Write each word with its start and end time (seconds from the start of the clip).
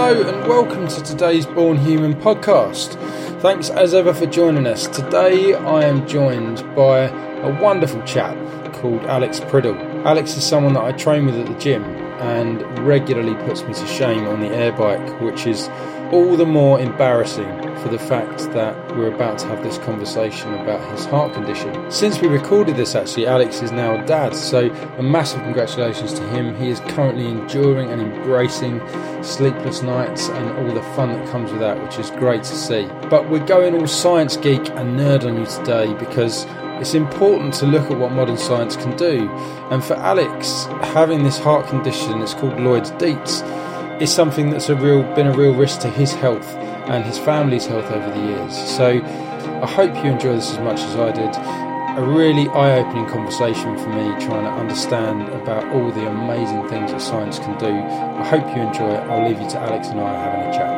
Hello 0.00 0.22
and 0.22 0.48
welcome 0.48 0.86
to 0.86 1.02
today's 1.02 1.44
Born 1.44 1.76
Human 1.76 2.14
podcast. 2.14 2.92
Thanks 3.40 3.68
as 3.68 3.94
ever 3.94 4.14
for 4.14 4.26
joining 4.26 4.64
us. 4.64 4.86
Today 4.86 5.54
I 5.54 5.82
am 5.82 6.06
joined 6.06 6.58
by 6.76 7.08
a 7.40 7.60
wonderful 7.60 8.00
chap 8.04 8.36
called 8.74 9.02
Alex 9.06 9.40
Priddle. 9.40 9.76
Alex 10.04 10.36
is 10.36 10.46
someone 10.46 10.74
that 10.74 10.84
I 10.84 10.92
train 10.92 11.26
with 11.26 11.34
at 11.34 11.46
the 11.46 11.58
gym 11.58 11.82
and 11.82 12.62
regularly 12.86 13.34
puts 13.44 13.64
me 13.64 13.74
to 13.74 13.86
shame 13.88 14.24
on 14.28 14.38
the 14.38 14.46
air 14.46 14.70
bike, 14.70 15.20
which 15.20 15.48
is 15.48 15.66
all 16.12 16.36
the 16.36 16.46
more 16.46 16.80
embarrassing 16.80 17.48
for 17.82 17.88
the 17.88 17.98
fact 17.98 18.38
that 18.52 18.96
we're 18.96 19.12
about 19.12 19.38
to 19.38 19.46
have 19.46 19.62
this 19.62 19.78
conversation 19.78 20.52
about 20.54 20.80
his 20.90 21.04
heart 21.04 21.32
condition. 21.32 21.90
Since 21.90 22.20
we 22.20 22.28
recorded 22.28 22.76
this, 22.76 22.94
actually, 22.94 23.26
Alex 23.26 23.62
is 23.62 23.72
now 23.72 24.02
a 24.02 24.06
dad, 24.06 24.34
so 24.34 24.70
a 24.98 25.02
massive 25.02 25.42
congratulations 25.42 26.12
to 26.14 26.28
him. 26.30 26.56
He 26.56 26.70
is 26.70 26.80
currently 26.80 27.28
enduring 27.28 27.90
and 27.90 28.00
embracing 28.00 28.80
sleepless 29.22 29.82
nights 29.82 30.28
and 30.28 30.50
all 30.58 30.74
the 30.74 30.82
fun 30.94 31.12
that 31.12 31.28
comes 31.28 31.50
with 31.50 31.60
that, 31.60 31.82
which 31.82 31.98
is 31.98 32.10
great 32.12 32.42
to 32.42 32.56
see. 32.56 32.86
But 33.08 33.28
we're 33.28 33.46
going 33.46 33.74
all 33.74 33.86
science 33.86 34.36
geek 34.36 34.70
and 34.70 34.98
nerd 34.98 35.24
on 35.24 35.38
you 35.38 35.46
today 35.46 35.92
because 35.94 36.46
it's 36.80 36.94
important 36.94 37.54
to 37.54 37.66
look 37.66 37.90
at 37.90 37.98
what 37.98 38.12
modern 38.12 38.38
science 38.38 38.76
can 38.76 38.96
do. 38.96 39.28
And 39.70 39.84
for 39.84 39.94
Alex, 39.94 40.64
having 40.94 41.24
this 41.24 41.38
heart 41.38 41.66
condition, 41.66 42.22
it's 42.22 42.34
called 42.34 42.54
Loeys 42.54 42.96
Dietz, 42.98 43.42
is 44.00 44.12
something 44.12 44.50
that's 44.50 44.68
a 44.68 44.76
real 44.76 45.02
been 45.14 45.26
a 45.26 45.32
real 45.32 45.54
risk 45.54 45.80
to 45.80 45.90
his 45.90 46.12
health 46.14 46.54
and 46.88 47.04
his 47.04 47.18
family's 47.18 47.66
health 47.66 47.90
over 47.90 48.10
the 48.10 48.26
years. 48.26 48.56
So 48.56 49.02
I 49.62 49.66
hope 49.66 49.94
you 49.96 50.10
enjoy 50.10 50.36
this 50.36 50.52
as 50.52 50.58
much 50.60 50.80
as 50.80 50.96
I 50.96 51.12
did. 51.12 51.34
A 51.98 52.02
really 52.02 52.48
eye-opening 52.50 53.06
conversation 53.06 53.76
for 53.76 53.88
me 53.88 54.08
trying 54.24 54.44
to 54.44 54.50
understand 54.50 55.28
about 55.30 55.64
all 55.74 55.90
the 55.90 56.06
amazing 56.06 56.68
things 56.68 56.92
that 56.92 57.00
science 57.00 57.40
can 57.40 57.58
do. 57.58 57.66
I 57.66 58.24
hope 58.24 58.46
you 58.54 58.62
enjoy 58.62 58.90
it. 58.94 59.00
I'll 59.10 59.28
leave 59.28 59.40
you 59.40 59.50
to 59.50 59.58
Alex 59.58 59.88
and 59.88 60.00
I 60.00 60.14
having 60.14 60.48
a 60.48 60.52
chat. 60.52 60.77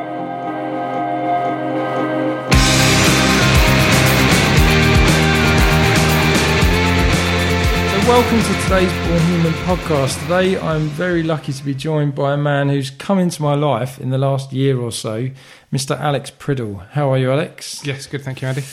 Welcome 8.11 8.41
to 8.41 8.63
today's 8.65 8.93
Born 9.07 9.23
Human 9.29 9.53
podcast. 9.63 10.21
Today, 10.23 10.59
I'm 10.59 10.89
very 10.89 11.23
lucky 11.23 11.53
to 11.53 11.65
be 11.65 11.75
joined 11.75 12.13
by 12.17 12.33
a 12.33 12.37
man 12.37 12.69
who's 12.69 12.91
come 12.91 13.21
into 13.21 13.41
my 13.41 13.55
life 13.55 14.01
in 14.01 14.11
the 14.11 14.19
last 14.19 14.53
year 14.53 14.81
or 14.81 14.91
so, 14.91 15.31
Mr. 15.73 15.97
Alex 15.97 16.29
Priddle. 16.29 16.85
How 16.89 17.13
are 17.13 17.19
you, 17.19 17.31
Alex? 17.31 17.87
Yes, 17.87 18.09
good, 18.09 18.23
thank 18.23 18.43
you, 18.43 18.49
Andy. 18.49 18.65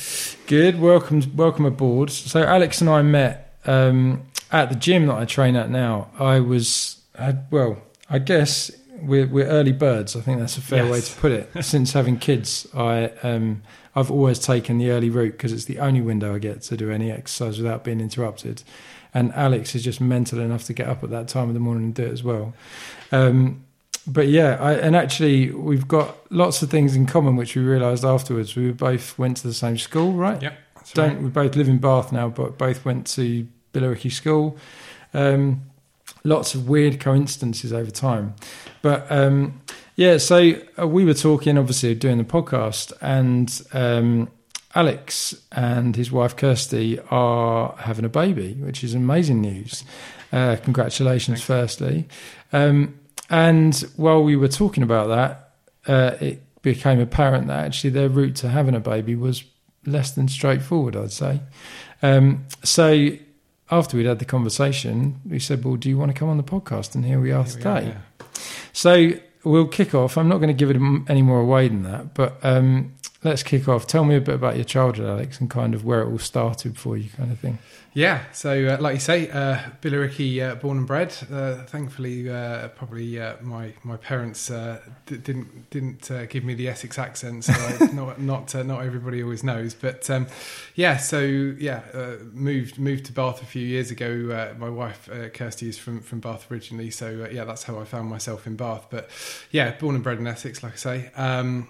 Good. 0.48 0.82
Welcome, 0.82 1.22
welcome 1.36 1.68
aboard. 1.68 2.10
So, 2.10 2.42
Alex 2.42 2.82
and 2.82 2.90
I 2.90 3.04
met 3.04 3.54
um, 3.66 4.24
at 4.52 4.70
the 4.70 4.76
gym 4.76 5.06
that 5.06 5.18
I 5.18 5.26
train 5.26 5.56
at 5.56 5.70
now. 5.70 6.10
I 6.18 6.40
was, 6.40 7.00
well, 7.52 7.78
I 8.10 8.18
guess 8.18 8.72
we're, 9.04 9.28
we're, 9.28 9.46
early 9.46 9.72
birds. 9.72 10.16
I 10.16 10.22
think 10.22 10.40
that's 10.40 10.58
a 10.58 10.62
fair 10.62 10.86
yes. 10.86 10.92
way 10.92 11.02
to 11.02 11.22
put 11.22 11.32
it. 11.32 11.64
Since 11.64 11.94
having 11.94 12.18
kids, 12.18 12.66
I 12.74 13.12
um, 13.22 13.62
I've 13.96 14.10
always 14.10 14.40
taken 14.40 14.80
the 14.80 14.90
early 14.90 15.12
route 15.12 15.34
because 15.34 15.54
it's 15.54 15.66
the 15.66 15.78
only 15.78 16.02
window 16.02 16.34
I 16.34 16.40
get 16.40 16.64
to 16.64 16.76
do 16.76 16.90
any 16.90 17.12
exercise 17.12 17.60
without 17.60 17.84
being 17.84 18.02
interrupted 18.02 18.64
and 19.14 19.34
Alex 19.34 19.76
is 19.76 19.84
just 19.84 20.02
mental 20.02 20.40
enough 20.40 20.64
to 20.66 20.74
get 20.74 20.88
up 20.88 21.04
at 21.04 21.10
that 21.10 21.28
time 21.28 21.48
of 21.48 21.54
the 21.54 21.60
morning 21.60 21.86
and 21.86 21.96
do 21.96 22.04
it 22.04 22.12
as 22.12 22.24
well. 22.24 22.54
Um, 23.12 23.64
but 24.08 24.30
yeah, 24.30 24.58
I, 24.60 24.74
and 24.74 24.96
actually, 24.96 25.52
we've 25.52 25.88
got 25.88 26.32
lots 26.32 26.62
of 26.62 26.70
things 26.70 26.96
in 26.96 27.06
common, 27.06 27.36
which 27.36 27.56
we 27.56 27.62
realised 27.62 28.06
afterwards. 28.06 28.56
We 28.56 28.72
both 28.72 29.18
went 29.20 29.38
to 29.38 29.48
the 29.48 29.54
same 29.54 29.78
school, 29.78 30.14
right? 30.14 30.42
Yep. 30.42 30.58
Don't 30.94 31.14
right. 31.16 31.24
we 31.24 31.30
both 31.30 31.56
live 31.58 31.68
in 31.68 31.80
Bath 31.80 32.14
now, 32.14 32.30
but 32.30 32.58
both 32.58 32.86
went 32.86 33.06
to 33.08 33.46
Billericay 33.74 34.12
School. 34.12 34.58
Um, 35.14 35.64
lots 36.24 36.56
of 36.56 36.70
weird 36.70 37.02
coincidences 37.02 37.74
over 37.74 37.92
time, 37.92 38.36
but 38.82 39.06
um, 39.12 39.62
yeah. 39.98 40.18
So 40.18 40.54
uh, 40.80 40.88
we 40.88 41.04
were 41.04 41.14
talking, 41.14 41.58
obviously, 41.58 41.94
doing 41.94 42.18
the 42.18 42.24
podcast, 42.24 42.94
and 43.02 43.62
um, 43.74 44.30
Alex 44.76 45.36
and 45.52 45.96
his 45.96 46.12
wife 46.12 46.36
Kirsty 46.36 47.00
are 47.10 47.76
having 47.78 48.06
a 48.06 48.10
baby, 48.10 48.54
which 48.54 48.84
is 48.84 48.94
amazing 48.94 49.42
news. 49.42 49.84
Uh, 50.32 50.58
congratulations, 50.62 51.42
firstly. 51.42 52.08
Um, 52.52 53.00
and 53.30 53.76
while 53.96 54.24
we 54.24 54.36
were 54.36 54.48
talking 54.48 54.84
about 54.84 55.08
that, 55.08 55.92
uh, 55.92 56.18
it 56.20 56.44
became 56.62 57.00
apparent 57.00 57.48
that 57.48 57.66
actually 57.66 57.92
their 57.92 58.10
route 58.10 58.36
to 58.38 58.50
having 58.50 58.76
a 58.76 58.80
baby 58.80 59.16
was 59.16 59.44
less 59.86 60.12
than 60.12 60.28
straightforward, 60.28 60.96
I'd 60.96 61.12
say. 61.12 61.40
Um, 62.02 62.46
so 62.64 63.10
after 63.72 63.98
we'd 63.98 64.06
had 64.06 64.20
the 64.20 64.26
conversation, 64.26 65.20
we 65.26 65.40
said, 65.40 65.64
Well, 65.64 65.76
do 65.76 65.90
you 65.90 65.98
want 65.98 66.12
to 66.12 66.18
come 66.18 66.30
on 66.30 66.38
the 66.38 66.44
podcast? 66.44 66.96
And 66.96 67.06
here 67.06 67.20
we 67.20 67.32
are 67.32 67.44
here 67.44 67.54
today. 67.54 67.82
We 67.84 67.88
are, 67.88 68.02
yeah. 68.22 68.28
So 68.74 69.12
we'll 69.44 69.68
kick 69.68 69.96
off. 69.96 70.18
I'm 70.18 70.28
not 70.28 70.38
going 70.38 70.50
to 70.50 70.54
give 70.54 70.70
it 70.70 70.78
any 71.10 71.22
more 71.22 71.40
away 71.40 71.68
than 71.68 71.84
that, 71.84 72.14
but 72.14 72.38
um, 72.44 72.94
let's 73.28 73.44
kick 73.44 73.68
off. 73.68 73.86
Tell 73.86 74.06
me 74.06 74.16
a 74.16 74.22
bit 74.22 74.36
about 74.36 74.56
your 74.56 74.66
childhood, 74.66 75.08
Alex, 75.08 75.40
and 75.40 75.50
kind 75.50 75.74
of 75.74 75.84
where 75.84 76.02
it 76.02 76.10
all 76.10 76.20
started 76.20 76.78
for 76.78 76.98
you, 76.98 77.10
kind 77.10 77.32
of 77.32 77.40
thing. 77.40 77.60
Yeah, 77.98 78.26
so 78.32 78.68
uh, 78.68 78.78
like 78.80 78.94
you 78.94 79.00
say, 79.00 79.28
uh, 79.30 79.58
Billericay, 79.82 80.52
uh, 80.52 80.56
born 80.56 80.78
and 80.78 80.86
bred. 80.86 81.16
Uh, 81.32 81.64
thankfully, 81.64 82.30
uh, 82.30 82.68
probably 82.68 83.20
uh, 83.20 83.38
my 83.42 83.74
my 83.84 83.98
parents 83.98 84.52
uh, 84.52 84.82
d- 85.08 85.18
didn't 85.18 85.72
didn't 85.72 86.30
give 86.30 86.44
me 86.44 86.54
the 86.54 86.68
Essex 86.68 87.00
accent, 87.00 87.46
so 87.46 87.54
I, 87.54 87.86
not 87.94 88.22
not 88.22 88.54
not 88.54 88.84
everybody 88.84 89.24
always 89.24 89.44
knows. 89.44 89.74
But 89.74 90.08
um, 90.12 90.28
yeah, 90.76 90.98
so 90.98 91.22
yeah, 91.22 91.82
moved 92.34 92.78
moved 92.78 93.06
to 93.06 93.14
Bath 93.14 93.42
a 93.42 93.46
few 93.46 93.66
years 93.66 93.90
ago. 93.90 94.54
my 94.60 94.70
wife 94.70 95.10
Kirsty 95.34 95.68
is 95.68 95.80
from 95.80 96.02
from 96.02 96.20
Bath 96.20 96.52
originally, 96.52 96.92
so 96.92 97.28
yeah, 97.32 97.46
that's 97.46 97.64
how 97.64 97.80
I 97.80 97.86
found 97.86 98.12
myself 98.12 98.46
in 98.46 98.58
Bath. 98.58 98.88
But 98.92 99.10
yeah, 99.50 99.72
born 99.72 99.96
and 99.96 100.04
bred 100.04 100.20
in 100.20 100.28
Essex, 100.28 100.62
like 100.62 100.74
I 100.74 100.76
say. 100.76 101.12
Um, 101.16 101.68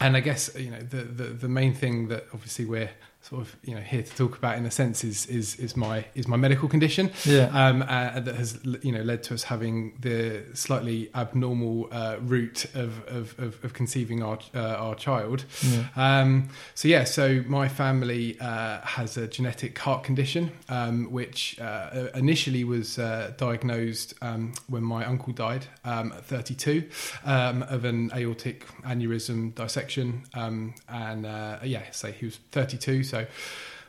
and 0.00 0.16
I 0.16 0.20
guess 0.20 0.50
you 0.56 0.70
know 0.70 0.80
the, 0.80 1.02
the, 1.02 1.24
the 1.24 1.48
main 1.48 1.74
thing 1.74 2.08
that 2.08 2.26
obviously 2.32 2.64
we're 2.64 2.90
sort 3.28 3.42
of 3.42 3.56
you 3.64 3.74
know 3.74 3.80
here 3.80 4.02
to 4.02 4.16
talk 4.16 4.36
about 4.38 4.56
in 4.56 4.64
a 4.66 4.70
sense 4.70 5.02
is 5.02 5.26
is 5.26 5.56
is 5.56 5.76
my 5.76 6.04
is 6.14 6.28
my 6.28 6.36
medical 6.36 6.68
condition. 6.68 7.10
Yeah. 7.24 7.50
Um 7.52 7.82
uh, 7.82 8.20
that 8.20 8.36
has 8.36 8.58
you 8.82 8.92
know 8.92 9.02
led 9.02 9.22
to 9.24 9.34
us 9.34 9.42
having 9.44 9.94
the 10.00 10.44
slightly 10.54 11.10
abnormal 11.14 11.88
uh, 11.90 12.16
route 12.20 12.66
of, 12.74 13.04
of, 13.08 13.34
of, 13.38 13.64
of 13.64 13.72
conceiving 13.72 14.22
our 14.22 14.38
uh, 14.54 14.84
our 14.84 14.94
child. 14.94 15.44
Yeah. 15.62 15.86
um 15.96 16.48
so 16.74 16.86
yeah 16.88 17.04
so 17.04 17.42
my 17.46 17.68
family 17.68 18.38
uh, 18.40 18.80
has 18.82 19.16
a 19.16 19.26
genetic 19.26 19.76
heart 19.78 20.04
condition 20.04 20.52
um, 20.68 21.10
which 21.10 21.58
uh, 21.60 22.08
initially 22.14 22.62
was 22.64 22.98
uh, 22.98 23.32
diagnosed 23.36 24.14
um, 24.22 24.52
when 24.68 24.82
my 24.82 25.04
uncle 25.04 25.32
died 25.32 25.66
um, 25.84 26.12
at 26.12 26.24
32 26.24 26.88
um, 27.24 27.62
of 27.64 27.84
an 27.84 28.10
aortic 28.14 28.66
aneurysm 28.82 29.54
dissection 29.54 30.22
um, 30.34 30.74
and 30.88 31.24
yeah 31.64 31.82
say 31.90 32.12
he 32.12 32.26
was 32.26 32.38
32 32.52 33.02
so 33.02 33.15
so 33.16 33.26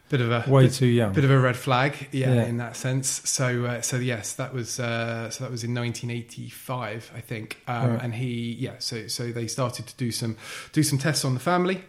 bit 0.09 0.21
of 0.21 0.31
a 0.31 0.49
way 0.49 0.63
bit, 0.63 0.73
too 0.73 0.85
young, 0.85 1.13
bit 1.13 1.23
of 1.23 1.31
a 1.31 1.39
red 1.39 1.57
flag, 1.57 2.07
yeah, 2.11 2.33
yeah. 2.33 2.45
in 2.45 2.57
that 2.57 2.75
sense. 2.75 3.21
So, 3.25 3.65
uh, 3.65 3.81
so 3.81 3.97
yes, 3.97 4.33
that 4.33 4.53
was 4.53 4.79
uh, 4.79 5.29
so 5.29 5.43
that 5.43 5.51
was 5.51 5.63
in 5.63 5.73
1985, 5.73 7.11
I 7.15 7.19
think, 7.19 7.61
um, 7.67 7.91
right. 7.91 8.03
and 8.03 8.13
he, 8.13 8.53
yeah, 8.53 8.75
so 8.79 9.07
so 9.07 9.31
they 9.31 9.47
started 9.47 9.87
to 9.87 9.95
do 9.97 10.11
some 10.11 10.37
do 10.71 10.83
some 10.83 10.97
tests 10.97 11.25
on 11.25 11.33
the 11.33 11.39
family, 11.39 11.83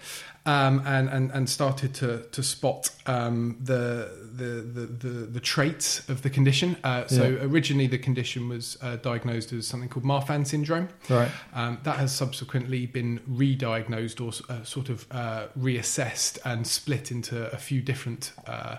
um, 0.49 0.83
and, 0.87 1.11
and 1.11 1.31
and 1.33 1.49
started 1.49 1.95
to 1.95 2.23
to 2.33 2.43
spot 2.43 2.91
um, 3.07 3.59
the, 3.61 4.11
the, 4.33 4.45
the 4.45 4.87
the 4.87 5.15
the 5.27 5.41
traits 5.41 6.09
of 6.09 6.23
the 6.23 6.31
condition. 6.31 6.77
Uh, 6.83 7.07
so 7.07 7.29
yeah. 7.29 7.43
originally 7.43 7.87
the 7.87 7.99
condition 7.99 8.49
was 8.49 8.79
uh, 8.81 8.97
diagnosed 8.97 9.53
as 9.53 9.67
something 9.67 9.91
called 9.91 10.07
Marfan 10.07 10.47
syndrome. 10.47 10.89
Right. 11.11 11.31
Um, 11.55 11.79
that 11.83 11.97
has 11.97 12.15
subsequently 12.15 12.87
been 12.87 13.21
re-diagnosed 13.27 14.21
or 14.21 14.33
uh, 14.49 14.65
sort 14.65 14.89
of 14.89 15.07
uh, 15.11 15.49
reassessed 15.59 16.39
and 16.45 16.67
split 16.67 17.11
into 17.11 17.53
a 17.53 17.59
few 17.59 17.83
different 17.83 18.33
uh, 18.47 18.77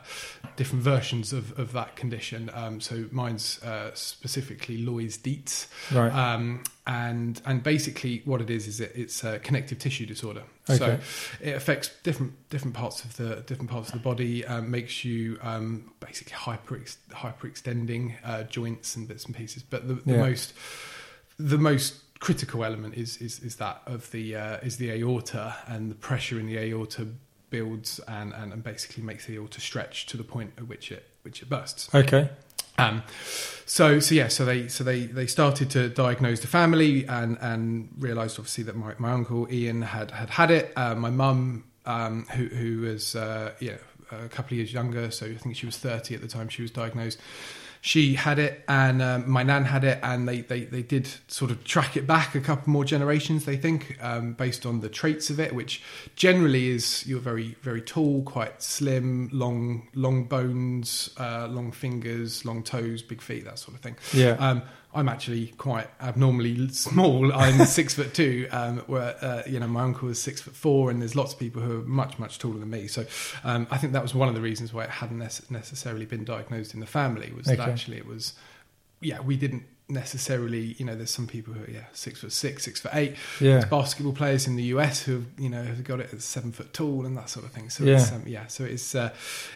different 0.56 0.84
versions 0.84 1.34
of, 1.34 1.58
of 1.60 1.72
that 1.74 1.96
condition. 1.96 2.50
Um, 2.54 2.82
so 2.82 3.06
mine's 3.12 3.62
uh, 3.62 3.92
specifically 3.94 4.84
Loeys 4.84 5.22
Dietz. 5.22 5.68
Right. 5.92 6.12
And 6.90 7.40
and 7.46 7.62
basically 7.62 8.24
what 8.26 8.42
it 8.42 8.50
is 8.50 8.68
is 8.68 8.80
it, 8.80 8.92
it's 8.96 9.24
a 9.24 9.38
connective 9.40 9.78
tissue 9.78 10.08
disorder. 10.08 10.42
Okay. 10.68 10.78
So 10.78 11.00
it 11.40 11.56
affects 11.56 11.92
different 12.02 12.34
different 12.50 12.76
parts 12.76 13.04
of 13.04 13.16
the 13.16 13.44
different 13.46 13.70
parts 13.70 13.90
of 13.90 13.94
the 13.94 14.00
body. 14.00 14.44
Um, 14.46 14.72
makes 14.72 15.06
you 15.06 15.38
um, 15.44 15.92
basically 16.00 16.34
hyper 16.34 16.82
hyperextending 17.12 18.16
uh, 18.24 18.44
joints 18.44 18.96
and 18.96 19.08
bits 19.08 19.26
and 19.26 19.36
pieces. 19.36 19.62
But 19.62 19.88
the, 19.88 19.94
the 19.94 20.14
yeah. 20.14 20.18
most 20.18 20.54
the 21.38 21.60
most 21.60 22.20
critical 22.20 22.66
element 22.66 22.96
is 22.96 23.18
is, 23.18 23.40
is 23.40 23.58
that 23.58 23.82
of 23.86 24.10
the 24.10 24.36
uh, 24.36 24.58
is 24.58 24.78
the 24.78 24.90
aorta 24.92 25.56
and 25.68 25.92
the 25.92 25.96
pressure 25.96 26.40
in 26.40 26.48
the 26.48 26.58
aorta 26.58 27.08
builds 27.50 28.00
and, 28.08 28.34
and, 28.34 28.54
and 28.54 28.64
basically 28.64 29.04
makes 29.04 29.26
the 29.26 29.36
aorta 29.36 29.62
stretch 29.62 30.06
to 30.08 30.18
the 30.18 30.24
point 30.24 30.54
at 30.58 30.68
which 30.68 30.92
it 30.92 31.06
which 31.22 31.42
it 31.42 31.50
bursts. 31.50 31.94
Okay. 31.94 32.30
Um, 32.80 33.04
so 33.66 34.00
so 34.00 34.16
yeah, 34.16 34.30
so 34.30 34.46
they 34.46 34.68
so 34.68 34.84
they 34.84 35.02
they 35.06 35.28
started 35.28 35.70
to 35.72 35.90
diagnose 35.90 36.40
the 36.40 36.48
family 36.48 37.06
and 37.08 37.38
and 37.40 37.90
realised 38.00 38.40
obviously 38.40 38.64
that 38.64 38.76
my, 38.76 38.94
my 38.98 39.12
uncle 39.12 39.48
Ian 39.52 39.84
had 39.84 40.10
had 40.12 40.32
had 40.32 40.50
it. 40.50 40.74
Uh, 40.76 40.96
my 40.96 41.12
mum, 41.12 41.66
um, 41.86 42.26
who 42.36 42.46
who 42.48 42.82
was 42.82 43.16
uh, 43.16 43.52
yeah 43.60 43.78
a 44.12 44.28
couple 44.28 44.54
of 44.54 44.58
years 44.58 44.74
younger, 44.74 45.12
so 45.12 45.28
I 45.28 45.36
think 45.36 45.56
she 45.56 45.68
was 45.68 45.78
thirty 45.78 46.16
at 46.16 46.22
the 46.22 46.28
time 46.28 46.50
she 46.50 46.64
was 46.64 46.72
diagnosed, 46.72 47.20
she 47.82 48.16
had 48.16 48.40
it, 48.40 48.64
and 48.68 49.02
um, 49.02 49.30
my 49.30 49.44
nan 49.44 49.66
had 49.66 49.84
it, 49.84 50.00
and 50.04 50.28
they, 50.28 50.42
they 50.42 50.66
they 50.66 50.82
did 50.82 51.08
sort 51.28 51.52
of 51.52 51.64
track 51.64 51.96
it 51.96 52.06
back 52.06 52.36
a 52.36 52.42
couple 52.42 52.72
more 52.72 52.84
generations. 52.84 53.46
They 53.46 53.58
think 53.58 53.98
um, 54.02 54.34
based 54.34 54.66
on 54.66 54.82
the 54.82 54.90
traits 54.90 55.30
of 55.30 55.40
it, 55.40 55.54
which 55.54 55.82
generally 56.16 56.70
is 56.70 57.06
you're 57.08 57.20
very 57.20 57.56
very 57.62 57.82
tall, 57.82 58.24
quite 58.24 58.62
slim, 58.62 59.30
long 59.32 59.88
long 59.94 60.26
bones, 60.26 61.10
uh, 61.18 61.48
long 61.48 61.72
fingers, 61.72 62.44
long 62.44 62.64
toes, 62.64 63.02
big 63.02 63.22
feet, 63.22 63.46
that 63.46 63.60
sort 63.60 63.76
of 63.76 63.82
thing. 63.82 63.96
Yeah. 64.14 64.32
Um, 64.40 64.62
I'm 64.94 65.08
actually 65.08 65.48
quite 65.58 65.88
abnormally 66.02 66.70
small. 66.70 67.32
I'm 67.32 67.66
six 67.66 67.94
foot 67.94 68.14
two, 68.14 68.48
um, 68.52 68.80
where 68.88 69.16
uh, 69.22 69.44
you 69.46 69.60
know 69.60 69.68
my 69.68 69.84
uncle 69.84 70.08
was 70.08 70.20
six 70.22 70.42
foot 70.42 70.56
four, 70.56 70.90
and 70.90 71.02
there's 71.02 71.16
lots 71.16 71.34
of 71.34 71.40
people 71.40 71.62
who 71.62 71.82
are 71.82 71.84
much 71.84 72.18
much 72.18 72.40
taller 72.40 72.58
than 72.58 72.70
me. 72.70 72.88
So 72.88 73.06
um, 73.44 73.68
I 73.70 73.78
think 73.78 73.94
that 73.94 74.02
was 74.02 74.16
one 74.16 74.30
of 74.30 74.36
the 74.36 74.42
reasons 74.42 74.74
why 74.74 74.86
it 74.86 74.90
hadn't 74.90 75.20
necessarily 75.20 76.06
been 76.06 76.24
diagnosed 76.24 76.74
in 76.74 76.80
the 76.80 76.88
family 76.88 77.32
was 77.36 77.46
that 77.46 77.60
actually 77.60 77.98
it 77.98 78.08
was 78.08 78.34
yeah 79.02 79.20
we 79.20 79.38
didn't 79.38 79.64
necessarily 79.90 80.76
you 80.78 80.86
know 80.86 80.96
there's 80.96 81.10
some 81.10 81.28
people 81.28 81.54
who 81.54 81.64
are 81.64 81.70
yeah 81.70 81.86
six 81.94 82.22
foot 82.22 82.32
six 82.32 82.64
six 82.64 82.80
foot 82.80 82.92
eight 82.94 83.16
Yeah. 83.40 83.54
there's 83.54 83.66
basketball 83.66 84.14
players 84.14 84.48
in 84.48 84.56
the 84.56 84.64
US 84.76 85.02
who 85.04 85.14
have, 85.16 85.26
you 85.38 85.50
know 85.50 85.64
have 85.64 85.84
got 85.84 86.00
it 86.00 86.14
at 86.14 86.22
seven 86.22 86.52
foot 86.52 86.74
tall 86.74 87.06
and 87.06 87.18
that 87.18 87.30
sort 87.30 87.46
of 87.46 87.52
thing. 87.52 87.70
So 87.70 87.84
Yeah. 87.84 87.96
it's, 87.96 88.12
um, 88.12 88.24
yeah, 88.28 88.48
so 88.48 88.64
it's 88.64 88.94
uh, 88.96 89.10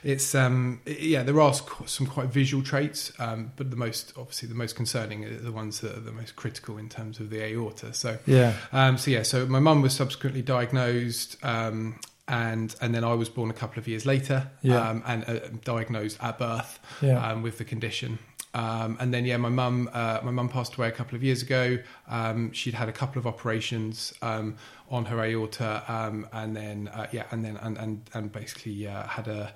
it's 0.04 0.34
um, 0.36 0.82
yeah 0.86 1.24
there 1.24 1.40
are 1.40 1.54
some 1.86 2.08
quite 2.08 2.28
visual 2.30 2.64
traits, 2.64 3.12
um, 3.20 3.52
but 3.58 3.70
the 3.70 3.76
most 3.78 4.14
obviously 4.18 4.50
the 4.50 4.56
most 4.56 4.76
concerning 4.76 5.24
are 5.26 5.38
the 5.38 5.52
ones 5.52 5.80
that 5.82 5.96
are 5.98 6.02
the 6.02 6.12
most 6.12 6.36
critical 6.36 6.78
in 6.78 6.90
terms 6.90 7.20
of 7.20 7.30
the 7.30 7.42
aorta. 7.44 7.94
So 7.94 8.18
Yeah. 8.26 8.54
um, 8.72 8.98
so 8.98 9.12
yeah, 9.12 9.24
so 9.24 9.46
my 9.46 9.60
mum 9.60 9.82
was 9.82 9.94
subsequently 9.94 10.42
diagnosed. 10.42 11.38
Um, 11.44 12.00
and 12.26 12.74
and 12.80 12.96
then 12.96 13.04
I 13.04 13.14
was 13.16 13.28
born 13.28 13.50
a 13.50 13.54
couple 13.54 13.80
of 13.80 13.88
years 13.88 14.06
later, 14.06 14.50
Yeah. 14.62 14.90
um, 14.90 15.04
and 15.06 15.26
uh, 15.28 15.40
diagnosed 15.66 16.18
at 16.22 16.40
birth 16.40 16.80
Yeah. 17.02 17.20
um, 17.32 17.42
with 17.44 17.58
the 17.58 17.66
condition. 17.66 18.18
Um, 18.54 18.98
and 19.00 19.14
then 19.14 19.26
yeah, 19.26 19.38
my 19.38 19.50
mum 19.50 19.90
uh, 19.94 20.20
my 20.24 20.32
mum 20.32 20.50
passed 20.50 20.76
away 20.76 20.88
a 20.88 20.92
couple 20.92 21.16
of 21.16 21.24
years 21.24 21.42
ago. 21.42 21.80
Um, 22.08 22.52
she'd 22.54 22.76
had 22.76 22.90
a 22.90 22.92
couple 22.92 23.20
of 23.20 23.26
operations 23.26 24.14
um, 24.22 24.58
on 24.90 25.06
her 25.06 25.20
aorta, 25.24 25.84
um, 25.88 26.28
and 26.32 26.56
then 26.56 26.88
uh, 26.90 27.08
yeah, 27.12 27.26
and 27.32 27.44
then 27.44 27.58
and 27.58 27.78
and, 27.78 28.10
and 28.14 28.32
basically 28.32 28.88
uh, 28.88 29.08
had 29.08 29.28
a 29.28 29.54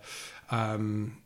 um, 0.50 1.18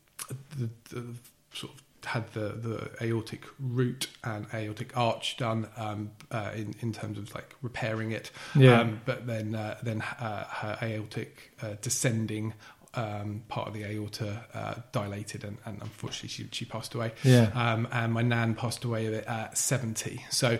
the, 0.57 0.69
the 0.89 1.05
sort 1.53 1.73
of 1.73 1.81
had 2.05 2.31
the, 2.33 2.49
the 2.49 3.05
aortic 3.05 3.43
root 3.59 4.07
and 4.23 4.47
aortic 4.53 4.95
arch 4.97 5.37
done 5.37 5.67
um, 5.77 6.11
uh, 6.31 6.51
in 6.55 6.73
in 6.81 6.91
terms 6.91 7.17
of 7.17 7.33
like 7.33 7.55
repairing 7.61 8.11
it. 8.11 8.31
Yeah. 8.55 8.81
Um, 8.81 9.01
but 9.05 9.27
then 9.27 9.55
uh, 9.55 9.77
then 9.83 10.01
uh, 10.01 10.45
her 10.45 10.77
aortic 10.81 11.51
uh, 11.61 11.75
descending 11.81 12.53
um, 12.93 13.43
part 13.47 13.67
of 13.67 13.73
the 13.73 13.83
aorta 13.85 14.43
uh, 14.53 14.75
dilated, 14.91 15.43
and, 15.43 15.57
and 15.65 15.81
unfortunately 15.81 16.29
she 16.29 16.47
she 16.51 16.65
passed 16.65 16.93
away. 16.93 17.13
Yeah. 17.23 17.49
Um, 17.53 17.87
and 17.91 18.13
my 18.13 18.21
nan 18.21 18.55
passed 18.55 18.83
away 18.83 19.15
at 19.15 19.57
70. 19.57 20.25
So 20.29 20.59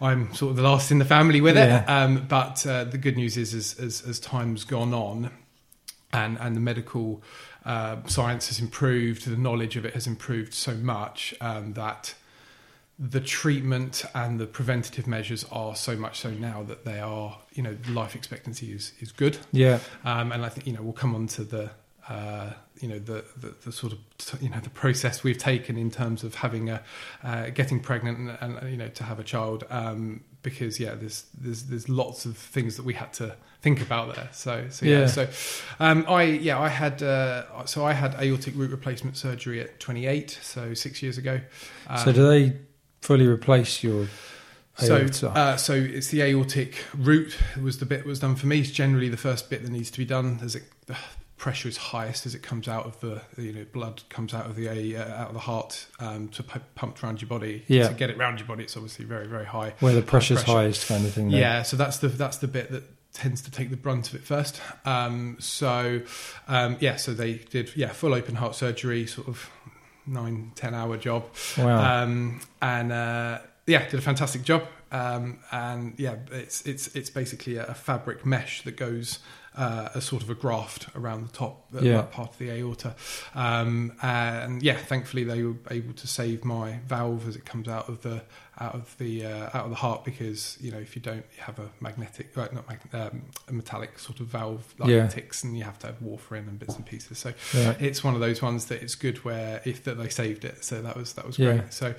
I'm 0.00 0.34
sort 0.34 0.50
of 0.50 0.56
the 0.56 0.62
last 0.62 0.90
in 0.90 0.98
the 0.98 1.04
family 1.04 1.40
with 1.40 1.56
Yeah. 1.56 1.82
it. 1.82 1.88
Um, 1.88 2.26
but 2.28 2.66
uh, 2.66 2.84
the 2.84 2.98
good 2.98 3.16
news 3.16 3.36
is, 3.36 3.54
as, 3.54 3.78
as, 3.78 4.02
as 4.06 4.20
time's 4.20 4.64
gone 4.64 4.92
on 4.92 5.30
and, 6.12 6.38
and 6.38 6.54
the 6.56 6.60
medical 6.60 7.22
uh, 7.64 7.96
science 8.06 8.48
has 8.48 8.58
improved, 8.60 9.26
the 9.26 9.36
knowledge 9.36 9.76
of 9.76 9.84
it 9.84 9.94
has 9.94 10.06
improved 10.06 10.52
so 10.54 10.74
much 10.74 11.34
um, 11.40 11.72
that 11.74 12.14
the 13.00 13.20
treatment 13.20 14.04
and 14.14 14.38
the 14.38 14.46
preventative 14.46 15.06
measures 15.06 15.46
are 15.50 15.74
so 15.74 15.96
much 15.96 16.20
so 16.20 16.30
now 16.30 16.62
that 16.64 16.84
they 16.84 17.00
are, 17.00 17.38
you 17.54 17.62
know, 17.62 17.74
life 17.88 18.14
expectancy 18.14 18.72
is, 18.72 18.92
is 19.00 19.10
good. 19.10 19.38
Yeah. 19.52 19.78
Um, 20.04 20.32
and 20.32 20.44
I 20.44 20.50
think 20.50 20.66
you 20.66 20.74
know 20.74 20.82
we'll 20.82 20.92
come 20.92 21.14
on 21.14 21.26
to 21.28 21.44
the 21.44 21.70
uh, 22.08 22.52
you 22.80 22.88
know 22.88 22.98
the, 22.98 23.24
the 23.38 23.54
the 23.64 23.72
sort 23.72 23.92
of 23.94 24.42
you 24.42 24.48
know 24.50 24.60
the 24.60 24.70
process 24.70 25.22
we've 25.22 25.38
taken 25.38 25.78
in 25.78 25.90
terms 25.90 26.24
of 26.24 26.34
having 26.34 26.68
a 26.68 26.82
uh, 27.24 27.48
getting 27.50 27.80
pregnant 27.80 28.36
and, 28.40 28.58
and 28.58 28.70
you 28.70 28.76
know 28.76 28.88
to 28.88 29.04
have 29.04 29.18
a 29.18 29.24
child 29.24 29.64
um, 29.70 30.22
because 30.42 30.80
yeah 30.80 30.94
there's 30.94 31.26
there's 31.38 31.64
there's 31.64 31.88
lots 31.88 32.24
of 32.26 32.36
things 32.36 32.76
that 32.76 32.84
we 32.84 32.94
had 32.94 33.12
to 33.12 33.34
think 33.62 33.80
about 33.80 34.14
there 34.16 34.28
so 34.32 34.66
so 34.70 34.86
yeah, 34.86 35.00
Yeah. 35.00 35.06
so 35.06 35.28
um, 35.78 36.04
I 36.08 36.22
yeah 36.24 36.58
I 36.58 36.68
had 36.68 37.02
uh, 37.02 37.64
so 37.66 37.84
I 37.84 37.92
had 37.92 38.14
aortic 38.14 38.54
root 38.56 38.70
replacement 38.70 39.16
surgery 39.16 39.60
at 39.60 39.78
28 39.78 40.30
so 40.42 40.74
six 40.74 41.02
years 41.02 41.16
ago 41.18 41.40
um, 41.86 41.98
so 41.98 42.12
do 42.12 42.26
they 42.28 42.56
fully 43.00 43.26
replace 43.26 43.82
your 43.82 44.08
so, 44.76 44.96
aorta? 44.96 45.30
uh, 45.30 45.56
so 45.56 45.74
it's 45.74 46.08
the 46.08 46.22
aortic 46.22 46.84
root 46.96 47.36
was 47.60 47.78
the 47.78 47.86
bit 47.86 47.98
that 47.98 48.06
was 48.06 48.20
done 48.20 48.36
for 48.36 48.46
me. 48.46 48.60
It's 48.60 48.70
generally 48.70 49.08
the 49.08 49.16
first 49.16 49.50
bit 49.50 49.62
that 49.62 49.70
needs 49.70 49.90
to 49.90 49.98
be 49.98 50.04
done 50.04 50.38
as 50.42 50.54
it, 50.54 50.64
the 50.86 50.96
pressure 51.36 51.68
is 51.68 51.76
highest 51.78 52.26
as 52.26 52.34
it 52.34 52.42
comes 52.42 52.68
out 52.68 52.84
of 52.84 53.00
the 53.00 53.22
you 53.38 53.52
know 53.52 53.64
blood 53.72 54.02
comes 54.10 54.34
out 54.34 54.46
of 54.46 54.56
the 54.56 54.68
uh, 54.68 55.02
out 55.14 55.28
of 55.28 55.34
the 55.34 55.40
heart 55.40 55.86
um, 55.98 56.28
to 56.28 56.42
pu- 56.42 56.60
pumped 56.74 57.02
around 57.02 57.20
your 57.20 57.28
body. 57.28 57.64
Yeah. 57.66 57.88
To 57.88 57.94
get 57.94 58.10
it 58.10 58.18
around 58.18 58.38
your 58.38 58.46
body, 58.46 58.64
it's 58.64 58.76
obviously 58.76 59.04
very 59.04 59.26
very 59.26 59.46
high. 59.46 59.74
Where 59.80 59.94
the 59.94 60.02
pressure's 60.02 60.44
pressure. 60.44 60.58
highest 60.58 60.88
kind 60.88 61.04
of 61.04 61.12
thing. 61.12 61.30
then? 61.30 61.40
Yeah, 61.40 61.62
so 61.62 61.76
that's 61.76 61.98
the 61.98 62.08
that's 62.08 62.38
the 62.38 62.48
bit 62.48 62.70
that 62.70 62.84
tends 63.12 63.42
to 63.42 63.50
take 63.50 63.70
the 63.70 63.76
brunt 63.76 64.08
of 64.08 64.14
it 64.14 64.22
first. 64.22 64.60
Um, 64.84 65.36
so 65.40 66.02
um, 66.46 66.76
yeah, 66.80 66.96
so 66.96 67.12
they 67.12 67.34
did 67.34 67.74
yeah 67.74 67.88
full 67.88 68.14
open 68.14 68.36
heart 68.36 68.54
surgery, 68.54 69.06
sort 69.06 69.28
of 69.28 69.50
nine 70.10 70.52
ten 70.54 70.74
hour 70.74 70.96
job. 70.96 71.24
Wow. 71.56 72.02
Um, 72.02 72.40
and 72.60 72.92
uh, 72.92 73.38
yeah, 73.66 73.84
did 73.88 73.98
a 73.98 74.02
fantastic 74.02 74.42
job. 74.42 74.64
Um, 74.92 75.38
and 75.52 75.94
yeah, 75.98 76.16
it's 76.32 76.66
it's 76.66 76.88
it's 76.96 77.10
basically 77.10 77.56
a 77.56 77.74
fabric 77.74 78.26
mesh 78.26 78.62
that 78.62 78.76
goes 78.76 79.20
uh, 79.56 79.88
a 79.94 80.00
sort 80.00 80.22
of 80.22 80.30
a 80.30 80.34
graft 80.34 80.88
around 80.96 81.28
the 81.28 81.32
top 81.32 81.66
uh, 81.74 81.80
Yeah. 81.80 81.96
that 81.98 82.12
part 82.12 82.30
of 82.32 82.38
the 82.38 82.50
aorta. 82.50 82.94
Um, 83.34 83.92
and 84.02 84.62
yeah, 84.62 84.76
thankfully 84.76 85.24
they 85.24 85.42
were 85.42 85.54
able 85.70 85.92
to 85.94 86.06
save 86.06 86.44
my 86.44 86.78
valve 86.86 87.28
as 87.28 87.36
it 87.36 87.44
comes 87.44 87.68
out 87.68 87.88
of 87.88 88.02
the 88.02 88.22
out 88.60 88.74
of 88.74 88.94
the 88.98 89.24
uh, 89.24 89.46
out 89.54 89.64
of 89.64 89.70
the 89.70 89.76
heart 89.76 90.04
because 90.04 90.58
you 90.60 90.70
know 90.70 90.76
if 90.78 90.94
you 90.94 91.00
don't 91.02 91.24
have 91.38 91.58
a 91.58 91.68
magnetic 91.80 92.36
uh, 92.36 92.46
not 92.52 92.68
magnet, 92.68 92.94
um, 92.94 93.22
a 93.48 93.52
metallic 93.52 93.98
sort 93.98 94.20
of 94.20 94.26
valve 94.26 94.74
like 94.78 94.90
Yeah. 94.90 95.06
ticks 95.06 95.42
and 95.42 95.56
you 95.56 95.64
have 95.64 95.78
to 95.80 95.86
have 95.86 95.98
warfarin 96.00 96.46
and 96.48 96.58
bits 96.58 96.76
and 96.76 96.84
pieces. 96.84 97.18
So 97.18 97.32
Right. 97.54 97.80
it's 97.80 98.04
one 98.04 98.14
of 98.14 98.20
those 98.20 98.42
ones 98.42 98.66
that 98.66 98.82
it's 98.82 98.94
good 98.94 99.24
where 99.24 99.62
if 99.64 99.84
that 99.84 99.96
they 99.96 100.08
saved 100.10 100.44
it 100.44 100.62
so 100.64 100.82
that 100.82 100.96
was 100.96 101.14
that 101.14 101.26
was 101.26 101.38
Yeah. 101.38 101.52
great 101.54 101.72
so 101.72 101.94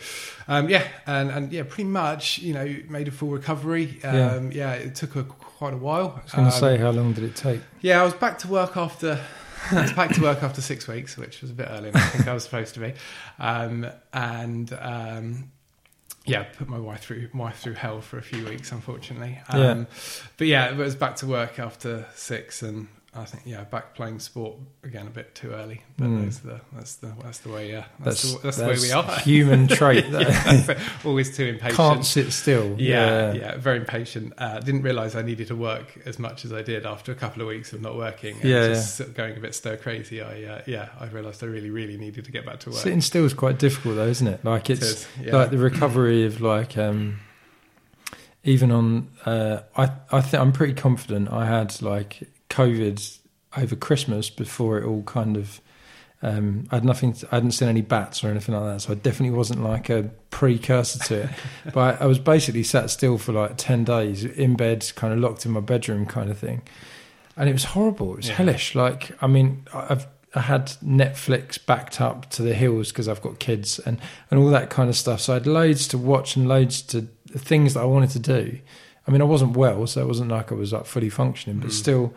um 0.48 0.69
yeah 0.69 0.88
and 1.08 1.31
and 1.31 1.52
yeah 1.52 1.63
pretty 1.63 1.86
much 1.86 2.38
you 2.40 2.54
know 2.54 2.75
made 2.90 3.07
a 3.07 3.12
full 3.12 3.30
recovery 3.30 4.00
Yeah. 4.04 4.34
um 4.36 4.52
yeah, 4.52 4.74
it 4.74 4.94
took 4.96 5.16
a, 5.16 5.24
quite 5.24 5.74
a 5.74 5.78
while 5.78 6.16
I 6.19 6.24
was 6.24 6.31
going 6.31 6.48
to 6.50 6.54
Um, 6.56 6.60
say, 6.60 6.78
how 6.78 6.92
long 6.92 7.14
did 7.14 7.24
it 7.24 7.36
take? 7.36 7.62
yeah 7.81 8.02
i 8.02 8.04
was 8.06 8.14
back 8.14 8.38
to 8.40 8.48
work 8.48 8.78
after 8.78 9.19
I 9.72 9.81
was 9.81 9.94
back 9.94 10.12
to 10.16 10.22
work 10.22 10.44
after 10.44 10.62
six 10.62 10.88
weeks 10.88 11.18
which 11.18 11.42
was 11.42 11.50
a 11.52 11.54
bit 11.54 11.68
early. 11.72 11.92
i 11.94 12.00
think 12.00 12.28
i 12.28 12.34
was 12.34 12.44
supposed 12.44 12.74
to 12.75 12.80
be 12.80 12.94
um 13.40 13.88
and 14.14 14.72
um 14.80 15.52
yeah, 16.25 16.44
put 16.44 16.68
my 16.69 16.77
wife 16.79 17.01
through 17.01 17.29
wife 17.33 17.59
through 17.59 17.73
hell 17.73 18.01
for 18.01 18.18
a 18.18 18.21
few 18.21 18.45
weeks, 18.45 18.71
unfortunately. 18.71 19.40
Um, 19.49 19.59
Yeah. 19.61 19.83
But 20.37 20.47
yeah, 20.47 20.69
it 20.69 20.78
was 20.78 20.95
back 20.95 21.16
to 21.18 21.28
work 21.28 21.59
after 21.59 22.06
six, 22.16 22.61
and 22.61 22.87
I 23.13 23.25
think 23.25 23.44
yeah, 23.45 23.65
back 23.65 23.94
playing 23.94 24.19
sport 24.19 24.56
again 24.85 25.06
a 25.06 25.09
bit 25.09 25.35
too 25.35 25.51
early. 25.51 25.81
But 25.97 26.07
Mm. 26.07 26.23
that's 26.23 26.37
the 26.39 26.61
that's 26.71 26.95
the 26.95 27.13
that's 27.21 27.39
the 27.39 27.49
way. 27.49 27.69
Yeah, 27.69 27.83
that's, 27.99 28.21
That's 28.21 28.33
the, 28.35 28.39
that's, 28.41 28.57
the 28.57 28.65
way 28.68 28.77
we 28.81 28.91
are. 28.94 29.19
Human 29.25 29.68
trait. 29.68 30.06
yeah, 30.06 30.63
that's 30.63 31.06
always 31.06 31.35
too 31.35 31.44
impatient. 31.45 31.75
Can't 31.75 32.06
sit 32.06 32.31
still. 32.31 32.73
yeah, 32.80 33.33
yeah, 33.33 33.57
very 33.57 33.80
impatient. 33.80 34.31
Uh, 34.37 34.59
didn't 34.61 34.83
realise 34.83 35.13
I 35.15 35.23
needed 35.23 35.47
to 35.47 35.57
work 35.57 35.87
as 36.06 36.19
much 36.19 36.45
as 36.45 36.53
I 36.53 36.61
did 36.61 36.85
after 36.85 37.11
a 37.11 37.15
couple 37.15 37.41
of 37.41 37.49
weeks 37.49 37.73
of 37.73 37.81
not 37.81 37.97
working. 37.97 38.35
And 38.35 38.45
Yeah, 38.49 38.68
just 38.69 39.01
of 39.01 39.13
going 39.13 39.35
a 39.35 39.41
bit 39.41 39.56
stir 39.56 39.75
crazy. 39.75 40.21
I 40.21 40.44
uh, 40.45 40.61
yeah, 40.65 40.87
I 40.97 41.07
realised 41.07 41.44
I 41.44 41.47
really, 41.47 41.69
really 41.69 41.97
needed 41.97 42.23
to 42.23 42.31
get 42.31 42.45
back 42.45 42.61
to 42.61 42.69
work. 42.69 42.80
Sitting 42.80 43.01
still 43.01 43.25
is 43.25 43.33
quite 43.33 43.59
difficult, 43.59 43.95
though, 43.97 44.07
isn't 44.07 44.27
it? 44.27 44.45
Like 44.45 44.69
It 44.69 44.81
it's 44.81 45.06
yeah. 45.21 45.35
like 45.35 45.49
the 45.51 45.57
recovery 45.57 46.25
of 46.25 46.39
like 46.39 46.77
um 46.77 47.19
even 48.45 48.71
on 48.71 49.09
uh 49.25 49.63
I 49.75 49.91
I 50.13 50.21
think 50.21 50.41
I'm 50.41 50.53
pretty 50.53 50.75
confident 50.75 51.30
I 51.30 51.45
had 51.45 51.81
like 51.81 52.23
COVID 52.52 53.18
over 53.58 53.76
Christmas 53.76 54.30
before 54.30 54.78
it 54.78 54.86
all 54.86 55.04
kind 55.04 55.36
of 55.38 55.60
um 56.22 56.66
I 56.72 56.76
had 56.76 56.86
nothing 56.86 57.14
to, 57.14 57.28
I 57.31 57.36
hadn't 57.36 57.52
seen 57.52 57.68
any 57.68 57.81
bats 57.81 58.24
or 58.24 58.30
anything 58.30 58.54
like 58.56 58.64
that 58.66 58.81
so 58.81 58.92
I 58.92 58.96
definitely 58.96 59.36
wasn't 59.36 59.64
like 59.64 59.90
a 59.90 60.10
precursor 60.30 61.00
to 61.06 61.16
it 61.24 61.30
but 61.74 62.02
I, 62.02 62.06
was 62.06 62.20
basically 62.20 62.64
sat 62.64 62.90
still 62.90 63.18
for 63.18 63.31
like 63.34 63.54
10 63.58 63.84
days 63.84 64.24
in 64.24 64.56
bed 64.56 64.80
kind 64.96 65.14
of 65.14 65.20
locked 65.20 65.46
in 65.46 65.52
my 65.52 65.60
bedroom 65.62 66.06
kind 66.06 66.30
of 66.30 66.38
thing 66.38 66.62
and 67.36 67.50
it 67.50 67.54
was 67.54 67.64
horrible 67.66 68.14
it 68.14 68.18
was 68.18 68.28
Yeah. 68.30 68.36
hellish 68.36 68.76
like 68.76 69.12
I 69.22 69.28
mean 69.28 69.66
I- 69.74 69.88
I've 69.92 70.08
I 70.34 70.40
had 70.42 70.68
Netflix 70.81 71.58
backed 71.66 72.00
up 72.00 72.30
to 72.31 72.42
the 72.42 72.54
hills 72.54 72.90
because 72.94 73.10
I've 73.10 73.22
got 73.22 73.40
kids 73.40 73.80
and, 73.80 74.00
and 74.30 74.40
all 74.40 74.48
that 74.52 74.70
kind 74.70 74.90
of 74.90 74.96
stuff. 74.96 75.20
So 75.20 75.34
I 75.34 75.40
had 75.40 75.46
loads 75.46 75.90
to 75.90 75.98
watch 75.98 76.38
and 76.38 76.48
loads 76.48 76.81
to 76.84 77.10
things 77.36 77.74
that 77.74 77.81
I 77.81 77.84
wanted 77.84 78.12
to 78.12 78.20
do. 78.20 78.58
I 79.06 79.12
mean, 79.12 79.20
I 79.20 79.26
wasn't 79.26 79.58
well, 79.58 79.86
so 79.88 80.00
it 80.02 80.08
wasn't 80.08 80.30
like 80.31 80.50
I 80.54 80.56
was 80.56 80.72
like 80.72 80.86
fully 80.86 81.10
functioning, 81.10 81.60
but 81.60 81.72
Mm. 81.72 81.74
still 81.74 82.14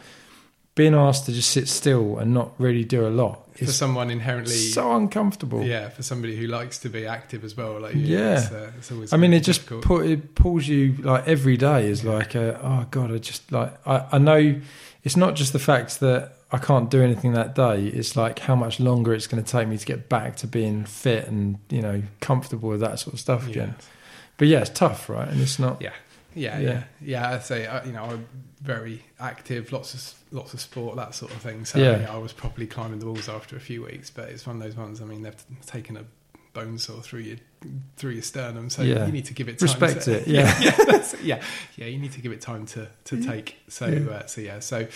being 0.75 0.95
asked 0.95 1.26
to 1.26 1.33
just 1.33 1.50
sit 1.50 1.69
still 1.69 2.19
and 2.19 2.35
not 2.35 2.52
really 2.59 2.85
do 2.85 3.07
a 3.07 3.09
lot 3.11 3.45
for 3.57 3.64
is 3.64 3.76
someone 3.76 4.11
inherently 4.11 4.52
so 4.54 4.97
uncomfortable. 4.97 5.62
Yeah, 5.62 5.88
for 5.88 6.02
somebody 6.02 6.37
who 6.37 6.49
likes 6.49 6.78
to 6.81 6.88
be 6.88 7.07
active 7.07 7.45
as 7.45 7.57
well, 7.57 7.81
like 7.81 7.95
you, 7.95 8.00
Yeah. 8.00 8.38
it's, 8.43 8.50
uh, 8.50 8.73
it's 8.76 8.90
always. 8.90 9.12
I 9.12 9.16
mean, 9.16 9.33
it 9.33 9.40
just 9.45 9.66
put, 9.66 10.07
it 10.07 10.35
pulls 10.35 10.66
you 10.66 10.95
like 11.02 11.28
every 11.28 11.57
day 11.57 11.87
is 11.88 12.04
like, 12.04 12.35
a, 12.35 12.59
oh 12.61 12.87
god, 12.90 13.12
I 13.12 13.19
just 13.19 13.52
like 13.52 13.73
I, 13.87 14.07
I 14.12 14.19
know 14.19 14.61
it's 15.04 15.16
not 15.16 15.37
just 15.37 15.52
the 15.52 15.61
fact 15.61 16.00
that 16.00 16.33
I 16.50 16.59
can't 16.59 16.90
do 16.90 17.00
anything 17.02 17.33
that 17.35 17.54
day. 17.54 17.87
It's 17.87 18.16
like 18.16 18.40
how 18.40 18.57
much 18.57 18.81
longer 18.81 19.14
it's 19.14 19.28
going 19.28 19.43
to 19.43 19.49
take 19.50 19.69
me 19.69 19.78
to 19.78 19.87
get 19.87 20.09
back 20.09 20.37
to 20.37 20.47
being 20.49 20.85
fit 20.85 21.28
and 21.28 21.59
you 21.71 21.81
know 21.81 22.02
comfortable 22.21 22.69
with 22.71 22.81
that 22.81 22.99
sort 22.99 23.14
of 23.14 23.21
stuff 23.21 23.47
again. 23.49 23.76
But 24.37 24.49
yeah, 24.49 24.62
it's 24.62 24.71
tough, 24.71 25.09
right? 25.09 25.28
And 25.28 25.40
it's 25.40 25.61
not. 25.61 25.81
Yeah. 25.81 25.93
Yeah, 26.35 26.59
Yeah. 26.59 26.69
yeah, 26.71 26.83
yeah. 27.00 27.31
I'd 27.31 27.45
say 27.45 27.67
uh, 27.67 27.85
you 27.85 27.93
know 27.93 28.05
I'm 28.05 28.26
very 28.62 29.03
active, 29.21 29.73
lots 29.73 29.95
of 29.95 30.14
lots 30.33 30.55
of 30.55 30.61
sport, 30.61 30.97
that 30.97 31.14
sort 31.14 31.33
of 31.33 31.38
thing. 31.38 31.64
So 31.64 31.79
Yeah. 31.79 32.00
yeah. 32.03 32.12
I 32.14 32.19
was 32.19 32.33
probably 32.33 32.67
climbing 32.67 32.99
the 32.99 33.07
walls 33.07 33.29
after 33.29 33.57
a 33.57 33.61
few 33.61 33.83
weeks, 33.85 34.11
but 34.11 34.29
it's 34.31 34.47
one 34.47 34.57
of 34.57 34.62
those 34.62 34.76
ones. 34.76 35.00
I 35.00 35.05
mean, 35.05 35.23
they've 35.23 35.45
taken 35.67 35.97
a 35.97 36.05
bone 36.55 36.79
saw 36.79 37.00
through 37.00 37.21
your 37.21 37.37
through 37.97 38.12
your 38.12 38.23
sternum, 38.23 38.71
so 38.71 38.83
Yeah. 38.83 39.07
you 39.07 39.12
need 39.12 39.25
to 39.25 39.35
give 39.35 39.49
it 39.49 39.59
time 39.59 39.64
Respect 39.67 40.03
to, 40.05 40.21
it, 40.21 40.26
yeah. 40.29 40.61
yeah, 40.61 40.71
that's- 40.76 41.14
yeah, 41.23 41.43
yeah. 41.76 41.87
You 41.87 41.99
need 41.99 42.12
to 42.12 42.21
give 42.21 42.31
it 42.33 42.41
time 42.41 42.64
to 42.67 42.88
to 43.07 43.23
take. 43.23 43.57
So 43.69 43.87
Yeah. 43.87 44.11
uh, 44.11 44.26
so 44.26 44.41
yeah, 44.41 44.59
so 44.61 44.87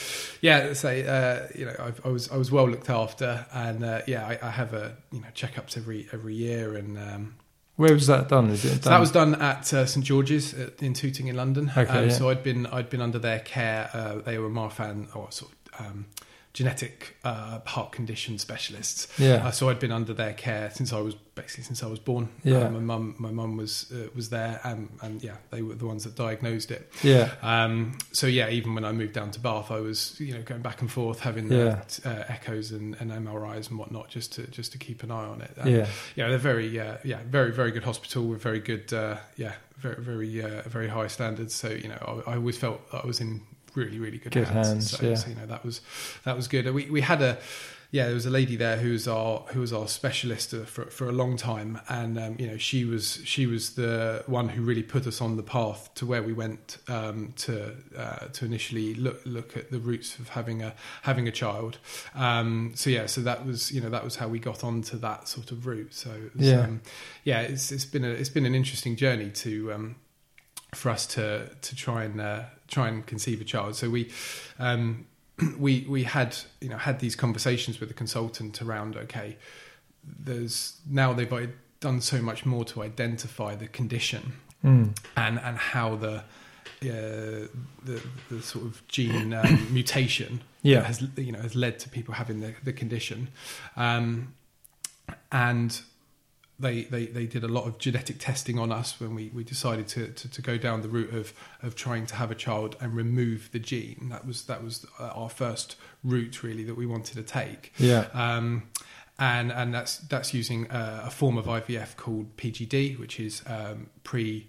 yeah. 0.40 0.73
So 0.75 0.88
uh, 0.88 1.49
you 1.59 1.64
know, 1.66 1.75
I've, 1.80 2.00
I 2.04 2.09
was 2.11 2.30
I 2.30 2.37
was 2.37 2.50
well 2.52 2.68
looked 2.68 2.90
after, 2.90 3.45
and 3.52 3.85
uh, 3.85 4.02
yeah, 4.07 4.26
I, 4.26 4.38
I 4.40 4.50
have 4.50 4.73
a 4.75 4.97
you 5.12 5.21
know 5.21 5.28
checkups 5.35 5.76
every 5.76 6.09
every 6.12 6.35
year, 6.35 6.76
and 6.76 6.97
um, 6.99 7.35
Where 7.78 7.94
was 7.94 8.08
that 8.08 8.28
done? 8.28 8.50
Is 8.50 8.64
it 8.64 8.68
done? 8.70 8.82
so 8.82 8.90
that 8.90 8.99
was 8.99 9.12
done 9.12 9.37
at 9.37 9.73
uh, 9.73 9.87
St 9.87 10.04
George's 10.04 10.52
uh, 10.52 10.70
in 10.80 10.94
Tooting 10.94 11.28
in 11.28 11.37
London. 11.37 11.70
Okay, 11.76 11.88
um, 11.88 12.08
yeah. 12.08 12.11
So 12.11 12.28
I'd 12.28 12.42
been 12.42 12.66
I'd 12.66 12.90
been 12.90 13.00
under 13.00 13.20
their 13.20 13.38
care. 13.38 13.88
Uh, 13.92 14.16
they 14.16 14.37
were 14.37 14.50
Marfan 14.50 15.14
or 15.14 15.30
sort 15.30 15.52
of 15.52 15.87
um, 15.87 16.06
genetic 16.52 17.16
uh, 17.24 17.60
heart 17.66 17.92
condition 17.92 18.38
specialists. 18.38 19.06
Yeah. 19.18 19.46
Uh, 19.46 19.50
so 19.50 19.68
I'd 19.68 19.78
been 19.78 19.92
under 19.92 20.12
their 20.14 20.32
care 20.32 20.70
since 20.70 20.92
I 20.92 21.00
was 21.00 21.14
basically 21.14 21.64
since 21.64 21.82
I 21.82 21.86
was 21.86 21.98
born. 22.00 22.30
Yeah. 22.42 22.64
Uh, 22.64 22.70
my 22.70 22.78
mum 22.80 23.14
my 23.18 23.30
mum 23.30 23.56
was 23.56 23.92
uh, 23.92 24.08
was 24.14 24.30
there, 24.30 24.60
and, 24.64 24.88
and 25.02 25.22
yeah, 25.22 25.36
they 25.50 25.62
were 25.62 25.74
the 25.74 25.86
ones 25.86 26.04
that 26.04 26.16
diagnosed 26.16 26.70
it. 26.70 26.90
yeah. 27.02 27.30
Um, 27.42 27.96
so 28.12 28.26
yeah, 28.26 28.48
even 28.48 28.74
when 28.74 28.84
I 28.84 28.92
moved 28.92 29.12
down 29.12 29.30
to 29.32 29.40
Bath, 29.40 29.70
I 29.70 29.80
was 29.80 30.18
you 30.20 30.34
know 30.34 30.42
going 30.42 30.62
back 30.62 30.80
and 30.80 30.90
forth 30.90 31.20
having 31.20 31.48
the, 31.48 31.56
Yeah. 32.04 32.10
uh, 32.10 32.24
echoes 32.28 32.72
and, 32.72 32.96
and 32.98 33.10
MRIs 33.12 33.68
and 33.70 33.78
whatnot 33.78 34.08
just 34.08 34.32
to 34.32 34.46
just 34.48 34.72
to 34.72 34.78
keep 34.78 35.02
an 35.02 35.10
eye 35.10 35.26
on 35.26 35.40
it. 35.42 35.52
Um, 35.58 35.68
Yeah. 35.68 35.86
yeah, 36.16 36.28
they're 36.28 36.38
very, 36.38 36.80
uh, 36.80 36.96
yeah, 37.04 37.20
very, 37.28 37.52
very 37.52 37.70
good 37.70 37.84
hospital 37.84 38.26
with 38.26 38.42
very 38.42 38.60
good, 38.60 38.92
uh, 38.92 39.18
yeah, 39.36 39.52
very, 39.76 40.02
very, 40.02 40.42
uh, 40.42 40.62
very 40.68 40.88
high 40.88 41.06
standards. 41.08 41.54
So 41.54 41.68
you 41.68 41.88
know, 41.88 42.22
I, 42.26 42.32
I 42.32 42.34
always 42.36 42.56
felt 42.58 42.80
I 42.92 43.06
was 43.06 43.20
in 43.20 43.42
really, 43.75 43.98
really 43.98 44.18
good, 44.18 44.32
Good 44.32 44.48
hands. 44.48 44.68
hands, 44.68 44.90
so, 44.90 45.06
yeah. 45.06 45.14
so, 45.14 45.28
you 45.30 45.34
know, 45.37 45.46
that 45.46 45.64
was 45.64 45.80
that 46.25 46.37
was 46.37 46.48
good. 46.48 46.72
We 46.72 46.90
we 46.90 47.00
had 47.00 47.22
a. 47.22 47.38
Yeah, 47.90 48.04
there 48.04 48.12
was 48.14 48.26
a 48.26 48.30
lady 48.30 48.54
there 48.56 48.76
who 48.76 48.90
was 48.92 49.08
our 49.08 49.38
who 49.54 49.60
was 49.60 49.72
our 49.72 49.88
specialist 49.88 50.52
uh, 50.52 50.64
for 50.66 50.84
for 50.90 51.08
a 51.08 51.12
long 51.12 51.38
time, 51.38 51.80
and 51.88 52.18
um, 52.18 52.37
you 52.38 52.46
know 52.46 52.58
she 52.58 52.84
was 52.84 53.22
she 53.25 53.46
was 53.46 53.76
the 53.76 54.22
one 54.26 54.50
who 54.50 54.60
really 54.60 54.82
put 54.82 55.06
us 55.06 55.22
on 55.22 55.38
the 55.38 55.42
path 55.42 55.88
to 55.94 56.04
where 56.04 56.22
we 56.22 56.34
went 56.34 56.76
um, 56.88 57.32
to 57.38 57.72
uh, 57.96 58.26
to 58.34 58.44
initially 58.44 58.92
look 58.92 59.22
look 59.25 59.56
at 59.56 59.70
the 59.70 59.78
routes 59.78 60.18
of 60.18 60.28
having 60.28 60.60
a 60.62 60.75
having 61.00 61.26
a 61.28 61.32
child. 61.32 61.78
Um, 62.14 62.72
so 62.75 62.90
yeah, 62.90 63.06
so 63.06 63.22
that 63.22 63.46
was 63.46 63.72
you 63.72 63.80
know 63.80 63.88
that 63.88 64.04
was 64.04 64.16
how 64.16 64.28
we 64.28 64.38
got 64.38 64.62
onto 64.64 64.98
that 64.98 65.26
sort 65.26 65.50
of 65.50 65.66
route. 65.66 65.94
So 65.94 66.10
was, 66.37 66.46
Yeah. 66.46 66.60
um, 66.64 66.82
yeah, 67.25 67.40
it's 67.40 67.72
it's 67.72 67.87
been 67.87 68.04
a 68.04 68.10
it's 68.10 68.28
been 68.28 68.44
an 68.44 68.54
interesting 68.54 68.96
journey 68.96 69.30
to 69.30 69.72
um, 69.72 69.96
for 70.75 70.90
us 70.90 71.06
to 71.06 71.48
to 71.62 71.75
try 71.75 72.04
and 72.04 72.20
uh, 72.20 72.42
try 72.68 72.88
and 72.88 73.06
conceive 73.06 73.40
a 73.40 73.44
child. 73.44 73.75
So 73.76 73.90
we 73.90 74.10
um, 74.58 75.06
we 75.58 75.87
we 75.88 76.04
had 76.04 76.37
you 76.60 76.68
know 76.68 76.78
had 76.78 77.00
these 77.00 77.16
conversations 77.16 77.80
with 77.80 77.88
the 77.88 77.94
consultant 77.94 78.62
around 78.62 78.96
okay, 78.96 79.37
there's 80.04 80.80
now 80.88 81.12
they've 81.12 81.50
done 81.80 82.00
so 82.00 82.20
much 82.22 82.44
more 82.46 82.64
to 82.64 82.82
identify 82.82 83.54
the 83.54 83.68
condition 83.68 84.32
Mm. 84.64 84.98
and 85.16 85.38
and 85.38 85.56
how 85.56 85.94
the 85.94 86.14
uh, 86.82 87.46
the 87.84 88.02
the 88.28 88.42
sort 88.42 88.64
of 88.64 88.82
gene 88.88 89.32
um, 89.32 89.68
mutation 89.72 90.40
Yeah. 90.62 90.82
has 90.82 91.00
you 91.16 91.30
know 91.30 91.40
has 91.40 91.54
led 91.54 91.78
to 91.80 91.88
people 91.88 92.14
having 92.14 92.40
the 92.40 92.54
the 92.64 92.72
condition, 92.72 93.28
um, 93.76 94.34
and 95.30 95.80
they, 96.60 96.82
they 96.82 97.06
they 97.06 97.26
did 97.26 97.44
a 97.44 97.48
lot 97.48 97.66
of 97.66 97.78
genetic 97.78 98.18
testing 98.18 98.58
on 98.58 98.72
us 98.72 98.98
when 98.98 99.14
we, 99.14 99.30
we 99.32 99.44
decided 99.44 99.86
to, 99.88 100.08
to, 100.08 100.28
to 100.28 100.42
go 100.42 100.58
down 100.58 100.82
the 100.82 100.88
route 100.88 101.14
of 101.14 101.32
of 101.62 101.76
trying 101.76 102.06
to 102.06 102.16
have 102.16 102.30
a 102.30 102.34
child 102.34 102.76
and 102.80 102.94
remove 102.94 103.50
the 103.52 103.58
gene. 103.58 104.08
That 104.10 104.26
was 104.26 104.44
that 104.44 104.62
was 104.62 104.84
uh, 104.98 105.04
our 105.14 105.28
first 105.28 105.76
route 106.02 106.42
really 106.42 106.64
that 106.64 106.76
we 106.76 106.86
wanted 106.86 107.14
to 107.14 107.22
take. 107.22 107.72
Yeah. 107.78 108.06
Um, 108.12 108.64
and 109.18 109.52
and 109.52 109.74
that's 109.74 109.98
that's 109.98 110.34
using 110.34 110.70
uh, 110.70 111.02
a 111.06 111.10
form 111.10 111.38
of 111.38 111.46
IVF 111.46 111.96
called 111.96 112.36
PGD, 112.36 112.98
which 112.98 113.20
is 113.20 113.42
um, 113.46 113.88
pre 114.02 114.48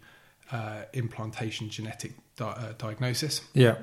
uh, 0.51 0.83
implantation 0.93 1.69
genetic 1.69 2.13
di- 2.35 2.45
uh, 2.45 2.73
diagnosis. 2.77 3.41
Yeah. 3.53 3.75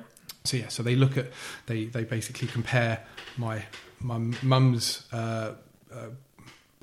So 0.43 0.57
yeah, 0.57 0.67
so 0.69 0.83
they 0.83 0.95
look 0.95 1.17
at 1.17 1.27
they 1.65 1.85
they 1.85 2.03
basically 2.03 2.47
compare 2.47 3.05
my 3.37 3.65
my 3.99 4.17
mum's 4.41 5.05
uh, 5.11 5.53
uh, 5.93 6.07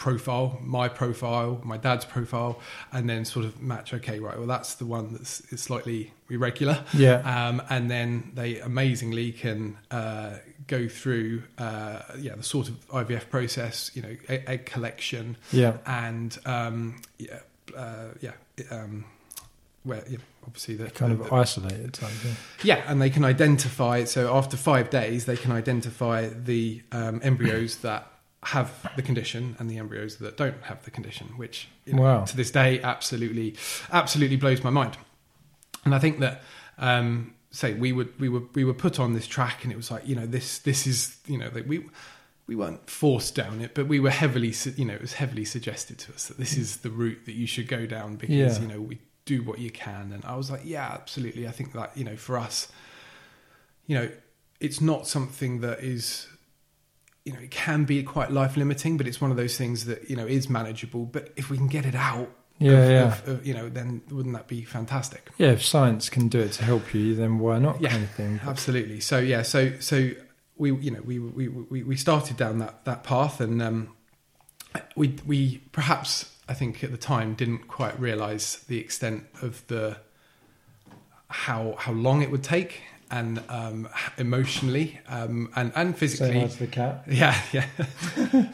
profile, 0.09 0.59
my 0.63 0.87
profile, 0.89 1.61
my 1.65 1.79
dad's 1.79 2.05
profile, 2.05 2.61
and 2.93 3.09
then 3.09 3.25
sort 3.25 3.47
of 3.47 3.63
match. 3.63 3.95
Okay, 3.95 4.21
right. 4.21 4.37
Well, 4.37 4.47
that's 4.47 4.75
the 4.75 4.85
one 4.85 5.15
that's 5.15 5.41
is 5.53 5.63
slightly 5.63 6.13
irregular. 6.29 6.85
Yeah. 6.93 7.19
Um, 7.35 7.63
and 7.71 7.91
then 7.91 8.33
they 8.35 8.61
amazingly 8.61 9.33
can 9.33 9.79
uh, 9.91 10.35
go 10.67 10.89
through, 10.89 11.45
uh, 11.57 12.01
yeah, 12.19 12.35
the 12.37 12.43
sort 12.43 12.69
of 12.69 12.75
IVF 12.91 13.31
process, 13.31 13.91
you 13.95 14.03
know, 14.03 14.15
egg, 14.29 14.43
egg 14.47 14.67
collection, 14.67 15.37
Yeah. 15.53 15.79
and 15.87 16.37
um, 16.45 17.01
yeah, 17.19 17.39
uh, 17.75 18.09
yeah, 18.21 18.33
um, 18.71 19.07
where 19.85 20.05
yeah, 20.09 20.19
obviously 20.47 20.75
the 20.77 20.91
Kind 20.91 21.19
the- 21.19 21.25
of 21.25 21.33
isolated 21.33 21.95
type 21.95 22.11
thing. 22.11 22.37
yeah, 22.63 22.83
and 22.87 23.01
they 23.01 23.11
can 23.11 23.25
identify. 23.25 24.05
So 24.05 24.35
after 24.37 24.57
five 24.59 24.91
days, 24.91 25.25
they 25.25 25.37
can 25.39 25.51
identify 25.53 26.29
the 26.29 26.83
um, 26.93 27.21
embryos 27.23 27.77
that 27.79 28.07
have 28.45 28.71
the 28.97 29.03
condition 29.03 29.57
and 29.59 29.71
the 29.71 29.79
embryos 29.79 30.17
that 30.19 30.37
don't 30.37 30.63
have 30.65 30.85
the 30.85 30.91
condition. 30.91 31.29
Which 31.37 31.69
you 31.85 31.95
know, 31.95 32.03
Wow. 32.03 32.25
to 32.25 32.37
this 32.37 32.51
day, 32.51 32.81
absolutely, 32.83 33.55
absolutely 33.93 34.37
blows 34.37 34.63
my 34.65 34.71
mind. 34.71 34.97
And 35.85 35.95
I 35.95 35.99
think 35.99 36.19
that, 36.21 36.43
um, 36.79 37.35
say, 37.51 37.75
we 37.75 37.93
would 37.93 38.19
we 38.21 38.29
were 38.29 38.43
we 38.55 38.65
were 38.65 38.75
put 38.75 38.99
on 39.01 39.13
this 39.15 39.27
track, 39.27 39.65
and 39.65 39.73
it 39.73 39.77
was 39.77 39.91
like 39.91 40.07
you 40.07 40.15
know 40.17 40.27
this 40.27 40.59
this 40.59 40.87
is 40.87 41.17
you 41.27 41.39
know 41.39 41.49
that 41.51 41.67
we. 41.67 41.85
We 42.47 42.57
weren't 42.57 42.91
forced 42.91 43.35
down 43.35 43.63
it, 43.63 43.73
but 43.75 43.87
we 43.87 43.99
were 43.99 44.11
heavily, 44.11 44.53
you 44.77 44.85
know, 44.85 44.93
it 44.93 45.01
was 45.01 45.15
heavily 45.15 45.47
suggested 45.47 45.97
to 46.01 46.13
us 46.13 46.27
that 46.29 46.37
this 46.37 46.59
is 46.59 46.77
the 46.77 46.91
route 46.91 47.25
that 47.25 47.33
you 47.33 47.47
should 47.47 47.69
go 47.69 47.87
down 47.87 48.17
because, 48.17 48.37
Yeah. 48.37 48.61
you 48.61 48.69
know, 48.69 48.83
we 48.83 48.99
do 49.25 49.43
what 49.43 49.61
you 49.61 49.71
can. 49.71 50.13
And 50.13 50.23
I 50.27 50.37
was 50.37 50.51
like, 50.51 50.61
yeah, 50.63 50.85
absolutely. 50.93 51.49
I 51.49 51.53
think 51.53 51.73
that, 51.73 51.97
you 51.97 52.05
know, 52.05 52.17
for 52.17 52.37
us, 52.37 52.69
you 53.87 53.97
know, 53.97 54.11
it's 54.61 54.83
not 54.83 55.07
something 55.09 55.61
that 55.63 55.81
is, 55.83 56.27
you 57.25 57.33
know, 57.33 57.39
it 57.41 57.51
can 57.51 57.85
be 57.85 58.03
quite 58.03 58.31
life 58.31 58.57
limiting, 58.57 58.97
but 58.97 59.07
it's 59.07 59.21
one 59.21 59.31
of 59.31 59.37
those 59.37 59.57
things 59.57 59.87
that, 59.87 60.11
you 60.11 60.17
know, 60.17 60.27
is 60.27 60.49
manageable. 60.51 61.07
But 61.07 61.33
if 61.37 61.49
we 61.51 61.57
can 61.57 61.69
get 61.69 61.87
it 61.87 61.95
out, 61.95 62.29
Yeah, 62.59 62.73
of- 62.73 62.91
yeah. 62.91 63.03
of- 63.07 63.29
of, 63.29 63.47
you 63.47 63.55
know, 63.55 63.69
then 63.71 64.03
wouldn't 64.11 64.35
that 64.35 64.47
be 64.47 64.63
fantastic? 64.63 65.31
Yeah, 65.39 65.53
if 65.53 65.65
science 65.65 66.11
can 66.11 66.29
do 66.29 66.39
it 66.41 66.53
to 66.53 66.65
help 66.65 66.93
you, 66.95 67.15
then 67.15 67.39
why 67.39 67.59
not? 67.59 67.81
Yeah. 67.81 67.91
Kind 67.91 68.05
of 68.05 68.11
thing. 68.11 68.41
Absolutely. 68.45 69.01
So 69.01 69.19
yeah, 69.19 69.43
so 69.43 69.73
so 69.81 70.11
we 70.57 70.73
you 70.77 70.91
know 70.91 71.01
we 71.03 71.19
we 71.19 71.49
we, 71.49 71.83
we 71.83 71.97
started 71.97 72.37
down 72.37 72.59
that 72.59 72.85
that 72.85 73.03
path, 73.05 73.41
and 73.41 73.61
um, 73.63 73.89
we 74.95 75.17
we 75.27 75.63
perhaps 75.73 76.31
I 76.49 76.53
think 76.55 76.85
at 76.85 76.91
the 76.93 76.99
time 76.99 77.35
didn't 77.35 77.67
quite 77.69 77.99
realise 77.99 78.57
the 78.57 78.79
extent 78.79 79.25
of 79.43 79.67
the 79.69 79.97
how 81.29 81.75
how 81.79 81.93
long 81.93 82.23
it 82.23 82.31
would 82.31 82.45
take, 82.45 82.83
and 83.19 83.43
um, 83.49 83.89
emotionally 84.19 84.99
um, 85.09 85.51
and 85.57 85.73
and 85.77 85.95
Say 85.95 85.99
physically. 86.01 86.49
to 86.49 86.59
the 86.59 86.67
cat. 86.67 87.05
Yeah, 87.23 87.35
yeah. 87.53 87.67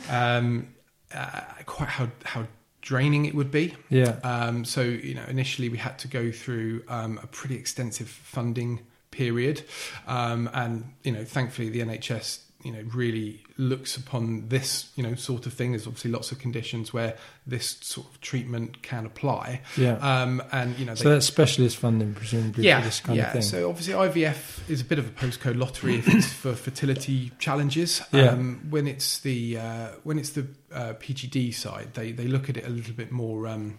um, 0.09 0.69
uh, 1.15 1.41
quite 1.67 1.89
how 1.89 2.09
how 2.25 2.47
draining 2.83 3.25
it 3.27 3.35
would 3.35 3.51
be. 3.51 3.75
Yeah. 3.89 4.19
Um, 4.23 4.65
so 4.65 4.83
you 4.83 5.15
know, 5.15 5.25
initially 5.29 5.69
we 5.69 5.79
had 5.79 5.99
to 6.01 6.09
go 6.09 6.31
through 6.31 6.83
um, 6.89 7.19
a 7.23 7.27
pretty 7.27 7.57
extensive 7.57 8.09
funding 8.09 8.81
period, 9.11 9.63
um, 10.07 10.49
and 10.53 10.93
you 11.03 11.13
know, 11.13 11.25
thankfully 11.25 11.69
the 11.71 11.81
NHS 11.81 12.41
you 12.63 12.73
know 12.73 12.83
really 12.95 13.43
looks 13.57 13.97
upon 13.97 14.49
this 14.49 14.91
you 14.97 15.03
know 15.03 15.15
sort 15.15 15.47
of 15.47 15.53
thing. 15.53 15.73
There's 15.73 15.87
obviously 15.87 16.11
lots 16.11 16.33
of 16.33 16.39
conditions 16.39 16.93
where 16.93 17.17
this 17.47 17.77
sort 17.81 18.07
of 18.09 18.21
treatment 18.21 18.83
can 18.83 19.07
apply, 19.07 19.63
Yeah. 19.77 19.95
um, 19.97 20.43
and 20.53 20.79
you 20.79 20.85
know, 20.85 20.95
so 20.95 21.11
that's 21.11 21.27
specialist 21.27 21.77
funding, 21.79 22.15
presumably, 22.15 22.65
yeah, 22.65 22.81
for 22.81 22.85
this 22.87 23.01
kind 23.01 23.19
yeah. 23.19 23.27
of 23.27 23.33
thing. 23.33 23.43
So 23.43 23.69
obviously 23.69 23.95
IVF 23.95 24.69
is 24.71 24.81
a 24.81 24.85
bit 24.85 24.99
of 24.99 25.07
a 25.07 25.11
postcode 25.11 25.59
lottery 25.59 25.97
if 25.97 26.09
it's 26.09 26.33
for 26.33 26.55
fertility 26.55 27.33
challenges. 27.39 28.03
Yeah. 28.13 28.31
Um, 28.31 28.67
when 28.71 28.87
it's 28.87 29.21
the 29.21 29.59
uh, 29.59 29.89
when 30.03 30.19
it's 30.19 30.31
the 30.31 30.47
uh, 30.73 30.95
PGD 30.95 31.55
side, 31.55 31.95
they 31.95 32.13
they 32.13 32.27
look 32.27 32.49
at 32.51 32.57
it 32.57 32.67
a 32.67 32.71
little 32.71 32.93
bit 32.95 33.11
more. 33.11 33.47
Um, 33.47 33.79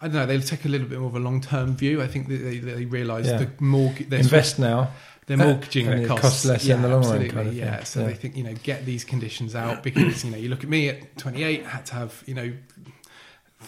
I 0.00 0.06
don't 0.06 0.14
know. 0.14 0.26
They 0.26 0.38
take 0.38 0.64
a 0.64 0.68
little 0.68 0.86
bit 0.86 0.98
more 0.98 1.08
of 1.08 1.16
a 1.16 1.20
long 1.20 1.40
term 1.40 1.76
view. 1.76 2.02
I 2.02 2.06
think 2.06 2.28
that 2.28 2.36
they 2.38 2.58
they 2.58 2.84
realise 2.84 3.26
Yeah. 3.26 3.38
the 3.38 3.50
mortgage 3.58 4.08
they're, 4.08 4.20
Invest 4.20 4.58
now. 4.58 4.90
They're 5.28 5.36
mortgaging 5.36 5.86
and 5.86 6.00
their 6.00 6.08
costs. 6.08 6.44
less 6.44 6.64
yeah, 6.64 6.74
in 6.74 6.82
the 6.82 6.88
long 6.88 7.02
run 7.02 7.22
absolutely, 7.22 7.28
kind 7.30 7.48
of 7.48 7.54
thing. 7.54 7.62
Yeah. 7.62 7.84
So 7.84 8.00
Yeah. 8.00 8.06
they 8.08 8.14
think 8.14 8.36
you 8.36 8.42
know 8.44 8.54
get 8.64 8.84
these 8.84 9.04
conditions 9.04 9.54
out 9.54 9.82
because 9.84 10.24
you 10.24 10.30
know 10.32 10.36
you 10.38 10.48
look 10.48 10.64
at 10.64 10.68
me 10.70 10.88
at 10.88 11.16
28, 11.18 11.64
I 11.64 11.68
had 11.68 11.86
to 11.86 11.94
have 11.94 12.22
you 12.26 12.34
know 12.34 12.52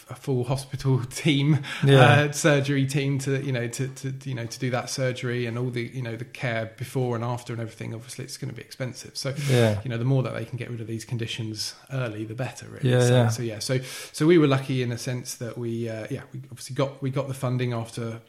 a 0.08 0.14
full 0.14 0.44
hospital 0.44 1.00
team, 1.10 1.58
Yeah. 1.84 2.00
uh, 2.28 2.32
surgery 2.32 2.86
team 2.86 3.18
to 3.20 3.44
you 3.44 3.50
know 3.50 3.66
to, 3.66 3.88
to 3.88 4.14
you 4.24 4.34
know 4.34 4.46
to 4.46 4.58
do 4.58 4.70
that 4.70 4.88
surgery 4.88 5.46
and 5.46 5.58
all 5.58 5.68
the 5.70 5.82
you 5.82 6.00
know 6.00 6.14
the 6.14 6.24
care 6.24 6.70
before 6.76 7.16
and 7.16 7.24
after 7.24 7.52
and 7.52 7.60
everything. 7.60 7.92
Obviously, 7.92 8.24
it's 8.24 8.36
going 8.36 8.50
to 8.50 8.54
be 8.54 8.62
expensive. 8.62 9.16
So 9.16 9.34
Yeah. 9.48 9.80
you 9.82 9.90
know 9.90 9.98
the 9.98 10.04
more 10.04 10.22
that 10.22 10.34
they 10.34 10.44
can 10.44 10.56
get 10.58 10.70
rid 10.70 10.80
of 10.80 10.86
these 10.86 11.04
conditions 11.04 11.74
early, 11.92 12.24
the 12.24 12.34
better. 12.34 12.66
Really. 12.68 12.88
Yeah, 12.88 13.00
so, 13.00 13.12
yeah. 13.14 13.28
so 13.28 13.42
yeah. 13.42 13.58
So 13.58 13.78
so 14.12 14.26
we 14.26 14.38
were 14.38 14.46
lucky 14.46 14.82
in 14.82 14.92
a 14.92 14.98
sense 14.98 15.34
that 15.36 15.58
we 15.58 15.88
uh, 15.88 16.06
yeah 16.08 16.22
we 16.32 16.40
obviously 16.52 16.76
got 16.76 17.02
we 17.02 17.10
got 17.10 17.26
the 17.28 17.34
funding 17.34 17.72
after. 17.72 18.20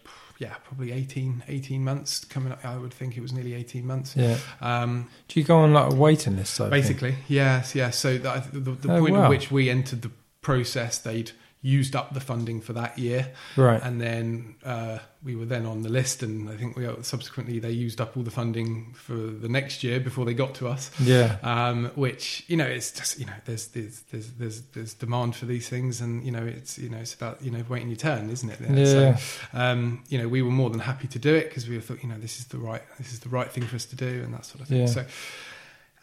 Yeah, 0.41 0.55
probably 0.63 0.91
18, 0.91 1.43
18 1.48 1.83
months 1.83 2.25
coming 2.25 2.51
up. 2.51 2.65
I 2.65 2.75
would 2.75 2.91
think 2.91 3.15
it 3.15 3.21
was 3.21 3.31
nearly 3.31 3.53
18 3.53 3.86
months. 3.86 4.15
Yeah. 4.17 4.38
Um, 4.60 5.07
Do 5.27 5.39
you 5.39 5.45
go 5.45 5.57
on 5.57 5.71
like 5.71 5.91
a 5.91 5.95
waiting 5.95 6.36
list? 6.36 6.57
Basically, 6.71 7.13
yes, 7.27 7.75
yes. 7.75 7.95
So 8.00 8.17
the, 8.17 8.43
the, 8.51 8.71
the 8.71 8.91
Oh, 8.91 9.00
point 9.01 9.13
wow. 9.13 9.25
at 9.25 9.29
which 9.29 9.51
we 9.51 9.69
entered 9.69 10.01
the 10.01 10.10
process, 10.41 10.98
they'd 10.98 11.31
used 11.63 11.95
up 11.95 12.13
the 12.13 12.19
funding 12.19 12.59
for 12.59 12.73
that 12.73 12.97
year, 12.97 13.31
Right. 13.55 13.79
and 13.83 14.01
then 14.01 14.55
uh, 14.65 14.97
we 15.23 15.35
were 15.35 15.45
then 15.45 15.67
on 15.67 15.83
the 15.83 15.89
list, 15.89 16.23
and 16.23 16.49
I 16.49 16.55
think 16.57 16.75
we 16.75 16.87
subsequently 17.03 17.59
they 17.59 17.69
used 17.69 18.01
up 18.01 18.17
all 18.17 18.23
the 18.23 18.31
funding 18.31 18.93
for 18.95 19.13
the 19.13 19.47
next 19.47 19.83
year 19.83 19.99
before 19.99 20.25
they 20.25 20.33
got 20.33 20.55
to 20.55 20.67
us. 20.67 20.89
Yeah. 20.99 21.37
Um, 21.43 21.91
which 21.93 22.43
you 22.47 22.57
know, 22.57 22.65
it's 22.65 22.91
just 22.91 23.19
you 23.19 23.27
know, 23.27 23.33
there's 23.45 23.67
there's 23.67 23.99
there's 24.11 24.31
there's 24.31 24.61
there's 24.73 24.93
demand 24.95 25.35
for 25.35 25.45
these 25.45 25.69
things, 25.69 26.01
and 26.01 26.23
you 26.25 26.31
know, 26.31 26.43
it's 26.43 26.79
you 26.79 26.89
know, 26.89 26.97
it's 26.97 27.13
about 27.13 27.39
you 27.43 27.51
know 27.51 27.63
waiting 27.69 27.89
your 27.89 27.97
turn, 27.97 28.31
isn't 28.31 28.49
it? 28.49 28.57
Yeah. 28.67 29.15
So, 29.15 29.15
um, 29.53 30.03
you 30.09 30.17
know, 30.17 30.27
we 30.27 30.41
were 30.41 30.49
more 30.49 30.71
than 30.71 30.79
happy 30.79 31.07
to 31.09 31.19
do 31.19 31.35
it 31.35 31.49
because 31.49 31.69
we 31.69 31.79
thought, 31.79 32.01
you 32.01 32.09
know, 32.09 32.17
this 32.17 32.39
is 32.39 32.45
the 32.45 32.57
right 32.57 32.81
this 32.97 33.13
is 33.13 33.19
the 33.19 33.29
right 33.29 33.51
thing 33.51 33.63
for 33.67 33.75
us 33.75 33.85
to 33.85 33.95
do, 33.95 34.07
and 34.23 34.33
that 34.33 34.45
sort 34.45 34.61
of 34.61 34.67
thing. 34.67 34.79
Yeah. 34.79 34.85
So, 34.87 35.05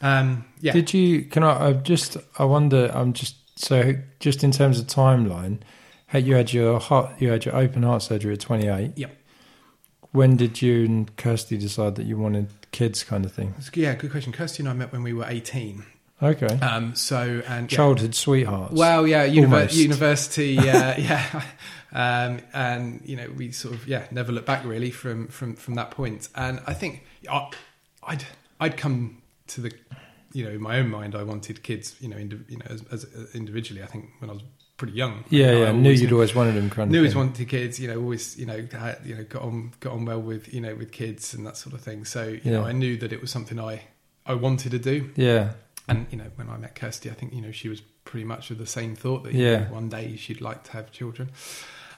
um, 0.01 0.45
yeah. 0.61 0.73
Did 0.73 0.95
you? 0.95 1.23
Can 1.25 1.43
I? 1.43 1.69
I 1.69 1.73
just. 1.73 2.17
I 2.39 2.45
wonder. 2.45 2.91
I'm 2.95 3.13
just. 3.13 3.35
So 3.59 3.95
just 4.21 4.45
in 4.45 4.53
terms 4.53 4.79
of 4.79 4.87
timeline, 4.87 5.59
had 6.07 6.27
you 6.27 6.35
had 6.37 6.53
your 6.53 6.79
heart? 6.79 7.21
You 7.21 7.31
had 7.31 7.45
your 7.45 7.57
open 7.57 7.83
heart 7.83 8.03
surgery 8.03 8.33
at 8.33 8.41
28. 8.41 8.93
Yep. 8.97 9.17
When 10.13 10.37
did 10.37 10.63
you 10.63 10.85
and 10.85 11.17
Kirsty 11.17 11.59
decide 11.59 11.97
that 11.97 12.07
you 12.07 12.17
wanted 12.17 12.49
kids, 12.71 13.03
kind 13.03 13.25
of 13.25 13.33
thing? 13.33 13.55
Yeah, 13.75 13.95
good 13.95 14.11
question. 14.11 14.33
Kirsty 14.33 14.63
and 14.63 14.71
I 14.71 14.73
met 14.73 14.93
when 14.93 15.03
we 15.03 15.13
were 15.13 15.27
18. 15.27 15.85
Okay. 16.23 16.47
Um, 16.61 16.95
so, 16.95 17.43
and 17.47 17.71
yeah. 17.71 17.77
Childhood 17.77 18.15
sweethearts. 18.15 18.75
Well, 18.75 19.07
yeah, 19.07 19.27
univer- 19.27 19.75
university, 19.75 20.59
uh, 20.59 20.95
yeah, 20.97 21.43
um, 21.93 22.41
and 22.53 23.03
you 23.05 23.17
know, 23.17 23.31
we 23.37 23.53
sort 23.53 23.75
of 23.75 23.87
yeah 23.87 24.07
never 24.11 24.33
looked 24.33 24.47
back 24.47 24.65
really 24.65 24.91
from 24.91 25.29
from 25.29 25.55
from 25.55 25.75
that 25.75 25.93
point. 25.93 26.29
And 26.35 26.61
I 26.67 26.75
think 26.75 27.05
I, 27.31 27.51
I'd 28.03 28.25
I'd 28.59 28.77
come 28.77 29.23
to 29.49 29.61
the 29.61 29.73
you 30.39 30.45
know 30.45 30.51
in 30.59 30.63
my 30.63 30.79
own 30.81 30.89
mind 30.99 31.15
I 31.15 31.25
wanted 31.33 31.63
kids 31.63 31.97
you 32.01 32.09
know 32.11 32.17
indi- 32.25 32.45
you 32.49 32.59
know 32.59 32.67
as, 32.75 32.81
as 32.95 33.05
uh, 33.05 33.27
individually. 33.35 33.83
I 33.83 33.87
think 33.87 34.05
when 34.21 34.31
I 34.31 34.35
was 34.35 34.43
pretty 34.77 34.95
young. 34.95 35.25
yeah, 35.29 35.49
I 35.49 35.53
yeah. 35.65 35.73
Knew 35.73 35.91
you'd 35.91 36.13
always 36.13 36.35
wanted 36.35 36.55
them, 36.55 36.71
kind 36.71 36.91
knew 36.93 36.99
always 36.99 37.17
wanted 37.17 37.49
kids. 37.49 37.81
You 37.81 37.89
know, 37.89 37.99
always 38.05 38.39
you 38.39 38.47
know 38.47 38.61
had, 38.73 38.99
you 39.05 39.15
know 39.17 39.25
got 39.25 39.43
on 39.43 39.73
got 39.81 39.93
on 39.93 40.05
well 40.05 40.23
with 40.23 40.45
you 40.55 40.61
know 40.61 40.75
with 40.75 40.91
kids 40.93 41.35
and 41.35 41.45
that 41.47 41.57
sort 41.57 41.75
of 41.75 41.81
thing. 41.81 42.05
So 42.05 42.23
you 42.45 42.51
know, 42.53 42.65
I 42.65 42.73
knew 42.73 42.97
that 42.99 43.13
it 43.13 43.21
was 43.21 43.31
something 43.31 43.59
I 43.59 43.83
I 44.25 44.35
wanted 44.35 44.71
to 44.73 44.79
do. 44.79 45.11
Yeah. 45.17 45.55
And 45.89 46.07
you 46.11 46.19
know, 46.19 46.31
when 46.37 46.49
I 46.51 46.57
met 46.59 46.75
Kirsty, 46.75 47.11
I 47.11 47.15
think 47.15 47.33
you 47.33 47.41
know 47.41 47.51
she 47.51 47.69
was 47.69 47.81
pretty 48.05 48.25
much 48.25 48.51
of 48.53 48.59
the 48.59 48.67
same 48.67 48.95
thought 48.95 49.25
that 49.25 49.35
Yeah. 49.35 49.61
know, 49.65 49.73
one 49.73 49.89
day 49.89 50.17
she'd 50.17 50.41
like 50.41 50.63
to 50.65 50.73
have 50.73 50.93
children. 50.93 51.31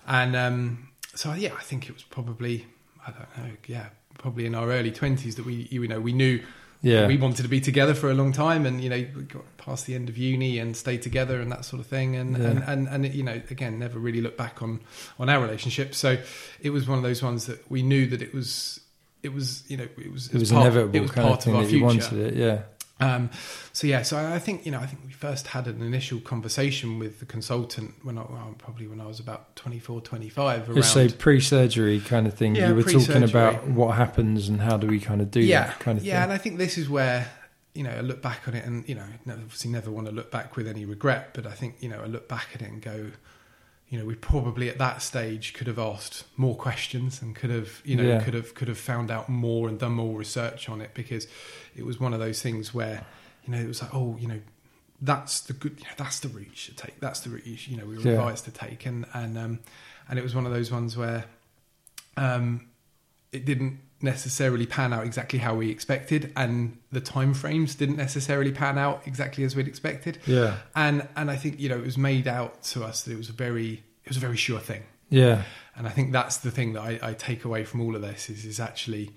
And 0.06 0.35
um, 0.35 0.88
so 1.14 1.35
yeah, 1.35 1.52
I 1.59 1.62
think 1.62 1.88
it 1.88 1.92
was 1.92 2.04
probably 2.04 2.66
I 3.06 3.11
don't 3.11 3.37
know, 3.37 3.52
yeah, 3.66 3.87
probably 4.18 4.47
in 4.47 4.54
our 4.54 4.70
early 4.70 4.92
twenties 4.92 5.35
that 5.37 5.44
we 5.44 5.68
you 5.70 5.87
know 5.88 6.00
we 6.00 6.12
knew 6.12 6.40
Yeah. 6.82 7.06
we 7.06 7.16
wanted 7.18 7.42
to 7.42 7.49
be 7.49 7.60
together 7.60 7.94
for 7.94 8.10
a 8.10 8.14
long 8.14 8.32
time, 8.32 8.64
and 8.66 8.80
you 8.82 8.88
know 8.88 8.96
we 9.14 9.22
got 9.22 9.44
past 9.58 9.87
the 9.87 9.94
end 9.94 10.08
of 10.08 10.16
uni 10.16 10.58
and 10.58 10.75
stayed 10.76 11.02
together 11.02 11.40
and 11.40 11.52
that 11.52 11.64
sort 11.64 11.80
of 11.80 11.87
thing, 11.87 12.16
and 12.16 12.37
Yeah. 12.38 12.44
and, 12.49 12.62
and 12.64 12.88
and 12.88 13.06
it, 13.06 13.12
you 13.12 13.22
know 13.22 13.40
again 13.50 13.78
never 13.78 13.99
really 13.99 14.20
looked 14.20 14.38
back 14.38 14.62
on 14.62 14.80
on 15.18 15.28
our 15.28 15.40
relationship. 15.42 15.94
So 15.94 16.16
it 16.60 16.70
was 16.70 16.88
one 16.88 16.96
of 16.99 17.04
those 17.04 17.22
ones 17.22 17.46
that 17.46 17.70
we 17.70 17.82
knew 17.82 18.06
that 18.06 18.22
it 18.22 18.32
was. 18.34 18.80
It 19.22 19.34
was, 19.34 19.64
you 19.68 19.76
know, 19.76 19.87
it 19.99 20.10
was 20.10 20.28
it 20.28 20.38
was 20.38 20.50
part, 20.50 20.62
inevitable 20.64 20.96
It 20.96 21.00
was 21.02 21.10
kind 21.10 21.26
of 21.26 21.30
part 21.32 21.42
thing 21.42 21.54
our 21.56 21.64
future. 21.64 21.84
wanted 21.84 22.12
it. 22.14 22.34
Yeah. 22.37 22.62
Um, 23.00 23.30
so 23.73 23.87
yeah, 23.87 24.02
so 24.02 24.19
I 24.19 24.38
think 24.38 24.66
you 24.66 24.73
know 24.73 24.78
I 24.78 24.87
think 24.87 25.02
we 25.04 25.12
first 25.12 25.49
had 25.49 25.66
an 25.66 25.83
initial 25.83 26.21
conversation 26.21 26.99
with 26.99 27.21
the 27.21 27.26
consultant 27.26 27.95
when 28.02 28.19
I 28.19 28.23
well, 28.23 28.54
probably 28.59 28.87
when 28.87 29.00
I 29.00 29.07
was 29.07 29.21
about 29.21 29.57
24, 29.57 30.02
25 30.02 30.71
around. 30.71 30.83
So 30.83 31.09
pre-surgery 31.09 32.00
kind 32.00 32.26
of 32.26 32.35
thing. 32.35 32.57
Yeah, 32.57 32.69
you 32.69 32.75
were 32.75 32.83
talking 32.83 33.23
about 33.23 33.66
what 33.69 33.97
happens 33.97 34.49
and 34.49 34.61
how 34.61 34.76
do 34.76 34.86
we 34.86 35.00
kind 35.00 35.21
of 35.21 35.30
do 35.30 35.41
yeah, 35.41 35.69
that 35.69 35.78
kind 35.80 35.99
of 35.99 36.04
yeah, 36.04 36.13
thing. 36.13 36.19
Yeah, 36.19 36.25
and 36.25 36.32
I 36.32 36.39
think 36.39 36.58
this 36.58 36.76
is 36.76 36.89
where 36.89 37.28
you 37.75 37.82
know 37.82 37.91
I 37.91 38.00
look 38.00 38.21
back 38.21 38.47
on 38.47 38.54
it, 38.54 38.65
and 38.65 38.89
you 38.89 38.95
know 38.95 39.06
obviously 39.28 39.71
never 39.71 39.91
want 39.91 40.06
to 40.06 40.13
look 40.13 40.30
back 40.30 40.56
with 40.56 40.69
any 40.69 40.84
regret, 40.84 41.30
but 41.32 41.47
I 41.47 41.52
think 41.52 41.76
you 41.80 41.89
know 41.89 42.00
I 42.02 42.06
look 42.06 42.28
back 42.28 42.49
at 42.54 42.63
it 42.63 42.71
and 42.71 42.82
go. 42.82 43.10
You 43.90 43.98
know, 43.98 44.04
we 44.06 44.14
probably 44.14 44.68
at 44.70 44.78
that 44.78 45.02
stage 45.02 45.52
could 45.52 45.66
have 45.66 45.78
asked 45.78 46.24
more 46.36 46.54
questions 46.56 47.20
and 47.20 47.34
could 47.34 47.50
have, 47.50 47.82
you 47.84 47.96
know, 47.96 48.04
Yeah. 48.04 48.20
could 48.22 48.34
have 48.34 48.54
could 48.54 48.68
have 48.68 48.78
found 48.78 49.10
out 49.10 49.28
more 49.28 49.68
and 49.68 49.78
done 49.80 49.92
more 49.92 50.16
research 50.16 50.68
on 50.68 50.80
it 50.80 50.94
because 50.94 51.26
it 51.76 51.84
was 51.84 51.98
one 52.00 52.14
of 52.14 52.20
those 52.20 52.40
things 52.40 52.72
where, 52.72 53.04
you 53.44 53.52
know, 53.52 53.58
it 53.58 53.66
was 53.66 53.82
like, 53.82 53.92
oh, 53.92 54.16
you 54.20 54.28
know, 54.28 54.40
that's 55.02 55.40
the 55.40 55.52
good, 55.54 55.74
you 55.78 55.84
know, 55.86 55.94
that's 55.96 56.20
the 56.20 56.28
route 56.28 56.46
you 56.50 56.54
should 56.56 56.76
take. 56.76 57.00
That's 57.00 57.20
the 57.20 57.30
route 57.30 57.46
you, 57.46 57.56
should, 57.56 57.72
you 57.72 57.78
know 57.78 57.84
we 57.86 57.96
were 57.96 58.04
Yeah. 58.04 58.12
advised 58.12 58.44
to 58.44 58.52
take, 58.52 58.86
and 58.86 59.06
and 59.12 59.36
um, 59.36 59.58
and 60.08 60.18
it 60.18 60.22
was 60.22 60.34
one 60.36 60.46
of 60.46 60.52
those 60.52 60.70
ones 60.70 60.96
where, 60.96 61.24
um, 62.16 62.68
it 63.32 63.44
didn't 63.44 63.80
necessarily 64.02 64.67
pan 64.67 64.93
out 64.93 65.04
exactly 65.04 65.39
how 65.39 65.54
we 65.54 65.71
expected, 65.71 66.32
and 66.36 66.78
the 66.91 67.00
time 67.00 67.34
frames 67.34 67.75
didn't 67.75 67.97
necessarily 67.97 68.52
pan 68.52 68.78
out 68.78 69.02
exactly 69.06 69.45
as 69.45 69.54
we'd 69.54 69.69
expected, 69.69 70.19
Yeah. 70.26 70.56
and 70.75 71.06
and 71.17 71.30
I 71.30 71.36
think 71.36 71.60
you 71.60 71.69
know 71.69 71.76
it 71.78 71.84
was 71.84 71.99
made 71.99 72.26
out 72.26 72.63
to 72.65 72.84
us 72.84 73.02
that 73.04 73.13
it 73.13 73.19
was 73.19 73.28
a 73.28 73.32
very 73.34 73.82
it 74.04 74.08
was 74.08 74.17
a 74.17 74.21
very 74.21 74.36
sure 74.36 74.60
thing, 74.60 74.82
Yeah. 75.10 75.43
and 75.76 75.86
I 75.86 75.91
think 75.91 76.13
that's 76.13 76.39
the 76.39 76.50
thing 76.50 76.73
that 76.75 76.82
I, 76.82 76.99
I 77.02 77.13
take 77.15 77.45
away 77.45 77.65
from 77.65 77.80
all 77.82 77.95
of 77.95 78.02
this 78.02 78.30
is 78.30 78.45
is 78.45 78.58
actually 78.60 79.10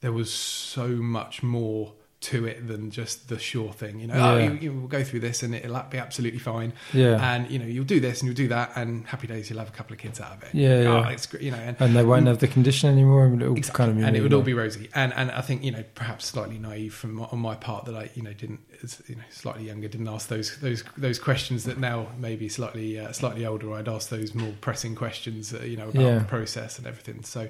there 0.00 0.12
was 0.12 0.32
so 0.32 0.88
much 0.88 1.42
more 1.42 1.92
to 2.20 2.44
it 2.44 2.68
than 2.68 2.90
just 2.90 3.28
the 3.30 3.38
sure 3.38 3.72
thing. 3.72 3.98
You 3.98 4.08
know, 4.08 4.14
oh, 4.14 4.36
Yeah. 4.36 4.50
you, 4.52 4.58
you 4.60 4.72
will 4.74 4.88
go 4.88 5.02
through 5.02 5.20
this 5.20 5.42
and 5.42 5.54
it'll 5.54 5.82
be 5.84 5.96
absolutely 5.96 6.38
fine. 6.38 6.74
Yeah. 6.92 7.16
And 7.34 7.50
you 7.50 7.58
know, 7.58 7.64
you'll 7.64 7.84
do 7.86 7.98
this 7.98 8.20
and 8.20 8.26
you'll 8.26 8.36
do 8.36 8.48
that, 8.48 8.72
and 8.76 9.06
happy 9.06 9.26
days, 9.26 9.48
you'll 9.48 9.58
have 9.58 9.70
a 9.70 9.72
couple 9.72 9.94
of 9.94 9.98
kids 10.00 10.20
out 10.20 10.32
of 10.36 10.42
it. 10.42 10.50
Yeah, 10.54 10.68
oh, 10.68 11.00
yeah. 11.00 11.08
it's 11.10 11.24
great. 11.24 11.42
You 11.42 11.52
know, 11.52 11.56
and 11.56 11.76
and 11.80 11.96
they 11.96 12.04
won't 12.04 12.26
have 12.26 12.38
the 12.38 12.48
condition 12.48 12.90
anymore. 12.90 13.24
and 13.24 13.40
It'll 13.40 13.56
Exactly. 13.56 13.86
kind 13.86 13.98
of 13.98 14.04
and 14.06 14.16
it 14.16 14.20
would 14.20 14.34
all 14.34 14.42
be 14.42 14.52
rosy. 14.52 14.90
And 14.94 15.14
and 15.14 15.30
I 15.30 15.40
think 15.40 15.64
you 15.64 15.70
know 15.70 15.82
perhaps 15.94 16.26
slightly 16.26 16.58
naive 16.58 16.92
from 16.94 17.22
on 17.22 17.38
my 17.38 17.54
part 17.54 17.86
that 17.86 17.94
I 17.94 18.10
you 18.14 18.22
know 18.22 18.34
didn't 18.34 18.60
you 19.06 19.14
know 19.16 19.22
slightly 19.30 19.64
younger 19.64 19.88
didn't 19.88 20.08
ask 20.08 20.28
those 20.28 20.58
those 20.60 20.84
those 20.98 21.18
questions 21.18 21.64
that 21.64 21.78
now 21.78 22.08
maybe 22.18 22.50
slightly 22.50 22.98
uh, 22.98 23.12
slightly 23.12 23.46
older 23.46 23.72
I'd 23.72 23.88
ask 23.88 24.10
those 24.10 24.34
more 24.34 24.52
pressing 24.60 24.94
questions 24.94 25.54
uh, 25.54 25.62
you 25.62 25.76
know 25.78 25.88
about 25.88 26.02
Yeah. 26.02 26.18
the 26.18 26.24
process 26.24 26.76
and 26.78 26.86
everything. 26.86 27.22
So 27.22 27.48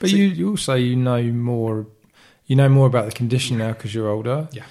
But 0.00 0.10
So- 0.10 0.16
you, 0.16 0.24
you 0.26 0.50
also 0.50 0.74
you 0.74 0.96
know 0.96 1.22
more. 1.22 1.86
You 2.52 2.56
know 2.56 2.68
more 2.68 2.86
about 2.86 3.06
the 3.06 3.12
condition 3.12 3.56
now 3.56 3.72
because 3.72 3.94
you're 3.94 4.10
older. 4.10 4.46
Yeah. 4.52 4.64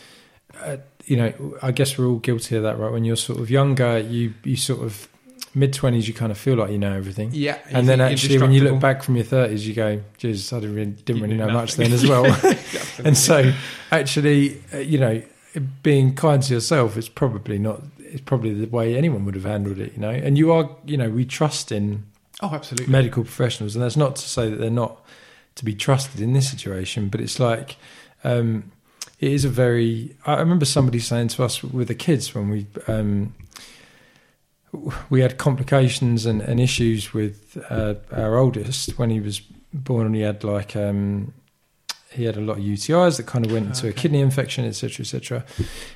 Uh, 0.56 0.78
you 1.06 1.18
know, 1.18 1.58
I 1.64 1.72
guess 1.72 1.98
we're 1.98 2.06
all 2.06 2.20
guilty 2.20 2.56
of 2.56 2.62
that, 2.62 2.78
right? 2.78 2.92
When 2.92 3.06
you're 3.06 3.16
sort 3.16 3.40
of 3.40 3.50
younger, 3.50 3.98
you 3.98 4.36
you 4.44 4.56
sort 4.56 4.84
of 4.84 5.08
mid 5.56 5.74
twenties, 5.74 6.08
you 6.08 6.14
kind 6.14 6.32
of 6.32 6.38
feel 6.38 6.58
like 6.58 6.70
you 6.70 6.78
know 6.78 6.94
everything. 6.94 7.32
yeah, 7.34 7.58
And 7.72 7.90
then 7.90 8.00
actually, 8.00 8.38
when 8.38 8.52
you 8.52 8.64
look 8.64 8.80
back 8.80 9.02
from 9.02 9.16
your 9.16 9.26
thirties, 9.26 9.68
you 9.68 9.74
go, 9.74 10.00
"Jesus, 10.20 10.54
I 10.54 10.60
didn't 10.60 10.76
really, 10.76 10.92
didn't 10.92 11.24
really 11.24 11.38
know 11.38 11.50
much 11.50 11.74
then 11.74 11.92
as 11.92 12.08
well." 12.08 12.24
And 13.04 13.18
so, 13.18 13.52
actually, 13.92 14.62
uh, 14.72 14.78
you 14.78 15.00
know, 15.00 15.24
being 15.82 16.14
kind 16.14 16.44
to 16.44 16.54
yourself 16.54 16.98
is 16.98 17.10
probably 17.10 17.58
not. 17.58 17.82
It's 17.98 18.22
probably 18.22 18.54
the 18.54 18.68
way 18.68 18.96
anyone 18.96 19.26
would 19.26 19.34
have 19.34 19.46
handled 19.46 19.80
it, 19.80 19.94
you 19.94 20.00
know. 20.02 20.12
And 20.12 20.38
you 20.38 20.52
are, 20.52 20.70
you 20.86 20.98
know, 20.98 21.10
we 21.10 21.26
trust 21.26 21.72
in 21.72 22.04
oh, 22.44 22.54
absolutely. 22.54 22.92
medical 22.92 23.24
professionals, 23.24 23.76
and 23.76 23.84
that's 23.84 23.98
not 23.98 24.18
to 24.18 24.30
say 24.30 24.52
that 24.52 24.58
they're 24.58 24.70
not 24.70 25.04
to 25.56 25.66
be 25.66 25.74
trusted 25.76 26.22
in 26.22 26.34
this 26.34 26.50
situation, 26.50 27.10
but 27.10 27.22
it's 27.22 27.40
like 27.40 27.78
um, 28.24 28.72
it 29.20 29.32
is 29.32 29.46
a 29.46 29.50
very. 29.50 30.16
I 30.26 30.36
remember 30.40 30.66
somebody 30.66 31.00
saying 31.00 31.30
to 31.30 31.44
us 31.44 31.64
with 31.64 31.88
the 31.88 31.96
kids 31.96 32.34
when 32.36 32.50
we 32.50 32.66
um, 32.88 33.34
we 35.10 35.20
had 35.22 35.38
complications 35.38 36.26
and, 36.26 36.42
and 36.42 36.60
issues 36.60 37.14
with 37.14 37.58
uh, 37.70 37.96
our 38.12 38.38
oldest 38.38 38.98
when 38.98 39.10
he 39.10 39.20
was 39.20 39.42
born, 39.74 40.06
and 40.06 40.16
he 40.16 40.22
had 40.22 40.44
like. 40.44 40.76
Um, 40.76 41.34
he 42.14 42.26
had 42.26 42.36
a 42.36 42.42
lot 42.42 42.58
of 42.58 42.64
UTIs 42.66 43.16
that 43.16 43.26
kind 43.26 43.46
of 43.46 43.54
went 43.54 43.68
into 43.68 43.88
a 43.88 43.94
kidney 43.94 44.20
infection, 44.20 44.66
etc., 44.66 45.02
etc. 45.04 45.46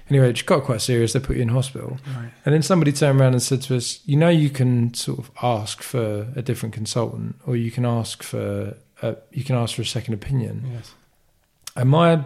Anyway, 0.09 0.29
it 0.29 0.45
got 0.45 0.63
quite 0.63 0.79
serious. 0.79 1.11
They 1.11 1.19
put 1.19 1.35
you 1.35 1.41
in 1.41 1.49
hospital, 1.49 1.97
Right. 2.15 2.29
and 2.45 2.55
then 2.55 2.61
somebody 2.61 2.93
turned 2.93 3.19
around 3.19 3.33
and 3.33 3.41
said 3.43 3.61
to 3.63 3.75
us, 3.75 3.99
"You 4.05 4.15
know, 4.15 4.29
you 4.29 4.49
can 4.49 4.93
sort 4.93 5.19
of 5.19 5.29
ask 5.43 5.81
for 5.83 6.27
a 6.33 6.41
different 6.41 6.73
consultant, 6.73 7.35
or 7.45 7.57
you 7.57 7.69
can 7.69 7.85
ask 7.85 8.23
for 8.23 8.77
a, 9.01 9.15
you 9.31 9.43
can 9.43 9.55
ask 9.55 9.75
for 9.75 9.81
a 9.81 9.85
second 9.85 10.13
opinion." 10.13 10.69
Yes. 10.73 10.93
And 11.75 11.89
my, 11.89 12.23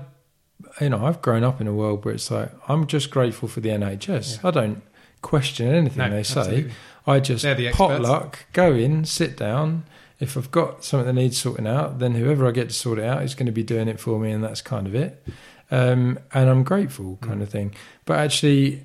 you 0.82 0.90
know, 0.90 1.06
I've 1.06 1.22
grown 1.22 1.44
up 1.44 1.60
in 1.62 1.68
a 1.68 1.74
world 1.74 2.06
where 2.06 2.14
it's 2.14 2.30
like 2.32 2.52
I'm 2.70 2.86
just 2.88 3.10
grateful 3.12 3.48
for 3.48 3.60
the 3.62 3.70
NHS. 3.70 4.42
Yeah. 4.44 4.48
I 4.48 4.52
don't 4.52 4.82
question 5.22 5.68
anything 5.68 5.98
No, 5.98 6.10
they 6.10 6.24
say. 6.24 6.40
absolutely. 6.40 6.72
I 7.08 7.20
just 7.20 7.44
the 7.44 7.72
potluck, 7.72 8.46
go 8.54 8.74
in, 8.74 9.06
sit 9.06 9.36
down. 9.36 9.84
If 10.20 10.36
I've 10.38 10.52
got 10.52 10.84
something 10.84 11.08
that 11.08 11.14
needs 11.14 11.38
sorting 11.38 11.66
out, 11.66 12.00
then 12.00 12.14
whoever 12.14 12.46
I 12.48 12.52
get 12.52 12.68
to 12.70 12.76
sort 12.76 13.00
it 13.00 13.06
out 13.06 13.24
is 13.24 13.34
going 13.36 13.46
to 13.46 13.52
be 13.54 13.64
doing 13.64 13.88
it 13.88 14.00
for 14.02 14.20
me, 14.20 14.32
and 14.32 14.44
that's 14.44 14.62
kind 14.62 14.86
of 14.86 14.94
it. 14.94 15.26
Um, 15.72 16.20
and 16.34 16.50
I'm 16.50 16.64
grateful, 16.64 17.18
kind 17.22 17.40
Mm. 17.40 17.44
of 17.44 17.50
thing. 17.50 17.76
But 18.06 18.20
actually, 18.20 18.84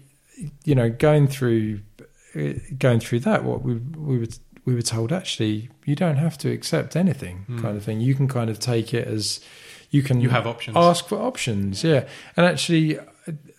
you 0.64 0.74
know, 0.76 0.88
going 0.90 1.26
through 1.28 1.80
uh, 2.36 2.54
going 2.78 3.00
through 3.00 3.20
that, 3.20 3.44
what 3.44 3.62
we 3.62 3.74
we 3.74 4.18
were 4.18 4.26
we 4.64 4.74
were 4.74 4.82
told 4.82 5.12
actually 5.12 5.68
you 5.84 5.94
don't 5.94 6.16
have 6.16 6.36
to 6.38 6.50
accept 6.50 6.96
anything, 6.96 7.44
Mm. 7.48 7.60
kind 7.62 7.76
of 7.76 7.82
thing. 7.84 8.00
You 8.00 8.14
can 8.14 8.28
kind 8.28 8.48
of 8.50 8.58
take 8.58 8.94
it 8.94 9.06
as 9.06 9.40
you 9.90 10.02
can 10.02 10.20
You 10.20 10.30
have 10.30 10.46
options. 10.46 10.76
ask 10.76 11.06
for 11.06 11.20
options, 11.20 11.84
yeah. 11.84 12.04
And 12.36 12.44
actually, 12.46 12.98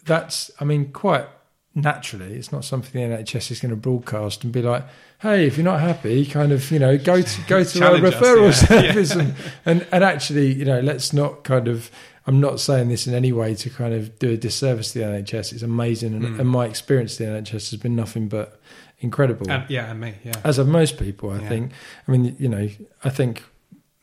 that's 0.06 0.52
I 0.60 0.66
mean 0.66 0.92
quite 0.92 1.28
naturally, 1.74 2.34
it's 2.36 2.52
not 2.52 2.64
something 2.66 2.92
the 3.10 3.16
NHS 3.18 3.52
is 3.52 3.60
going 3.60 3.70
to 3.72 3.76
broadcast 3.76 4.44
and 4.44 4.54
be 4.54 4.62
like, 4.62 4.86
hey, 5.20 5.46
if 5.46 5.58
you're 5.58 5.66
not 5.66 5.82
happy, 5.82 6.26
kind 6.26 6.52
of 6.52 6.70
you 6.72 6.80
know 6.80 6.98
go 6.98 7.22
to 7.22 7.42
go 7.48 7.64
to 7.64 7.84
our 7.84 7.98
Challenge 7.98 8.04
us, 8.06 8.14
referral 8.16 8.70
yeah, 8.70 8.82
yeah. 8.82 8.92
service 8.92 9.12
and, 9.16 9.34
and 9.66 9.88
and 9.92 10.04
actually 10.04 10.54
you 10.54 10.66
know 10.66 10.80
let's 10.80 11.14
not 11.14 11.44
kind 11.44 11.68
of. 11.68 11.90
I'm 12.28 12.40
not 12.40 12.60
saying 12.60 12.90
this 12.90 13.06
in 13.06 13.14
any 13.14 13.32
way 13.32 13.54
to 13.54 13.70
kind 13.70 13.94
of 13.94 14.18
do 14.18 14.32
a 14.32 14.36
disservice 14.38 14.94
to 14.94 14.98
the 14.98 15.06
NHS. 15.06 15.54
It's 15.54 15.62
amazing, 15.62 16.16
and, 16.16 16.24
Mm. 16.26 16.40
and 16.40 16.50
my 16.50 16.66
experience 16.66 17.18
the 17.18 17.26
NHS 17.26 17.70
has 17.70 17.76
been 17.76 17.96
nothing 17.96 18.28
but 18.30 18.60
incredible 19.00 19.50
And, 19.52 19.70
yeah, 19.70 19.92
and 19.92 20.00
me, 20.00 20.16
yeah. 20.24 20.34
as 20.44 20.58
of 20.58 20.68
most 20.68 20.98
people, 20.98 21.30
I 21.32 21.40
Yeah. 21.42 21.50
think. 21.50 21.72
I 22.08 22.12
mean, 22.12 22.36
you 22.40 22.50
know, 22.50 22.70
I 23.04 23.10
think 23.10 23.44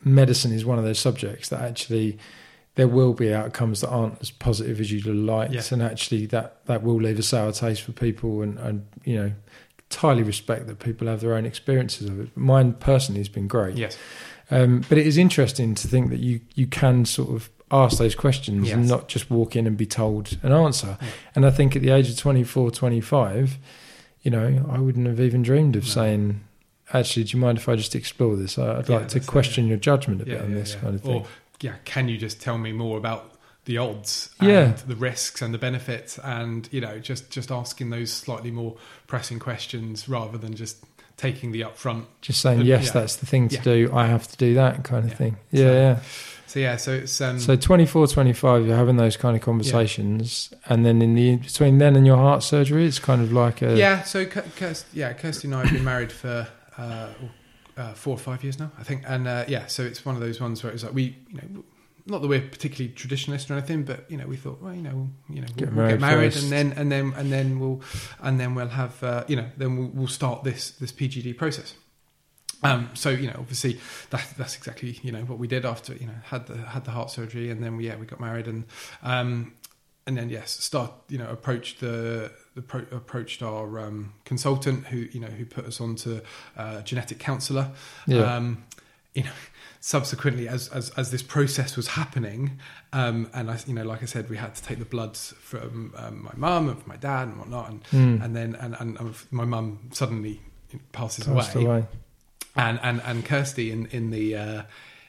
medicine 0.03 0.51
is 0.51 0.65
one 0.65 0.77
of 0.77 0.83
those 0.83 0.99
subjects 0.99 1.49
that 1.49 1.61
actually 1.61 2.17
there 2.75 2.87
will 2.87 3.13
be 3.13 3.33
outcomes 3.33 3.81
that 3.81 3.89
aren't 3.89 4.19
as 4.21 4.31
positive 4.31 4.79
as 4.79 4.91
you'd 4.91 5.05
have 5.05 5.15
liked, 5.15 5.53
Yeah. 5.53 5.61
and 5.71 5.81
actually 5.83 6.25
that 6.27 6.65
that 6.65 6.83
will 6.83 6.95
leave 7.01 7.19
a 7.19 7.23
sour 7.23 7.51
taste 7.51 7.81
for 7.83 7.91
people. 7.91 8.41
And, 8.41 8.57
and 8.59 8.85
you 9.03 9.15
know, 9.15 9.31
entirely 9.91 10.23
respect 10.23 10.65
that 10.67 10.79
people 10.79 11.07
have 11.07 11.21
their 11.21 11.35
own 11.35 11.45
experiences 11.45 12.09
of 12.09 12.19
it. 12.19 12.35
Mine 12.35 12.73
personally 12.73 13.19
has 13.19 13.29
been 13.29 13.47
great. 13.47 13.75
Yes. 13.77 13.95
Um, 14.49 14.81
but 14.89 14.97
it 14.97 15.05
is 15.07 15.17
interesting 15.17 15.75
to 15.75 15.87
think 15.87 16.09
that 16.09 16.19
you 16.19 16.41
you 16.55 16.65
can 16.67 17.05
sort 17.05 17.29
of 17.29 17.49
ask 17.71 17.97
those 17.97 18.13
questions 18.15 18.69
and 18.69 18.87
not 18.87 19.07
just 19.07 19.31
walk 19.31 19.55
in 19.55 19.65
and 19.65 19.75
be 19.77 19.85
told 19.85 20.37
an 20.43 20.51
answer. 20.51 20.97
Yeah. 21.01 21.07
And 21.35 21.45
I 21.45 21.49
think 21.51 21.75
at 21.75 21.81
the 21.81 21.89
age 21.89 22.07
of 22.09 22.17
24, 22.17 22.69
25, 22.71 23.57
you 24.23 24.31
know, 24.31 24.65
I 24.69 24.79
wouldn't 24.79 25.05
have 25.07 25.19
even 25.19 25.43
dreamed 25.43 25.75
of 25.75 25.83
No. 25.83 25.89
saying, 25.89 26.41
actually, 26.93 27.25
do 27.25 27.37
you 27.37 27.41
mind 27.41 27.57
if 27.59 27.69
I 27.69 27.75
just 27.75 27.93
explore 27.95 28.35
this? 28.35 28.57
I'd 28.57 28.89
Yeah, 28.89 28.97
like 28.97 29.09
to 29.09 29.17
it, 29.17 29.27
question 29.27 29.67
your 29.67 29.77
judgment 29.77 30.21
a 30.21 30.25
Yeah, 30.25 30.33
bit 30.35 30.43
on 30.43 30.49
yeah, 30.51 30.57
this 30.57 30.73
yeah. 30.73 30.79
kind 30.79 30.95
of 30.95 31.01
thing. 31.01 31.11
Or, 31.21 31.25
yeah, 31.61 31.73
can 31.85 32.07
you 32.09 32.17
just 32.17 32.41
tell 32.41 32.57
me 32.57 32.71
more 32.71 32.97
about 32.97 33.29
the 33.65 33.77
odds 33.77 34.29
Yeah. 34.41 34.73
the 34.87 34.95
risks 34.95 35.41
and 35.41 35.53
the 35.53 35.57
benefits 35.57 36.17
and, 36.19 36.67
you 36.71 36.81
know, 36.81 36.99
just, 36.99 37.29
just 37.29 37.49
asking 37.51 37.91
those 37.91 38.11
slightly 38.11 38.51
more 38.51 38.75
pressing 39.07 39.39
questions 39.39 40.09
rather 40.09 40.37
than 40.37 40.53
just 40.55 40.83
taking 41.15 41.51
the 41.51 41.61
upfront. 41.61 42.05
just 42.21 42.41
saying, 42.41 42.59
uh, 42.61 42.63
yes, 42.63 42.91
that's 42.91 43.15
the 43.17 43.25
thing 43.25 43.47
to 43.47 43.57
do. 43.59 43.89
I 43.93 44.07
have 44.07 44.27
to 44.29 44.35
do 44.37 44.55
that 44.55 44.83
kind 44.83 45.05
of 45.05 45.11
Yeah. 45.11 45.17
thing. 45.17 45.31
So- 45.53 45.59
Yeah, 45.59 45.71
yeah. 45.71 45.99
So, 46.53 46.59
yeah, 46.59 46.75
so 46.75 46.91
it's, 46.91 47.19
um, 47.19 47.39
So 47.39 47.55
24, 47.55 48.05
25, 48.05 48.67
you're 48.67 48.75
having 48.75 48.97
those 48.97 49.17
kind 49.17 49.35
of 49.35 49.41
conversations. 49.41 50.53
And 50.67 50.85
then 50.85 51.01
in 51.01 51.15
the 51.15 51.37
between 51.37 51.79
then 51.79 51.95
and 51.95 52.05
your 52.05 52.17
heart 52.17 52.43
surgery, 52.43 52.85
it's 52.85 52.99
kind 52.99 53.23
of 53.23 53.33
like 53.33 53.63
a. 53.63 53.75
yeah, 53.75 54.03
so, 54.03 54.23
Ki- 54.23 54.41
Kirst, 54.55 54.85
yeah, 54.93 55.13
Kirsty 55.13 55.47
and 55.47 55.55
I 55.55 55.63
have 55.63 55.73
been 55.73 55.83
married 55.83 56.11
for, 56.11 56.47
uh, 56.77 57.07
uh, 57.75 57.93
four 57.93 58.13
or 58.13 58.19
five 58.19 58.43
years 58.43 58.59
now, 58.59 58.71
I 58.77 58.83
think. 58.83 59.01
And, 59.07 59.27
uh, 59.27 59.45
yeah, 59.47 59.65
so 59.65 59.81
it's 59.81 60.05
one 60.05 60.13
of 60.13 60.21
those 60.21 60.39
ones 60.39 60.63
where 60.63 60.71
it's 60.71 60.83
like 60.83 60.93
we, 60.93 61.17
you 61.27 61.37
know, 61.37 61.63
not 62.05 62.21
that 62.21 62.27
we're 62.27 62.41
particularly 62.41 62.93
traditionalist 62.93 63.49
or 63.49 63.53
anything, 63.55 63.81
but 63.81 64.05
you 64.11 64.17
know, 64.17 64.27
we 64.27 64.37
thought, 64.37 64.61
well, 64.61 64.75
you 64.75 64.83
know, 64.83 65.09
you 65.31 65.41
know, 65.41 65.47
Get 65.57 65.69
we'll, 65.73 65.77
we'll 65.77 65.89
get 65.89 66.01
married 66.01 66.35
married, 66.35 66.37
and 66.37 66.51
then 66.51 66.73
and 66.73 66.91
then 66.91 67.13
and 67.15 67.31
then 67.31 67.59
we'll 67.59 67.81
and 68.21 68.39
then 68.39 68.53
we'll 68.53 68.67
have, 68.67 69.01
uh, 69.03 69.23
you 69.27 69.37
know, 69.37 69.49
then 69.57 69.77
we'll, 69.77 69.87
we'll 69.87 70.07
start 70.07 70.43
this 70.43 70.69
this 70.71 70.91
PGD 70.91 71.35
process. 71.35 71.73
Um, 72.63 72.89
so 72.93 73.09
you 73.09 73.27
know, 73.27 73.35
obviously, 73.39 73.79
that, 74.11 74.25
that's 74.37 74.55
exactly 74.57 74.99
you 75.03 75.11
know 75.11 75.21
what 75.21 75.39
we 75.39 75.47
did 75.47 75.65
after 75.65 75.93
you 75.95 76.07
know 76.07 76.15
had 76.25 76.47
the 76.47 76.57
had 76.57 76.85
the 76.85 76.91
heart 76.91 77.09
surgery, 77.11 77.49
and 77.51 77.63
then 77.63 77.77
we, 77.77 77.87
yeah 77.87 77.95
we 77.97 78.05
got 78.05 78.19
married, 78.19 78.47
and 78.47 78.65
um, 79.03 79.53
and 80.07 80.17
then 80.17 80.29
yes, 80.29 80.51
start 80.51 80.91
you 81.09 81.17
know 81.17 81.29
approached 81.29 81.79
the. 81.79 82.31
the 82.55 82.61
pro- 82.61 82.85
approached 82.91 83.41
our 83.41 83.79
um, 83.79 84.13
consultant 84.25 84.85
who 84.87 84.97
you 85.11 85.19
know 85.19 85.27
who 85.27 85.43
put 85.45 85.65
us 85.65 85.81
on 85.81 85.89
onto 85.89 86.21
uh, 86.55 86.81
genetic 86.83 87.17
counsellor 87.17 87.71
Yeah. 88.05 88.35
um, 88.35 88.63
you 89.15 89.23
know, 89.23 89.31
subsequently, 89.79 90.47
as, 90.47 90.69
as 90.69 90.89
as 90.91 91.09
this 91.11 91.21
process 91.23 91.75
was 91.75 91.87
happening, 91.89 92.59
um, 92.93 93.29
and 93.33 93.49
I, 93.51 93.57
you 93.67 93.73
know, 93.73 93.83
like 93.83 94.01
I 94.01 94.05
said, 94.05 94.29
we 94.29 94.37
had 94.37 94.55
to 94.55 94.63
take 94.63 94.79
the 94.79 94.85
bloods 94.85 95.33
from 95.39 95.93
um, 95.97 96.23
my 96.23 96.31
mum 96.35 96.69
and 96.69 96.79
from 96.79 96.89
my 96.89 96.97
dad 96.97 97.27
and 97.27 97.37
whatnot, 97.37 97.69
and 97.69 97.83
Mm. 97.91 98.23
and 98.23 98.35
then 98.35 98.55
and, 98.55 98.75
and, 98.79 98.99
and 98.99 99.15
my 99.31 99.45
mum 99.45 99.79
suddenly 99.91 100.41
passes 100.91 101.25
Passed 101.25 101.55
away, 101.55 101.65
away. 101.65 101.85
And 102.55 102.79
and 102.83 103.01
and 103.03 103.25
Kirsty 103.25 103.71
in 103.71 103.87
in 103.87 104.11
the 104.11 104.35
uh, 104.35 104.63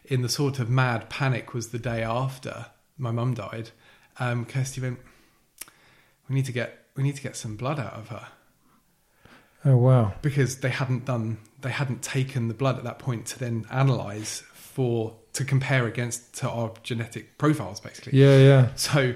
in 0.04 0.22
the 0.22 0.28
sort 0.28 0.58
of 0.58 0.68
mad 0.70 1.08
panic 1.08 1.54
was 1.54 1.68
the 1.68 1.78
day 1.78 2.02
after 2.02 2.66
my 2.98 3.10
mum 3.10 3.34
died. 3.34 3.70
Um, 4.18 4.44
Kirsty 4.44 4.80
went, 4.80 4.98
"We 6.28 6.34
need 6.34 6.46
to 6.46 6.52
get 6.52 6.86
we 6.96 7.02
need 7.02 7.16
to 7.16 7.22
get 7.22 7.36
some 7.36 7.56
blood 7.56 7.78
out 7.78 7.94
of 7.94 8.08
her." 8.08 8.28
Oh, 9.66 9.78
wow. 9.78 10.12
because 10.20 10.58
they 10.58 10.68
hadn't 10.68 11.06
done 11.06 11.38
they 11.62 11.70
hadn't 11.70 12.02
taken 12.02 12.48
the 12.48 12.54
blood 12.54 12.76
at 12.76 12.84
that 12.84 12.98
point 12.98 13.24
to 13.28 13.38
then 13.38 13.64
analyze 13.70 14.42
for 14.52 15.16
to 15.32 15.42
compare 15.42 15.86
against 15.86 16.34
to 16.34 16.50
our 16.50 16.74
genetic 16.82 17.38
profiles 17.38 17.80
basically 17.80 18.18
Yeah, 18.20 18.36
yeah. 18.36 18.68
so 18.74 19.14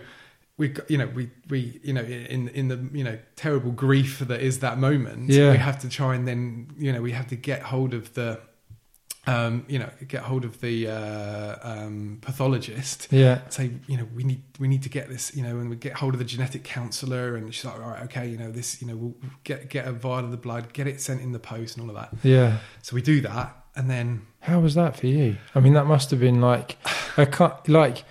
we 0.59 0.75
you 0.89 0.99
know 0.99 1.07
we 1.15 1.31
we 1.49 1.81
you 1.83 1.93
know 1.95 2.03
in 2.03 2.49
in 2.49 2.69
the 2.69 2.79
you 2.93 3.05
know 3.05 3.17
terrible 3.37 3.71
grief 3.71 4.19
that 4.19 4.41
is 4.41 4.59
that 4.59 4.77
moment 4.79 5.31
Yeah. 5.31 5.53
we 5.53 5.57
have 5.59 5.79
to 5.81 5.89
try 5.89 6.15
and 6.17 6.27
then 6.29 6.69
you 6.77 6.93
know 6.93 7.01
we 7.01 7.13
have 7.13 7.29
to 7.29 7.37
get 7.37 7.63
hold 7.63 7.95
of 7.95 8.13
the 8.15 8.41
um 9.27 9.65
you 9.69 9.79
know 9.79 9.89
get 10.09 10.23
hold 10.23 10.45
of 10.45 10.61
the 10.61 10.89
uh 10.89 11.57
um 11.63 12.19
pathologist 12.23 13.09
Yeah. 13.11 13.41
say, 13.51 13.71
you 13.87 13.97
know, 13.99 14.07
we 14.15 14.25
need 14.25 14.43
we 14.59 14.69
need 14.69 14.83
to 14.85 14.89
get 14.89 15.09
this, 15.09 15.35
you 15.37 15.43
know, 15.43 15.59
and 15.61 15.69
we 15.71 15.77
get 15.77 15.93
hold 15.95 16.15
of 16.15 16.19
the 16.19 16.25
genetic 16.25 16.65
counsellor, 16.65 17.37
and 17.37 17.53
she's 17.55 17.65
like, 17.65 17.75
all 17.81 17.91
right, 17.91 18.03
okay, 18.05 18.27
you 18.29 18.39
know, 18.39 18.51
this, 18.51 18.81
you 18.81 18.89
know, 18.89 18.97
we'll 18.97 19.15
get 19.45 19.69
get 19.69 19.87
a 19.87 19.93
vial 19.93 20.25
of 20.25 20.31
the 20.31 20.37
blood, 20.39 20.73
get 20.73 20.87
it 20.87 21.01
sent 21.01 21.21
in 21.21 21.33
the 21.33 21.39
post, 21.39 21.77
and 21.77 21.83
all 21.85 21.91
of 21.95 21.97
that. 22.03 22.11
Yeah. 22.23 22.59
So 22.83 22.95
we 22.95 23.03
do 23.03 23.21
that, 23.21 23.55
and 23.77 23.89
then 23.91 24.23
How 24.41 24.61
was 24.61 24.75
that 24.75 24.97
for 24.97 25.07
you? 25.07 25.37
I 25.55 25.61
mean, 25.61 25.75
that 25.75 25.85
must 25.87 26.11
have 26.11 26.21
been 26.21 26.41
like, 26.41 26.79
I 27.19 27.25
can't, 27.27 27.69
like, 27.69 28.05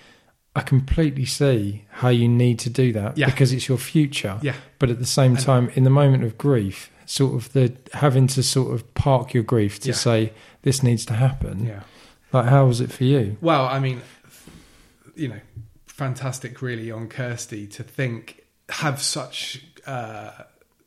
I 0.57 0.61
completely 0.61 1.25
see 1.25 1.85
how 1.89 2.09
you 2.09 2.27
need 2.27 2.59
to 2.59 2.69
do 2.69 2.91
that 2.93 3.17
Yeah. 3.17 3.27
because 3.27 3.53
it's 3.53 3.67
your 3.67 3.77
future. 3.77 4.39
yeah, 4.41 4.55
But 4.79 4.89
at 4.89 4.99
the 4.99 5.05
same 5.05 5.35
And- 5.35 5.39
time, 5.45 5.69
in 5.75 5.83
the 5.83 5.89
moment 5.89 6.23
of 6.23 6.37
grief, 6.37 6.89
sort 7.05 7.35
of 7.35 7.53
the 7.53 7.73
having 7.93 8.27
to 8.27 8.43
sort 8.43 8.73
of 8.73 8.93
park 8.93 9.33
your 9.33 9.43
grief 9.43 9.79
to 9.81 9.89
Yeah. 9.89 9.95
say 9.95 10.33
this 10.63 10.83
needs 10.83 11.05
to 11.05 11.13
happen. 11.13 11.65
yeah. 11.65 11.81
Like, 12.33 12.47
how 12.47 12.65
was 12.65 12.81
it 12.81 12.91
for 12.91 13.05
you? 13.05 13.37
Well, 13.39 13.65
I 13.67 13.79
mean, 13.79 14.01
you 15.15 15.29
know, 15.29 15.39
fantastic, 15.85 16.61
really, 16.61 16.91
on 16.91 17.07
Kirsty 17.07 17.65
to 17.67 17.83
think 17.83 18.43
have 18.69 19.01
such 19.01 19.61
uh, 19.85 20.31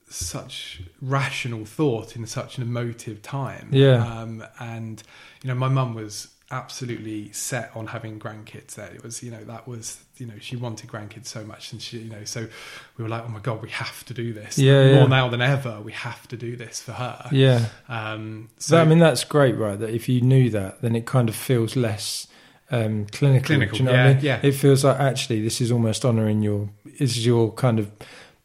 such 0.08 0.82
rational 1.00 1.64
thought 1.64 2.16
in 2.16 2.26
such 2.26 2.58
an 2.58 2.62
emotive 2.64 3.22
time. 3.22 3.68
Yeah. 3.72 4.04
um, 4.04 4.44
and 4.58 5.02
you 5.42 5.48
know, 5.48 5.54
my 5.54 5.68
mum 5.68 5.94
was 5.94 6.28
absolutely 6.50 7.32
set 7.32 7.70
on 7.74 7.86
having 7.88 8.18
grandkids. 8.18 8.74
There, 8.74 8.90
it 8.92 9.02
was, 9.02 9.22
you 9.22 9.30
know, 9.30 9.44
that 9.44 9.68
was, 9.68 10.00
you 10.16 10.26
know, 10.26 10.34
she 10.40 10.56
wanted 10.56 10.90
grandkids 10.90 11.26
so 11.26 11.44
much, 11.44 11.72
and 11.72 11.80
she, 11.80 11.98
you 11.98 12.10
know, 12.10 12.24
so 12.24 12.48
we 12.96 13.04
were 13.04 13.08
like, 13.08 13.24
oh 13.24 13.28
my 13.28 13.38
god, 13.38 13.62
we 13.62 13.70
have 13.70 14.04
to 14.06 14.14
do 14.14 14.32
this. 14.32 14.58
Yeah, 14.58 14.86
more 14.86 15.02
yeah. 15.02 15.06
now 15.06 15.28
than 15.28 15.40
ever, 15.40 15.80
we 15.80 15.92
have 15.92 16.26
to 16.28 16.36
do 16.36 16.56
this 16.56 16.82
for 16.82 16.92
her. 16.92 17.28
Yeah. 17.30 17.66
Um, 17.88 18.48
So, 18.58 18.76
so 18.76 18.82
I 18.82 18.84
mean, 18.84 18.98
that's 18.98 19.24
great, 19.24 19.56
right? 19.56 19.78
That 19.78 19.90
if 19.90 20.08
you 20.08 20.20
knew 20.20 20.50
that, 20.50 20.82
then 20.82 20.96
it 20.96 21.06
kind 21.06 21.28
of 21.28 21.36
feels 21.36 21.76
less 21.76 22.26
um, 22.70 23.06
clinical. 23.06 23.46
Clinical, 23.46 23.78
you 23.78 23.84
know 23.84 23.92
what 23.92 24.00
I 24.00 24.06
yeah, 24.08 24.14
mean? 24.14 24.24
yeah. 24.24 24.40
It 24.42 24.52
feels 24.52 24.84
like 24.84 24.98
actually 24.98 25.42
this 25.42 25.60
is 25.60 25.70
almost 25.72 26.04
honouring 26.04 26.42
your, 26.42 26.68
this 26.84 27.16
is 27.16 27.24
your 27.24 27.52
kind 27.52 27.78
of 27.78 27.90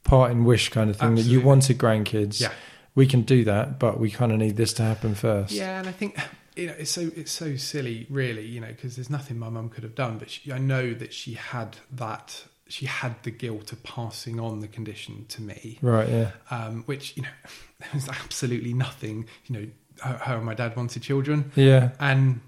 part 0.04 0.32
and 0.32 0.46
wish 0.46 0.70
kind 0.70 0.90
of 0.90 0.98
thing 0.98 1.16
that 1.16 1.24
you 1.24 1.42
wanted 1.42 1.78
grandkids. 1.78 2.40
Yeah. 2.40 2.52
We 2.94 3.08
can 3.08 3.24
do 3.24 3.44
that, 3.44 3.78
but 3.78 4.00
we 4.00 4.10
kind 4.10 4.32
of 4.32 4.38
need 4.38 4.56
this 4.56 4.72
to 4.74 4.84
happen 4.84 5.16
first. 5.16 5.52
Yeah, 5.52 5.80
and 5.80 5.90
I 5.90 5.92
think 5.92 6.18
you 6.56 6.68
know 6.68 6.74
it's 6.78 6.92
so 6.92 7.10
it's 7.16 7.32
so 7.32 7.56
silly, 7.56 8.08
really. 8.10 8.46
You 8.46 8.62
know, 8.62 8.68
because 8.68 8.96
there's 8.96 9.10
nothing 9.10 9.38
my 9.40 9.50
mum 9.50 9.70
could 9.70 9.84
have 9.84 9.96
done, 9.96 10.18
but 10.18 10.30
she, 10.30 10.52
I 10.52 10.58
know 10.58 10.94
that 10.94 11.14
she 11.14 11.34
had 11.34 11.78
that. 11.92 12.46
She 12.68 12.88
had 12.88 13.22
the 13.22 13.30
guilt 13.32 13.72
of 13.72 13.84
passing 13.84 14.40
on 14.40 14.60
the 14.62 14.68
condition 14.68 15.26
to 15.30 15.42
me, 15.44 15.78
Right, 15.84 16.10
yeah. 16.10 16.32
um, 16.50 16.82
which 16.88 17.16
you 17.16 17.22
know 17.24 17.30
there 17.80 17.90
was 17.94 18.10
absolutely 18.10 18.74
nothing. 18.74 19.28
You 19.46 19.56
know, 19.60 19.68
her, 20.02 20.18
her 20.18 20.36
and 20.38 20.46
my 20.46 20.56
dad 20.56 20.76
wanted 20.76 21.04
children, 21.04 21.52
Yeah. 21.56 21.92
and 22.00 22.42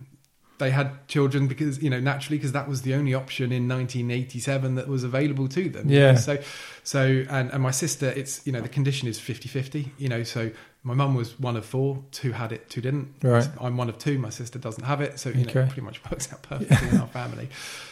they 0.57 0.71
had 0.71 1.07
children 1.07 1.47
because 1.47 1.83
you 1.83 1.89
know 1.91 1.99
naturally 1.99 2.39
because 2.39 2.51
that 2.53 2.67
was 2.67 2.81
the 2.81 2.95
only 2.95 3.13
option 3.13 3.51
in 3.51 3.67
1987 3.67 4.73
that 4.73 4.87
was 4.87 5.03
available 5.03 5.47
to 5.49 5.69
them. 5.69 5.87
Yeah. 5.87 6.15
so 6.15 6.39
so 6.83 7.23
and, 7.29 7.51
and 7.51 7.61
my 7.61 7.69
sister 7.69 8.07
it's 8.09 8.41
you 8.47 8.51
know 8.51 8.61
the 8.61 8.69
condition 8.69 9.07
is 9.07 9.19
50-50 9.19 9.89
you 9.99 10.09
know 10.09 10.23
so 10.23 10.49
my 10.87 10.93
mum 10.93 11.13
was 11.15 11.29
one 11.39 11.55
of 11.57 11.65
four 11.65 12.03
two 12.11 12.31
had 12.31 12.51
it 12.51 12.69
two 12.69 12.81
didn't 12.81 13.07
Right. 13.21 13.47
i'm 13.61 13.75
one 13.77 13.89
of 13.89 13.97
two 13.97 14.17
my 14.17 14.29
sister 14.29 14.57
doesn't 14.57 14.83
have 14.85 15.01
it 15.01 15.19
so 15.19 15.29
you 15.29 15.45
know 15.45 15.49
it 15.49 15.67
pretty 15.71 15.81
much 15.81 15.97
works 16.09 16.31
out 16.33 16.41
perfectly 16.43 16.89
in 16.89 16.97
our 17.03 17.07
family 17.07 17.49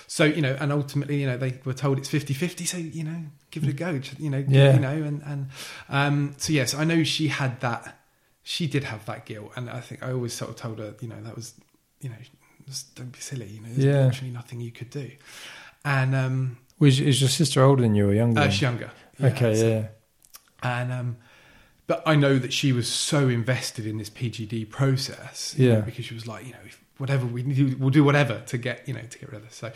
so 0.08 0.23
you 0.23 0.41
know 0.41 0.55
and 0.60 0.71
ultimately 0.71 1.19
you 1.21 1.27
know 1.27 1.38
they 1.38 1.60
were 1.65 1.73
told 1.73 1.97
it's 1.97 2.10
50-50 2.10 2.65
so 2.67 2.77
you 2.77 3.03
know 3.03 3.19
give 3.51 3.63
it 3.63 3.69
a 3.69 3.73
go 3.73 3.99
you 4.19 4.29
know 4.29 4.43
Yeah. 4.47 4.73
you 4.75 4.79
know 4.79 4.97
and 5.10 5.21
and 5.25 5.47
um 5.89 6.36
so 6.38 6.53
yes 6.53 6.73
i 6.73 6.84
know 6.84 7.03
she 7.03 7.27
had 7.27 7.60
that 7.62 7.99
she 8.43 8.67
did 8.67 8.84
have 8.86 9.05
that 9.05 9.25
guilt 9.25 9.51
and 9.55 9.69
i 9.69 9.81
think 9.81 10.01
i 10.03 10.12
always 10.12 10.34
sort 10.34 10.49
of 10.51 10.55
told 10.55 10.79
her 10.79 10.95
you 11.01 11.08
know 11.08 11.21
that 11.21 11.36
was 11.36 11.53
you 12.01 12.10
know 12.10 12.15
just 12.67 12.95
don't 12.95 13.12
be 13.12 13.19
silly 13.19 13.47
you 13.47 13.62
know 13.62 13.67
there's 13.69 13.86
Yeah. 13.86 14.05
literally 14.05 14.31
nothing 14.31 14.60
you 14.62 14.71
could 14.71 14.89
do 14.89 15.12
and 15.84 16.15
um 16.15 16.58
Was 16.79 16.99
is 16.99 17.19
your 17.21 17.29
sister 17.29 17.63
older 17.63 17.81
than 17.81 17.93
you 17.95 18.10
or 18.10 18.13
younger? 18.13 18.39
uh, 18.41 18.49
she's 18.49 18.62
you? 18.62 18.67
younger 18.69 18.91
okay, 19.21 19.55
so- 19.55 19.67
yeah. 19.67 19.88
and 20.63 20.91
um 20.91 21.17
but 21.88 22.02
I 22.06 22.15
know 22.15 22.38
that 22.39 22.52
she 22.54 22.71
was 22.71 22.88
so 22.88 23.28
invested 23.30 23.86
in 23.86 23.98
this 23.98 24.10
PGD 24.10 24.69
process, 24.69 25.56
you 25.58 25.69
know, 25.69 25.76
Yeah. 25.76 25.82
because 25.82 26.06
she 26.06 26.13
was 26.13 26.28
like, 26.28 26.45
you 26.45 26.52
know, 26.54 26.60
if 26.65 26.82
whatever 26.98 27.26
we 27.26 27.43
do, 27.43 27.76
we'll 27.78 27.89
do 27.89 28.04
whatever 28.04 28.41
to 28.48 28.58
get, 28.58 28.88
you 28.88 28.93
know, 28.93 29.02
to 29.02 29.19
get 29.19 29.30
rid 29.32 29.38
of 29.41 29.43
this. 29.48 29.56
So, 29.56 29.71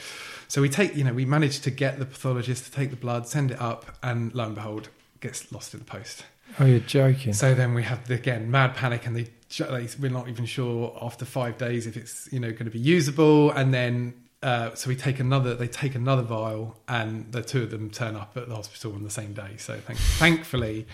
so 0.48 0.62
we 0.62 0.69
take, 0.69 0.95
you 0.95 1.04
know, 1.04 1.13
we 1.13 1.26
managed 1.26 1.63
to 1.65 1.72
get 1.72 2.00
the 2.00 2.06
pathologist 2.06 2.65
to 2.65 2.72
take 2.72 2.89
the 2.91 2.95
blood, 2.95 3.28
send 3.28 3.52
it 3.52 3.62
up, 3.62 3.98
and 4.02 4.34
lo 4.34 4.45
and 4.45 4.56
behold, 4.56 4.89
gets 5.19 5.52
lost 5.52 5.74
in 5.74 5.80
the 5.82 5.86
post. 5.86 6.24
Oh, 6.60 6.65
you're 6.65 6.80
joking. 6.80 7.34
So 7.34 7.54
then 7.54 7.74
we 7.74 7.84
have 7.84 8.08
the, 8.08 8.15
again 8.15 8.50
mad 8.50 8.76
panic, 8.76 9.06
and 9.06 9.15
they, 9.15 9.28
they 9.58 9.88
we're 10.00 10.10
not 10.10 10.30
even 10.30 10.45
sure 10.45 10.98
after 11.02 11.26
five 11.26 11.58
days 11.58 11.86
if 11.86 11.95
it's 11.98 12.28
you 12.32 12.39
know 12.39 12.52
going 12.52 12.65
to 12.65 12.72
be 12.72 12.80
usable, 12.80 13.52
and 13.52 13.74
then. 13.74 14.13
Uh, 14.41 14.74
so 14.74 14.88
we 14.88 14.95
take 14.95 15.19
another. 15.19 15.54
They 15.54 15.67
take 15.67 15.95
another 15.95 16.22
vial, 16.22 16.80
and 16.88 17.30
the 17.34 17.41
two 17.41 17.63
of 17.63 17.72
them 17.72 17.89
turn 17.89 18.15
up 18.15 18.38
at 18.38 18.48
the 18.48 18.56
hospital 18.56 18.93
on 18.93 19.04
the 19.04 19.10
same 19.10 19.34
day. 19.34 19.58
So 19.58 19.76
thank, 19.86 20.00
thankfully, 20.00 20.88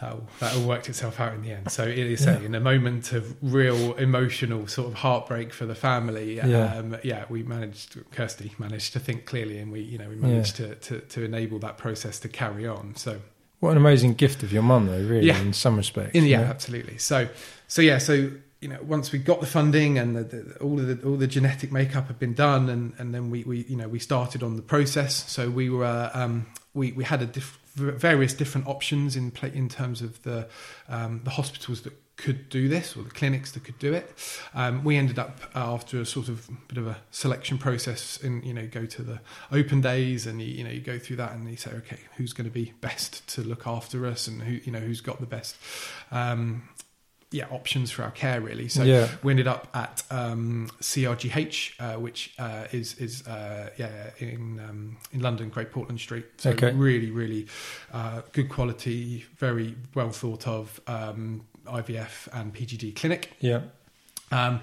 that 0.00 0.12
all, 0.12 0.26
that 0.40 0.56
all 0.56 0.66
worked 0.66 0.88
itself 0.88 1.20
out 1.20 1.34
in 1.34 1.42
the 1.42 1.52
end. 1.52 1.70
So 1.70 1.84
it 1.84 1.98
is 1.98 2.24
Yeah. 2.24 2.38
in 2.40 2.54
a 2.54 2.60
moment 2.60 3.12
of 3.12 3.36
real 3.42 3.94
emotional 3.94 4.66
sort 4.66 4.88
of 4.88 4.94
heartbreak 4.94 5.52
for 5.52 5.66
the 5.66 5.74
family. 5.74 6.36
Yeah. 6.36 6.74
Um, 6.76 6.96
yeah, 7.02 7.24
we 7.28 7.42
managed. 7.42 7.98
Kirsty 8.12 8.52
managed 8.58 8.92
to 8.94 8.98
think 9.00 9.26
clearly, 9.26 9.58
and 9.58 9.70
we 9.70 9.80
you 9.80 9.98
know 9.98 10.08
we 10.08 10.16
managed 10.16 10.56
to, 10.56 10.74
to 10.76 11.00
to 11.00 11.24
enable 11.24 11.58
that 11.60 11.76
process 11.78 12.18
to 12.20 12.28
carry 12.28 12.66
on. 12.66 12.94
So 12.96 13.20
What 13.60 13.72
an 13.72 13.76
amazing 13.76 14.14
gift 14.14 14.42
of 14.42 14.52
your 14.52 14.62
mum, 14.62 14.86
though, 14.86 15.02
really, 15.02 15.26
Yeah. 15.26 15.38
in 15.40 15.52
some 15.52 15.76
respects. 15.76 16.14
in, 16.14 16.24
yeah, 16.24 16.40
absolutely. 16.40 16.96
So, 16.96 17.28
so 17.68 17.82
yeah, 17.82 17.98
so 17.98 18.30
you 18.62 18.68
know, 18.68 18.78
once 18.82 19.10
we 19.12 19.18
got 19.18 19.40
the 19.40 19.46
funding 19.46 19.98
and 19.98 20.16
the, 20.16 20.22
the, 20.24 20.56
all 20.60 20.78
of 20.80 20.86
the 20.86 21.06
all 21.08 21.16
the 21.16 21.26
genetic 21.26 21.70
makeup 21.72 22.06
had 22.08 22.18
been 22.18 22.34
done, 22.34 22.68
and, 22.70 22.92
and 22.98 23.14
then 23.14 23.30
we, 23.30 23.44
we 23.44 23.64
you 23.68 23.76
know 23.76 23.88
we 23.88 23.98
started 23.98 24.42
on 24.42 24.56
the 24.56 24.62
process. 24.62 25.30
So 25.30 25.50
we 25.50 25.68
were 25.68 26.10
um, 26.14 26.46
we 26.74 26.92
we 26.92 27.04
had 27.04 27.20
a 27.22 27.26
diff- 27.26 27.58
various 27.74 28.34
different 28.34 28.66
options 28.66 29.16
in 29.16 29.30
play 29.30 29.50
in 29.54 29.68
terms 29.68 30.02
of 30.02 30.22
the 30.22 30.48
um, 30.88 31.20
the 31.24 31.30
hospitals 31.30 31.82
that 31.82 31.92
could 32.20 32.50
do 32.50 32.68
this 32.68 32.96
or 32.96 33.02
the 33.02 33.10
clinics 33.10 33.52
that 33.52 33.64
could 33.64 33.78
do 33.78 33.94
it. 33.94 34.12
Um, 34.54 34.84
we 34.84 34.96
ended 34.96 35.18
up 35.18 35.40
uh, 35.54 35.72
after 35.72 36.00
a 36.00 36.06
sort 36.06 36.28
of 36.28 36.48
bit 36.68 36.76
of 36.76 36.86
a 36.86 36.98
selection 37.10 37.56
process, 37.56 38.22
and 38.22 38.44
you 38.44 38.52
know, 38.52 38.66
go 38.66 38.86
to 38.86 39.02
the 39.02 39.20
open 39.50 39.80
days, 39.80 40.26
and 40.26 40.40
you, 40.40 40.48
you 40.48 40.64
know, 40.64 40.70
you 40.70 40.80
go 40.80 40.98
through 40.98 41.16
that, 41.16 41.32
and 41.32 41.48
you 41.48 41.56
say, 41.56 41.70
okay, 41.72 41.98
who's 42.16 42.32
going 42.32 42.44
to 42.44 42.52
be 42.52 42.74
best 42.80 43.26
to 43.28 43.42
look 43.42 43.66
after 43.66 44.06
us, 44.06 44.26
and 44.26 44.42
who 44.42 44.60
you 44.64 44.72
know, 44.72 44.80
who's 44.80 45.00
got 45.00 45.20
the 45.20 45.26
best. 45.26 45.56
Um, 46.10 46.68
yeah, 47.32 47.46
options 47.50 47.90
for 47.90 48.02
our 48.02 48.10
care 48.10 48.40
really. 48.40 48.68
So 48.68 48.82
Yeah. 48.82 49.08
we 49.22 49.32
ended 49.32 49.46
up 49.46 49.68
at 49.74 50.02
um, 50.10 50.68
CRGH, 50.80 51.72
uh, 51.78 51.98
which 52.00 52.34
uh, 52.38 52.66
is 52.72 52.94
is 52.98 53.26
uh, 53.26 53.70
yeah 53.76 54.10
in 54.18 54.60
um, 54.68 54.96
in 55.12 55.20
London, 55.20 55.48
Great 55.48 55.70
Portland 55.72 56.00
Street. 56.00 56.26
So 56.38 56.50
Okay. 56.50 56.72
really, 56.72 57.10
really 57.10 57.46
uh, 57.92 58.22
good 58.32 58.48
quality, 58.48 59.24
very 59.38 59.76
well 59.94 60.10
thought 60.10 60.46
of 60.48 60.80
um, 60.86 61.42
IVF 61.66 62.28
and 62.32 62.52
PGD 62.54 62.96
clinic. 62.96 63.32
Yeah. 63.40 63.60
Um, 64.32 64.60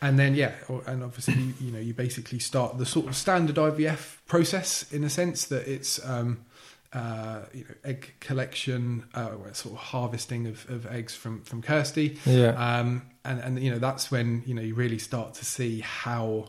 and 0.00 0.16
then 0.18 0.34
yeah, 0.34 0.52
and 0.86 1.02
obviously 1.02 1.34
you, 1.34 1.54
you 1.60 1.72
know 1.72 1.80
you 1.80 1.92
basically 1.94 2.38
start 2.38 2.78
the 2.78 2.86
sort 2.86 3.06
of 3.06 3.16
standard 3.16 3.56
IVF 3.56 4.18
process 4.26 4.90
in 4.92 5.02
a 5.04 5.10
sense 5.10 5.44
that 5.46 5.66
it's 5.66 6.04
um, 6.08 6.44
uh, 6.92 7.40
you 7.52 7.64
know 7.64 7.74
egg 7.84 8.14
collection, 8.20 9.04
uh, 9.14 9.30
sort 9.52 9.74
of 9.74 9.80
harvesting 9.80 10.46
of, 10.46 10.68
of 10.70 10.86
eggs 10.86 11.14
from 11.14 11.42
from 11.42 11.62
Kirsty, 11.62 12.18
Yeah. 12.26 12.52
um, 12.56 13.02
and 13.24 13.40
and 13.40 13.62
you 13.62 13.70
know 13.70 13.78
that's 13.78 14.10
when 14.10 14.42
you 14.46 14.54
know 14.54 14.62
you 14.62 14.74
really 14.74 14.98
start 14.98 15.34
to 15.34 15.44
see 15.44 15.80
how 15.80 16.48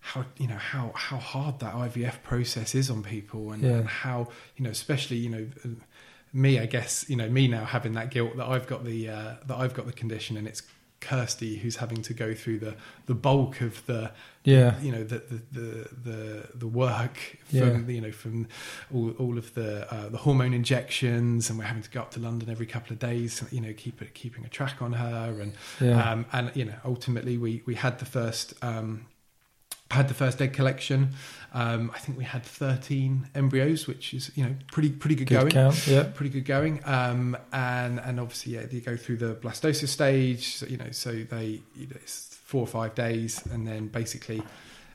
how 0.00 0.24
you 0.38 0.46
know 0.46 0.56
how 0.56 0.92
how 0.94 1.16
hard 1.16 1.58
that 1.60 1.74
IVF 1.74 2.22
process 2.22 2.74
is 2.74 2.90
on 2.90 3.02
people, 3.02 3.50
and, 3.52 3.62
Yeah. 3.62 3.78
and 3.78 3.88
how 3.88 4.28
you 4.56 4.64
know 4.64 4.70
especially 4.70 5.16
you 5.18 5.28
know. 5.30 5.46
uh, 5.64 5.68
Me, 6.32 6.58
I 6.58 6.66
guess, 6.66 7.08
you 7.08 7.16
know, 7.16 7.30
me 7.30 7.48
now 7.48 7.64
having 7.64 7.94
that 7.94 8.10
guilt 8.10 8.36
that 8.36 8.46
I've 8.46 8.66
got 8.66 8.84
the 8.84 9.08
uh, 9.08 9.34
that 9.46 9.56
I've 9.56 9.72
got 9.72 9.86
the 9.86 9.92
condition, 9.92 10.36
and 10.36 10.46
it's 10.46 10.60
Kirsty 11.10 11.52
who's 11.62 11.76
having 11.84 12.00
to 12.08 12.12
go 12.24 12.28
through 12.40 12.58
the 12.66 12.74
the 13.10 13.14
bulk 13.26 13.54
of 13.68 13.74
the 13.90 14.02
Yeah. 14.54 14.72
you 14.86 14.92
know 14.94 15.04
the 15.12 15.18
the 15.30 15.38
the 15.58 15.68
the, 16.08 16.20
the 16.62 16.66
work 16.84 17.16
from 17.48 17.58
Yeah. 17.58 17.94
you 17.96 18.00
know 18.04 18.12
from 18.22 18.34
all, 18.94 19.10
all 19.22 19.36
of 19.42 19.46
the 19.58 19.70
uh, 19.94 20.08
the 20.14 20.18
hormone 20.26 20.54
injections 20.62 21.48
and 21.48 21.58
we're 21.58 21.70
having 21.72 21.82
to 21.88 21.90
go 21.96 22.00
up 22.04 22.10
to 22.16 22.20
London 22.20 22.46
every 22.56 22.66
couple 22.74 22.92
of 22.92 22.98
days 23.10 23.42
you 23.56 23.60
know 23.64 23.72
keep 23.84 23.96
it 24.02 24.10
keeping 24.22 24.44
a 24.44 24.48
track 24.58 24.76
on 24.86 24.92
her 25.04 25.26
and 25.42 25.52
Yeah. 25.80 25.98
um, 26.12 26.20
and 26.32 26.44
you 26.54 26.64
know 26.68 26.78
ultimately 26.84 27.34
we 27.38 27.62
we 27.66 27.74
had 27.74 27.94
the 27.98 28.06
first 28.18 28.46
um, 28.62 29.06
had 29.90 30.08
the 30.08 30.14
first 30.14 30.40
egg 30.42 30.52
collection 30.52 31.14
um, 31.56 31.90
I 31.94 31.98
think 32.00 32.18
we 32.18 32.24
had 32.24 32.42
13 32.44 33.30
embryos 33.34 33.86
which 33.86 34.12
is 34.12 34.30
you 34.34 34.44
know 34.44 34.54
pretty 34.70 34.90
pretty 34.90 35.14
good, 35.14 35.28
Good 35.28 35.38
going 35.38 35.50
count. 35.50 35.86
Yeah. 35.86 36.02
pretty 36.02 36.28
good 36.28 36.44
going. 36.44 36.82
Um, 36.84 37.34
and 37.50 37.98
and 37.98 38.20
obviously, 38.20 38.56
yeah, 38.56 38.66
they 38.66 38.80
go 38.80 38.94
through 38.94 39.16
the 39.16 39.36
blastocyst 39.36 39.88
stage. 39.88 40.56
So, 40.56 40.66
you 40.66 40.76
know, 40.76 40.90
so 40.90 41.12
they 41.12 41.62
you 41.74 41.86
know, 41.86 41.96
it's 41.96 42.36
four 42.44 42.60
or 42.60 42.66
five 42.66 42.94
days, 42.94 43.44
and 43.46 43.66
then 43.66 43.88
basically 43.88 44.42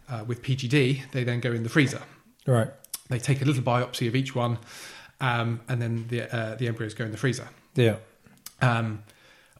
uh, 0.07 0.23
with 0.27 0.43
PGD, 0.43 1.09
they 1.11 1.23
then 1.23 1.39
go 1.39 1.51
in 1.51 1.63
the 1.63 1.69
freezer. 1.69 2.03
Right. 2.45 2.69
They 3.09 3.17
take 3.17 3.41
a 3.41 3.45
little 3.45 3.63
biopsy 3.63 4.07
of 4.07 4.15
each 4.15 4.35
one, 4.35 4.59
um, 5.19 5.61
and 5.67 5.81
then 5.81 6.05
the 6.09 6.31
uh, 6.31 6.55
the 6.55 6.67
embryos 6.67 6.93
go 6.93 7.05
in 7.05 7.11
the 7.11 7.17
freezer. 7.17 7.49
Yeah. 7.73 7.95
Um, 8.61 9.01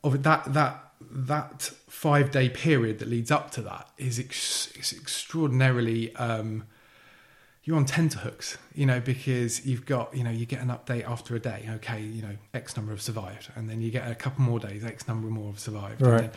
of 0.04 0.22
that 0.22 0.54
that 0.54 0.91
that 1.14 1.72
five 1.88 2.32
day 2.32 2.50
period 2.50 3.00
that 3.00 3.08
leads 3.08 3.32
up 3.32 3.52
to 3.52 3.62
that 3.64 3.90
is 3.98 4.20
ex- 4.20 4.72
extraordinarily. 4.76 6.16
Um, 6.16 6.66
you're 7.64 7.78
on 7.78 7.86
tenterhooks, 7.86 8.58
you 8.74 8.88
know, 8.88 9.00
because 9.00 9.66
you've 9.68 9.86
got, 9.86 10.16
you 10.18 10.24
know, 10.24 10.32
you 10.32 10.48
get 10.48 10.62
an 10.62 10.70
update 10.70 11.08
after 11.08 11.36
a 11.36 11.40
day. 11.40 11.70
Okay, 11.76 12.02
you 12.02 12.24
know, 12.24 12.36
X 12.56 12.76
number 12.76 12.92
have 12.92 13.02
survived, 13.04 13.50
and 13.56 13.70
then 13.70 13.82
you 13.82 13.92
get 13.92 14.10
a 14.10 14.16
couple 14.16 14.44
more 14.44 14.60
days, 14.60 14.84
X 14.84 15.08
number 15.08 15.28
more 15.28 15.52
have 15.52 15.60
survived, 15.60 16.02
Right. 16.02 16.24
And 16.24 16.24
then, 16.24 16.32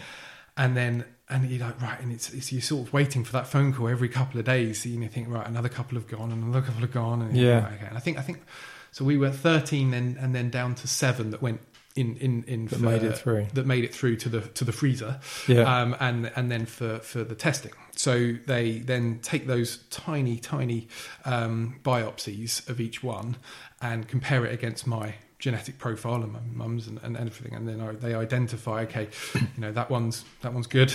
and 0.56 0.76
then, 0.76 1.04
and 1.30 1.50
you're 1.50 1.66
like, 1.66 1.80
right, 1.80 1.98
and 2.00 2.12
it's, 2.12 2.32
it's 2.34 2.52
you're 2.52 2.60
sort 2.60 2.86
of 2.86 2.92
waiting 2.92 3.24
for 3.24 3.32
that 3.32 3.46
phone 3.46 3.72
call 3.72 3.88
every 3.88 4.08
couple 4.10 4.38
of 4.38 4.44
days. 4.44 4.84
And 4.84 4.94
you 4.94 5.00
know, 5.00 5.08
think, 5.08 5.28
right, 5.30 5.46
another 5.46 5.70
couple 5.70 5.96
have 5.98 6.06
gone, 6.06 6.30
and 6.30 6.44
another 6.44 6.60
couple 6.60 6.82
have 6.82 6.92
gone, 6.92 7.22
and 7.22 7.34
Yeah. 7.34 7.70
okay. 7.74 7.86
And 7.88 7.96
I 7.96 8.00
think, 8.00 8.18
I 8.18 8.22
think, 8.22 8.42
so 8.92 9.04
we 9.04 9.16
were 9.16 9.30
13, 9.30 9.94
and 9.94 10.18
and 10.18 10.34
then 10.34 10.50
down 10.50 10.74
to 10.76 10.86
seven 10.86 11.30
that 11.30 11.40
went 11.40 11.60
in 11.94 12.16
in 12.16 12.44
in 12.44 12.66
That 12.66 12.76
for- 12.76 12.82
made 12.84 13.02
it 13.04 13.16
through. 13.18 13.46
that 13.54 13.66
made 13.66 13.84
it 13.84 13.94
through 13.94 14.16
to 14.16 14.28
the 14.28 14.40
to 14.40 14.64
the 14.64 14.72
freezer 14.72 15.20
Yeah. 15.46 15.62
um, 15.82 15.96
and 16.00 16.30
and 16.36 16.50
then 16.50 16.66
for 16.66 16.98
for 17.00 17.22
the 17.24 17.34
testing. 17.34 17.72
So 17.96 18.34
they 18.46 18.78
then 18.78 19.20
take 19.22 19.46
those 19.46 19.78
tiny 19.90 20.38
tiny 20.38 20.88
um, 21.24 21.76
biopsies 21.84 22.68
of 22.68 22.80
each 22.80 23.02
one 23.02 23.36
and 23.80 24.08
compare 24.08 24.44
it 24.44 24.52
against 24.52 24.86
my 24.86 25.14
genetic 25.44 25.76
profile 25.76 26.22
and 26.22 26.32
my 26.32 26.38
mum's 26.54 26.86
and, 26.88 26.98
and 27.02 27.18
everything, 27.18 27.52
and 27.54 27.68
then 27.68 27.78
I, 27.78 27.92
they 27.92 28.14
identify 28.14 28.78
okay, 28.84 29.08
you 29.34 29.42
know 29.58 29.72
that 29.72 29.90
one's 29.90 30.24
that 30.40 30.54
one's 30.54 30.66
good, 30.66 30.94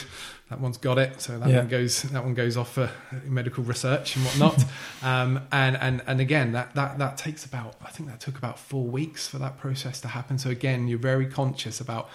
that 0.50 0.60
one's 0.60 0.80
got 0.80 0.98
it, 0.98 1.22
so 1.22 1.38
that 1.38 1.48
Yeah. 1.50 1.60
one 1.60 1.68
goes 1.68 2.02
that 2.02 2.24
one 2.24 2.34
goes 2.34 2.58
off 2.58 2.74
for 2.74 2.90
medical 3.26 3.64
research 3.64 4.16
and 4.16 4.26
whatnot. 4.26 4.66
um, 5.04 5.42
and 5.52 5.78
and 5.78 6.02
and 6.08 6.20
again 6.20 6.54
that 6.54 6.74
that 6.74 6.98
that 6.98 7.16
takes 7.18 7.46
about 7.46 7.76
I 7.86 7.90
think 7.92 8.10
that 8.10 8.20
took 8.20 8.40
about 8.40 8.58
four 8.58 8.86
weeks 8.86 9.28
for 9.28 9.38
that 9.38 9.60
process 9.60 10.02
to 10.02 10.08
happen. 10.08 10.40
So 10.40 10.50
again, 10.50 10.88
you're 10.88 10.98
very 11.14 11.28
conscious 11.28 11.80
about 11.80 12.10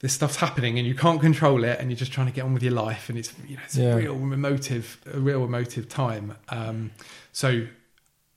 this 0.00 0.12
stuff's 0.12 0.36
happening 0.36 0.76
and 0.78 0.86
you 0.86 0.94
can't 0.94 1.20
control 1.20 1.62
it 1.64 1.78
and 1.80 1.90
you're 1.90 1.96
just 1.96 2.12
trying 2.12 2.26
to 2.28 2.32
get 2.32 2.44
on 2.44 2.52
with 2.54 2.62
your 2.64 2.72
life 2.72 3.08
and 3.08 3.16
it's 3.18 3.32
you 3.48 3.56
know 3.56 3.62
it's 3.64 3.76
Yeah. 3.76 3.94
a 3.94 3.96
real 3.96 4.14
emotive 4.32 4.98
a 5.12 5.18
real 5.20 5.44
emotive 5.44 5.88
time 5.88 6.34
um 6.48 6.90
so 7.32 7.66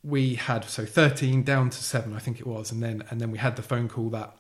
we 0.04 0.36
had 0.36 0.64
so 0.66 0.86
13 0.86 1.44
down 1.44 1.70
to 1.70 1.78
7 1.84 2.14
I 2.14 2.20
think 2.20 2.40
it 2.40 2.48
was 2.48 2.72
and 2.72 2.82
then 2.82 3.04
and 3.10 3.22
then 3.22 3.30
we 3.32 3.38
had 3.38 3.56
the 3.56 3.62
phone 3.62 3.88
call 3.88 4.10
that 4.10 4.36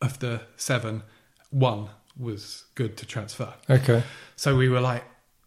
of 0.00 0.18
the 0.20 0.40
7 0.56 1.02
one 1.50 1.88
was 2.18 2.64
good 2.74 2.96
to 2.96 3.06
transfer 3.06 3.52
Okay. 3.68 4.02
so 4.36 4.56
we 4.56 4.68
were 4.68 4.80
like 4.80 5.04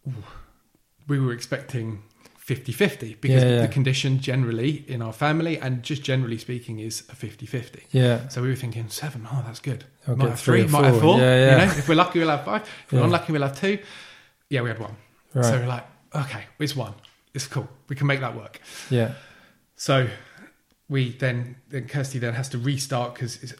ooh, 0.08 0.24
we 1.08 1.18
were 1.18 1.32
expecting 1.32 2.02
50-50 2.46 3.20
because 3.20 3.42
Yeah, 3.42 3.50
yeah. 3.50 3.60
the 3.62 3.68
condition 3.68 4.18
generally 4.20 4.84
in 4.88 5.00
our 5.00 5.12
family 5.12 5.58
and 5.58 5.82
just 5.82 6.02
generally 6.02 6.38
speaking 6.38 6.80
is 6.80 7.02
a 7.08 7.14
50-50 7.14 7.82
Yeah. 7.92 8.28
so 8.28 8.42
we 8.42 8.48
were 8.48 8.56
thinking 8.56 8.88
seven. 8.88 9.26
Oh, 9.32 9.42
that's 9.46 9.60
good. 9.60 9.84
I'll 10.08 10.16
might 10.16 10.30
have 10.30 10.40
three 10.40 10.62
three, 10.62 10.70
might 10.72 10.84
have 10.86 10.94
four. 10.94 11.14
four. 11.14 11.18
Yeah, 11.20 11.36
yeah. 11.36 11.50
You 11.60 11.66
know, 11.66 11.72
if 11.78 11.88
we're 11.88 11.94
lucky, 11.94 12.18
we'll 12.18 12.30
have 12.30 12.44
five. 12.44 12.62
If 12.62 12.92
we're 12.92 12.98
Yeah. 12.98 13.04
unlucky, 13.04 13.32
we'll 13.32 13.42
have 13.42 13.58
two. 13.60 13.78
Yeah, 14.50 14.62
we 14.62 14.70
had 14.70 14.80
one. 14.80 14.96
Right. 15.34 15.44
So 15.44 15.58
we're 15.60 15.68
like, 15.68 15.86
okay, 16.16 16.42
it's 16.58 16.74
one. 16.74 16.94
It's 17.34 17.46
cool. 17.46 17.68
We 17.88 17.96
can 17.96 18.06
make 18.06 18.20
that 18.20 18.36
work. 18.36 18.60
yeah. 18.90 19.12
So 19.76 20.08
we 20.88 21.10
then, 21.12 21.56
then 21.70 21.88
Kirsty 21.88 22.18
then 22.18 22.34
has 22.34 22.48
to 22.50 22.58
restart 22.58 23.14
because 23.14 23.42
it's 23.42 23.54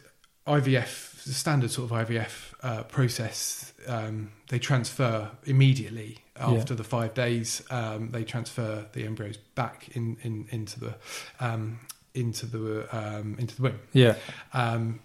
IVF, 0.47 1.23
the 1.23 1.33
standard 1.33 1.71
sort 1.71 1.91
of 1.91 1.97
IVF 2.07 2.53
uh, 2.61 2.83
process, 2.83 3.73
um, 3.87 4.31
they 4.49 4.59
transfer 4.59 5.31
immediately 5.45 6.19
after 6.37 6.75
the 6.75 6.83
five 6.83 7.13
days. 7.13 7.61
Um, 7.69 8.09
they 8.11 8.23
transfer 8.23 8.85
the 8.93 9.05
embryos 9.05 9.37
back 9.37 9.89
in, 9.95 10.17
in 10.23 10.47
into 10.51 10.79
the 10.79 10.95
um, 11.39 11.79
into 12.13 12.45
the 12.45 12.87
um, 12.95 13.35
into 13.39 13.55
the 13.55 13.61
womb 13.63 13.79
Yeah. 13.93 14.15
um, 14.53 14.99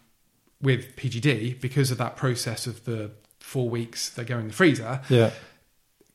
with 0.60 0.94
PGD 0.96 1.60
because 1.60 1.90
of 1.90 1.98
that 1.98 2.16
process 2.16 2.66
of 2.66 2.84
the 2.84 3.10
four 3.40 3.68
weeks 3.70 4.10
they 4.10 4.24
go 4.24 4.38
in 4.38 4.48
the 4.48 4.54
freezer. 4.54 5.00
Yeah. 5.08 5.30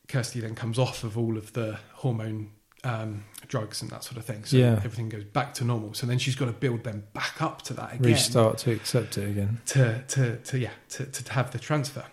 Kirsty 0.08 0.40
then 0.40 0.54
comes 0.54 0.78
off 0.78 1.02
of 1.04 1.16
all 1.16 1.36
of 1.36 1.52
the 1.54 1.78
hormone 1.94 2.50
um, 2.84 3.24
drugs 3.48 3.80
and 3.80 3.90
that 3.90 4.04
sort 4.04 4.18
of 4.18 4.24
thing. 4.26 4.44
So 4.44 4.58
Yeah. 4.58 4.72
everything 4.84 5.08
goes 5.08 5.24
back 5.24 5.54
to 5.54 5.64
normal. 5.64 5.94
So 5.94 6.06
then 6.06 6.18
she's 6.18 6.34
got 6.36 6.46
to 6.46 6.52
build 6.52 6.84
them 6.84 7.04
back 7.14 7.40
up 7.40 7.62
to 7.62 7.72
that 7.74 7.94
again 7.94 8.12
Restart 8.12 8.58
to 8.58 8.72
accept 8.72 9.16
it 9.16 9.30
again. 9.30 9.60
to 9.66 10.02
to 10.08 10.36
to 10.36 10.58
yeah 10.58 10.70
to, 10.90 11.06
to 11.06 11.32
have 11.32 11.50
the 11.52 11.58
transfer. 11.58 12.04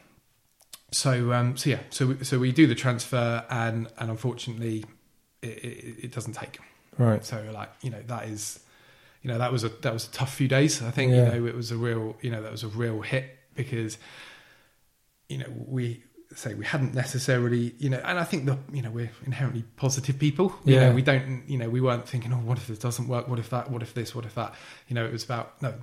So 0.93 1.33
um 1.33 1.57
so 1.57 1.69
yeah 1.71 1.79
so 1.89 2.07
we, 2.07 2.23
so 2.23 2.39
we 2.39 2.51
do 2.53 2.67
the 2.67 2.75
transfer 2.75 3.45
and 3.49 3.87
and 3.97 4.09
unfortunately 4.09 4.85
it, 5.41 5.47
it, 5.49 5.95
it 6.05 6.11
doesn't 6.13 6.33
take. 6.33 6.59
Right. 6.97 7.25
So 7.25 7.43
like 7.53 7.69
you 7.81 7.89
know 7.89 8.01
that 8.07 8.29
is 8.29 8.59
you 9.21 9.27
know 9.29 9.37
that 9.37 9.51
was 9.51 9.63
a 9.65 9.69
that 9.81 9.91
was 9.93 10.07
a 10.07 10.11
tough 10.11 10.33
few 10.33 10.47
days. 10.47 10.81
I 10.81 10.91
think 10.91 11.11
Yeah. 11.11 11.33
you 11.33 11.39
know 11.41 11.45
it 11.47 11.55
was 11.55 11.71
a 11.71 11.77
real 11.77 12.15
you 12.21 12.31
know 12.31 12.41
that 12.41 12.51
was 12.51 12.63
a 12.63 12.67
real 12.69 13.01
hit 13.01 13.25
because 13.55 13.97
you 15.27 15.37
know 15.37 15.47
we 15.67 16.03
say 16.35 16.53
we 16.53 16.65
hadn't 16.65 16.93
necessarily 16.93 17.73
you 17.77 17.89
know 17.89 18.01
and 18.05 18.17
I 18.19 18.23
think 18.23 18.45
the 18.45 18.57
you 18.71 18.81
know 18.81 18.89
we're 18.91 19.11
inherently 19.25 19.63
positive 19.75 20.17
people. 20.19 20.55
You 20.65 20.75
Yeah. 20.75 20.89
know 20.89 20.95
we 20.95 21.01
don't 21.01 21.43
you 21.47 21.57
know 21.57 21.69
we 21.69 21.81
weren't 21.81 22.07
thinking 22.07 22.31
oh 22.33 22.37
what 22.37 22.57
if 22.57 22.67
this 22.67 22.79
doesn't 22.79 23.07
work 23.07 23.27
what 23.27 23.39
if 23.39 23.49
that 23.49 23.69
what 23.71 23.81
if 23.81 23.93
this 23.93 24.15
what 24.15 24.25
if 24.25 24.35
that 24.35 24.53
you 24.87 24.95
know 24.95 25.05
it 25.05 25.11
was 25.11 25.23
about 25.23 25.61
no 25.61 25.73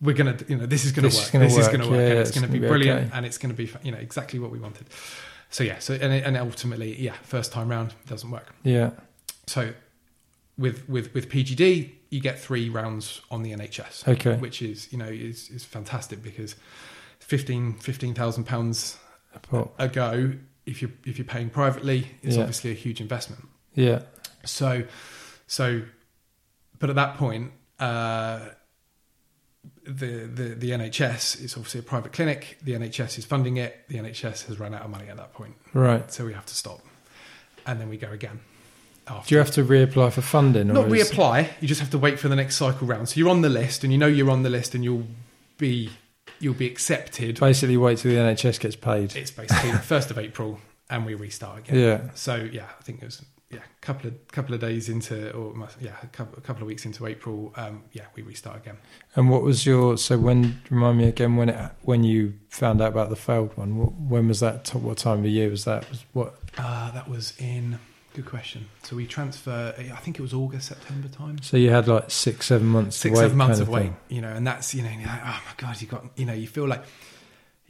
we're 0.00 0.14
gonna 0.14 0.36
you 0.48 0.56
know 0.56 0.66
this 0.66 0.84
is 0.84 0.92
gonna 0.92 1.08
This 1.08 1.16
work 1.16 1.24
is 1.26 1.30
gonna 1.30 1.44
this 1.44 1.56
is 1.58 1.68
gonna 1.68 1.88
work 1.88 1.96
Yeah, 2.00 2.06
and 2.10 2.18
it's 2.18 2.30
it's 2.30 2.38
gonna 2.38 2.46
be 2.52 2.58
gonna 2.58 2.62
be 2.62 2.68
brilliant 2.68 3.00
okay. 3.08 3.10
and 3.16 3.26
it's 3.26 3.38
gonna 3.38 3.54
be 3.54 3.70
you 3.82 3.92
know 3.92 3.98
exactly 3.98 4.38
what 4.38 4.50
we 4.50 4.58
wanted. 4.58 4.86
So 5.50 5.62
yeah 5.64 5.78
so 5.78 5.94
and 5.94 6.12
and 6.12 6.36
ultimately 6.36 7.00
yeah 7.00 7.14
first 7.22 7.52
time 7.52 7.68
round 7.68 7.94
doesn't 8.06 8.30
work. 8.30 8.52
Yeah. 8.64 8.90
So 9.46 9.72
with 10.58 10.88
with 10.88 11.12
with 11.14 11.28
PGD, 11.30 11.90
you 12.10 12.20
get 12.20 12.38
three 12.38 12.68
rounds 12.68 13.20
on 13.30 13.42
the 13.42 13.52
NHS, 13.52 14.08
Okay. 14.08 14.36
which 14.36 14.62
is 14.62 14.90
you 14.92 14.98
know 14.98 15.06
is 15.08 15.48
is 15.50 15.64
fantastic 15.64 16.22
because 16.22 16.56
15 17.20 17.74
15,000 17.78 18.44
pounds 18.44 18.96
A 19.52 19.68
a 19.78 19.88
go 19.88 20.32
if 20.66 20.80
you 20.82 20.92
if 21.04 21.18
you're 21.18 21.24
paying 21.26 21.50
privately, 21.50 22.06
it's 22.22 22.36
Yeah. 22.36 22.42
obviously 22.42 22.70
a 22.70 22.74
huge 22.74 23.00
investment. 23.00 23.46
Yeah. 23.74 24.02
So 24.44 24.84
so, 25.46 25.82
but 26.78 26.90
at 26.90 26.96
that 26.96 27.16
point. 27.16 27.52
Uh, 27.78 28.40
the, 29.86 30.26
the 30.26 30.44
the 30.54 30.70
NHS 30.70 31.42
is 31.44 31.54
obviously 31.56 31.80
a 31.80 31.82
private 31.82 32.12
clinic. 32.12 32.58
The 32.62 32.72
NHS 32.72 33.18
is 33.18 33.24
funding 33.24 33.58
it. 33.58 33.84
The 33.88 33.96
NHS 33.98 34.46
has 34.46 34.58
run 34.58 34.74
out 34.74 34.82
of 34.82 34.90
money 34.90 35.08
at 35.08 35.16
that 35.18 35.34
point, 35.34 35.54
Right. 35.74 36.10
so 36.10 36.24
we 36.24 36.32
have 36.32 36.46
to 36.46 36.54
stop, 36.54 36.80
and 37.66 37.80
then 37.80 37.88
we 37.88 37.96
go 37.98 38.10
again. 38.10 38.40
After. 39.06 39.28
Do 39.28 39.34
you 39.34 39.38
have 39.40 39.50
to 39.52 39.64
reapply 39.64 40.12
for 40.12 40.22
funding? 40.22 40.68
Not 40.68 40.86
or 40.88 40.94
is- 40.96 41.10
reapply. 41.10 41.48
You 41.60 41.68
just 41.68 41.80
have 41.82 41.90
to 41.90 41.98
wait 41.98 42.18
for 42.18 42.28
the 42.28 42.36
next 42.36 42.56
cycle 42.56 42.86
round. 42.86 43.10
So 43.10 43.18
you're 43.20 43.28
on 43.28 43.42
the 43.42 43.50
list, 43.50 43.84
and 43.84 43.92
you 43.92 43.98
know 43.98 44.06
you're 44.06 44.30
on 44.30 44.42
the 44.42 44.48
list, 44.50 44.74
and 44.74 44.82
you'll 44.82 45.06
be 45.58 45.90
you'll 46.44 46.54
be 46.54 46.66
accepted. 46.66 47.40
Basically, 47.40 47.76
wait 47.76 47.98
till 47.98 48.12
the 48.12 48.18
NHS 48.18 48.60
gets 48.60 48.76
paid. 48.76 49.16
It's 49.16 49.30
basically 49.30 49.72
the 49.72 49.78
first 49.78 50.10
of 50.10 50.18
April, 50.18 50.60
and 50.90 51.06
we 51.06 51.14
restart 51.14 51.60
again. 51.60 51.78
Yeah. 51.78 52.10
So 52.14 52.36
yeah, 52.36 52.66
I 52.78 52.82
think 52.82 53.02
it 53.02 53.06
was 53.06 53.24
yeah 53.50 53.60
a 53.60 53.80
couple 53.80 54.08
of 54.08 54.28
couple 54.28 54.54
of 54.54 54.60
days 54.60 54.88
into 54.88 55.32
or 55.32 55.54
yeah 55.80 55.96
a 56.02 56.06
couple, 56.08 56.38
a 56.38 56.40
couple 56.42 56.62
of 56.62 56.68
weeks 56.68 56.84
into 56.84 57.06
April. 57.06 57.52
Um, 57.56 57.84
yeah, 57.92 58.04
we 58.14 58.22
restart 58.22 58.58
again. 58.58 58.76
And 59.16 59.30
what 59.30 59.42
was 59.42 59.64
your 59.64 59.96
so 59.96 60.18
when 60.18 60.60
remind 60.70 60.98
me 60.98 61.08
again 61.08 61.36
when 61.36 61.48
it 61.48 61.70
when 61.82 62.04
you 62.04 62.34
found 62.50 62.82
out 62.82 62.88
about 62.88 63.08
the 63.08 63.16
failed 63.16 63.56
one? 63.56 63.78
What, 63.78 63.92
when 63.94 64.28
was 64.28 64.40
that? 64.40 64.68
What 64.74 64.98
time 64.98 65.20
of 65.20 65.26
year 65.26 65.48
was 65.48 65.64
that? 65.64 65.88
Was 65.88 66.04
what? 66.12 66.38
Uh, 66.58 66.90
that 66.92 67.08
was 67.08 67.32
in 67.38 67.78
good 68.14 68.26
question. 68.26 68.66
So 68.82 68.96
we 68.96 69.06
transfer. 69.06 69.74
I 69.78 69.96
think 69.96 70.18
it 70.18 70.22
was 70.22 70.32
August 70.32 70.68
September 70.68 71.08
time. 71.08 71.38
So 71.42 71.56
you 71.56 71.70
had 71.70 71.86
like 71.88 72.10
six 72.10 72.46
seven 72.46 72.68
months 72.68 72.96
six 72.96 73.18
seven 73.18 73.36
months 73.36 73.58
of 73.60 73.68
of 73.68 73.74
wait 73.74 73.92
you 74.08 74.20
know 74.20 74.28
and 74.32 74.46
that's 74.46 74.74
you 74.74 74.82
know 74.82 74.88
like, 74.88 75.20
oh 75.24 75.42
my 75.46 75.52
god 75.56 75.80
you 75.82 75.86
got 75.88 76.04
you 76.16 76.24
know 76.24 76.32
you 76.32 76.46
feel 76.46 76.66
like 76.66 76.84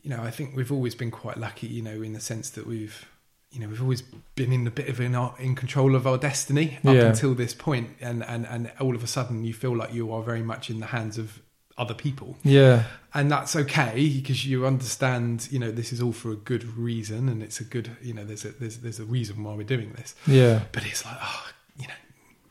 you 0.03 0.11
know 0.11 0.23
i 0.23 0.31
think 0.31 0.55
we've 0.55 0.71
always 0.73 0.95
been 0.95 1.11
quite 1.11 1.37
lucky 1.39 1.67
you 1.67 1.83
know 1.83 2.03
in 2.03 2.13
the 2.13 2.21
sense 2.21 2.51
that 2.51 2.67
we've 2.67 3.07
you 3.51 3.61
know 3.61 3.69
we've 3.69 3.81
always 3.83 4.03
been 4.35 4.53
in 4.53 4.67
a 4.67 4.71
bit 4.71 4.89
of 4.89 5.01
in, 5.01 5.15
our, 5.15 5.35
in 5.39 5.55
control 5.55 5.95
of 5.95 6.07
our 6.07 6.19
destiny 6.19 6.79
up 6.85 6.95
Yeah. 6.95 7.03
until 7.07 7.35
this 7.35 7.55
point 7.55 7.91
and 8.01 8.23
and 8.25 8.47
and 8.47 8.71
all 8.81 8.95
of 8.95 9.03
a 9.03 9.07
sudden 9.07 9.45
you 9.45 9.55
feel 9.55 9.75
like 9.77 9.95
you 9.95 10.13
are 10.13 10.23
very 10.23 10.43
much 10.43 10.69
in 10.71 10.81
the 10.81 10.87
hands 10.87 11.17
of 11.19 11.41
other 11.77 11.95
people 11.95 12.37
Yeah. 12.45 12.85
and 13.13 13.31
that's 13.31 13.57
okay 13.57 14.09
because 14.15 14.47
you 14.47 14.65
understand 14.67 15.49
you 15.51 15.59
know 15.59 15.73
this 15.73 15.93
is 15.93 16.01
all 16.01 16.13
for 16.13 16.31
a 16.31 16.37
good 16.37 16.65
reason 16.79 17.29
and 17.29 17.43
it's 17.43 17.59
a 17.61 17.65
good 17.65 17.91
you 18.01 18.15
know 18.15 18.25
there's 18.25 18.45
a 18.45 18.51
there's, 18.53 18.79
there's 18.79 19.01
a 19.01 19.05
reason 19.05 19.43
why 19.43 19.55
we're 19.55 19.65
doing 19.65 19.93
this 19.93 20.15
Yeah. 20.27 20.61
but 20.73 20.87
it's 20.87 21.05
like 21.05 21.17
oh 21.21 21.47
you 21.81 21.89
know 21.89 21.95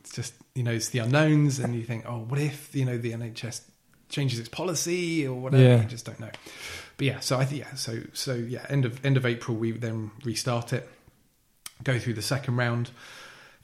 it's 0.00 0.12
just 0.14 0.34
you 0.54 0.62
know 0.62 0.72
it's 0.72 0.90
the 0.90 0.98
unknowns 0.98 1.58
and 1.58 1.74
you 1.74 1.84
think 1.84 2.04
oh 2.06 2.18
what 2.18 2.38
if 2.38 2.74
you 2.76 2.84
know 2.84 2.98
the 2.98 3.12
nhs 3.12 3.62
changes 4.10 4.38
its 4.38 4.50
policy 4.50 5.26
or 5.26 5.34
whatever 5.40 5.62
Yeah. 5.62 5.80
you 5.82 5.88
just 5.88 6.04
don't 6.04 6.20
know 6.20 6.30
but 6.98 7.06
yeah 7.06 7.20
so 7.20 7.38
i 7.38 7.46
think 7.46 7.62
yeah 7.62 7.74
so 7.74 8.00
so 8.12 8.34
yeah 8.34 8.66
end 8.68 8.84
of 8.84 9.02
end 9.06 9.16
of 9.16 9.24
april 9.24 9.56
we 9.56 9.72
then 9.72 10.10
restart 10.22 10.72
it 10.74 10.86
go 11.82 11.98
through 11.98 12.14
the 12.14 12.22
second 12.22 12.56
round 12.56 12.90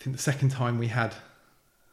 i 0.01 0.03
think 0.03 0.17
the 0.17 0.23
second 0.23 0.49
time 0.49 0.79
we 0.79 0.89
had 0.89 1.15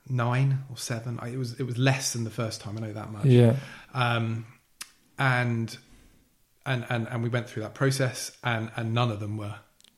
nine 0.10 0.64
or 0.70 0.78
seven 0.78 1.20
I, 1.22 1.30
it 1.30 1.38
was 1.38 1.60
it 1.60 1.64
was 1.64 1.78
less 1.78 2.14
than 2.14 2.24
the 2.24 2.30
first 2.30 2.62
time 2.62 2.78
i 2.78 2.82
know 2.82 2.94
that 2.94 3.12
much 3.12 3.26
Yeah. 3.26 3.56
um, 3.94 4.46
and 5.20 5.78
and 6.66 6.86
and 6.90 7.08
and 7.10 7.24
we 7.24 7.30
went 7.30 7.50
through 7.50 7.64
that 7.64 7.74
process, 7.74 8.32
and 8.44 8.70
and 8.76 8.94
none 8.94 9.10
of 9.12 9.20
them 9.20 9.38
were 9.38 9.56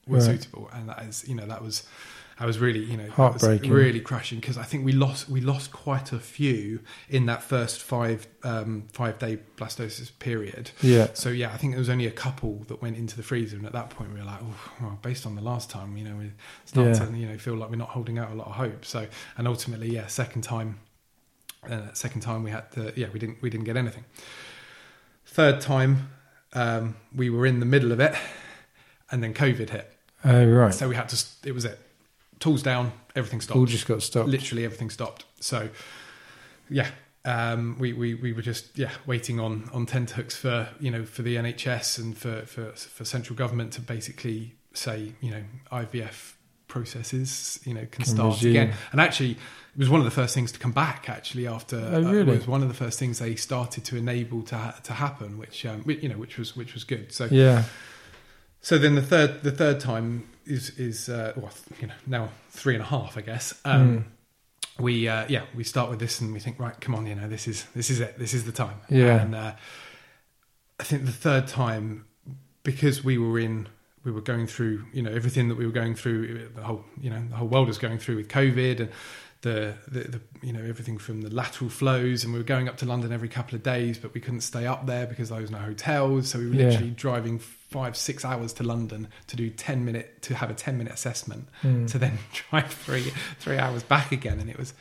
were 0.08 0.18
Right. 0.20 0.26
suitable, 0.26 0.70
and 0.74 0.90
that 0.90 1.02
is 1.04 1.28
you 1.28 1.36
know 1.36 1.46
that 1.48 1.62
was. 1.64 1.84
I 2.42 2.46
was 2.46 2.58
really, 2.60 2.80
you 2.80 2.96
know, 2.96 3.10
Heartbreaking. 3.10 3.70
really 3.70 4.00
crushing 4.00 4.40
because 4.40 4.58
I 4.58 4.64
think 4.64 4.86
we 4.86 4.94
lost 4.94 5.28
we 5.30 5.42
lost 5.42 5.74
quite 5.74 6.14
a 6.14 6.20
few 6.20 6.80
in 7.10 7.26
that 7.26 7.44
first 7.44 7.82
five 7.82 8.28
um, 8.44 8.88
five 8.94 9.20
day 9.20 9.40
blastocyst 9.58 10.18
period. 10.20 10.72
Yeah. 10.82 11.08
So 11.14 11.30
yeah, 11.30 11.52
I 11.54 11.58
think 11.58 11.74
there 11.74 11.80
was 11.80 11.90
only 11.90 12.08
a 12.08 12.12
couple 12.12 12.64
that 12.70 12.82
went 12.82 12.96
into 12.98 13.18
the 13.18 13.24
freezer, 13.24 13.58
and 13.58 13.66
at 13.66 13.74
that 13.74 13.90
point 13.90 14.14
we 14.14 14.20
were 14.20 14.26
like, 14.26 14.40
oh, 14.42 14.72
well, 14.82 15.00
based 15.02 15.26
on 15.26 15.36
the 15.36 15.42
last 15.42 15.70
time, 15.70 15.98
you 15.98 16.06
know, 16.06 16.16
we 16.16 16.32
start 16.64 16.88
Yeah. 16.88 17.06
to 17.06 17.18
you 17.18 17.28
know 17.28 17.38
feel 17.38 17.56
like 17.56 17.70
we're 17.70 17.76
not 17.76 17.90
holding 17.90 18.18
out 18.18 18.32
a 18.32 18.36
lot 18.36 18.48
of 18.48 18.54
hope. 18.56 18.86
So 18.86 19.08
and 19.38 19.46
ultimately, 19.48 19.90
yeah, 19.90 20.08
second 20.08 20.44
time, 20.44 20.80
uh, 21.70 21.92
second 21.94 22.22
time 22.22 22.44
we 22.44 22.52
had 22.52 22.72
to, 22.72 22.94
yeah, 22.96 23.08
we 23.12 23.20
didn't 23.20 23.42
we 23.42 23.50
didn't 23.50 23.66
get 23.66 23.76
anything. 23.76 24.06
Third 25.26 25.60
time, 25.62 26.10
um, 26.54 26.96
we 27.14 27.30
were 27.30 27.46
in 27.46 27.60
the 27.60 27.66
middle 27.66 27.92
of 27.92 28.00
it, 28.00 28.16
and 29.12 29.22
then 29.22 29.34
COVID 29.34 29.70
hit, 29.72 29.92
Oh 30.24 30.46
right. 30.46 30.74
so 30.74 30.88
we 30.88 30.96
had 30.96 31.10
to. 31.10 31.26
It 31.44 31.54
was 31.54 31.66
it. 31.66 31.78
Tools 32.40 32.64
down, 32.64 32.92
everything 33.16 33.42
stopped 33.42 33.58
All 33.58 33.66
just 33.66 33.88
got 33.88 34.02
stopped. 34.02 34.30
literally 34.30 34.64
everything 34.66 34.90
stopped. 34.90 35.26
So, 35.42 35.70
yeah, 36.70 36.88
um, 37.26 37.76
we, 37.80 37.92
we 37.94 38.14
we 38.16 38.32
were 38.34 38.42
just 38.42 38.78
yeah 38.78 38.92
waiting 39.06 39.40
on 39.40 39.70
on 39.74 39.86
tenterhooks 39.86 40.36
for 40.38 40.70
you 40.80 40.90
know 40.92 41.04
for 41.06 41.22
the 41.22 41.36
NHS 41.36 41.98
and 42.00 42.18
for 42.18 42.42
for 42.46 42.72
for 42.72 43.04
central 43.06 43.36
government 43.36 43.74
to 43.74 43.82
basically 43.82 44.56
say 44.74 45.14
you 45.20 45.32
know 45.32 45.44
IVF 45.72 46.34
processes 46.68 47.60
you 47.66 47.74
know 47.74 47.82
can, 47.82 48.04
Can 48.04 48.06
start 48.06 48.34
resume. 48.36 48.52
again. 48.52 48.74
And 48.92 49.02
actually, 49.02 49.32
it 49.32 49.38
was 49.78 49.90
one 49.90 50.00
of 50.00 50.06
the 50.06 50.12
first 50.12 50.34
things 50.34 50.52
to 50.54 50.60
come 50.60 50.72
back. 50.72 51.10
Actually, 51.10 51.48
after 51.48 51.78
Oh, 51.78 52.06
uh, 52.08 52.14
it 52.14 52.26
was 52.28 52.48
one 52.48 52.62
of 52.62 52.68
the 52.70 52.74
first 52.74 52.98
things 53.00 53.20
they 53.20 53.36
started 53.36 53.84
to 53.86 53.98
enable 53.98 54.44
to 54.44 54.58
ha- 54.58 54.80
to 54.84 54.94
happen, 54.94 55.38
which 55.38 55.66
um, 55.66 55.84
you 55.88 56.08
know 56.08 56.16
which 56.18 56.38
was 56.38 56.56
which 56.56 56.74
was 56.74 56.84
good. 56.86 57.12
So 57.12 57.26
Yeah. 57.30 57.64
so 58.62 58.78
then 58.78 58.96
the 58.96 59.02
third 59.02 59.44
the 59.44 59.52
third 59.52 59.80
time 59.80 60.30
is 60.50 60.70
is 60.78 61.10
uh, 61.10 61.34
well 61.36 61.52
you 61.80 61.88
know 61.88 61.94
now 62.08 62.30
three 62.50 62.74
and 62.76 62.84
a 62.84 62.88
half 62.88 63.18
I 63.18 63.22
guess. 63.22 63.54
Um, 63.66 63.82
Mm. 64.00 64.04
We 64.84 65.10
uh, 65.10 65.26
yeah 65.28 65.44
we 65.56 65.64
start 65.66 65.90
with 65.90 66.00
this 66.00 66.22
and 66.22 66.32
we 66.34 66.40
think 66.40 66.58
right 66.58 66.80
come 66.80 66.96
on 66.96 67.06
you 67.06 67.16
know 67.16 67.28
this 67.28 67.48
is 67.50 67.66
this 67.76 67.90
is 67.90 68.00
it 68.00 68.18
this 68.18 68.34
is 68.34 68.46
the 68.46 68.54
time 68.54 68.78
Yeah. 68.90 69.22
and 69.22 69.36
uh, 69.36 69.54
I 70.80 70.84
think 70.84 71.06
the 71.06 71.12
third 71.12 71.48
time 71.48 72.06
because 72.64 73.04
we 73.04 73.18
were 73.18 73.38
in 73.40 73.68
we 74.06 74.12
were 74.14 74.22
going 74.22 74.48
through 74.48 74.86
you 74.94 75.02
know 75.02 75.12
everything 75.12 75.50
that 75.50 75.56
we 75.58 75.66
were 75.66 75.74
going 75.74 75.96
through 75.96 76.50
the 76.56 76.64
whole 76.64 76.86
you 77.02 77.10
know 77.10 77.22
the 77.30 77.36
whole 77.36 77.48
world 77.50 77.68
was 77.68 77.78
going 77.78 77.98
through 78.00 78.16
with 78.16 78.30
COVID 78.30 78.80
and 78.80 78.90
the, 79.42 79.74
the, 79.90 80.00
the 80.02 80.22
you 80.42 80.54
know 80.54 80.62
everything 80.64 80.98
from 80.98 81.22
the 81.22 81.30
lateral 81.30 81.70
flows 81.70 82.24
and 82.24 82.32
we 82.32 82.40
were 82.40 82.46
going 82.46 82.70
up 82.70 82.78
to 82.78 82.86
London 82.86 83.12
every 83.12 83.30
couple 83.30 83.56
of 83.56 83.64
days 83.64 83.98
but 83.98 84.14
we 84.14 84.22
couldn't 84.22 84.42
stay 84.42 84.66
up 84.66 84.86
there 84.86 85.06
because 85.08 85.28
there 85.30 85.42
was 85.42 85.52
no 85.52 85.58
hotels 85.60 86.30
so 86.30 86.40
we 86.40 86.48
were 86.48 86.56
Yeah. 86.56 86.66
literally 86.68 86.92
driving 86.92 87.40
five 87.70 87.96
six 87.96 88.26
hours 88.26 88.52
to 88.54 88.64
London 88.64 89.08
to 89.28 89.36
do 89.36 89.50
10 89.50 89.86
minute 89.86 90.22
to 90.24 90.36
have 90.36 90.50
a 90.50 90.54
10 90.54 90.78
minute 90.78 90.94
assessment 90.94 91.48
Mm. 91.64 91.90
to 91.92 91.98
then 91.98 92.18
drive 92.50 92.72
three 92.74 93.12
three 93.40 93.58
hours 93.58 93.84
back 93.84 94.12
again 94.12 94.40
and 94.40 94.50
it 94.50 94.58
was 94.58 94.74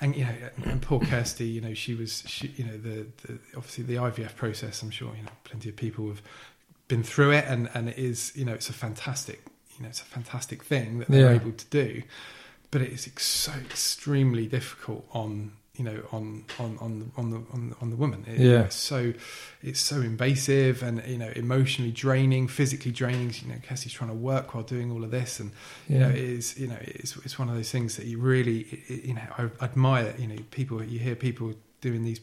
and 0.00 0.16
you 0.16 0.24
know 0.24 0.34
and 0.64 0.80
poor 0.80 1.00
Kirsty 1.00 1.46
you 1.46 1.60
know 1.60 1.74
she 1.74 1.94
was 1.94 2.22
she 2.26 2.48
you 2.56 2.64
know 2.64 2.76
the, 2.78 3.06
the 3.26 3.38
obviously 3.56 3.84
the 3.84 3.96
IVF 3.96 4.34
process 4.36 4.82
I'm 4.82 4.90
sure 4.90 5.12
you 5.16 5.22
know 5.22 5.32
plenty 5.44 5.68
of 5.68 5.76
people 5.76 6.08
have 6.08 6.22
been 6.88 7.02
through 7.02 7.32
it 7.32 7.44
and 7.46 7.68
and 7.74 7.88
it 7.90 7.98
is 7.98 8.32
you 8.34 8.44
know 8.46 8.54
it's 8.54 8.70
a 8.70 8.72
fantastic 8.72 9.42
you 9.76 9.82
know 9.82 9.88
it's 9.90 10.00
a 10.00 10.04
fantastic 10.04 10.64
thing 10.64 10.98
that 11.00 11.08
they're 11.08 11.30
Yeah. 11.30 11.40
able 11.40 11.52
to 11.52 11.66
do 11.66 12.02
but 12.70 12.80
it 12.80 12.90
is 12.92 13.06
ex- 13.06 13.26
so 13.26 13.52
extremely 13.52 14.46
difficult 14.46 15.04
on 15.12 15.52
you 15.80 15.86
know 15.88 15.98
on 16.16 16.24
on 16.64 16.70
on 16.84 16.92
the 17.00 17.06
on 17.20 17.26
the 17.32 17.40
on 17.54 17.60
the, 17.70 17.76
on 17.82 17.88
the 17.92 17.96
woman 18.04 18.20
It- 18.32 18.40
Yeah. 18.50 18.64
it's 18.66 18.76
so 18.92 19.00
it's 19.68 19.80
so 19.92 19.96
invasive 20.12 20.76
and 20.86 20.94
you 21.14 21.20
know 21.22 21.32
emotionally 21.44 21.92
draining 22.04 22.44
physically 22.48 22.92
draining 23.02 23.30
you 23.42 23.48
know 23.50 23.58
Kirsty's 23.66 23.94
trying 23.98 24.10
to 24.16 24.20
work 24.32 24.46
while 24.54 24.64
doing 24.76 24.88
all 24.92 25.02
of 25.08 25.10
this 25.18 25.40
and 25.40 25.50
you 25.88 25.98
know, 26.00 26.08
Yeah. 26.08 26.14
it 26.22 26.28
is 26.38 26.44
you 26.62 26.68
know 26.70 26.80
it's 27.00 27.12
it's 27.24 27.36
one 27.42 27.48
of 27.52 27.54
those 27.58 27.70
things 27.76 27.90
that 27.96 28.06
you 28.10 28.18
really 28.32 28.58
it- 28.94 29.04
you 29.08 29.14
know 29.18 29.26
I 29.40 29.42
admire. 29.68 30.10
You 30.22 30.28
know, 30.30 30.40
people 30.58 30.76
you 30.92 30.98
hear 31.06 31.16
people 31.28 31.46
doing 31.80 32.02
these 32.04 32.20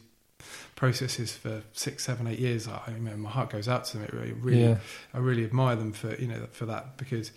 processes 0.76 1.32
for 1.42 1.62
six, 1.72 2.04
seven, 2.04 2.26
eight 2.26 2.38
years. 2.38 2.68
I, 2.68 2.80
I 2.86 2.90
mean, 2.92 3.18
my 3.20 3.30
heart 3.30 3.50
goes 3.50 3.68
out 3.68 3.84
to 3.86 3.96
them. 3.98 4.04
It 4.06 4.12
really, 4.12 4.32
really 4.32 4.62
Yeah. 4.62 4.78
I 5.14 5.18
really 5.18 5.44
admire 5.44 5.76
them 5.76 5.92
for 5.92 6.14
you 6.16 6.28
know 6.28 6.46
for 6.52 6.66
that 6.66 6.96
because 6.96 7.32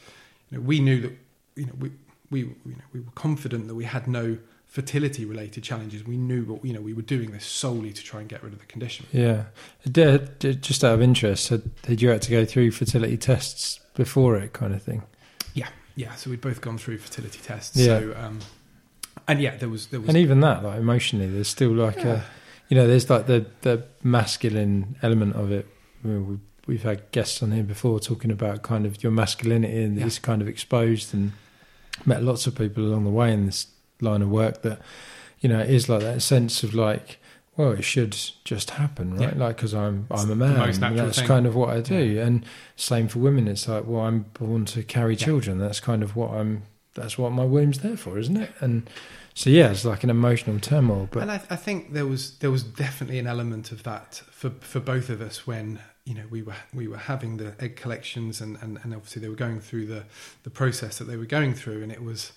you 0.49 0.57
know 0.57 0.63
we 0.63 0.79
knew 0.79 1.01
that 1.01 1.13
you 1.55 1.65
know 1.67 1.73
we 1.79 1.91
we 2.29 2.39
you 2.41 2.55
know 2.65 2.87
we 2.93 2.99
were 3.01 3.11
confident 3.15 3.67
that 3.67 3.75
we 3.75 3.85
had 3.85 4.07
no 4.07 4.37
fertility 4.71 5.25
related 5.25 5.63
challenges. 5.63 6.03
We 6.07 6.17
knew 6.17 6.43
what 6.45 6.65
you 6.65 6.73
know 6.73 6.81
we 6.81 6.93
were 6.93 7.01
doing 7.03 7.31
this 7.31 7.45
solely 7.45 7.91
to 7.93 8.03
try 8.03 8.21
and 8.21 8.27
get 8.29 8.41
rid 8.41 8.53
of 8.53 8.59
the 8.59 8.65
condition. 8.65 9.05
Yeah, 9.11 9.43
Did- 9.89 10.39
did- 10.39 10.61
just 10.63 10.83
out 10.83 10.93
of 10.95 11.01
interest, 11.01 11.49
had, 11.49 11.63
had 11.85 12.01
you 12.01 12.09
had 12.09 12.21
to 12.23 12.31
go 12.31 12.45
through 12.45 12.71
fertility 12.71 13.17
tests 13.17 13.79
before 13.95 14.37
it, 14.37 14.53
kind 14.53 14.73
of 14.73 14.81
thing? 14.81 15.03
Yeah 15.53 15.67
yeah, 15.95 16.15
so 16.15 16.29
we'd 16.29 16.39
both 16.41 16.61
gone 16.61 16.77
through 16.77 16.97
fertility 16.99 17.39
tests. 17.43 17.75
Yeah. 17.77 17.99
So 17.99 18.15
um, 18.17 18.39
and 19.27 19.41
yeah, 19.41 19.57
there 19.57 19.67
was 19.69 19.87
there 19.87 19.99
was 19.99 20.07
And 20.09 20.17
even 20.17 20.39
that, 20.39 20.63
like 20.63 20.79
emotionally, 20.79 21.27
there's 21.27 21.49
still 21.49 21.71
like 21.73 21.97
Yeah. 21.97 22.07
a, 22.07 22.21
you 22.69 22.77
know, 22.77 22.87
there's 22.87 23.09
like 23.09 23.27
the 23.27 23.45
the 23.61 23.83
masculine 24.01 24.95
element 25.01 25.35
of 25.35 25.51
it. 25.51 25.67
I 26.03 26.07
mean, 26.07 26.27
we- 26.27 26.39
We've 26.67 26.83
had 26.83 27.11
guests 27.11 27.41
on 27.41 27.51
here 27.51 27.63
before 27.63 27.99
talking 27.99 28.31
about 28.31 28.61
kind 28.61 28.85
of 28.85 29.01
your 29.03 29.11
masculinity 29.11 29.81
and 29.83 29.97
Yeah. 29.97 30.05
it's 30.05 30.19
kind 30.19 30.41
of 30.43 30.47
exposed, 30.47 31.11
and 31.13 31.31
met 32.05 32.21
lots 32.23 32.45
of 32.47 32.53
people 32.55 32.83
along 32.85 33.03
the 33.03 33.09
way 33.09 33.33
in 33.33 33.47
this 33.47 33.65
line 34.01 34.21
of 34.21 34.29
work 34.29 34.61
that, 34.63 34.81
you 35.39 35.49
know, 35.49 35.59
it 35.59 35.69
is 35.69 35.87
like 35.89 36.01
that 36.01 36.21
sense 36.21 36.63
of 36.63 36.73
like, 36.73 37.17
well, 37.57 37.71
it 37.73 37.83
should 37.83 38.17
just 38.43 38.71
happen, 38.71 39.15
right? 39.17 39.33
Yeah. 39.33 39.43
Like, 39.45 39.57
because 39.57 39.73
I'm 39.73 40.07
I'm 40.09 40.31
a 40.31 40.35
man, 40.35 40.57
most 40.57 40.69
and 40.75 40.81
natural 40.81 41.05
that's 41.05 41.19
thing. 41.19 41.27
kind 41.27 41.45
of 41.45 41.55
what 41.55 41.69
I 41.69 41.81
do. 41.81 42.19
And 42.19 42.45
same 42.75 43.07
for 43.07 43.19
women. 43.19 43.47
It's 43.47 43.67
like, 43.67 43.85
well, 43.85 44.01
I'm 44.03 44.21
born 44.33 44.65
to 44.65 44.83
carry 44.83 45.13
Yeah. 45.15 45.25
children. 45.25 45.57
That's 45.59 45.79
kind 45.79 46.01
of 46.03 46.15
what 46.15 46.31
I'm. 46.31 46.63
That's 46.93 47.17
what 47.17 47.31
my 47.31 47.45
womb's 47.45 47.79
there 47.79 47.95
for, 47.95 48.17
isn't 48.17 48.35
it? 48.35 48.51
And 48.59 48.89
so 49.33 49.49
yeah, 49.49 49.71
it's 49.71 49.85
like 49.85 50.03
an 50.03 50.09
emotional 50.09 50.59
turmoil. 50.59 51.07
But 51.11 51.21
and 51.23 51.31
I, 51.31 51.35
I 51.49 51.55
think 51.55 51.93
there 51.93 52.05
was 52.05 52.37
there 52.39 52.51
was 52.51 52.63
definitely 52.63 53.17
an 53.19 53.27
element 53.27 53.71
of 53.71 53.83
that 53.83 54.21
for 54.29 54.49
for 54.59 54.79
both 54.81 55.09
of 55.09 55.21
us 55.21 55.45
when 55.47 55.79
you 56.05 56.15
know 56.15 56.23
we 56.29 56.41
were 56.41 56.55
we 56.73 56.87
were 56.87 56.97
having 56.97 57.37
the 57.37 57.53
egg 57.59 57.75
collections 57.77 58.41
and, 58.41 58.57
and, 58.61 58.79
and 58.83 58.93
obviously 58.93 59.21
they 59.21 59.29
were 59.29 59.35
going 59.35 59.59
through 59.61 59.85
the 59.85 60.03
the 60.43 60.49
process 60.49 60.97
that 60.97 61.05
they 61.05 61.15
were 61.15 61.25
going 61.25 61.53
through 61.53 61.81
and 61.83 61.91
it 61.93 62.03
was 62.03 62.31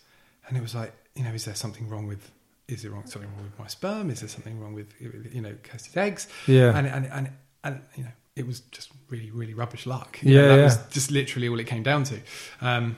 and 0.47 0.57
it 0.57 0.61
was 0.61 0.75
like 0.75 0.93
you 1.15 1.25
know 1.25 1.31
is 1.33 1.45
there 1.45 1.55
something 1.55 1.89
wrong 1.89 2.07
with 2.07 2.31
is 2.69 2.83
there 2.83 2.91
wrong 2.91 3.07
something 3.07 3.31
wrong 3.35 3.45
with 3.45 3.59
my 3.59 3.67
sperm? 3.67 4.11
Is 4.11 4.21
there 4.21 4.29
something 4.29 4.59
wrong 4.61 4.75
with 4.75 4.93
you 5.01 5.41
know 5.41 5.55
Kirsty's 5.63 5.97
eggs? 5.97 6.29
Yeah, 6.47 6.77
and 6.77 6.87
and 6.87 7.07
and 7.07 7.31
and 7.63 7.81
you 7.97 8.05
know 8.05 8.11
it 8.37 8.47
was 8.47 8.61
just 8.73 8.91
really 9.11 9.31
really 9.31 9.55
rubbish 9.55 9.87
luck. 9.87 10.19
You 10.23 10.33
know, 10.35 10.41
Yeah, 10.43 10.49
that 10.49 10.57
yeah. 10.59 10.65
was 10.65 10.79
just 10.91 11.11
literally 11.11 11.49
all 11.49 11.61
it 11.61 11.67
came 11.67 11.83
down 11.83 12.05
to. 12.05 12.21
Um 12.61 12.97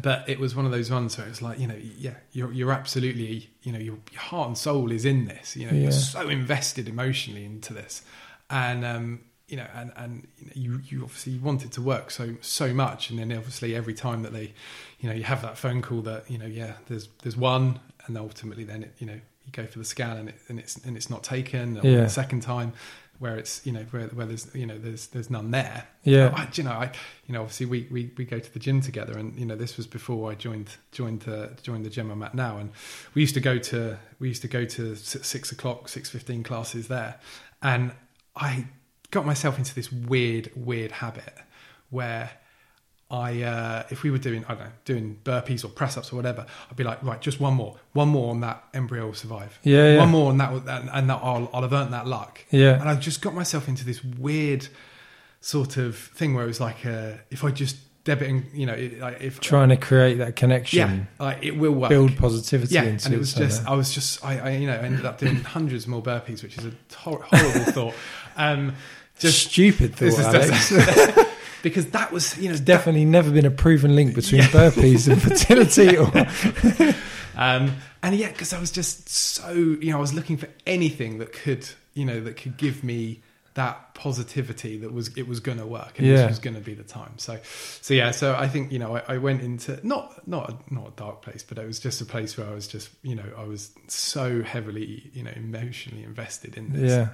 but 0.00 0.28
it 0.28 0.38
was 0.38 0.54
one 0.54 0.64
of 0.64 0.70
those 0.70 0.90
ones 0.90 1.18
where 1.18 1.26
it's 1.26 1.42
like 1.42 1.58
you 1.58 1.66
know 1.66 1.76
yeah 1.98 2.14
you're 2.32 2.52
you're 2.52 2.72
absolutely 2.72 3.50
you 3.62 3.72
know 3.72 3.78
your, 3.78 3.98
your 4.12 4.20
heart 4.20 4.48
and 4.48 4.56
soul 4.58 4.92
is 4.92 5.04
in 5.04 5.26
this. 5.26 5.56
You 5.56 5.66
know 5.66 5.72
Yeah. 5.72 5.82
you're 5.82 5.90
so 5.92 6.28
invested 6.28 6.88
emotionally 6.88 7.44
into 7.44 7.74
this. 7.74 8.02
And 8.50 8.84
um 8.84 9.20
you 9.48 9.56
know 9.56 9.66
and 9.74 9.92
and 9.96 10.28
you, 10.54 10.72
you 10.74 10.80
you 10.84 11.02
obviously 11.02 11.38
want 11.38 11.64
it 11.64 11.72
to 11.72 11.82
work 11.82 12.10
so 12.10 12.36
so 12.40 12.72
much. 12.72 13.10
And 13.10 13.18
then 13.18 13.32
obviously 13.32 13.74
every 13.74 13.94
time 13.94 14.22
that 14.22 14.32
they 14.32 14.52
you 15.00 15.08
know 15.08 15.14
you 15.14 15.24
have 15.24 15.42
that 15.42 15.56
phone 15.58 15.80
call 15.82 16.02
that 16.02 16.30
you 16.30 16.38
know 16.38 16.46
yeah 16.46 16.74
there's 16.88 17.08
there's 17.22 17.36
one 17.36 17.78
and 18.06 18.16
ultimately 18.16 18.64
then 18.64 18.82
it 18.82 18.94
you 18.98 19.06
know 19.06 19.14
you 19.14 19.52
go 19.52 19.64
for 19.66 19.78
the 19.78 19.84
scan 19.84 20.16
and 20.16 20.28
it 20.30 20.34
and 20.48 20.58
it's 20.58 20.76
and 20.84 20.96
it's 20.96 21.08
not 21.10 21.22
taken 21.22 21.78
or 21.78 21.86
Yeah. 21.86 22.00
the 22.02 22.08
second 22.10 22.40
time 22.42 22.72
where 23.18 23.36
it's 23.36 23.66
you 23.66 23.72
know 23.72 23.82
where, 23.90 24.06
where 24.08 24.26
there's 24.26 24.52
you 24.54 24.64
know 24.66 24.78
there's 24.78 25.08
there's 25.08 25.28
none 25.30 25.50
there 25.50 25.86
yeah, 26.04 26.32
I, 26.34 26.48
you 26.54 26.62
know, 26.64 26.70
I, 26.70 26.90
you 27.26 27.34
know, 27.34 27.42
obviously 27.42 27.66
we, 27.66 27.86
we, 27.90 28.10
we 28.16 28.24
go 28.24 28.38
to 28.38 28.50
the 28.54 28.58
gym 28.58 28.80
together, 28.80 29.18
and 29.18 29.38
you 29.38 29.44
know, 29.44 29.56
this 29.56 29.76
was 29.76 29.86
before 29.86 30.30
I 30.30 30.34
joined 30.36 30.70
joined 30.90 31.20
the 31.22 31.50
joined 31.62 31.84
the 31.84 31.90
gym 31.90 32.10
I'm 32.10 32.22
at 32.22 32.34
now, 32.34 32.56
and 32.56 32.70
we 33.12 33.20
used 33.20 33.34
to 33.34 33.40
go 33.40 33.58
to 33.58 33.98
we 34.20 34.28
used 34.28 34.40
to 34.42 34.48
go 34.48 34.64
to 34.64 34.96
six 34.96 35.52
o'clock, 35.52 35.88
six 35.90 36.08
fifteen 36.08 36.42
classes 36.42 36.88
there, 36.88 37.20
and 37.60 37.92
I 38.36 38.68
got 39.10 39.26
myself 39.26 39.58
into 39.58 39.74
this 39.74 39.92
weird 39.92 40.50
weird 40.56 40.92
habit 40.92 41.34
where 41.90 42.30
I 43.10 43.42
uh, 43.42 43.84
if 43.88 44.02
we 44.02 44.10
were 44.10 44.18
doing 44.18 44.44
I 44.46 44.54
don't 44.54 44.64
know 44.64 44.70
doing 44.84 45.18
burpees 45.24 45.64
or 45.64 45.68
press 45.68 45.96
ups 45.96 46.12
or 46.12 46.16
whatever, 46.16 46.44
I'd 46.70 46.76
be 46.76 46.84
like, 46.84 47.02
right, 47.02 47.20
just 47.20 47.40
one 47.40 47.54
more, 47.54 47.76
one 47.94 48.08
more, 48.08 48.34
and 48.34 48.42
that 48.42 48.64
embryo 48.74 49.06
will 49.06 49.14
survive. 49.14 49.58
yeah, 49.62 49.94
yeah, 49.94 49.98
One 49.98 50.10
more, 50.10 50.30
and 50.30 50.40
that 50.40 50.52
will, 50.52 50.68
and, 50.68 50.90
and 50.92 51.08
that 51.08 51.20
I'll, 51.22 51.48
I'll 51.54 51.62
have 51.62 51.72
earned 51.72 51.94
that 51.94 52.06
luck 52.06 52.44
yeah, 52.50 52.78
and 52.78 52.88
I 52.88 52.94
just 52.96 53.22
got 53.22 53.34
myself 53.34 53.66
into 53.66 53.84
this 53.84 54.04
weird 54.04 54.68
sort 55.40 55.76
of 55.78 55.96
thing 55.96 56.34
where 56.34 56.44
it 56.44 56.48
was 56.48 56.60
like, 56.60 56.84
uh, 56.84 57.12
if 57.30 57.44
I 57.44 57.50
just 57.50 57.76
debit 58.04 58.28
and 58.28 58.44
you 58.52 58.66
know, 58.66 58.74
it, 58.74 58.98
like 59.00 59.20
if 59.22 59.40
trying 59.40 59.70
to 59.70 59.76
create 59.76 60.18
that 60.18 60.36
connection, 60.36 60.78
yeah, 60.78 61.24
like 61.24 61.42
it 61.42 61.56
will 61.56 61.72
work. 61.72 61.88
build 61.88 62.14
positivity 62.16 62.74
yeah, 62.74 62.84
into 62.84 63.06
and 63.06 63.14
it 63.14 63.18
was 63.18 63.32
just, 63.32 63.66
I 63.66 63.74
was 63.74 63.92
just, 63.92 64.22
I, 64.22 64.38
I, 64.38 64.50
you 64.56 64.66
know, 64.66 64.74
ended 64.74 65.06
up 65.06 65.16
doing 65.18 65.36
hundreds 65.56 65.86
more 65.86 66.02
burpees, 66.02 66.42
which 66.42 66.58
is 66.58 66.66
a 66.66 66.72
hor- 66.94 67.22
horrible 67.22 67.72
thought. 67.72 67.94
Um, 68.36 68.74
just 69.18 69.50
stupid 69.50 69.94
thought, 69.96 70.18
Alex. 70.18 70.72
because 71.62 71.86
that 71.90 72.12
was, 72.12 72.36
you 72.36 72.44
know, 72.44 72.48
There's 72.50 72.60
definitely 72.60 73.04
never 73.04 73.30
been 73.30 73.46
a 73.46 73.50
proven 73.50 73.94
link 73.94 74.14
between 74.14 74.42
Yeah. 74.42 74.48
burpees 74.48 75.10
and 75.10 75.20
fertility. 75.20 75.96
Or, 75.96 76.94
Um, 77.36 77.76
and 78.02 78.16
yeah, 78.16 78.28
because 78.32 78.52
I 78.52 78.58
was 78.58 78.72
just 78.72 79.08
so, 79.08 79.52
you 79.52 79.90
know, 79.92 79.98
I 79.98 80.00
was 80.00 80.12
looking 80.12 80.36
for 80.38 80.48
anything 80.66 81.18
that 81.18 81.32
could, 81.32 81.68
you 81.94 82.04
know, 82.04 82.20
that 82.20 82.36
could 82.36 82.56
give 82.56 82.82
me 82.82 83.20
that 83.54 83.94
positivity 83.94 84.76
that 84.78 84.92
was 84.92 85.16
it 85.16 85.26
was 85.26 85.38
going 85.40 85.58
to 85.58 85.66
work 85.66 85.98
and 85.98 86.06
Yeah. 86.06 86.16
this 86.22 86.28
was 86.28 86.38
going 86.40 86.54
to 86.54 86.60
be 86.60 86.74
the 86.74 86.82
time. 86.84 87.12
So, 87.18 87.38
so 87.80 87.94
yeah, 87.94 88.10
so 88.12 88.34
I 88.36 88.46
think 88.48 88.70
you 88.72 88.78
know 88.78 88.96
I, 88.96 89.02
I 89.14 89.18
went 89.18 89.42
into 89.42 89.78
not 89.86 90.26
not 90.28 90.50
a, 90.50 90.74
not 90.74 90.88
a 90.88 90.92
dark 90.96 91.22
place, 91.22 91.44
but 91.48 91.58
it 91.58 91.66
was 91.66 91.78
just 91.80 92.00
a 92.00 92.04
place 92.04 92.36
where 92.36 92.46
I 92.48 92.54
was 92.54 92.66
just 92.68 92.88
you 93.02 93.14
know 93.16 93.24
I 93.36 93.42
was 93.44 93.70
so 93.88 94.42
heavily 94.42 95.10
you 95.12 95.22
know 95.24 95.32
emotionally 95.34 96.04
invested 96.04 96.56
in 96.56 96.72
this. 96.72 96.90
yeah, 96.92 97.08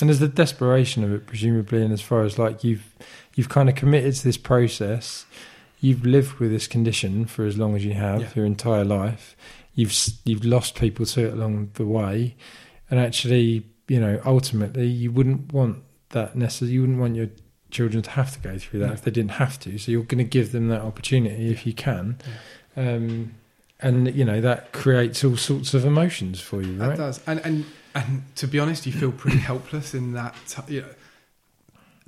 and 0.00 0.08
there's 0.08 0.18
the 0.20 0.28
desperation 0.28 1.04
of 1.04 1.12
it, 1.12 1.26
presumably, 1.26 1.82
and 1.82 1.92
as 1.92 2.00
far 2.00 2.22
as 2.22 2.38
like 2.38 2.64
you've 2.64 2.84
you've 3.34 3.48
kind 3.48 3.68
of 3.68 3.74
committed 3.74 4.14
to 4.14 4.24
this 4.24 4.36
process, 4.36 5.26
you've 5.80 6.04
lived 6.04 6.34
with 6.40 6.50
this 6.50 6.66
condition 6.66 7.24
for 7.26 7.44
as 7.46 7.56
long 7.58 7.76
as 7.76 7.84
you 7.84 7.94
have 7.94 8.20
Yeah. 8.20 8.28
your 8.36 8.44
entire 8.46 8.84
life. 8.84 9.36
You've 9.74 9.94
you've 10.24 10.44
lost 10.44 10.74
people 10.74 11.06
to 11.06 11.26
it 11.28 11.32
along 11.32 11.70
the 11.74 11.86
way, 11.86 12.34
and 12.90 12.98
actually, 13.00 13.64
you 13.88 14.00
know, 14.00 14.20
ultimately, 14.24 14.86
you 14.86 15.10
wouldn't 15.12 15.52
want 15.52 15.78
that 16.10 16.34
necessarily. 16.36 16.74
You 16.74 16.80
wouldn't 16.82 16.98
want 16.98 17.16
your 17.16 17.28
children 17.70 18.02
to 18.02 18.10
have 18.10 18.32
to 18.32 18.40
go 18.40 18.58
through 18.58 18.80
that 18.80 18.86
No. 18.88 18.92
if 18.94 19.02
they 19.02 19.12
didn't 19.12 19.32
have 19.32 19.58
to. 19.60 19.78
So 19.78 19.92
you're 19.92 20.02
going 20.02 20.18
to 20.18 20.24
give 20.24 20.50
them 20.50 20.66
that 20.68 20.80
opportunity 20.82 21.50
if 21.52 21.64
you 21.66 21.72
can. 21.72 22.18
Um, 22.76 23.34
and 23.82 24.12
you 24.14 24.24
know 24.24 24.40
that 24.42 24.72
creates 24.72 25.24
all 25.24 25.36
sorts 25.36 25.72
of 25.72 25.84
emotions 25.86 26.40
for 26.40 26.60
you, 26.62 26.76
That 26.78 26.88
right? 26.88 26.96
does, 26.98 27.20
and 27.26 27.40
and 27.46 27.64
and 27.94 28.22
to 28.36 28.46
be 28.46 28.58
honest, 28.58 28.86
you 28.86 28.92
feel 28.92 29.12
pretty 29.12 29.38
helpless 29.38 29.94
in 29.94 30.12
that. 30.12 30.34
t- 30.48 30.74
You 30.74 30.80
know, 30.82 30.88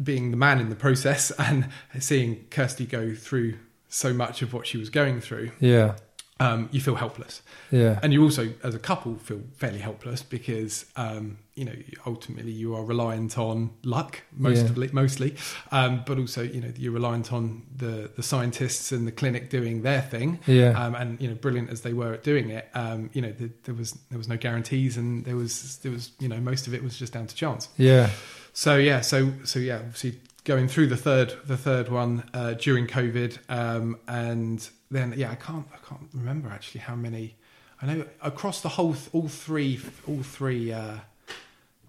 being 0.02 0.30
the 0.30 0.36
man 0.36 0.58
in 0.60 0.68
the 0.68 0.76
process 0.76 1.30
and 1.38 1.68
seeing 2.00 2.44
Kirsty 2.50 2.86
go 2.86 3.14
through 3.14 3.54
so 3.88 4.12
much 4.12 4.42
of 4.42 4.52
what 4.52 4.66
she 4.66 4.78
was 4.78 4.88
going 4.90 5.20
through, 5.20 5.50
Yeah, 5.60 5.96
um, 6.42 6.68
you 6.72 6.80
feel 6.80 6.96
helpless, 6.96 7.42
yeah, 7.70 8.00
and 8.02 8.12
you 8.12 8.22
also, 8.22 8.52
as 8.62 8.74
a 8.74 8.78
couple, 8.78 9.16
feel 9.16 9.40
fairly 9.56 9.78
helpless 9.78 10.22
because 10.22 10.86
um, 10.96 11.38
you 11.54 11.64
know 11.64 11.74
ultimately 12.06 12.52
you 12.52 12.74
are 12.74 12.84
reliant 12.84 13.38
on 13.38 13.70
luck 13.84 14.20
mostly, 14.36 14.88
mostly, 14.92 15.36
um, 15.70 16.02
but 16.06 16.18
also 16.18 16.42
you 16.42 16.60
know 16.60 16.72
you're 16.76 16.92
reliant 16.92 17.32
on 17.32 17.62
the 17.76 18.10
the 18.16 18.22
scientists 18.22 18.92
and 18.92 19.06
the 19.06 19.12
clinic 19.12 19.50
doing 19.50 19.82
their 19.82 20.02
thing, 20.02 20.38
yeah, 20.46 20.70
um, 20.70 20.94
and 20.94 21.20
you 21.20 21.28
know, 21.28 21.34
brilliant 21.34 21.70
as 21.70 21.82
they 21.82 21.92
were 21.92 22.14
at 22.14 22.22
doing 22.22 22.50
it, 22.50 22.68
um, 22.74 23.10
you 23.12 23.22
know, 23.22 23.32
there, 23.32 23.50
there 23.64 23.74
was 23.74 23.92
there 24.10 24.18
was 24.18 24.28
no 24.28 24.36
guarantees, 24.36 24.96
and 24.96 25.24
there 25.24 25.36
was 25.36 25.78
there 25.78 25.92
was 25.92 26.12
you 26.18 26.28
know 26.28 26.40
most 26.40 26.66
of 26.66 26.74
it 26.74 26.82
was 26.82 26.98
just 26.98 27.12
down 27.12 27.26
to 27.26 27.34
chance. 27.34 27.68
yeah, 27.76 28.10
So 28.52 28.76
yeah, 28.76 29.00
so 29.00 29.32
so 29.44 29.58
yeah, 29.58 29.76
obviously 29.76 30.20
going 30.44 30.68
through 30.68 30.88
the 30.88 30.96
third 30.96 31.34
the 31.46 31.56
third 31.56 31.88
one 31.88 32.24
uh, 32.34 32.54
during 32.54 32.86
COVID, 32.86 33.38
um, 33.48 33.98
and 34.08 34.68
then 34.92 35.14
yeah, 35.16 35.30
I 35.30 35.34
can't 35.34 35.66
I 35.72 35.78
can't 35.88 36.08
remember 36.12 36.48
actually 36.48 36.82
how 36.82 36.94
many. 36.94 37.36
I 37.80 37.86
know 37.86 38.04
across 38.20 38.60
the 38.60 38.68
whole 38.68 38.94
th- 38.94 39.08
all 39.12 39.28
three 39.28 39.80
all 40.06 40.22
three 40.22 40.72
uh, 40.72 40.96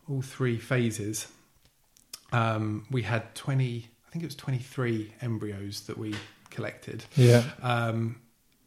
all 0.09 0.21
three 0.21 0.57
phases, 0.57 1.27
um, 2.31 2.87
we 2.89 3.03
had 3.03 3.35
twenty. 3.35 3.89
I 4.07 4.11
think 4.11 4.23
it 4.23 4.27
was 4.27 4.35
twenty 4.35 4.59
three 4.59 5.13
embryos 5.21 5.81
that 5.81 5.97
we 5.97 6.15
collected 6.49 7.03
yeah, 7.15 7.43
um, 7.61 8.21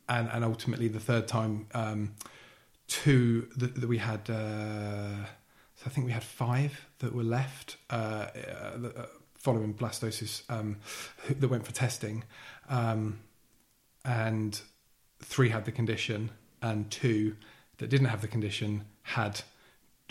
and 0.09 0.29
and 0.33 0.45
ultimately 0.45 0.89
the 0.89 1.01
third 1.01 1.27
time, 1.27 1.67
um, 1.73 2.15
two 2.89 3.49
that, 3.57 3.81
that 3.81 3.89
we 3.89 3.99
had. 3.99 4.29
Uh, 4.29 5.25
so 5.77 5.83
I 5.87 5.89
think 5.91 6.07
we 6.07 6.13
had 6.13 6.23
five 6.25 6.87
that 7.01 7.15
were 7.15 7.23
left 7.23 7.77
uh, 7.91 7.95
uh, 7.95 8.89
uh, 8.97 9.07
following 9.35 9.75
blastocyst 9.75 10.43
um, 10.49 10.79
that 11.29 11.49
went 11.49 11.67
for 11.67 11.73
testing, 11.73 12.25
um, 12.69 13.21
and 14.07 14.61
three 15.23 15.49
had 15.49 15.65
the 15.65 15.73
condition, 15.73 16.31
and 16.63 16.91
two 16.91 17.37
that 17.79 17.91
didn't 17.91 18.07
have 18.07 18.21
the 18.23 18.29
condition 18.29 18.85
had 19.03 19.43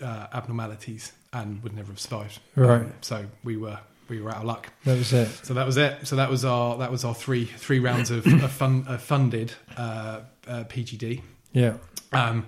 uh, 0.03 0.27
abnormalities 0.33 1.13
and 1.33 1.63
would 1.63 1.73
never 1.73 1.89
have 1.91 1.99
survived. 1.99 2.39
Right. 2.55 2.81
Um, 2.81 2.93
so 3.01 3.25
we 3.43 3.57
were 3.57 3.79
we 4.07 4.21
were 4.21 4.29
out 4.29 4.37
of 4.37 4.43
luck. 4.45 4.71
that 4.83 4.97
was 4.97 5.13
it. 5.13 5.27
So 5.43 5.53
that 5.55 5.65
was 5.65 5.77
it. 5.77 6.07
So 6.07 6.15
that 6.17 6.29
was 6.29 6.45
our 6.45 6.77
that 6.77 6.91
was 6.91 7.03
our 7.03 7.15
three 7.15 7.45
three 7.45 7.79
rounds 7.79 8.11
of, 8.11 8.25
of 8.25 8.51
fun, 8.51 8.85
uh, 8.87 8.97
funded 8.97 9.53
uh, 9.77 10.21
uh, 10.47 10.63
PGD. 10.65 11.21
Yeah, 11.53 11.77
Um, 12.11 12.45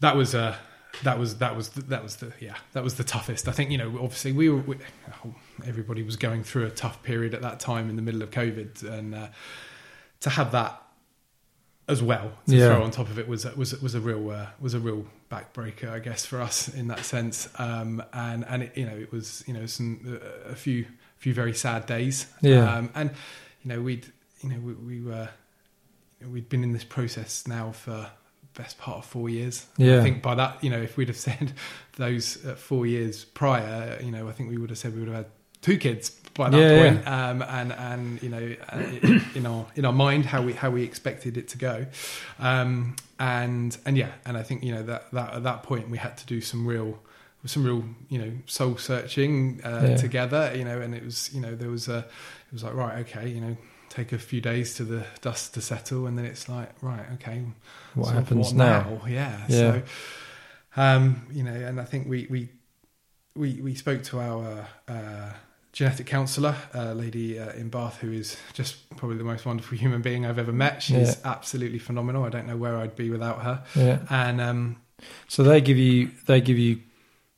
that 0.00 0.16
was 0.16 0.34
uh, 0.34 0.56
that 1.04 1.18
was 1.18 1.38
that 1.38 1.56
was 1.56 1.70
the, 1.70 1.82
that 1.82 2.02
was 2.02 2.16
the 2.16 2.32
yeah 2.40 2.56
that 2.72 2.82
was 2.82 2.94
the 2.94 3.04
toughest. 3.04 3.48
I 3.48 3.52
think 3.52 3.70
you 3.70 3.78
know 3.78 3.98
obviously 4.02 4.32
we 4.32 4.48
were 4.48 4.58
we, 4.58 4.76
everybody 5.64 6.02
was 6.02 6.16
going 6.16 6.42
through 6.42 6.66
a 6.66 6.70
tough 6.70 7.02
period 7.02 7.34
at 7.34 7.42
that 7.42 7.60
time 7.60 7.88
in 7.88 7.96
the 7.96 8.02
middle 8.02 8.22
of 8.22 8.30
COVID, 8.30 8.82
and 8.82 9.14
uh, 9.14 9.28
to 10.26 10.30
have 10.30 10.50
that 10.52 10.82
as 11.88 12.02
well 12.02 12.32
to 12.48 12.56
Yeah. 12.56 12.74
throw 12.74 12.82
on 12.82 12.90
top 12.90 13.08
of 13.10 13.18
it 13.18 13.28
was 13.28 13.44
was 13.56 13.80
was 13.80 13.94
a 13.94 14.00
real 14.00 14.30
uh, 14.30 14.46
was 14.60 14.74
a 14.74 14.80
real 14.80 15.06
backbreaker, 15.30 15.88
I 15.88 16.00
guess, 16.00 16.26
for 16.26 16.40
us 16.40 16.68
in 16.68 16.88
that 16.88 17.04
sense. 17.04 17.48
Um, 17.58 18.02
and 18.12 18.44
and 18.48 18.64
it, 18.64 18.72
you 18.76 18.86
know 18.86 18.96
it 18.96 19.12
was 19.12 19.44
you 19.46 19.54
know 19.54 19.66
some 19.66 20.20
uh, 20.20 20.50
a 20.50 20.56
few 20.56 20.84
few 21.18 21.32
very 21.32 21.54
sad 21.54 21.86
days. 21.86 22.26
Yeah. 22.42 22.68
Um, 22.76 22.90
and 22.94 23.10
you 23.62 23.68
know 23.70 23.80
we'd 23.80 24.06
you 24.42 24.48
know 24.50 24.58
we, 24.58 24.72
we 24.74 25.00
were 25.00 25.28
we'd 26.28 26.48
been 26.48 26.64
in 26.64 26.72
this 26.72 26.84
process 26.84 27.46
now 27.46 27.70
for 27.72 28.10
best 28.54 28.78
part 28.78 28.98
of 28.98 29.04
four 29.04 29.28
years. 29.28 29.66
Yeah. 29.76 30.00
I 30.00 30.02
think 30.02 30.22
by 30.22 30.34
that 30.34 30.64
you 30.64 30.70
know 30.70 30.82
if 30.82 30.96
we'd 30.96 31.08
have 31.08 31.16
said 31.28 31.52
those 31.96 32.44
uh, 32.44 32.56
four 32.56 32.84
years 32.86 33.24
prior, 33.24 33.96
you 34.02 34.10
know 34.10 34.28
I 34.28 34.32
think 34.32 34.50
we 34.50 34.58
would 34.58 34.70
have 34.70 34.78
said 34.78 34.92
we 34.94 35.00
would 35.00 35.08
have 35.08 35.16
had 35.24 35.26
two 35.62 35.78
kids 35.78 36.10
by 36.36 36.50
that 36.50 36.58
Yeah, 36.58 36.76
point. 36.76 37.06
Um, 37.08 37.42
and 37.42 37.72
and 37.72 38.22
you 38.22 38.28
know 38.28 38.56
uh, 38.68 38.82
in 39.34 39.46
our 39.46 39.66
in 39.74 39.84
our 39.84 39.92
mind 39.92 40.26
how 40.26 40.42
we 40.42 40.52
how 40.52 40.70
we 40.70 40.82
expected 40.82 41.36
it 41.36 41.48
to 41.48 41.58
go. 41.58 41.86
Um, 42.38 42.96
and 43.18 43.76
and 43.86 43.96
yeah, 43.96 44.12
and 44.24 44.36
I 44.36 44.42
think 44.42 44.62
you 44.62 44.72
know 44.74 44.82
that 44.82 45.10
that 45.12 45.34
at 45.34 45.42
that 45.42 45.62
point 45.62 45.88
we 45.90 45.98
had 45.98 46.16
to 46.18 46.26
do 46.26 46.40
some 46.40 46.66
real 46.66 46.98
some 47.44 47.64
real 47.64 47.84
you 48.08 48.18
know 48.18 48.32
soul 48.46 48.76
searching 48.76 49.60
uh, 49.64 49.88
Yeah. 49.90 49.96
together. 49.96 50.52
You 50.54 50.64
know, 50.64 50.80
and 50.80 50.94
it 50.94 51.04
was 51.04 51.30
you 51.34 51.40
know 51.40 51.54
there 51.54 51.70
was 51.70 51.88
a 51.88 51.98
it 51.98 52.52
was 52.52 52.62
like 52.64 52.74
right 52.74 52.98
okay 53.06 53.28
you 53.28 53.40
know 53.40 53.56
take 53.88 54.12
a 54.12 54.18
few 54.18 54.40
days 54.40 54.74
to 54.74 54.84
the 54.84 55.06
dust 55.22 55.54
to 55.54 55.60
settle, 55.60 56.06
and 56.06 56.18
then 56.18 56.24
it's 56.24 56.48
like 56.48 56.70
right 56.82 57.06
okay 57.14 57.42
What 57.94 58.12
happens 58.14 58.52
what 58.52 58.56
now? 58.56 59.00
Yeah. 59.08 59.38
Yeah. 59.48 59.48
So, 59.48 59.82
um, 60.76 61.26
you 61.32 61.42
know, 61.42 61.54
and 61.54 61.80
I 61.80 61.84
think 61.84 62.08
we 62.08 62.26
we 62.30 62.48
we, 63.34 63.60
we 63.60 63.74
spoke 63.74 64.02
to 64.04 64.20
our 64.20 64.66
uh, 64.88 65.32
genetic 65.76 66.06
counsellor, 66.06 66.56
a 66.72 66.94
lady 66.94 67.38
uh, 67.38 67.52
in 67.52 67.68
Bath, 67.68 67.98
who 67.98 68.10
is 68.10 68.38
just 68.54 68.88
probably 68.96 69.18
the 69.18 69.24
most 69.24 69.44
wonderful 69.44 69.76
human 69.76 70.00
being 70.00 70.24
I've 70.24 70.38
ever 70.38 70.50
met. 70.52 70.82
She's 70.82 71.22
absolutely 71.22 71.78
phenomenal. 71.78 72.24
I 72.24 72.30
don't 72.30 72.46
know 72.46 72.56
where 72.56 72.78
I'd 72.78 72.96
be 72.96 73.10
without 73.10 73.42
her. 73.42 73.62
Yeah. 73.76 73.98
And 74.08 74.40
um, 74.40 74.76
So 75.28 75.42
they 75.42 75.60
give 75.60 75.76
you 75.76 76.10
they 76.24 76.40
give 76.40 76.56
you 76.56 76.80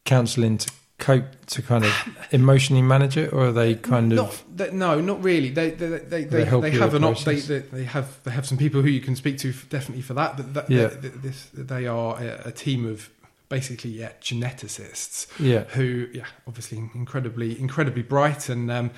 counselling 0.05 0.57
to 0.59 0.71
cope 0.99 1.47
to 1.47 1.63
kind 1.63 1.85
of 1.85 1.93
emotionally 2.31 2.81
manage 2.83 3.17
it, 3.17 3.33
or 3.33 3.47
are 3.47 3.53
they 3.53 3.75
kind 3.75 4.11
not, 4.11 4.29
of 4.29 4.45
that- 4.57 4.73
no, 4.73 5.01
not 5.01 5.21
really. 5.21 5.51
They 5.51 5.71
they 5.73 5.89
they 5.89 5.99
they, 5.99 6.25
They 6.45 6.45
they 6.61 6.71
have 6.79 6.95
an 6.95 7.03
op- 7.03 7.19
they, 7.25 7.41
they 7.41 7.59
they 7.59 7.85
have 7.85 8.23
they 8.23 8.31
have 8.31 8.47
some 8.47 8.57
people 8.57 8.83
who 8.83 8.89
you 8.89 9.01
can 9.01 9.17
speak 9.17 9.39
to 9.39 9.53
definitely 9.69 10.03
for 10.03 10.15
that. 10.15 10.37
But 10.37 10.55
that, 10.55 10.71
Yeah. 10.71 10.87
they, 10.87 11.09
this 11.09 11.51
they 11.53 11.89
are 11.89 12.17
a, 12.23 12.43
a 12.51 12.53
team 12.53 12.87
of 12.87 13.11
basically 13.49 13.91
yeah 13.91 14.13
geneticists 14.21 15.27
yeah. 15.39 15.65
who 15.65 16.07
yeah 16.13 16.27
obviously 16.47 16.79
incredibly 16.95 17.59
incredibly 17.59 18.03
bright 18.03 18.49
and 18.49 18.71
um 18.71 18.91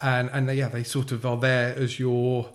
and 0.00 0.28
and 0.32 0.48
they, 0.48 0.54
yeah 0.54 0.68
they 0.68 0.82
sort 0.82 1.12
of 1.12 1.24
are 1.24 1.36
there 1.36 1.74
as 1.76 1.98
your 1.98 2.50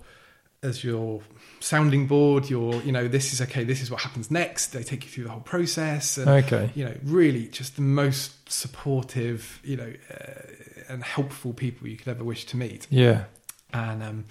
as 0.62 0.82
your 0.82 1.22
sounding 1.60 2.06
board 2.06 2.50
your 2.50 2.74
you 2.82 2.92
know 2.92 3.06
this 3.08 3.32
is 3.32 3.40
okay 3.40 3.64
this 3.64 3.80
is 3.80 3.90
what 3.90 4.00
happens 4.00 4.30
next. 4.30 4.68
They 4.68 4.82
take 4.82 5.04
you 5.04 5.10
through 5.10 5.24
the 5.24 5.30
whole 5.30 5.40
process 5.40 6.18
and 6.18 6.28
okay. 6.28 6.70
you 6.74 6.84
know 6.84 6.94
really 7.04 7.46
just 7.48 7.76
the 7.76 7.82
most 7.82 8.50
supportive 8.50 9.60
you 9.64 9.76
know 9.76 9.92
uh, 10.10 10.92
and 10.92 11.02
helpful 11.04 11.52
people 11.52 11.86
you 11.86 11.96
could 11.96 12.08
ever 12.08 12.24
wish 12.24 12.44
to 12.46 12.56
meet. 12.56 12.86
Yeah. 12.90 13.24
And 13.72 14.02
um 14.02 14.24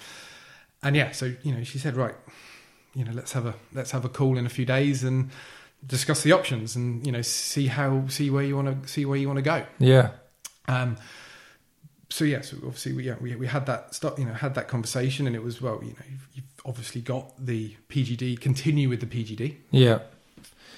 and 0.83 0.95
yeah 0.95 1.11
so 1.11 1.33
you 1.43 1.53
know 1.53 1.63
she 1.63 1.79
said 1.79 1.95
right 1.95 2.15
you 2.93 3.05
know 3.05 3.11
let's 3.13 3.31
have 3.31 3.45
a 3.45 3.55
let's 3.73 3.91
have 3.91 4.03
a 4.03 4.09
call 4.09 4.37
in 4.37 4.45
a 4.45 4.49
few 4.49 4.65
days 4.65 5.03
and 5.03 5.31
discuss 5.85 6.23
the 6.23 6.31
options 6.31 6.75
and 6.75 7.05
you 7.05 7.11
know 7.11 7.21
see 7.21 7.67
how 7.67 8.07
see 8.07 8.29
where 8.29 8.43
you 8.43 8.55
want 8.55 8.83
to 8.83 8.89
see 8.89 9.05
where 9.05 9.17
you 9.17 9.27
want 9.27 9.37
to 9.37 9.43
go. 9.43 9.65
Yeah. 9.79 10.11
Um, 10.67 10.97
so 12.09 12.23
yeah, 12.25 12.41
so 12.41 12.57
obviously 12.57 12.93
we, 12.93 13.03
yeah, 13.03 13.15
we 13.19 13.35
we 13.35 13.47
had 13.47 13.65
that 13.65 13.93
start, 13.93 14.17
you 14.17 14.25
know, 14.25 14.33
had 14.33 14.55
that 14.55 14.67
conversation, 14.67 15.27
and 15.27 15.35
it 15.35 15.43
was 15.43 15.61
well, 15.61 15.79
you 15.81 15.91
know, 15.91 16.05
you've, 16.09 16.27
you've 16.33 16.45
obviously 16.65 17.01
got 17.01 17.33
the 17.43 17.75
PGD, 17.89 18.39
continue 18.39 18.89
with 18.89 19.01
the 19.01 19.05
PGD, 19.05 19.55
yeah. 19.71 19.99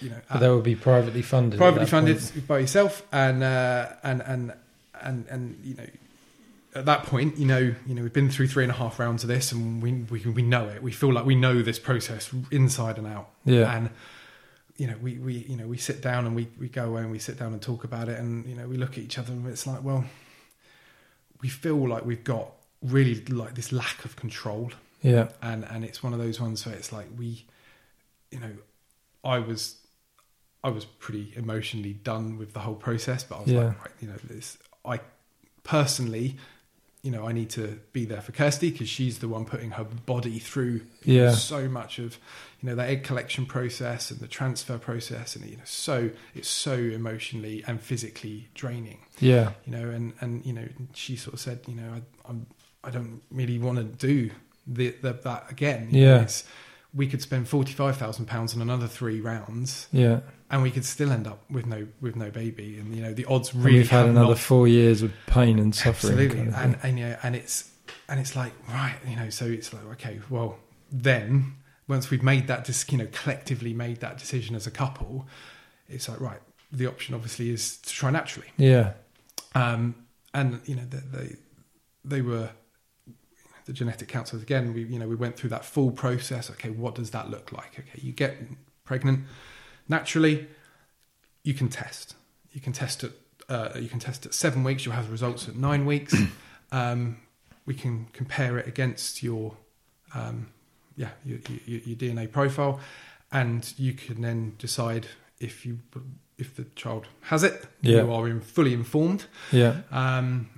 You 0.01 0.11
know, 0.11 0.21
but 0.31 0.39
they 0.39 0.47
will 0.47 0.61
be 0.61 0.75
privately 0.75 1.21
funded 1.21 1.59
privately 1.59 1.85
funded 1.85 2.19
point. 2.19 2.47
by 2.47 2.59
yourself, 2.59 3.05
and 3.11 3.43
uh, 3.43 3.89
and 4.01 4.21
and 4.21 4.53
and 5.01 5.27
and 5.27 5.59
you 5.63 5.75
know, 5.75 5.87
at 6.73 6.85
that 6.85 7.03
point, 7.03 7.37
you 7.37 7.45
know, 7.45 7.75
you 7.85 7.95
know, 7.95 8.01
we've 8.01 8.13
been 8.13 8.29
through 8.29 8.47
three 8.47 8.63
and 8.63 8.71
a 8.71 8.75
half 8.75 8.97
rounds 8.97 9.23
of 9.23 9.27
this, 9.27 9.51
and 9.51 9.83
we 9.83 9.93
we 9.93 10.21
we 10.21 10.41
know 10.41 10.67
it. 10.67 10.81
We 10.81 10.91
feel 10.91 11.13
like 11.13 11.25
we 11.25 11.35
know 11.35 11.61
this 11.61 11.79
process 11.79 12.33
inside 12.49 12.97
and 12.97 13.05
out, 13.05 13.29
yeah. 13.45 13.75
And 13.75 13.89
you 14.79 14.87
know 14.87 14.95
we, 15.01 15.17
we 15.19 15.33
you 15.51 15.55
know 15.57 15.67
we 15.67 15.77
sit 15.77 16.01
down 16.01 16.25
and 16.25 16.35
we, 16.35 16.47
we 16.59 16.67
go 16.69 16.85
away 16.85 17.01
and 17.01 17.11
we 17.11 17.19
sit 17.19 17.37
down 17.37 17.53
and 17.53 17.61
talk 17.61 17.83
about 17.83 18.07
it 18.09 18.17
and 18.17 18.45
you 18.47 18.55
know 18.55 18.67
we 18.67 18.77
look 18.77 18.93
at 18.93 18.99
each 18.99 19.17
other 19.19 19.31
and 19.33 19.45
it's 19.47 19.67
like 19.67 19.83
well 19.83 20.03
we 21.41 21.49
feel 21.49 21.87
like 21.87 22.05
we've 22.05 22.23
got 22.23 22.47
really 22.81 23.15
like 23.25 23.55
this 23.55 23.71
lack 23.71 24.05
of 24.05 24.15
control 24.15 24.71
yeah 25.01 25.27
and 25.41 25.63
and 25.65 25.83
it's 25.83 26.01
one 26.01 26.13
of 26.13 26.19
those 26.19 26.39
ones 26.39 26.65
where 26.65 26.75
it's 26.75 26.91
like 26.91 27.07
we 27.17 27.45
you 28.31 28.39
know 28.39 28.51
i 29.23 29.37
was 29.37 29.75
i 30.63 30.69
was 30.69 30.85
pretty 30.85 31.33
emotionally 31.35 31.93
done 31.93 32.37
with 32.37 32.53
the 32.53 32.59
whole 32.59 32.75
process 32.75 33.23
but 33.23 33.35
i 33.37 33.41
was 33.41 33.51
Yeah. 33.51 33.59
like 33.67 33.79
right, 33.81 33.93
you 34.01 34.07
know 34.07 34.15
this 34.23 34.57
i 34.85 34.99
personally 35.63 36.37
you 37.01 37.11
know 37.11 37.27
i 37.27 37.31
need 37.33 37.49
to 37.49 37.79
be 37.91 38.05
there 38.05 38.21
for 38.21 38.31
kirsty 38.31 38.71
because 38.71 38.89
she's 38.89 39.19
the 39.19 39.27
one 39.27 39.45
putting 39.45 39.71
her 39.71 39.83
body 40.05 40.39
through 40.39 40.81
Yeah. 41.03 41.31
so 41.31 41.67
much 41.67 41.99
of 41.99 42.17
you 42.61 42.69
know 42.69 42.75
that 42.75 42.89
egg 42.89 43.03
collection 43.03 43.45
process 43.45 44.11
and 44.11 44.19
the 44.19 44.27
transfer 44.27 44.77
process 44.77 45.35
and 45.35 45.45
you 45.45 45.55
know 45.57 45.63
so 45.65 46.09
it's 46.35 46.49
so 46.49 46.73
emotionally 46.73 47.63
and 47.67 47.81
physically 47.81 48.49
draining. 48.53 48.99
Yeah. 49.19 49.51
You 49.65 49.71
know 49.71 49.89
and 49.89 50.13
and 50.21 50.45
you 50.45 50.53
know 50.53 50.67
she 50.93 51.15
sort 51.15 51.33
of 51.35 51.39
said 51.39 51.59
you 51.67 51.75
know 51.75 51.89
I, 51.93 52.01
I'm 52.29 52.45
I 52.83 52.89
don't 52.91 53.21
really 53.31 53.59
want 53.59 53.77
to 53.77 53.83
do 53.83 54.31
the, 54.67 54.91
the 55.01 55.13
that 55.13 55.51
again. 55.51 55.89
You 55.91 56.05
know, 56.05 56.15
Yeah. 56.21 56.27
we 56.93 57.07
could 57.07 57.21
spend 57.21 57.47
forty 57.47 57.73
five 57.73 57.97
thousand 57.97 58.25
pounds 58.27 58.55
on 58.55 58.61
another 58.61 58.87
three 58.87 59.19
rounds 59.21 59.87
yeah. 59.91 60.19
and 60.51 60.61
we 60.63 60.71
could 60.71 60.85
still 60.85 61.11
end 61.11 61.27
up 61.27 61.43
with 61.49 61.65
no 61.65 61.87
with 62.01 62.15
no 62.15 62.29
baby. 62.29 62.77
And 62.79 62.93
you 62.95 63.01
know 63.01 63.13
the 63.13 63.25
odds 63.25 63.53
really 63.55 63.67
and 63.69 63.75
we've 63.77 63.89
had 63.89 64.05
another 64.07 64.29
not- 64.29 64.39
four 64.39 64.67
years 64.67 65.01
of 65.01 65.11
pain 65.27 65.59
and 65.59 65.73
suffering 65.73 66.13
absolutely. 66.13 66.35
kind 66.37 66.47
of 66.49 66.55
and 66.55 66.77
and 66.83 66.99
yeah 66.99 67.19
and 67.23 67.35
it's 67.35 67.69
and 68.07 68.19
it's 68.19 68.35
like 68.35 68.53
right 68.69 68.97
you 69.07 69.15
know 69.15 69.29
so 69.29 69.45
it's 69.45 69.71
like 69.73 69.83
okay 69.93 70.19
well 70.29 70.57
then 70.91 71.55
once 71.89 72.09
we've 72.09 72.23
made 72.23 72.47
that 72.47 72.63
dis- 72.63 72.85
you 72.89 72.97
know 72.97 73.07
collectively 73.11 73.73
made 73.73 73.99
that 73.99 74.17
decision 74.17 74.55
as 74.55 74.65
a 74.65 74.71
couple 74.71 75.27
it's 75.89 76.07
like 76.07 76.21
right 76.21 76.39
the 76.71 76.87
option 76.87 77.13
obviously 77.13 77.49
is 77.49 77.77
to 77.77 77.89
try 77.89 78.09
naturally 78.09 78.47
yeah 78.57 78.93
um, 79.55 79.95
and 80.33 80.61
you 80.65 80.75
know 80.75 80.85
they, 80.89 81.17
they 81.17 81.35
they 82.05 82.21
were 82.21 82.49
the 83.69 83.73
genetic 83.73 84.07
counselors 84.07 84.41
again. 84.41 84.73
We 84.73 84.83
you 84.83 84.97
know 84.97 85.07
we 85.07 85.15
went 85.15 85.37
through 85.37 85.51
that 85.51 85.63
full 85.63 85.91
process. 85.91 86.49
Okay, 86.49 86.71
what 86.71 86.95
does 86.95 87.11
that 87.11 87.29
look 87.29 87.51
like? 87.51 87.77
Okay, 87.77 88.01
you 88.01 88.11
get 88.11 88.35
pregnant 88.83 89.25
naturally. 89.87 90.47
You 91.43 91.53
can 91.53 91.69
test. 91.69 92.15
You 92.51 92.61
can 92.61 92.73
test 92.73 93.03
at 93.03 93.11
uh, 93.47 93.69
you 93.79 93.87
can 93.87 93.99
test 93.99 94.25
at 94.25 94.33
seven 94.33 94.63
weeks. 94.63 94.85
You'll 94.85 94.95
have 94.95 95.11
results 95.11 95.47
at 95.47 95.55
nine 95.55 95.85
weeks. 95.85 96.15
um, 96.71 97.17
we 97.67 97.75
can 97.75 98.07
compare 98.11 98.57
it 98.57 98.67
against 98.67 99.21
your 99.21 99.55
um, 100.15 100.47
yeah 100.99 101.09
your, 101.25 101.39
your, 101.65 101.79
your 101.79 101.97
DNA 101.97 102.29
profile, 102.31 102.79
and 103.31 103.73
you 103.77 103.93
can 103.93 104.21
then 104.21 104.53
decide 104.59 105.07
if 105.39 105.65
you 105.65 105.79
if 106.37 106.55
the 106.55 106.65
child 106.75 107.07
has 107.21 107.43
it. 107.43 107.65
Yeah. 107.81 108.03
You 108.03 108.13
are 108.13 108.27
in, 108.27 108.41
fully 108.41 108.73
informed 108.73 109.25
yeah 109.51 109.77
um, 109.91 110.49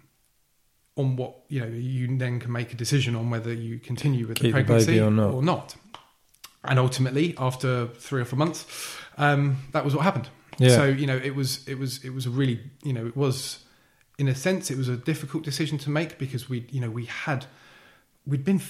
on 0.95 1.15
what 1.15 1.35
you 1.47 1.61
know. 1.61 1.67
You 1.67 2.17
then 2.17 2.39
can 2.39 2.51
make 2.51 2.73
a 2.73 2.75
decision 2.75 3.15
on 3.15 3.29
whether 3.29 3.53
you 3.53 3.77
continue 3.79 4.27
with 4.27 4.37
Keep 4.37 4.43
the 4.43 4.47
the 4.47 4.65
pregnancy 4.65 4.85
baby 4.87 4.99
or 4.99 5.43
not. 5.43 5.75
And 6.63 6.77
ultimately, 6.77 7.33
after 7.37 7.87
three 7.87 8.21
or 8.21 8.25
four 8.25 8.37
months, 8.37 8.65
um, 9.17 9.57
that 9.71 9.83
was 9.85 9.95
what 9.95 10.03
happened. 10.03 10.29
yeah 10.57 10.75
So 10.75 10.85
you 10.85 11.05
know, 11.05 11.17
it 11.17 11.35
was 11.35 11.67
it 11.67 11.77
was 11.77 12.03
it 12.03 12.13
was 12.13 12.25
a 12.25 12.31
really 12.31 12.59
you 12.83 12.93
know 12.93 13.05
it 13.05 13.15
was 13.15 13.63
in 14.17 14.27
a 14.27 14.35
sense 14.35 14.71
it 14.73 14.77
was 14.77 14.89
a 14.89 14.97
difficult 14.97 15.43
decision 15.43 15.77
to 15.79 15.89
make 15.89 16.17
because 16.17 16.49
we 16.49 16.65
you 16.71 16.81
know 16.81 16.89
we 16.89 17.05
had 17.05 17.45
we'd 18.25 18.45
been 18.45 18.61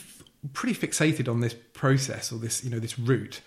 pretty 0.53 0.77
fixated 0.87 1.29
on 1.29 1.39
this 1.41 1.53
process 1.73 2.31
or 2.31 2.37
this 2.39 2.63
you 2.63 2.69
know 2.69 2.79
this 2.79 2.97
route 2.97 3.41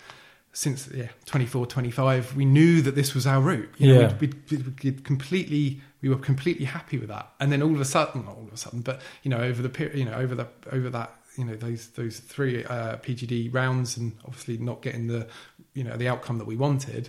since 0.52 0.88
yeah 0.94 1.08
24 1.26 1.66
25 1.66 2.36
we 2.36 2.44
knew 2.44 2.80
that 2.82 2.94
this 2.94 3.14
was 3.14 3.26
our 3.26 3.40
route. 3.40 3.68
You 3.78 3.94
know, 3.94 4.00
Yeah. 4.02 4.16
we'd, 4.18 4.50
we'd, 4.50 4.82
we'd 4.84 5.04
completely 5.04 5.80
we 6.00 6.08
were 6.08 6.16
completely 6.16 6.66
happy 6.66 6.98
with 6.98 7.08
that. 7.08 7.32
And 7.40 7.50
then 7.50 7.62
all 7.62 7.74
of 7.74 7.80
a 7.80 7.84
sudden 7.84 8.24
not 8.24 8.36
all 8.36 8.46
of 8.46 8.52
a 8.52 8.56
sudden 8.56 8.80
but 8.82 9.00
you 9.24 9.30
know 9.30 9.38
over 9.38 9.60
the 9.62 9.68
period 9.68 9.98
you 9.98 10.04
know 10.04 10.14
over 10.14 10.34
the 10.36 10.46
over 10.70 10.88
that 10.90 11.12
you 11.36 11.44
know 11.44 11.56
those 11.56 11.88
those 11.88 12.20
three 12.20 12.64
uh, 12.64 12.98
PGD 12.98 13.52
rounds 13.52 13.96
and 13.96 14.12
obviously 14.24 14.56
not 14.58 14.82
getting 14.82 15.08
the 15.08 15.26
you 15.72 15.82
know 15.82 15.96
the 15.96 16.06
outcome 16.08 16.38
that 16.38 16.46
we 16.46 16.54
wanted 16.56 17.08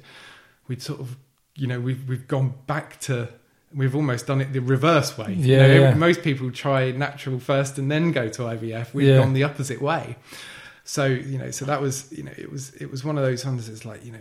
we'd 0.68 0.82
sort 0.82 1.00
of 1.00 1.16
you 1.56 1.68
know 1.68 1.80
we've 1.80 2.10
we've 2.10 2.28
gone 2.28 2.56
back 2.66 3.00
to 3.02 3.30
we've 3.76 3.96
almost 3.96 4.26
done 4.28 4.40
it 4.42 4.54
the 4.54 4.60
reverse 4.62 5.18
way 5.18 5.34
You 5.34 5.56
Yeah, 5.56 5.68
know, 5.68 5.74
yeah. 5.82 5.94
most 5.96 6.22
people 6.24 6.50
try 6.52 6.92
natural 6.92 7.40
first 7.40 7.78
and 7.78 7.92
then 7.92 8.12
go 8.12 8.30
to 8.30 8.42
IVF 8.44 8.94
we've 8.94 9.08
Yeah. 9.08 9.18
gone 9.18 9.34
the 9.34 9.44
opposite 9.44 9.82
way 9.82 10.16
so 10.84 11.06
you 11.06 11.38
know 11.38 11.52
so 11.52 11.66
that 11.66 11.82
was 11.82 12.12
you 12.12 12.24
know 12.24 12.34
it 12.38 12.52
was 12.52 12.74
it 12.76 12.90
was 12.92 13.04
one 13.04 13.18
of 13.18 13.24
those 13.24 13.46
ones 13.46 13.68
that's 13.68 13.86
like 13.86 14.06
you 14.06 14.12
know 14.12 14.20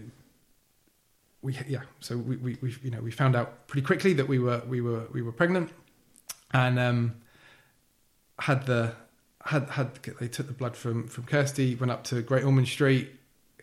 we 1.42 1.56
yeah 1.68 1.82
so 2.00 2.16
we, 2.16 2.36
we 2.36 2.56
we 2.62 2.74
you 2.82 2.90
know 2.90 3.00
we 3.00 3.10
found 3.10 3.36
out 3.36 3.66
pretty 3.68 3.84
quickly 3.84 4.12
that 4.14 4.26
we 4.28 4.38
were 4.38 4.62
we 4.66 4.80
were 4.80 5.04
we 5.12 5.20
were 5.22 5.32
pregnant 5.32 5.70
and 6.52 6.78
um 6.78 7.14
had 8.40 8.64
the 8.66 8.92
had 9.44 9.68
had 9.70 9.94
they 10.20 10.28
took 10.28 10.46
the 10.46 10.52
blood 10.54 10.74
from 10.76 11.06
from 11.06 11.24
Kirsty 11.24 11.74
went 11.74 11.92
up 11.92 12.02
to 12.04 12.22
Great 12.22 12.44
Ormond 12.44 12.66
Street 12.68 13.10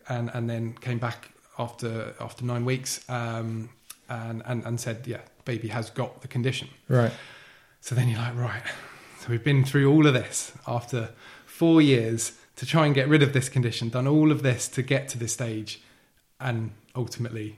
and 0.08 0.30
and 0.34 0.50
then 0.50 0.74
came 0.74 1.00
back 1.00 1.32
after 1.60 2.14
after 2.20 2.46
nine 2.46 2.66
weeks, 2.66 3.08
um, 3.10 3.70
and 4.10 4.42
and 4.46 4.64
and 4.66 4.80
said, 4.80 5.06
yeah, 5.06 5.22
baby 5.46 5.70
has 5.70 5.90
got 5.90 6.22
the 6.22 6.28
condition. 6.28 6.70
Right. 6.88 7.12
So 7.80 7.96
then 7.96 8.10
you're 8.10 8.20
like, 8.20 8.36
right. 8.36 8.64
So 9.20 9.30
we've 9.30 9.44
been 9.44 9.64
through 9.66 9.92
all 9.92 10.08
of 10.08 10.14
this 10.14 10.52
after 10.68 11.12
four 11.46 11.82
years 11.82 12.34
to 12.56 12.66
try 12.66 12.86
and 12.86 12.94
get 12.96 13.08
rid 13.08 13.24
of 13.24 13.34
this 13.34 13.50
condition, 13.50 13.90
done 13.90 14.08
all 14.08 14.32
of 14.32 14.44
this 14.44 14.68
to 14.70 14.82
get 14.82 15.08
to 15.10 15.18
this 15.18 15.34
stage, 15.34 15.82
and 16.40 16.72
ultimately 16.96 17.58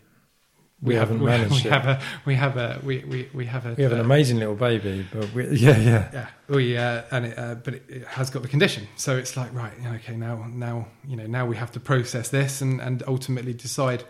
We 0.81 0.95
haven't 0.95 1.19
we, 1.21 1.25
managed 1.25 1.51
we 1.51 1.69
it. 1.69 1.73
have 1.73 1.86
a 1.88 2.01
we 2.25 2.36
have 2.36 2.57
a 2.57 2.79
we 2.84 3.03
we, 3.05 3.29
we 3.34 3.45
have 3.45 3.65
a 3.65 3.73
We 3.75 3.84
have 3.84 3.93
an 3.93 3.99
uh, 3.99 4.03
amazing 4.03 4.39
little 4.39 4.55
baby, 4.55 5.05
but 5.13 5.34
we, 5.34 5.47
yeah, 5.57 5.77
yeah, 5.77 6.09
yeah 6.13 6.27
we 6.47 6.77
uh, 6.77 7.03
and 7.11 7.25
it, 7.25 7.38
uh, 7.39 7.55
but 7.55 7.75
it, 7.75 7.84
it 7.89 8.07
has 8.07 8.29
got 8.29 8.41
the 8.41 8.49
condition 8.49 8.88
so 8.95 9.17
it's 9.17 9.36
like 9.38 9.53
right 9.53 9.73
okay 9.97 10.15
now 10.15 10.45
now 10.53 10.88
you 11.07 11.15
know 11.15 11.25
now 11.25 11.45
we 11.45 11.55
have 11.55 11.71
to 11.71 11.79
process 11.79 12.29
this 12.29 12.61
and 12.61 12.81
and 12.81 13.03
ultimately 13.07 13.53
decide 13.53 14.03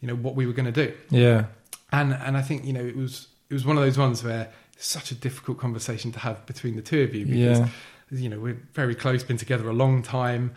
you 0.00 0.08
know 0.08 0.14
what 0.14 0.34
we 0.34 0.46
were 0.46 0.52
going 0.52 0.72
to 0.72 0.86
do 0.86 0.94
yeah, 1.10 1.44
and 1.92 2.12
and 2.12 2.36
I 2.36 2.42
think 2.42 2.64
you 2.64 2.72
know 2.72 2.84
it 2.84 2.96
was 2.96 3.28
it 3.48 3.54
was 3.54 3.64
one 3.64 3.76
of 3.76 3.82
those 3.82 3.98
ones 3.98 4.22
where 4.22 4.50
it's 4.74 4.86
such 4.86 5.10
a 5.10 5.14
difficult 5.14 5.58
conversation 5.58 6.12
to 6.12 6.18
have 6.20 6.46
between 6.46 6.76
the 6.76 6.82
two 6.82 7.02
of 7.02 7.14
you 7.14 7.26
because 7.26 7.58
yeah, 7.60 7.68
you 8.10 8.28
know 8.28 8.38
we're 8.38 8.60
very 8.74 8.94
close 8.94 9.22
been 9.22 9.36
together 9.36 9.68
a 9.68 9.72
long 9.72 10.02
time 10.02 10.52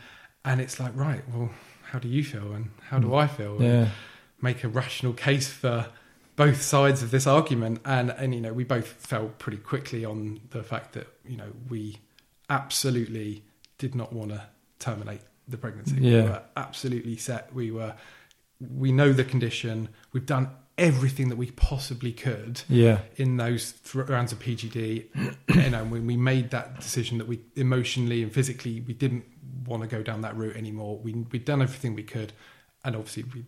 and 0.46 0.62
it's 0.62 0.80
like 0.80 0.96
right 0.96 1.24
well 1.34 1.50
how 1.94 2.00
do 2.00 2.08
you 2.08 2.24
feel 2.24 2.54
and 2.54 2.72
how 2.90 2.98
do 2.98 3.08
mm. 3.10 3.22
I 3.22 3.28
feel? 3.28 3.62
Yeah, 3.62 3.90
make 4.42 4.64
a 4.64 4.68
rational 4.68 5.14
case 5.14 5.48
for 5.48 5.88
both 6.36 6.62
sides 6.62 7.04
of 7.04 7.12
this 7.12 7.28
argument. 7.28 7.82
And 7.86 8.10
and 8.10 8.34
you 8.34 8.42
know 8.42 8.52
we 8.52 8.64
both 8.64 8.88
fell 8.88 9.28
pretty 9.38 9.60
quickly 9.60 10.04
on 10.04 10.42
the 10.50 10.64
fact 10.64 10.94
that 10.94 11.08
you 11.24 11.38
know 11.38 11.52
we 11.70 12.00
absolutely 12.50 13.44
did 13.78 13.94
not 13.94 14.12
want 14.12 14.32
to 14.32 14.44
terminate 14.80 15.22
the 15.48 15.58
pregnancy. 15.58 16.00
We 16.00 16.16
Yeah. 16.16 16.24
were 16.24 16.42
absolutely 16.58 17.16
set. 17.18 17.54
We 17.54 17.70
were 17.70 17.94
we 18.60 18.92
know 18.92 19.14
the 19.14 19.24
condition. 19.24 19.90
We've 20.14 20.26
done 20.26 20.50
everything 20.78 21.30
that 21.30 21.36
we 21.36 21.52
possibly 21.52 22.12
could 22.12 22.62
yeah, 22.68 23.00
in 23.16 23.38
those 23.38 23.74
th- 23.74 24.08
rounds 24.08 24.32
of 24.32 24.40
PGD, 24.40 25.06
you 25.56 25.70
know, 25.70 25.84
when 25.86 26.06
we 26.06 26.18
made 26.18 26.52
that 26.52 26.80
decision 26.80 27.18
that 27.20 27.28
we 27.28 27.42
emotionally 27.56 28.24
and 28.24 28.32
physically 28.32 28.82
we 28.82 28.94
didn't 28.94 29.26
want 29.66 29.82
to 29.84 29.88
go 29.88 30.02
down 30.02 30.22
that 30.22 30.36
route 30.36 30.56
anymore. 30.56 30.98
We 30.98 31.14
we'd 31.14 31.46
done 31.46 31.62
everything 31.62 31.96
we 31.96 32.04
could, 32.04 32.34
and 32.84 32.96
obviously 32.96 33.24
we 33.34 33.46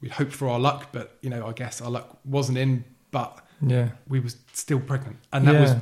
we 0.00 0.08
hoped 0.08 0.32
for 0.32 0.48
our 0.48 0.58
luck, 0.58 0.88
but 0.92 1.18
you 1.20 1.30
know, 1.30 1.46
I 1.46 1.52
guess 1.52 1.80
our 1.80 1.90
luck 1.90 2.18
wasn't 2.24 2.58
in. 2.58 2.84
But 3.10 3.38
yeah, 3.60 3.90
we 4.08 4.20
was 4.20 4.36
still 4.52 4.80
pregnant, 4.80 5.18
and 5.32 5.46
that 5.46 5.60
was 5.60 5.74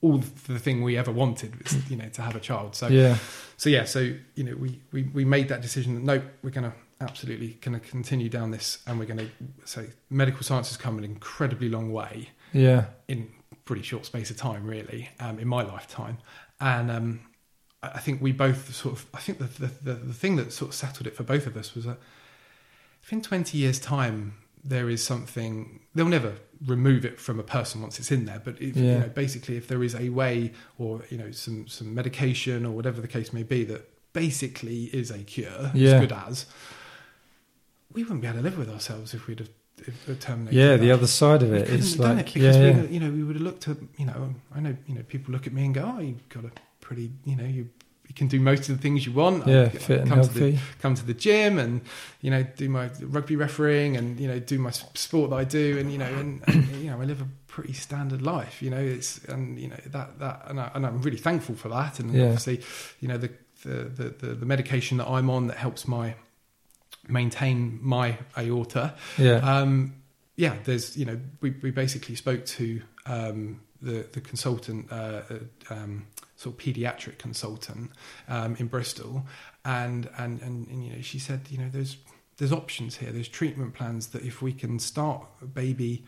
all 0.00 0.18
the 0.18 0.58
thing 0.58 0.82
we 0.82 0.96
ever 0.96 1.10
wanted, 1.10 1.60
was, 1.60 1.90
you 1.90 1.96
know, 1.96 2.08
to 2.08 2.22
have 2.22 2.36
a 2.36 2.40
child. 2.40 2.76
So 2.76 2.88
yeah, 2.88 3.16
so 3.56 3.70
yeah, 3.70 3.84
so 3.84 4.12
you 4.34 4.44
know, 4.44 4.54
we 4.56 4.80
we, 4.92 5.04
we 5.04 5.24
made 5.24 5.48
that 5.48 5.60
decision 5.60 5.94
that 5.94 6.04
no, 6.04 6.22
we're 6.42 6.50
to 6.50 6.72
absolutely 7.00 7.58
going 7.60 7.78
to 7.78 7.86
continue 7.86 8.28
down 8.28 8.50
this, 8.50 8.78
and 8.86 8.98
we're 8.98 9.06
going 9.06 9.18
to 9.20 9.30
say 9.64 9.90
medical 10.10 10.42
science 10.42 10.68
has 10.68 10.76
come 10.76 10.98
an 10.98 11.04
incredibly 11.04 11.68
long 11.68 11.92
way 11.92 12.30
yeah, 12.52 12.86
in 13.08 13.28
pretty 13.64 13.82
short 13.82 14.06
space 14.06 14.30
of 14.30 14.36
time, 14.36 14.66
really, 14.66 15.10
um, 15.20 15.38
in 15.38 15.46
my 15.46 15.62
lifetime. 15.62 16.18
And 16.60 16.90
um, 16.90 17.20
I 17.82 17.98
think 18.00 18.20
we 18.22 18.32
both 18.32 18.74
sort 18.74 18.94
of, 18.96 19.06
I 19.14 19.18
think 19.18 19.38
the, 19.38 19.44
the, 19.44 19.72
the, 19.82 19.94
the 19.94 20.14
thing 20.14 20.36
that 20.36 20.52
sort 20.52 20.70
of 20.70 20.74
settled 20.74 21.06
it 21.06 21.14
for 21.14 21.22
both 21.22 21.46
of 21.46 21.56
us 21.56 21.74
was 21.74 21.84
that 21.84 21.98
if 23.02 23.12
in 23.12 23.22
20 23.22 23.56
years' 23.56 23.78
time 23.78 24.34
there 24.64 24.90
is 24.90 25.04
something, 25.04 25.80
they'll 25.94 26.06
never 26.06 26.34
remove 26.66 27.04
it 27.04 27.20
from 27.20 27.38
a 27.38 27.42
person 27.44 27.80
once 27.80 27.98
it's 27.98 28.10
in 28.10 28.24
there, 28.24 28.40
but 28.44 28.60
if, 28.60 28.76
you 28.76 28.82
know, 28.98 29.08
basically 29.14 29.56
if 29.56 29.68
there 29.68 29.82
is 29.84 29.94
a 29.94 30.08
way 30.08 30.52
or, 30.78 31.02
you 31.10 31.16
know, 31.18 31.30
some, 31.30 31.68
some 31.68 31.94
medication 31.94 32.66
or 32.66 32.72
whatever 32.72 33.00
the 33.00 33.06
case 33.08 33.32
may 33.32 33.44
be 33.44 33.62
that 33.64 33.88
basically 34.12 34.84
is 34.86 35.10
a 35.10 35.18
cure, 35.18 35.70
Yeah. 35.74 35.92
as 35.92 36.00
good 36.00 36.12
as, 36.12 36.46
we 37.92 38.02
wouldn't 38.02 38.20
be 38.20 38.26
able 38.28 38.38
to 38.38 38.42
live 38.44 38.58
with 38.58 38.70
ourselves 38.70 39.14
if 39.14 39.26
we'd 39.26 39.40
have 39.40 39.50
terminated 40.20 40.56
yeah. 40.56 40.72
that 40.72 40.78
The 40.78 40.90
other 40.92 41.06
side 41.06 41.42
of 41.42 41.52
it, 41.52 41.68
it's 41.70 41.98
like, 41.98 42.34
it 42.34 42.36
yeah, 42.36 42.50
because 42.50 42.56
yeah, 42.56 42.80
we, 42.82 42.88
you 42.94 43.00
know, 43.00 43.10
we 43.10 43.22
would 43.22 43.36
have 43.36 43.42
looked 43.42 43.68
at, 43.68 43.76
you 43.96 44.06
know, 44.06 44.34
I 44.54 44.60
know, 44.60 44.76
you 44.86 44.94
know, 44.94 45.02
people 45.08 45.32
look 45.32 45.46
at 45.46 45.52
me 45.52 45.64
and 45.64 45.74
go, 45.74 45.94
"Oh, 45.96 46.00
you've 46.00 46.28
got 46.28 46.44
a 46.44 46.50
pretty, 46.80 47.12
you 47.24 47.36
know, 47.36 47.44
you 47.44 47.68
you 48.08 48.14
can 48.14 48.26
do 48.26 48.40
most 48.40 48.68
of 48.70 48.76
the 48.76 48.82
things 48.82 49.04
you 49.04 49.12
want. 49.12 49.46
Yeah, 49.46 49.64
I 49.64 49.68
fit 49.68 50.00
and 50.00 50.08
come 50.08 50.22
to 50.22 50.28
the 50.32 50.52
healthy. 50.52 50.58
come 50.80 50.94
to 50.94 51.04
the 51.04 51.12
gym 51.12 51.58
and 51.58 51.82
you 52.22 52.30
know 52.30 52.42
do 52.42 52.68
my 52.70 52.90
rugby 53.02 53.36
refereeing 53.36 53.98
and 53.98 54.18
you 54.18 54.26
know 54.26 54.38
do 54.38 54.58
my 54.58 54.70
sport 54.70 55.28
that 55.30 55.36
I 55.36 55.44
do 55.44 55.78
and 55.78 55.92
you 55.92 55.98
know 55.98 56.06
and, 56.06 56.42
and 56.46 56.66
you 56.76 56.90
know 56.90 56.98
I 56.98 57.04
live 57.04 57.20
a 57.20 57.28
pretty 57.48 57.74
standard 57.74 58.22
life. 58.22 58.62
You 58.62 58.70
know, 58.70 58.78
it's 58.80 59.22
and 59.24 59.58
you 59.60 59.68
know 59.68 59.76
that 59.86 60.18
that 60.20 60.42
and, 60.48 60.58
I, 60.58 60.70
and 60.74 60.86
I'm 60.86 61.02
really 61.02 61.18
thankful 61.18 61.54
for 61.54 61.68
that. 61.68 62.00
And 62.00 62.14
Yeah. 62.14 62.24
obviously, 62.24 62.62
you 63.00 63.08
know, 63.08 63.18
the 63.18 63.30
the, 63.62 63.74
the 63.84 64.08
the 64.08 64.34
the 64.36 64.46
medication 64.46 64.96
that 64.98 65.06
I'm 65.08 65.28
on 65.28 65.48
that 65.48 65.58
helps 65.58 65.86
my 65.86 66.14
maintain 67.08 67.78
my 67.82 68.18
aorta. 68.36 68.94
Yeah, 69.16 69.36
um, 69.36 69.94
yeah, 70.36 70.56
there's 70.64 70.96
you 70.96 71.04
know 71.04 71.18
we, 71.40 71.50
we 71.62 71.70
basically 71.70 72.14
spoke 72.14 72.44
to 72.46 72.82
um, 73.06 73.60
the 73.82 74.06
the 74.12 74.20
consultant, 74.20 74.90
uh, 74.90 75.22
uh, 75.30 75.38
um, 75.70 76.06
sort 76.36 76.54
of 76.54 76.60
pediatric 76.60 77.18
consultant 77.18 77.90
um, 78.28 78.56
in 78.58 78.66
Bristol, 78.66 79.26
and, 79.64 80.08
and 80.18 80.40
and 80.42 80.68
and 80.68 80.84
you 80.84 80.92
know 80.92 81.00
she 81.00 81.18
said 81.18 81.40
you 81.50 81.58
know 81.58 81.68
there's 81.68 81.96
there's 82.38 82.52
options 82.52 82.96
here, 82.96 83.10
there's 83.10 83.28
treatment 83.28 83.74
plans 83.74 84.08
that 84.08 84.22
if 84.22 84.40
we 84.40 84.52
can 84.52 84.78
start 84.78 85.26
a 85.42 85.46
baby 85.46 86.04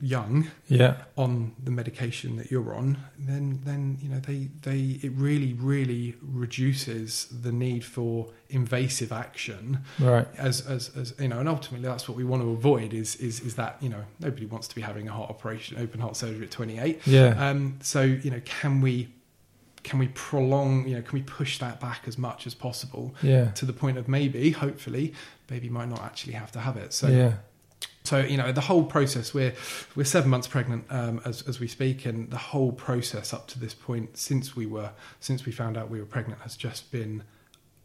young 0.00 0.50
yeah, 0.68 0.96
on 1.16 1.54
the 1.62 1.70
medication 1.70 2.36
that 2.36 2.50
you're 2.50 2.74
on, 2.74 2.98
then 3.18 3.60
then 3.64 3.96
you 4.00 4.08
know 4.08 4.20
they 4.20 4.48
they 4.62 4.98
it 5.02 5.12
really 5.14 5.54
really 5.54 6.14
reduces 6.20 7.26
the 7.26 7.52
need 7.52 7.84
for 7.84 8.28
invasive 8.48 9.10
action 9.10 9.80
right. 9.98 10.26
as, 10.36 10.66
as 10.66 10.94
as 10.96 11.14
you 11.18 11.28
know, 11.28 11.38
and 11.38 11.48
ultimately 11.48 11.86
that's 11.88 12.08
what 12.08 12.16
we 12.16 12.24
want 12.24 12.42
to 12.42 12.50
avoid 12.50 12.92
is 12.92 13.16
is 13.16 13.40
is 13.40 13.54
that 13.56 13.76
you 13.80 13.88
know 13.88 14.04
nobody 14.20 14.46
wants 14.46 14.68
to 14.68 14.74
be 14.74 14.82
having 14.82 15.08
a 15.08 15.12
heart 15.12 15.30
operation, 15.30 15.78
open 15.78 16.00
heart 16.00 16.16
surgery 16.16 16.44
at 16.44 16.50
28. 16.50 17.06
Yeah, 17.06 17.48
Um, 17.48 17.78
so 17.82 18.02
you 18.02 18.30
know, 18.30 18.40
can 18.44 18.80
we 18.80 19.08
can 19.82 19.98
we 19.98 20.08
prolong? 20.08 20.86
You 20.86 20.96
know, 20.96 21.02
can 21.02 21.18
we 21.18 21.22
push 21.22 21.58
that 21.58 21.80
back 21.80 22.02
as 22.06 22.18
much 22.18 22.46
as 22.46 22.54
possible 22.54 23.14
yeah, 23.22 23.52
to 23.52 23.64
the 23.64 23.72
point 23.72 23.96
of 23.96 24.08
maybe, 24.08 24.50
hopefully, 24.50 25.14
baby 25.46 25.70
might 25.70 25.88
not 25.88 26.02
actually 26.02 26.34
have 26.34 26.52
to 26.52 26.60
have 26.60 26.76
it. 26.76 26.92
So 26.92 27.08
yeah, 27.08 27.34
so 28.06 28.18
you 28.18 28.36
know 28.36 28.52
the 28.52 28.60
whole 28.60 28.84
process 28.84 29.34
we're 29.34 29.54
we're 29.94 30.04
seven 30.04 30.30
months 30.30 30.46
pregnant 30.46 30.84
um, 30.90 31.20
as 31.24 31.42
as 31.42 31.60
we 31.60 31.68
speak 31.68 32.06
and 32.06 32.30
the 32.30 32.38
whole 32.38 32.72
process 32.72 33.32
up 33.32 33.46
to 33.48 33.58
this 33.58 33.74
point 33.74 34.16
since 34.16 34.54
we 34.54 34.66
were 34.66 34.90
since 35.20 35.44
we 35.44 35.52
found 35.52 35.76
out 35.76 35.90
we 35.90 36.00
were 36.00 36.06
pregnant 36.06 36.40
has 36.40 36.56
just 36.56 36.90
been 36.90 37.22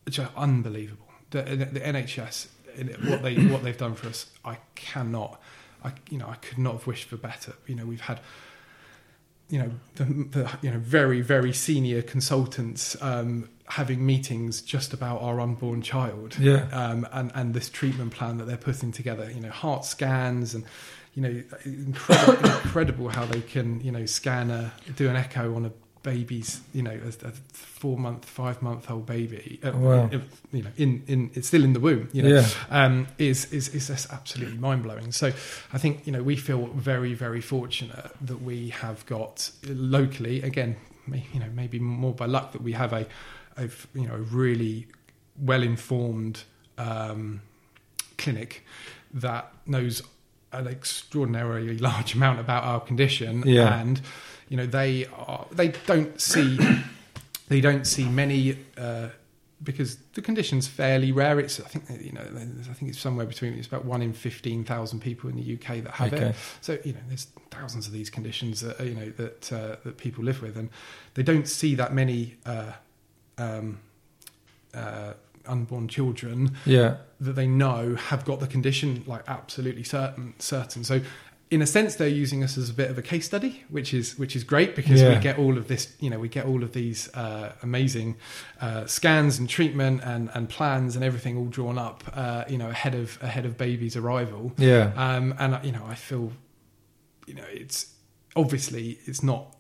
just 0.09 0.31
unbelievable. 0.35 1.07
The, 1.29 1.43
the 1.43 1.79
NHS 1.79 2.47
what 3.07 3.21
they 3.23 3.35
what 3.35 3.63
they've 3.63 3.77
done 3.77 3.95
for 3.95 4.07
us 4.07 4.29
I 4.43 4.57
cannot 4.75 5.41
I 5.83 5.93
you 6.09 6.17
know 6.17 6.27
I 6.27 6.35
could 6.35 6.57
not 6.57 6.73
have 6.73 6.87
wished 6.87 7.05
for 7.05 7.17
better. 7.17 7.53
You 7.67 7.75
know 7.75 7.85
we've 7.85 8.01
had 8.01 8.19
you 9.49 9.59
know 9.59 9.71
the, 9.95 10.03
the 10.05 10.57
you 10.61 10.71
know 10.71 10.79
very 10.79 11.21
very 11.21 11.53
senior 11.53 12.01
consultants 12.01 13.01
um, 13.01 13.49
having 13.71 14.05
meetings 14.05 14.61
just 14.61 14.93
about 14.93 15.21
our 15.21 15.39
unborn 15.39 15.81
child 15.81 16.37
yeah, 16.37 16.67
um, 16.71 17.07
and 17.13 17.31
and 17.33 17.53
this 17.53 17.69
treatment 17.69 18.11
plan 18.11 18.37
that 18.37 18.45
they're 18.45 18.57
putting 18.57 18.91
together. 18.91 19.31
You 19.31 19.39
know, 19.41 19.49
heart 19.49 19.85
scans 19.85 20.53
and 20.53 20.65
you 21.15 21.21
know, 21.21 21.43
incredible, 21.65 22.49
incredible 22.63 23.09
how 23.09 23.25
they 23.25 23.41
can 23.41 23.79
you 23.81 23.91
know 23.91 24.05
scan 24.05 24.51
a 24.51 24.73
do 24.95 25.09
an 25.09 25.15
echo 25.15 25.55
on 25.55 25.65
a 25.65 25.71
baby's 26.03 26.61
you 26.73 26.81
know 26.81 26.91
a, 26.91 27.27
a 27.27 27.31
four 27.53 27.97
month, 27.97 28.25
five 28.25 28.61
month 28.61 28.89
old 28.91 29.05
baby. 29.05 29.59
Uh, 29.63 29.71
Wow. 29.71 30.09
if, 30.11 30.21
you 30.51 30.63
know, 30.63 30.69
in 30.77 31.03
in 31.07 31.31
it's 31.33 31.47
still 31.47 31.63
in 31.63 31.73
the 31.73 31.79
womb. 31.79 32.09
You 32.11 32.23
know, 32.23 32.29
yeah, 32.29 32.47
um, 32.69 33.07
is 33.17 33.51
is 33.53 33.69
is 33.69 33.87
just 33.87 34.11
absolutely 34.11 34.57
mind 34.57 34.83
blowing. 34.83 35.11
So 35.11 35.27
I 35.73 35.77
think 35.77 36.05
you 36.05 36.11
know 36.11 36.23
we 36.23 36.35
feel 36.35 36.67
very 36.75 37.13
very 37.13 37.41
fortunate 37.41 38.11
that 38.21 38.41
we 38.41 38.69
have 38.69 39.05
got 39.05 39.51
locally 39.67 40.41
again, 40.41 40.75
you 41.07 41.39
know 41.39 41.49
maybe 41.53 41.79
more 41.79 42.13
by 42.13 42.25
luck 42.25 42.51
that 42.51 42.61
we 42.61 42.73
have 42.73 42.93
a, 42.93 43.05
a 43.61 43.69
you 43.97 44.07
know 44.07 44.15
a 44.15 44.25
really 44.41 44.87
well 45.39 45.63
informed 45.63 46.43
um, 46.77 47.41
clinic 48.17 48.65
that 49.13 49.51
knows 49.65 50.01
an 50.51 50.67
extraordinarily 50.67 51.77
large 51.89 52.13
amount 52.15 52.39
about 52.39 52.63
our 52.63 52.79
condition 52.79 53.43
Yeah. 53.45 53.79
and 53.79 54.01
you 54.49 54.57
know 54.57 54.65
they 54.65 55.05
are 55.07 55.45
they 55.51 55.69
don't 55.87 56.19
see 56.19 56.59
they 57.47 57.61
don't 57.61 57.85
see 57.85 58.05
many 58.05 58.57
uh, 58.77 59.09
because 59.63 59.97
the 60.13 60.21
condition's 60.21 60.67
fairly 60.67 61.11
rare. 61.11 61.39
It's 61.39 61.59
I 61.59 61.67
think 61.67 61.83
you 62.03 62.11
know 62.11 62.21
I 62.21 62.73
think 62.73 62.89
it's 62.89 62.99
somewhere 62.99 63.25
between 63.25 63.53
it's 63.53 63.67
about 63.67 63.85
one 63.85 64.01
in 64.01 64.13
fifteen 64.13 64.63
thousand 64.63 65.01
people 65.01 65.29
in 65.29 65.35
the 65.35 65.53
UK 65.53 65.83
that 65.83 65.91
have 65.91 66.13
okay, 66.13 66.25
it. 66.29 66.35
So 66.61 66.77
you 66.83 66.93
know 66.93 66.99
there's 67.07 67.27
thousands 67.51 67.85
of 67.87 67.93
these 67.93 68.09
conditions 68.09 68.61
that 68.61 68.79
uh, 68.79 68.83
you 68.83 68.95
know 68.95 69.09
that 69.17 69.53
uh, 69.53 69.75
that 69.83 69.97
people 69.97 70.23
live 70.23 70.41
with, 70.41 70.57
and 70.57 70.69
they 71.13 71.23
don't 71.23 71.47
see 71.47 71.75
that 71.75 71.93
many 71.93 72.37
uh, 72.45 72.71
um, 73.37 73.79
uh, 74.73 75.13
unborn 75.45 75.87
children 75.87 76.55
yeah, 76.65 76.97
that 77.19 77.33
they 77.33 77.47
know 77.47 77.95
have 77.95 78.25
got 78.25 78.39
the 78.39 78.47
condition 78.47 79.03
like 79.07 79.23
absolutely 79.27 79.83
certain 79.83 80.33
certain. 80.39 80.83
So 80.83 81.01
in 81.49 81.61
a 81.61 81.67
sense, 81.67 81.95
they're 81.95 82.07
using 82.07 82.45
us 82.45 82.57
as 82.57 82.69
a 82.69 82.73
bit 82.73 82.89
of 82.89 82.97
a 82.97 83.01
case 83.01 83.25
study, 83.25 83.63
which 83.69 83.93
is 83.93 84.17
which 84.17 84.37
is 84.37 84.43
great 84.45 84.73
because 84.73 85.01
Yeah. 85.01 85.09
we 85.15 85.21
get 85.21 85.37
all 85.37 85.57
of 85.57 85.67
this. 85.67 85.93
You 85.99 86.09
know, 86.09 86.17
we 86.17 86.29
get 86.29 86.45
all 86.45 86.63
of 86.63 86.71
these 86.71 87.13
uh, 87.13 87.51
amazing 87.61 88.15
uh, 88.61 88.85
scans 88.85 89.37
and 89.37 89.49
treatment 89.49 90.01
and, 90.03 90.29
and 90.33 90.47
plans 90.47 90.95
and 90.95 91.03
everything 91.03 91.35
all 91.37 91.47
drawn 91.47 91.77
up. 91.77 92.03
Uh, 92.13 92.45
you 92.47 92.57
know, 92.57 92.69
ahead 92.69 92.95
of 92.95 93.17
ahead 93.21 93.45
of 93.45 93.57
baby's 93.57 93.97
arrival. 93.97 94.53
Yeah. 94.57 94.93
Um, 94.95 95.35
and 95.39 95.59
you 95.65 95.73
know, 95.73 95.83
I 95.85 95.95
feel, 95.95 96.31
you 97.27 97.33
know, 97.33 97.43
it's 97.51 97.93
obviously 98.33 98.99
it's 99.05 99.21
not, 99.21 99.53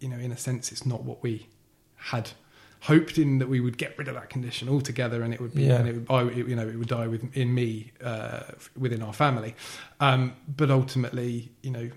you 0.00 0.08
know, 0.10 0.18
in 0.18 0.32
a 0.32 0.36
sense, 0.36 0.70
it's 0.70 0.84
not 0.84 1.02
what 1.02 1.22
we 1.22 1.46
had 1.96 2.30
hoped 2.80 3.18
in 3.18 3.38
that 3.38 3.48
we 3.48 3.60
would 3.60 3.76
get 3.78 3.96
rid 3.98 4.08
of 4.08 4.14
that 4.14 4.30
condition 4.30 4.68
altogether, 4.68 5.22
and 5.22 5.34
it 5.34 5.40
would 5.40 5.54
be, 5.54 5.64
Yeah. 5.64 5.76
and 5.80 5.88
it 5.88 5.94
would, 5.94 6.06
I, 6.10 6.22
it, 6.24 6.46
you 6.48 6.56
know, 6.56 6.66
it 6.68 6.76
would 6.76 6.88
die 6.88 7.06
with 7.08 7.36
in 7.36 7.54
me 7.54 7.92
uh, 8.02 8.40
within 8.76 9.02
our 9.02 9.12
family. 9.12 9.54
Um, 10.00 10.34
but 10.56 10.70
ultimately, 10.70 11.50
you 11.62 11.70
know, 11.70 11.90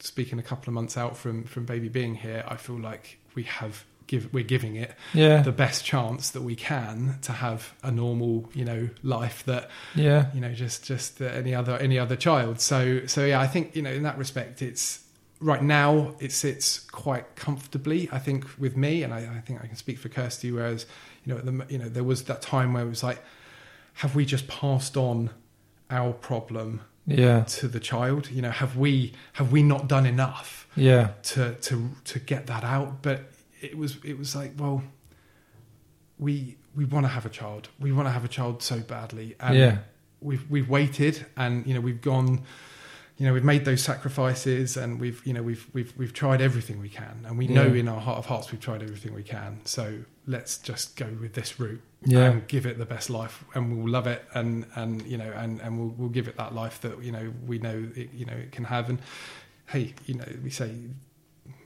speaking 0.00 0.38
a 0.38 0.42
couple 0.42 0.68
of 0.70 0.74
months 0.74 0.96
out 0.96 1.16
from 1.16 1.44
from 1.44 1.64
baby 1.64 1.88
being 1.88 2.14
here, 2.14 2.44
I 2.48 2.56
feel 2.56 2.78
like 2.78 3.18
we 3.34 3.42
have. 3.44 3.84
Give, 4.06 4.30
we're 4.34 4.44
giving 4.44 4.76
it 4.76 4.92
Yeah. 5.14 5.40
the 5.40 5.50
best 5.50 5.82
chance 5.82 6.28
that 6.28 6.42
we 6.42 6.54
can 6.56 7.16
to 7.22 7.32
have 7.32 7.72
a 7.82 7.90
normal, 7.90 8.50
you 8.52 8.62
know, 8.62 8.90
life 9.02 9.42
that 9.46 9.70
yeah. 9.94 10.26
you 10.34 10.42
know 10.42 10.52
just 10.52 10.84
just 10.84 11.22
any 11.22 11.54
other 11.54 11.78
any 11.78 11.98
other 11.98 12.14
child 12.14 12.60
so 12.60 13.06
so 13.06 13.24
yeah 13.24 13.40
i 13.40 13.46
think 13.46 13.74
you 13.74 13.80
know 13.80 13.90
in 13.90 14.02
that 14.02 14.18
respect 14.18 14.60
it's 14.60 15.03
right 15.50 15.62
now 15.62 16.14
it 16.20 16.32
sits 16.32 16.78
quite 16.78 17.26
comfortably 17.36 18.08
i 18.10 18.18
think 18.18 18.46
with 18.58 18.76
me 18.76 19.02
and 19.02 19.12
i, 19.12 19.18
I 19.18 19.40
think 19.46 19.62
i 19.62 19.66
can 19.66 19.76
speak 19.76 19.98
for 19.98 20.08
kirsty 20.08 20.50
whereas 20.50 20.86
you 21.24 21.32
know 21.32 21.38
at 21.38 21.44
the, 21.44 21.66
you 21.68 21.78
know 21.78 21.88
there 21.88 22.04
was 22.04 22.24
that 22.24 22.40
time 22.40 22.72
where 22.72 22.84
it 22.86 22.88
was 22.88 23.02
like 23.02 23.20
have 23.94 24.14
we 24.14 24.24
just 24.24 24.48
passed 24.48 24.96
on 24.96 25.30
our 25.90 26.12
problem 26.14 26.80
Yeah. 27.06 27.44
to 27.58 27.68
the 27.68 27.80
child 27.80 28.30
you 28.30 28.40
know 28.42 28.50
have 28.50 28.76
we 28.78 29.12
have 29.34 29.52
we 29.52 29.62
not 29.62 29.86
done 29.88 30.06
enough 30.06 30.66
Yeah. 30.76 31.08
to 31.34 31.54
to 31.68 31.90
to 32.04 32.18
get 32.18 32.46
that 32.46 32.64
out 32.64 33.02
but 33.02 33.18
it 33.60 33.76
was 33.76 33.98
it 34.04 34.16
was 34.18 34.34
like 34.34 34.52
well 34.58 34.82
we 36.18 36.56
we 36.74 36.84
want 36.84 37.04
to 37.04 37.10
have 37.10 37.26
a 37.26 37.30
child 37.40 37.68
we 37.78 37.92
want 37.92 38.06
to 38.08 38.12
have 38.12 38.24
a 38.24 38.28
child 38.28 38.62
so 38.62 38.80
badly 38.80 39.36
and 39.40 39.56
Yeah. 39.56 39.78
we've 40.20 40.48
we've 40.50 40.68
waited 40.68 41.26
and 41.36 41.66
you 41.66 41.74
know 41.74 41.80
we've 41.80 42.00
gone 42.00 42.42
you 43.16 43.26
know 43.26 43.32
we've 43.32 43.44
made 43.44 43.64
those 43.64 43.82
sacrifices 43.82 44.76
and 44.76 44.98
we've 45.00 45.24
you 45.24 45.32
know 45.32 45.42
we've 45.42 45.66
we've 45.72 45.92
we've 45.96 46.12
tried 46.12 46.40
everything 46.40 46.80
we 46.80 46.88
can. 46.88 47.24
And 47.26 47.38
we 47.38 47.46
know 47.46 47.66
in 47.66 47.86
our 47.88 48.00
heart 48.00 48.18
of 48.18 48.26
hearts 48.26 48.50
we've 48.50 48.60
tried 48.60 48.82
everything 48.82 49.14
we 49.14 49.22
can. 49.22 49.60
So 49.64 49.98
let's 50.26 50.58
just 50.58 50.96
go 50.96 51.06
with 51.20 51.34
this 51.34 51.60
route 51.60 51.80
Yeah. 52.04 52.30
and 52.30 52.46
give 52.48 52.66
it 52.66 52.76
the 52.78 52.86
best 52.86 53.10
life 53.10 53.44
and 53.54 53.76
we'll 53.76 53.92
love 53.92 54.06
it 54.06 54.24
and 54.34 54.66
and 54.74 55.06
you 55.06 55.16
know 55.18 55.30
and 55.36 55.60
and 55.60 55.78
we'll 55.78 55.94
we'll 55.96 56.08
give 56.08 56.26
it 56.28 56.36
that 56.38 56.54
life 56.54 56.80
that 56.80 57.02
you 57.04 57.12
know 57.12 57.32
we 57.46 57.58
know 57.58 57.86
it, 57.94 58.12
you 58.12 58.26
know 58.26 58.32
it 58.34 58.50
can 58.52 58.64
have. 58.64 58.88
And 58.88 58.98
hey 59.68 59.94
you 60.06 60.14
know 60.14 60.28
we 60.42 60.50
say 60.50 60.70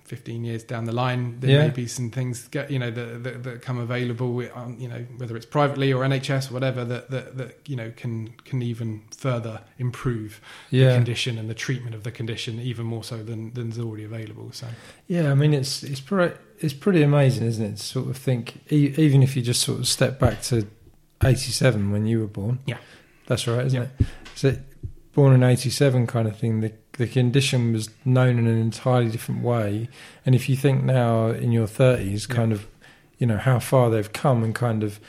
15 0.08 0.42
years 0.44 0.64
down 0.64 0.84
the 0.84 0.92
line 0.92 1.38
there 1.40 1.50
Yeah. 1.50 1.64
may 1.66 1.70
be 1.70 1.86
some 1.86 2.10
things 2.10 2.48
get 2.48 2.70
you 2.70 2.78
know 2.78 2.90
that, 2.90 3.22
that, 3.24 3.42
that 3.44 3.62
come 3.62 3.78
available 3.78 4.42
um, 4.54 4.76
you 4.78 4.88
know 4.88 5.04
whether 5.18 5.36
it's 5.36 5.46
privately 5.46 5.92
or 5.92 6.02
NHS 6.04 6.50
or 6.50 6.54
whatever 6.54 6.84
that, 6.84 7.10
that 7.10 7.36
that 7.36 7.58
you 7.68 7.76
know 7.76 7.92
can 7.96 8.28
can 8.44 8.62
even 8.62 9.02
further 9.16 9.60
improve 9.78 10.40
the 10.70 10.92
condition 10.94 11.38
and 11.38 11.48
the 11.48 11.54
treatment 11.54 11.94
of 11.94 12.02
the 12.02 12.10
condition 12.10 12.58
even 12.60 12.86
more 12.86 13.04
so 13.04 13.22
than 13.22 13.52
than 13.54 13.70
is 13.70 13.78
already 13.78 14.04
available 14.04 14.50
so 14.52 14.66
Yeah, 15.06 15.30
I 15.30 15.34
mean 15.34 15.52
it's 15.54 15.82
it's 15.82 16.00
pretty 16.00 16.34
it's 16.60 16.74
pretty 16.74 17.02
amazing, 17.02 17.46
isn't 17.46 17.64
it? 17.64 17.76
To 17.76 17.82
sort 17.82 18.08
of 18.08 18.16
think, 18.16 18.60
even 18.72 19.22
if 19.22 19.36
you 19.36 19.42
just 19.42 19.62
sort 19.62 19.78
of 19.78 19.86
step 19.86 20.18
back 20.18 20.42
to 20.50 20.66
'87 21.22 21.92
when 21.92 22.06
you 22.06 22.20
were 22.20 22.26
born. 22.26 22.58
Yeah. 22.66 22.78
that's 23.26 23.46
right, 23.46 23.64
isn't 23.66 23.80
Yeah. 23.80 23.88
it? 24.00 24.06
So, 24.34 24.56
born 25.14 25.34
in 25.34 25.42
'87, 25.44 26.06
kind 26.08 26.26
of 26.26 26.36
thing. 26.36 26.60
The 26.60 26.72
the 26.98 27.06
condition 27.06 27.72
was 27.72 27.88
known 28.04 28.38
in 28.38 28.46
an 28.46 28.58
entirely 28.58 29.10
different 29.10 29.42
way, 29.42 29.88
and 30.26 30.34
if 30.34 30.48
you 30.48 30.56
think 30.56 30.84
now 30.84 31.28
in 31.30 31.50
your 31.52 31.66
30s, 31.66 32.28
Yeah. 32.28 32.34
kind 32.34 32.52
of, 32.52 32.66
you 33.18 33.26
know 33.26 33.38
how 33.38 33.58
far 33.58 33.88
they've 33.90 34.12
come, 34.12 34.44
and 34.44 34.54
kind 34.54 34.82
of 34.84 35.00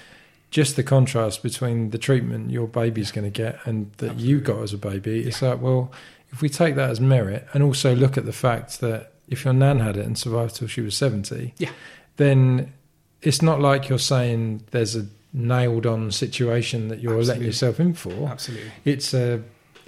just 0.52 0.76
the 0.76 0.84
contrast 0.84 1.44
between 1.44 1.90
the 1.92 1.98
treatment 1.98 2.50
your 2.50 2.68
baby's 2.68 3.12
going 3.12 3.26
to 3.26 3.30
get 3.44 3.60
and 3.66 3.92
that 3.98 4.18
you 4.20 4.40
got 4.40 4.64
as 4.64 4.74
a 4.74 4.78
baby. 4.78 5.20
It's 5.28 5.42
like, 5.44 5.62
well, 5.62 5.92
if 6.32 6.42
we 6.42 6.50
take 6.50 6.74
that 6.76 6.90
as 6.90 7.00
merit, 7.00 7.46
and 7.54 7.62
also 7.62 7.94
look 7.96 8.18
at 8.18 8.26
the 8.26 8.32
fact 8.34 8.80
that 8.82 9.12
if 9.28 9.46
your 9.46 9.54
nan 9.54 9.80
had 9.80 9.96
it 9.98 10.06
and 10.06 10.18
survived 10.18 10.56
till 10.56 10.68
she 10.68 10.82
was 10.82 10.96
70, 10.96 11.54
Yeah. 11.60 11.70
then 12.18 12.74
it's 13.22 13.42
not 13.42 13.60
like 13.62 13.90
you're 13.90 14.00
saying 14.00 14.64
there's 14.72 14.96
a 14.96 15.06
nailed 15.34 15.86
on 15.86 16.10
situation 16.12 16.88
that 16.88 17.00
you're 17.02 17.22
letting 17.24 17.44
yourself 17.44 17.80
in 17.80 17.94
for. 17.94 18.28
absolutely 18.30 18.72
It's 18.86 19.14
a 19.14 19.42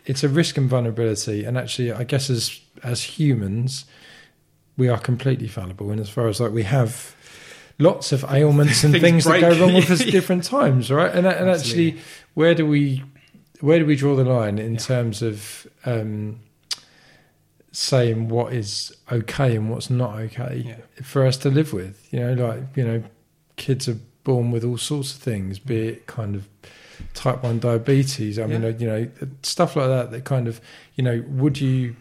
it's 0.06 0.24
a 0.24 0.30
risk 0.30 0.58
and 0.58 0.70
vulnerability, 0.70 1.44
and 1.46 1.58
actually, 1.58 1.92
I 1.92 2.04
guess 2.04 2.30
as 2.30 2.60
as 2.84 3.04
humans, 3.04 3.86
we 4.78 4.88
are 4.90 4.98
completely 5.00 5.48
fallible, 5.48 5.92
and 5.92 6.00
as 6.00 6.10
far 6.10 6.28
as 6.28 6.40
like 6.40 6.52
we 6.52 6.64
have 6.64 7.16
lots 7.80 8.12
of 8.12 8.24
ailments 8.30 8.84
and 8.84 8.94
Things 9.00 9.04
things, 9.04 9.26
that 9.26 9.42
go 9.42 9.60
wrong 9.60 9.74
with 9.74 9.90
us 9.92 10.02
at 10.06 10.12
different 10.12 10.44
times, 10.44 10.92
right? 10.92 11.10
And 11.14 11.26
and 11.28 11.50
Absolutely. 11.50 11.90
actually, 11.92 12.02
where 12.34 12.54
do 12.56 12.66
we 12.66 13.04
where 13.60 13.80
do 13.80 13.86
we 13.86 13.96
draw 13.96 14.16
the 14.16 14.24
line 14.26 14.58
in 14.60 14.74
Yeah. 14.74 14.80
terms 14.80 15.22
of 15.22 15.68
um, 15.86 16.40
saying 17.72 18.28
what 18.30 18.54
is 18.54 18.92
okay 19.12 19.56
and 19.56 19.70
what's 19.70 19.90
not 19.90 20.18
okay 20.20 20.64
Yeah. 20.68 21.04
for 21.04 21.26
us 21.26 21.38
to 21.38 21.50
live 21.50 21.74
with? 21.74 22.08
You 22.12 22.20
know, 22.20 22.34
like 22.34 22.64
you 22.76 22.84
know, 22.84 23.04
kids 23.56 23.88
are 23.88 23.98
born 24.24 24.52
with 24.52 24.64
all 24.64 24.78
sorts 24.78 25.14
of 25.16 25.22
things, 25.22 25.60
be 25.60 25.88
it 25.88 26.08
kind 26.08 26.36
of 26.36 26.48
type 27.14 27.44
1 27.44 27.60
diabetes 27.60 28.38
i 28.40 28.46
mean 28.46 28.62
Yeah. 28.64 28.70
you 28.70 28.88
know 28.88 29.10
stuff 29.44 29.76
like 29.76 29.88
that 29.88 30.12
that 30.12 30.24
kind 30.26 30.48
of 30.48 30.62
you 30.96 31.04
know 31.04 31.24
would 31.28 31.60
you 31.62 31.96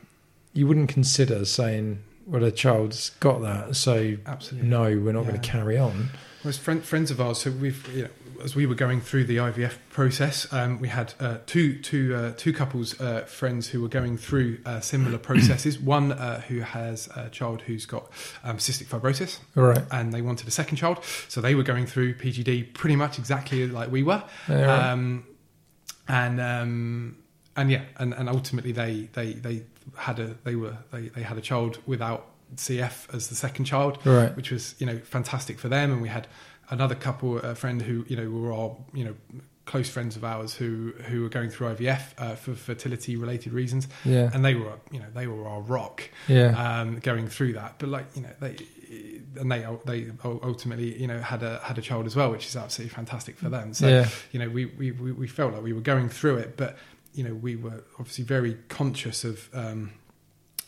you 0.52 0.66
wouldn't 0.66 0.88
consider 0.88 1.44
saying 1.44 2.02
well 2.26 2.44
a 2.44 2.50
child's 2.50 3.10
got 3.20 3.40
that 3.42 3.76
so 3.76 4.16
absolutely. 4.26 4.68
no 4.68 4.82
we're 4.98 5.12
not 5.12 5.22
going 5.26 5.40
to 5.40 5.48
carry 5.48 5.76
on. 5.78 6.10
Well, 6.42 6.48
as 6.48 6.56
friend, 6.56 6.82
friends 6.82 7.10
of 7.10 7.20
ours, 7.20 7.38
so 7.42 7.50
we've 7.50 7.86
you 7.94 8.04
know, 8.04 8.08
as 8.42 8.54
we 8.54 8.66
were 8.66 8.74
going 8.74 9.00
through 9.00 9.24
the 9.24 9.36
IVF 9.36 9.74
process, 9.90 10.52
um, 10.52 10.80
we 10.80 10.88
had 10.88 11.14
uh, 11.20 11.38
two 11.46 11.78
two 11.78 12.14
uh, 12.14 12.32
two 12.36 12.52
couples 12.52 13.00
uh, 13.00 13.22
friends 13.22 13.68
who 13.68 13.82
were 13.82 13.88
going 13.88 14.16
through 14.16 14.58
uh, 14.64 14.80
similar 14.80 15.18
processes. 15.30 15.78
One 15.78 16.12
uh, 16.12 16.40
who 16.42 16.60
has 16.60 17.08
a 17.16 17.28
child 17.28 17.62
who's 17.62 17.86
got 17.86 18.10
um, 18.44 18.58
cystic 18.58 18.86
fibrosis, 18.86 19.38
right 19.54 19.82
and 19.90 20.12
they 20.12 20.22
wanted 20.22 20.48
a 20.48 20.50
second 20.50 20.76
child, 20.76 21.04
so 21.28 21.40
they 21.40 21.54
were 21.54 21.62
going 21.62 21.86
through 21.86 22.14
PGD 22.14 22.74
pretty 22.74 22.96
much 22.96 23.18
exactly 23.18 23.66
like 23.66 23.90
we 23.90 24.02
were. 24.02 24.22
Right. 24.48 24.64
Um, 24.64 25.26
and 26.08 26.40
um, 26.40 27.16
and 27.56 27.70
yeah, 27.70 27.82
and, 27.96 28.14
and 28.14 28.28
ultimately 28.28 28.72
they, 28.72 29.08
they 29.12 29.32
they 29.32 29.62
had 29.96 30.18
a 30.18 30.36
they 30.44 30.56
were 30.56 30.76
they, 30.92 31.08
they 31.08 31.22
had 31.22 31.38
a 31.38 31.40
child 31.42 31.78
without 31.86 32.26
CF 32.56 33.14
as 33.14 33.28
the 33.28 33.34
second 33.34 33.64
child, 33.64 34.04
right 34.04 34.34
which 34.36 34.50
was 34.50 34.74
you 34.78 34.86
know 34.86 34.98
fantastic 34.98 35.58
for 35.58 35.68
them. 35.68 35.92
And 35.92 36.02
we 36.02 36.08
had 36.08 36.26
another 36.70 36.94
couple, 36.94 37.38
a 37.38 37.54
friend 37.54 37.82
who 37.82 38.04
you 38.08 38.16
know 38.16 38.28
were 38.30 38.52
all 38.52 38.86
you 38.94 39.04
know 39.04 39.14
close 39.66 39.88
friends 39.88 40.16
of 40.16 40.24
ours 40.24 40.54
who 40.54 40.92
who 41.04 41.22
were 41.22 41.28
going 41.28 41.50
through 41.50 41.74
IVF 41.74 42.02
uh, 42.18 42.34
for 42.34 42.54
fertility 42.54 43.16
related 43.16 43.52
reasons, 43.52 43.86
yeah 44.04 44.30
and 44.32 44.44
they 44.44 44.54
were 44.54 44.72
you 44.90 44.98
know 44.98 45.06
they 45.14 45.26
were 45.26 45.46
our 45.46 45.60
rock 45.60 46.08
yeah 46.28 46.80
um, 46.80 46.98
going 47.00 47.28
through 47.28 47.52
that. 47.52 47.74
But 47.78 47.88
like 47.90 48.06
you 48.14 48.22
know 48.22 48.30
they 48.40 48.56
and 49.36 49.50
they 49.52 49.66
they 49.84 50.10
ultimately 50.22 51.00
you 51.00 51.06
know 51.06 51.20
had 51.20 51.42
a 51.42 51.60
had 51.62 51.78
a 51.78 51.82
child 51.82 52.06
as 52.06 52.16
well, 52.16 52.30
which 52.30 52.46
is 52.46 52.56
absolutely 52.56 52.94
fantastic 52.94 53.36
for 53.36 53.48
them. 53.48 53.74
So 53.74 53.88
yeah 53.88 54.08
you 54.32 54.40
know 54.40 54.48
we, 54.48 54.66
we 54.66 54.90
we 54.92 55.12
we 55.12 55.28
felt 55.28 55.52
like 55.54 55.62
we 55.62 55.72
were 55.72 55.80
going 55.80 56.08
through 56.08 56.38
it, 56.38 56.56
but 56.56 56.76
you 57.12 57.24
know 57.24 57.34
we 57.34 57.56
were 57.56 57.84
obviously 57.98 58.24
very 58.24 58.56
conscious 58.68 59.24
of. 59.24 59.48
Um, 59.52 59.92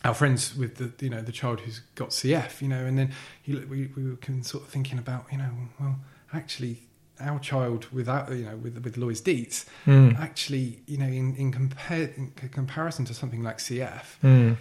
our 0.03 0.13
friends 0.13 0.55
with 0.55 0.75
the 0.75 0.91
you 1.03 1.09
know 1.09 1.21
the 1.21 1.31
child 1.31 1.61
who's 1.61 1.79
got 1.95 2.09
CF, 2.09 2.61
you 2.61 2.67
know, 2.67 2.85
and 2.85 2.97
then 2.97 3.11
you, 3.45 3.65
we 3.69 3.89
we 3.95 4.09
were 4.09 4.17
sort 4.43 4.63
of 4.63 4.69
thinking 4.69 4.97
about 4.99 5.25
you 5.31 5.37
know 5.37 5.49
well 5.79 5.95
actually 6.33 6.83
our 7.19 7.39
child 7.39 7.85
without 7.91 8.31
you 8.31 8.43
know 8.45 8.57
with 8.57 8.83
with 8.83 8.95
Loeys 8.97 9.21
Dietz 9.23 9.65
mm. 9.85 10.17
actually 10.19 10.81
you 10.87 10.97
know 10.97 11.05
in 11.05 11.35
in, 11.35 11.51
compare, 11.51 12.11
in 12.17 12.31
comparison 12.51 13.05
to 13.05 13.13
something 13.13 13.43
like 13.43 13.59
CF 13.59 14.03
Mm. 14.23 14.57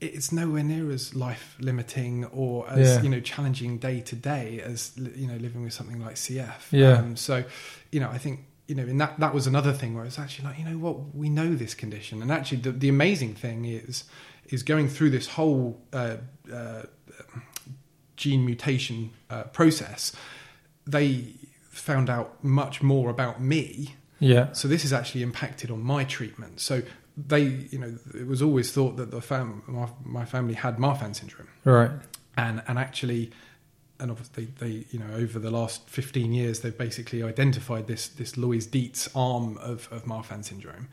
it's 0.00 0.32
nowhere 0.32 0.64
near 0.64 0.90
as 0.90 1.14
life 1.14 1.56
limiting 1.60 2.24
or 2.26 2.68
as 2.68 2.96
Yeah. 2.96 3.02
you 3.02 3.08
know 3.08 3.20
challenging 3.20 3.78
day 3.78 4.00
to 4.00 4.16
day 4.16 4.60
as 4.60 4.92
you 4.96 5.26
know 5.28 5.36
living 5.36 5.62
with 5.62 5.72
something 5.72 6.00
like 6.04 6.16
CF. 6.16 6.72
Yeah. 6.72 6.98
Um, 6.98 7.16
so, 7.16 7.44
you 7.92 8.00
know, 8.00 8.10
I 8.10 8.18
think 8.18 8.40
you 8.66 8.74
know, 8.74 8.82
and 8.82 9.00
that 9.00 9.20
that 9.20 9.32
was 9.34 9.46
another 9.46 9.72
thing 9.72 9.94
where 9.94 10.04
it's 10.04 10.18
actually 10.18 10.46
like 10.48 10.58
you 10.58 10.64
know 10.64 10.78
what 10.78 11.14
we 11.14 11.28
know 11.28 11.54
this 11.54 11.74
condition, 11.74 12.22
and 12.22 12.30
actually 12.32 12.58
the 12.58 12.72
the 12.72 12.88
amazing 12.88 13.34
thing 13.34 13.64
is 13.66 14.04
is 14.54 14.62
going 14.62 14.88
through 14.88 15.10
this 15.10 15.28
whole 15.36 15.80
uh, 15.92 16.16
uh, 16.52 16.82
gene 18.16 18.44
mutation 18.44 19.10
uh, 19.30 19.44
process. 19.58 20.12
They 20.86 21.34
found 21.70 22.08
out 22.08 22.28
much 22.42 22.82
more 22.82 23.10
about 23.10 23.40
me 23.40 23.96
yeah 24.20 24.52
so 24.52 24.68
this 24.68 24.82
has 24.82 24.92
actually 24.92 25.22
impacted 25.22 25.70
on 25.70 25.82
my 25.82 26.04
treatment. 26.04 26.60
So 26.60 26.82
they, 27.16 27.42
you 27.42 27.78
know, 27.78 27.96
it 28.14 28.26
was 28.26 28.42
always 28.42 28.72
thought 28.72 28.96
that 28.96 29.10
the 29.10 29.20
fam, 29.20 29.62
my, 29.66 29.88
my 30.04 30.24
family 30.24 30.54
had 30.54 30.78
Marfan 30.78 31.14
syndrome, 31.14 31.48
right 31.64 31.90
and 32.36 32.62
and 32.66 32.78
actually, 32.78 33.30
and 34.00 34.10
obviously 34.10 34.46
they, 34.58 34.86
you 34.90 34.98
know, 34.98 35.14
over 35.14 35.38
the 35.38 35.50
last 35.50 35.88
fifteen 35.88 36.32
years, 36.32 36.60
they've 36.60 36.76
basically 36.76 37.22
identified 37.22 37.86
this 37.86 38.08
this 38.08 38.32
Loeys 38.32 38.68
Dietz 38.70 39.08
arm 39.14 39.58
of 39.58 39.88
of 39.92 40.04
Marfan 40.04 40.44
syndrome, 40.44 40.88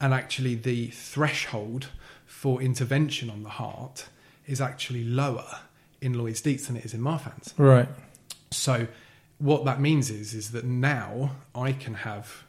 and 0.00 0.12
actually 0.12 0.54
the 0.56 0.88
threshold 0.88 1.88
for 2.32 2.60
intervention 2.62 3.28
on 3.30 3.42
the 3.42 3.48
heart 3.50 4.06
is 4.46 4.60
actually 4.60 5.04
lower 5.04 5.60
in 6.00 6.14
Loeys 6.14 6.42
Dietz 6.42 6.66
than 6.66 6.76
it 6.76 6.84
is 6.84 6.94
in 6.94 7.00
Marfan's. 7.00 7.54
Right. 7.58 7.88
So 8.50 8.88
what 9.38 9.64
that 9.66 9.80
means 9.80 10.10
is 10.10 10.34
is 10.34 10.50
that 10.52 10.64
now 10.64 11.32
I 11.54 11.72
can 11.72 11.94
have 11.94 12.44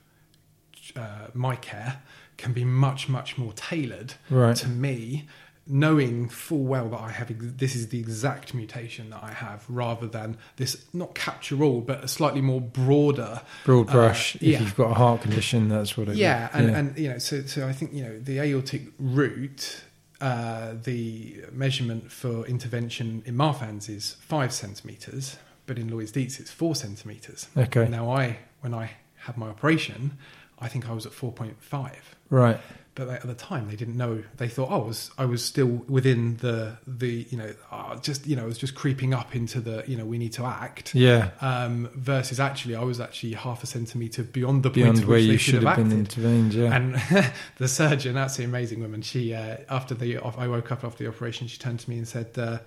uh, 0.95 1.27
my 1.33 1.55
care 1.57 2.01
can 2.37 2.53
be 2.53 2.65
much 2.65 3.07
much 3.09 3.37
more 3.37 3.53
tailored 3.53 4.15
Right. 4.29 4.55
to 4.57 4.67
me 4.67 5.27
knowing 5.65 6.27
full 6.27 6.63
well 6.63 6.89
that 6.89 6.99
I 6.99 7.09
have 7.09 7.31
this 7.57 7.73
is 7.75 7.87
the 7.87 7.99
exact 7.99 8.53
mutation 8.53 9.09
that 9.11 9.23
I 9.23 9.31
have 9.31 9.63
rather 9.69 10.07
than 10.07 10.37
this 10.57 10.85
not 10.93 11.15
capture 11.15 11.63
all 11.63 11.79
but 11.79 12.03
a 12.03 12.07
slightly 12.07 12.41
more 12.41 12.59
broader 12.59 13.41
Broad 13.63 13.89
Uh, 13.89 13.93
brush. 13.93 14.35
if 14.35 14.41
yeah. 14.41 14.59
you've 14.59 14.75
got 14.75 14.91
a 14.91 14.93
heart 14.95 15.21
condition, 15.21 15.69
that's 15.69 15.95
what 15.97 16.09
it 16.09 16.15
yeah, 16.17 16.49
and, 16.53 16.69
yeah. 16.69 16.77
and 16.77 16.97
you 16.97 17.09
know, 17.09 17.17
so 17.17 17.43
so 17.45 17.65
I 17.67 17.71
think 17.71 17.93
you 17.93 18.03
know 18.03 18.19
the 18.19 18.39
aortic 18.39 18.83
root, 18.99 19.83
uh, 20.19 20.73
the 20.83 21.43
measurement 21.51 22.11
for 22.11 22.45
intervention 22.45 23.23
in 23.25 23.35
Marfan's 23.35 23.87
is 23.87 24.17
five 24.19 24.51
centimeters, 24.51 25.37
but 25.65 25.79
in 25.79 25.89
Loeys 25.89 26.11
Dietz 26.11 26.39
it's 26.41 26.51
four 26.51 26.75
centimeters. 26.75 27.47
okay. 27.55 27.87
Now 27.87 28.11
I, 28.11 28.39
when 28.61 28.73
I 28.73 28.91
had 29.15 29.37
my 29.37 29.47
operation, 29.47 30.17
I 30.59 30.67
think 30.67 30.89
I 30.89 30.93
was 30.93 31.05
at 31.05 31.13
four 31.13 31.31
point 31.31 31.55
five. 31.63 32.15
Right. 32.29 32.59
But 32.95 33.05
they, 33.05 33.13
at 33.15 33.23
the 33.23 33.33
time, 33.33 33.67
they 33.69 33.75
didn't 33.75 33.97
know. 33.97 34.23
They 34.37 34.47
thought 34.47 34.69
oh, 34.69 34.83
I 34.83 34.87
was 34.87 35.11
I 35.17 35.25
was 35.25 35.43
still 35.43 35.83
within 35.87 36.37
the 36.37 36.77
the 36.85 37.25
you 37.29 37.37
know 37.37 37.53
uh, 37.71 37.95
just 37.97 38.27
you 38.27 38.35
know 38.35 38.43
I 38.43 38.45
was 38.45 38.57
just 38.57 38.75
creeping 38.75 39.13
up 39.13 39.35
into 39.35 39.59
the 39.61 39.83
you 39.87 39.97
know 39.97 40.05
we 40.05 40.17
need 40.17 40.33
to 40.33 40.45
act. 40.45 40.93
Yeah. 40.93 41.31
Um, 41.41 41.89
versus 41.95 42.39
actually, 42.39 42.75
I 42.75 42.83
was 42.83 42.99
actually 42.99 43.33
half 43.33 43.63
a 43.63 43.67
centimeter 43.67 44.23
beyond 44.23 44.63
the 44.63 44.69
point 44.69 44.75
Beyond 44.75 44.99
at 44.99 45.05
where 45.05 45.17
which 45.17 45.25
you 45.25 45.37
should 45.37 45.53
should 45.55 45.63
have 45.63 45.77
been 45.77 45.91
intervened. 45.91 46.53
Yeah. 46.53 46.75
And 46.75 47.31
the 47.57 47.67
surgeon, 47.67 48.17
absolutely 48.17 48.51
amazing 48.51 48.81
woman. 48.81 49.01
She 49.01 49.33
uh, 49.33 49.57
after 49.69 49.95
the 49.95 50.19
I 50.19 50.47
woke 50.47 50.71
up 50.71 50.83
after 50.83 51.03
the 51.03 51.09
operation. 51.09 51.47
She 51.47 51.57
turned 51.57 51.79
to 51.79 51.89
me 51.89 51.97
and 51.97 52.07
said, 52.07 52.37
uh, 52.37 52.59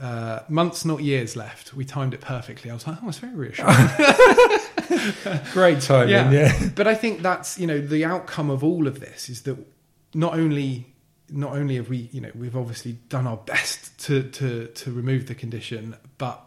uh, 0.00 0.40
"Months, 0.48 0.84
not 0.84 1.02
years, 1.02 1.36
left. 1.36 1.74
We 1.74 1.84
timed 1.84 2.14
it 2.14 2.20
perfectly." 2.20 2.70
I 2.70 2.74
was 2.74 2.86
like, 2.86 2.98
"Oh, 3.02 3.08
it's 3.08 3.18
very 3.18 3.34
reassuring." 3.34 3.74
Great 5.52 5.80
timing. 5.80 6.10
Yeah. 6.10 6.30
Yeah. 6.30 6.68
but 6.74 6.86
I 6.86 6.94
think 6.94 7.22
that's 7.22 7.58
you 7.58 7.66
know 7.66 7.80
the 7.80 8.04
outcome 8.04 8.50
of 8.50 8.62
all 8.64 8.86
of 8.86 9.00
this 9.00 9.28
is 9.28 9.42
that 9.42 9.56
not 10.14 10.34
only 10.34 10.86
not 11.28 11.52
only 11.52 11.76
have 11.76 11.88
we 11.88 12.08
you 12.12 12.20
know 12.20 12.30
we've 12.34 12.56
obviously 12.56 12.92
done 13.08 13.26
our 13.26 13.36
best 13.36 13.98
to 14.06 14.22
to 14.30 14.66
to 14.68 14.92
remove 14.92 15.26
the 15.26 15.34
condition, 15.34 15.96
but 16.18 16.44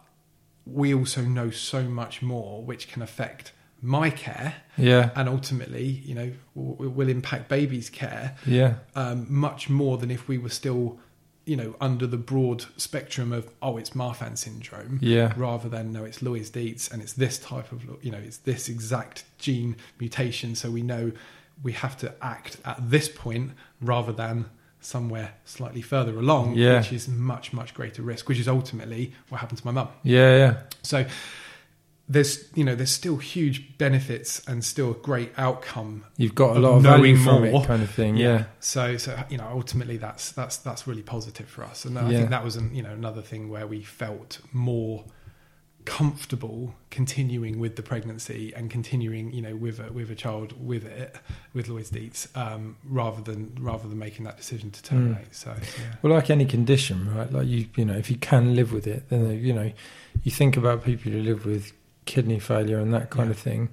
we 0.66 0.94
also 0.94 1.22
know 1.22 1.50
so 1.50 1.82
much 1.84 2.22
more 2.22 2.62
which 2.62 2.88
can 2.88 3.02
affect 3.02 3.52
my 3.82 4.08
care 4.08 4.54
Yeah. 4.78 5.10
and 5.14 5.28
ultimately 5.28 5.84
you 5.84 6.14
know 6.14 6.32
w- 6.56 6.88
will 6.88 7.08
impact 7.10 7.50
baby's 7.50 7.90
care 7.90 8.34
Yeah. 8.46 8.76
um, 8.94 9.26
much 9.28 9.68
more 9.68 9.98
than 9.98 10.10
if 10.10 10.26
we 10.26 10.38
were 10.38 10.48
still 10.48 10.98
you 11.46 11.56
know 11.56 11.74
under 11.80 12.06
the 12.06 12.16
broad 12.16 12.64
spectrum 12.76 13.32
of 13.32 13.48
oh 13.60 13.76
it's 13.76 13.90
Marfan 13.90 14.36
syndrome 14.38 14.98
Yeah. 15.02 15.32
rather 15.36 15.68
than 15.68 15.92
no 15.92 16.04
it's 16.04 16.20
Loeys 16.20 16.50
Dietz 16.50 16.88
and 16.90 17.02
it's 17.02 17.12
this 17.12 17.38
type 17.38 17.70
of 17.72 17.84
you 18.02 18.10
know 18.10 18.18
it's 18.18 18.38
this 18.38 18.68
exact 18.68 19.24
gene 19.38 19.76
mutation 20.00 20.54
so 20.54 20.70
we 20.70 20.82
know 20.82 21.12
we 21.62 21.72
have 21.72 21.96
to 21.98 22.12
act 22.22 22.56
at 22.64 22.78
this 22.90 23.08
point 23.08 23.52
rather 23.80 24.12
than 24.12 24.46
somewhere 24.80 25.32
slightly 25.44 25.82
further 25.82 26.18
along 26.18 26.54
Yeah. 26.54 26.78
which 26.78 26.92
is 26.92 27.08
much 27.08 27.52
much 27.52 27.74
greater 27.74 28.02
risk 28.02 28.28
which 28.28 28.38
is 28.38 28.48
ultimately 28.48 29.12
what 29.28 29.38
happened 29.40 29.58
to 29.58 29.66
my 29.66 29.72
mum 29.72 29.88
Yeah. 30.02 30.36
Yeah. 30.36 30.54
so 30.82 31.04
there's 32.06 32.44
you 32.54 32.62
know 32.64 32.74
there's 32.74 32.90
still 32.90 33.16
huge 33.16 33.78
benefits 33.78 34.46
and 34.46 34.62
still 34.62 34.90
a 34.90 34.94
great 34.94 35.32
outcome 35.38 36.04
You've 36.18 36.34
got 36.34 36.56
a 36.56 36.60
lot 36.60 36.72
of 36.76 36.82
value 36.82 37.14
knowing 37.14 37.24
from 37.24 37.50
more. 37.50 37.62
it, 37.62 37.66
kind 37.66 37.82
of 37.82 37.90
thing. 37.90 38.16
Yeah. 38.16 38.44
so, 38.60 38.96
so 38.98 39.18
you 39.30 39.38
know, 39.38 39.48
ultimately, 39.50 39.96
that's 39.96 40.30
that's 40.32 40.58
that's 40.58 40.86
really 40.86 41.02
positive 41.02 41.48
for 41.48 41.64
us, 41.64 41.84
and 41.86 41.98
I 41.98 42.10
Yeah. 42.10 42.18
think 42.18 42.30
that 42.30 42.44
was, 42.44 42.56
an, 42.56 42.74
you 42.74 42.82
know, 42.82 42.90
another 42.92 43.22
thing 43.22 43.48
where 43.48 43.66
we 43.66 43.82
felt 43.82 44.40
more 44.52 45.04
comfortable 45.84 46.74
continuing 46.90 47.58
with 47.58 47.76
the 47.76 47.82
pregnancy 47.82 48.52
and 48.56 48.70
continuing, 48.70 49.32
you 49.32 49.42
know, 49.42 49.54
with 49.54 49.78
a, 49.80 49.92
with 49.92 50.10
a 50.10 50.14
child 50.14 50.54
with 50.58 50.84
it, 50.84 51.14
with 51.52 51.66
Loeys 51.68 51.90
Dietz, 51.90 52.26
um, 52.36 52.76
rather 52.84 53.20
than 53.20 53.56
rather 53.60 53.86
than 53.88 53.98
making 53.98 54.24
that 54.24 54.36
decision 54.36 54.70
to 54.70 54.82
terminate. 54.82 55.34
So, 55.34 55.54
yeah. 55.54 55.96
Well, 56.02 56.12
like 56.12 56.30
any 56.30 56.46
condition, 56.46 57.14
right? 57.14 57.30
Like 57.30 57.46
you, 57.46 57.66
you 57.76 57.84
know, 57.84 57.94
if 57.94 58.10
you 58.10 58.16
can 58.16 58.54
live 58.54 58.72
with 58.72 58.86
it, 58.86 59.08
then 59.10 59.38
you 59.42 59.52
know, 59.52 59.72
you 60.22 60.30
think 60.30 60.56
about 60.56 60.84
people 60.84 61.12
who 61.12 61.20
live 61.22 61.44
with 61.44 61.72
kidney 62.06 62.38
failure 62.38 62.78
and 62.78 62.92
that 62.94 63.10
kind 63.10 63.26
Yeah. 63.28 63.32
of 63.32 63.38
thing. 63.38 63.68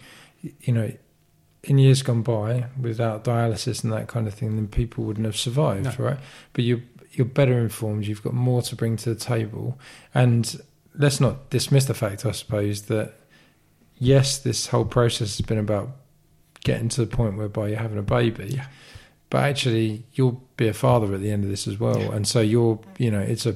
You 0.61 0.73
know, 0.73 0.91
in 1.63 1.77
years 1.77 2.01
gone 2.01 2.21
by, 2.23 2.65
without 2.79 3.23
dialysis 3.23 3.83
and 3.83 3.93
that 3.93 4.07
kind 4.07 4.27
of 4.27 4.33
thing, 4.33 4.55
then 4.55 4.67
people 4.67 5.03
wouldn't 5.03 5.25
have 5.25 5.37
survived, 5.37 5.83
No. 5.99 6.05
right? 6.05 6.19
But 6.53 6.63
you're 6.63 6.81
you're 7.13 7.25
better 7.25 7.59
informed. 7.59 8.07
You've 8.07 8.23
got 8.23 8.33
more 8.33 8.61
to 8.61 8.75
bring 8.75 8.95
to 8.97 9.09
the 9.13 9.19
table, 9.19 9.77
and 10.15 10.61
let's 10.97 11.19
not 11.19 11.49
dismiss 11.49 11.85
the 11.85 11.93
fact, 11.93 12.25
I 12.25 12.31
suppose, 12.31 12.83
that 12.83 13.13
yes, 13.97 14.37
this 14.37 14.67
whole 14.67 14.85
process 14.85 15.37
has 15.37 15.45
been 15.45 15.57
about 15.57 15.91
getting 16.63 16.87
to 16.89 17.01
the 17.05 17.07
point 17.15 17.37
whereby 17.37 17.67
you're 17.69 17.79
having 17.79 17.97
a 17.97 18.01
baby. 18.03 18.53
Yeah. 18.55 18.67
But 19.29 19.43
actually, 19.43 20.03
you'll 20.13 20.41
be 20.57 20.67
a 20.67 20.73
father 20.73 21.13
at 21.13 21.21
the 21.21 21.31
end 21.31 21.43
of 21.43 21.49
this 21.49 21.67
as 21.67 21.79
well, 21.79 21.99
Yeah. 21.99 22.13
and 22.13 22.27
so 22.27 22.39
you're, 22.41 22.79
you 22.97 23.11
know, 23.11 23.19
it's 23.19 23.45
a, 23.45 23.55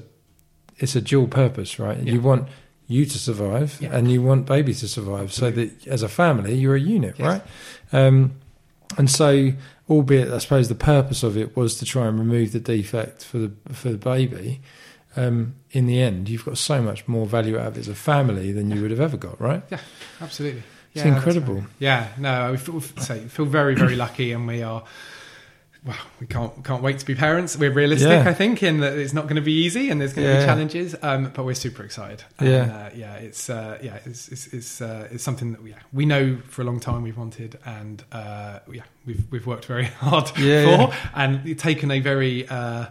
it's 0.77 0.95
a 0.95 1.01
dual 1.01 1.27
purpose, 1.27 1.79
right? 1.79 1.97
Yeah. 2.01 2.13
You 2.13 2.21
want 2.21 2.47
you 2.87 3.05
to 3.05 3.17
survive, 3.17 3.77
Yeah. 3.81 3.95
and 3.95 4.11
you 4.11 4.21
want 4.21 4.45
baby 4.45 4.73
to 4.75 4.87
survive, 4.87 5.33
so 5.33 5.49
that 5.51 5.87
as 5.87 6.03
a 6.03 6.07
family, 6.09 6.53
you're 6.55 6.75
a 6.75 6.79
unit, 6.79 7.15
Yes. 7.17 7.25
right? 7.27 7.41
Um, 8.05 8.35
and 8.97 9.09
so, 9.09 9.53
albeit 9.89 10.29
I 10.31 10.37
suppose 10.37 10.67
the 10.69 10.75
purpose 10.75 11.23
of 11.23 11.35
it 11.37 11.55
was 11.57 11.77
to 11.79 11.85
try 11.85 12.07
and 12.07 12.19
remove 12.19 12.51
the 12.51 12.59
defect 12.59 13.23
for 13.23 13.37
the 13.39 13.51
for 13.73 13.89
the 13.89 13.97
baby. 13.97 14.61
Um, 15.17 15.55
in 15.71 15.87
the 15.87 16.01
end, 16.01 16.27
you've 16.27 16.43
got 16.43 16.57
so 16.57 16.81
much 16.81 17.07
more 17.07 17.25
value 17.25 17.57
out 17.57 17.67
of 17.67 17.77
it 17.77 17.79
as 17.81 17.87
a 17.87 17.95
family 17.95 18.51
than 18.51 18.69
you 18.69 18.81
would 18.81 18.91
have 18.91 18.99
ever 18.99 19.15
got, 19.17 19.39
right? 19.39 19.63
Yeah, 19.71 19.79
absolutely, 20.21 20.59
It's 20.93 21.03
Yeah, 21.03 21.03
that's 21.05 21.15
incredible. 21.17 21.55
right. 21.55 21.63
Yeah, 21.79 22.07
no, 22.19 22.51
we 22.51 22.57
feel, 22.57 22.81
say, 22.81 23.19
feel 23.29 23.45
very 23.45 23.75
very 23.75 23.95
lucky, 23.95 24.31
and 24.33 24.45
we 24.47 24.61
are. 24.61 24.83
Well, 25.85 25.95
we 26.19 26.25
can't 26.25 26.63
can't 26.63 26.81
wait 26.81 26.97
to 26.99 27.05
be 27.05 27.13
parents. 27.13 27.55
We're 27.55 27.69
realistic, 27.71 28.09
Yeah. 28.09 28.27
I 28.27 28.33
think, 28.33 28.63
in 28.63 28.79
that 28.79 28.97
it's 28.97 29.13
not 29.13 29.25
going 29.25 29.35
to 29.35 29.41
be 29.41 29.53
easy 29.53 29.91
and 29.91 30.01
there's 30.01 30.13
going 30.13 30.25
to 30.27 30.33
Yeah. 30.33 30.39
be 30.39 30.45
challenges. 30.45 30.95
Um, 31.03 31.31
but 31.33 31.45
we're 31.45 31.53
super 31.53 31.83
excited. 31.83 32.23
And, 32.39 32.49
Yeah. 32.49 32.61
uh, 32.63 32.89
yeah. 32.95 33.13
It's 33.17 33.49
uh, 33.51 33.77
yeah, 33.83 33.99
it's 34.03 34.27
it's 34.29 34.47
it's, 34.47 34.81
uh, 34.81 35.07
it's 35.11 35.23
something 35.23 35.51
that 35.51 35.61
we 35.61 35.69
yeah, 35.69 35.75
we 35.93 36.07
know 36.07 36.37
for 36.47 36.63
a 36.63 36.65
long 36.65 36.79
time 36.79 37.03
we've 37.03 37.17
wanted, 37.17 37.59
and 37.65 38.03
uh, 38.11 38.59
yeah, 38.73 38.81
we've 39.05 39.23
we've 39.29 39.45
worked 39.45 39.65
very 39.65 39.85
hard 40.01 40.31
Yeah, 40.39 40.87
for, 40.87 40.93
and 41.13 41.57
taken 41.59 41.91
a 41.91 41.99
very 41.99 42.47
uh, 42.49 42.87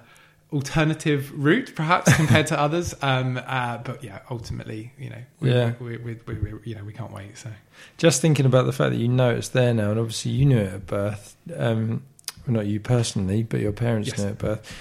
alternative 0.53 1.32
route, 1.34 1.72
perhaps 1.74 2.14
compared 2.16 2.47
to 2.47 2.59
others. 2.61 2.95
Um, 3.03 3.40
uh, 3.45 3.78
but 3.78 4.05
yeah, 4.05 4.20
ultimately, 4.30 4.92
you 4.99 5.11
know, 5.11 5.22
we, 5.40 5.51
Yeah. 5.53 5.72
we, 5.80 5.97
we, 5.97 6.16
we, 6.26 6.34
we, 6.34 6.53
you 6.64 6.74
know, 6.76 6.84
we 6.84 6.92
can't 6.92 7.12
wait. 7.12 7.36
So 7.36 7.51
Just 7.99 8.20
thinking 8.22 8.47
about 8.47 8.66
the 8.66 8.72
fact 8.72 8.92
that 8.92 8.99
you 8.99 9.09
know 9.09 9.30
it's 9.30 9.49
there 9.49 9.74
now, 9.74 9.90
and 9.90 9.99
obviously 9.99 10.30
you 10.30 10.45
knew 10.47 10.59
it 10.59 10.72
at 10.74 10.86
birth. 10.86 11.36
Um, 11.57 12.05
well, 12.47 12.55
not 12.55 12.66
you 12.66 12.80
personally, 12.80 13.42
but 13.42 13.61
your 13.61 13.72
parents 13.72 14.09
Yes. 14.11 14.18
knew 14.18 14.26
at 14.28 14.38
birth. 14.38 14.76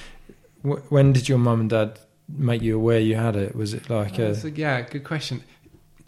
Wh- 0.64 0.91
when 0.91 1.14
did 1.14 1.28
your 1.30 1.38
mum 1.38 1.61
and 1.61 1.70
dad 1.70 1.99
make 2.30 2.61
you 2.61 2.76
aware 2.76 2.99
you 2.99 3.16
had 3.16 3.36
it? 3.36 3.55
Was 3.55 3.74
it 3.74 3.89
like 3.89 4.20
Uh, 4.20 4.24
a 4.24 4.36
so, 4.36 4.47
yeah, 4.47 4.82
good 4.82 5.03
question. 5.03 5.41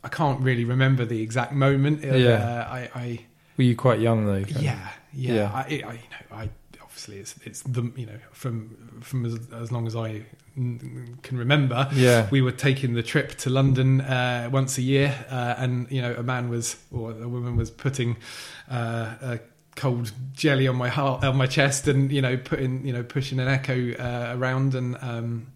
I 0.04 0.08
can't 0.10 0.40
really 0.42 0.66
remember 0.66 1.06
the 1.06 1.22
exact 1.22 1.54
moment. 1.54 2.04
Uh, 2.06 2.16
Yeah. 2.16 2.68
I, 2.70 2.90
I 2.96 3.20
Were 3.58 3.64
you 3.64 3.76
quite 3.76 4.00
young 4.00 4.26
though? 4.26 4.46
yeah, 4.62 4.90
yeah. 5.14 5.34
Yeah. 5.34 5.52
I, 5.54 5.60
I, 5.62 5.68
you 5.68 5.84
know, 5.84 6.32
I 6.32 6.50
obviously 6.82 7.18
it's 7.18 7.36
it's 7.44 7.62
the 7.64 7.92
you 7.96 8.06
know 8.06 8.20
from 8.32 9.00
from 9.02 9.26
as, 9.26 9.38
as 9.54 9.72
long 9.72 9.88
as 9.88 9.96
I 9.96 10.22
can 10.56 11.38
remember. 11.38 11.90
Yeah. 11.94 12.28
We 12.32 12.42
were 12.42 12.52
taking 12.54 12.94
the 12.94 13.04
trip 13.04 13.36
to 13.40 13.50
London 13.50 14.00
uh, 14.02 14.50
once 14.52 14.78
a 14.78 14.82
year, 14.82 15.14
uh, 15.30 15.56
and 15.58 15.92
you 15.92 16.02
know, 16.02 16.14
a 16.14 16.24
man 16.24 16.50
was 16.50 16.78
or 16.92 17.12
a 17.12 17.28
woman 17.28 17.58
was 17.58 17.70
putting 17.72 18.16
uh, 18.72 19.16
a 19.22 19.40
cold 19.76 20.12
jelly 20.34 20.68
on 20.68 20.76
my 20.76 20.90
heart, 20.90 21.24
on 21.24 21.36
my 21.38 21.48
chest, 21.48 21.88
and 21.88 22.12
you 22.12 22.22
know, 22.22 22.38
putting 22.38 22.86
you 22.86 22.94
know, 22.94 23.04
pushing 23.04 23.40
an 23.40 23.48
echo 23.48 23.92
uh, 23.94 24.34
around, 24.38 24.76
and 24.76 24.98
um, 25.02 25.48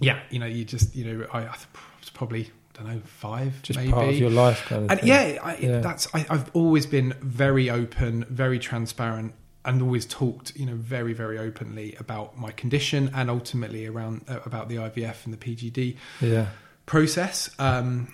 yeah, 0.00 0.20
you 0.30 0.38
know, 0.38 0.46
you 0.46 0.64
just 0.64 0.94
you 0.96 1.04
know, 1.04 1.26
I, 1.32 1.40
I 1.40 1.56
was 2.00 2.10
probably 2.12 2.50
I 2.78 2.82
don't 2.82 2.94
know 2.94 3.00
five, 3.04 3.60
Just 3.62 3.78
maybe. 3.78 3.92
part 3.92 4.08
of 4.08 4.16
your 4.18 4.30
life 4.30 4.64
kind 4.66 4.84
of 4.84 4.90
And 4.90 5.00
thing. 5.00 5.08
yeah, 5.08 5.38
I, 5.42 5.56
Yeah. 5.56 5.78
that's 5.80 6.08
I, 6.14 6.24
I've 6.30 6.50
always 6.54 6.86
been 6.86 7.14
very 7.20 7.68
open, 7.68 8.24
very 8.30 8.58
transparent, 8.58 9.34
and 9.66 9.82
always 9.82 10.06
talked, 10.06 10.56
you 10.56 10.64
know, 10.64 10.76
very 10.76 11.12
very 11.12 11.38
openly 11.38 11.94
about 11.98 12.38
my 12.38 12.50
condition 12.52 13.10
and 13.14 13.28
ultimately 13.28 13.86
around 13.86 14.24
uh, 14.28 14.38
about 14.46 14.68
the 14.70 14.76
IVF 14.76 15.26
and 15.26 15.34
the 15.34 15.38
PGD 15.38 15.96
Yeah. 16.22 16.46
process. 16.86 17.50
Um, 17.58 18.08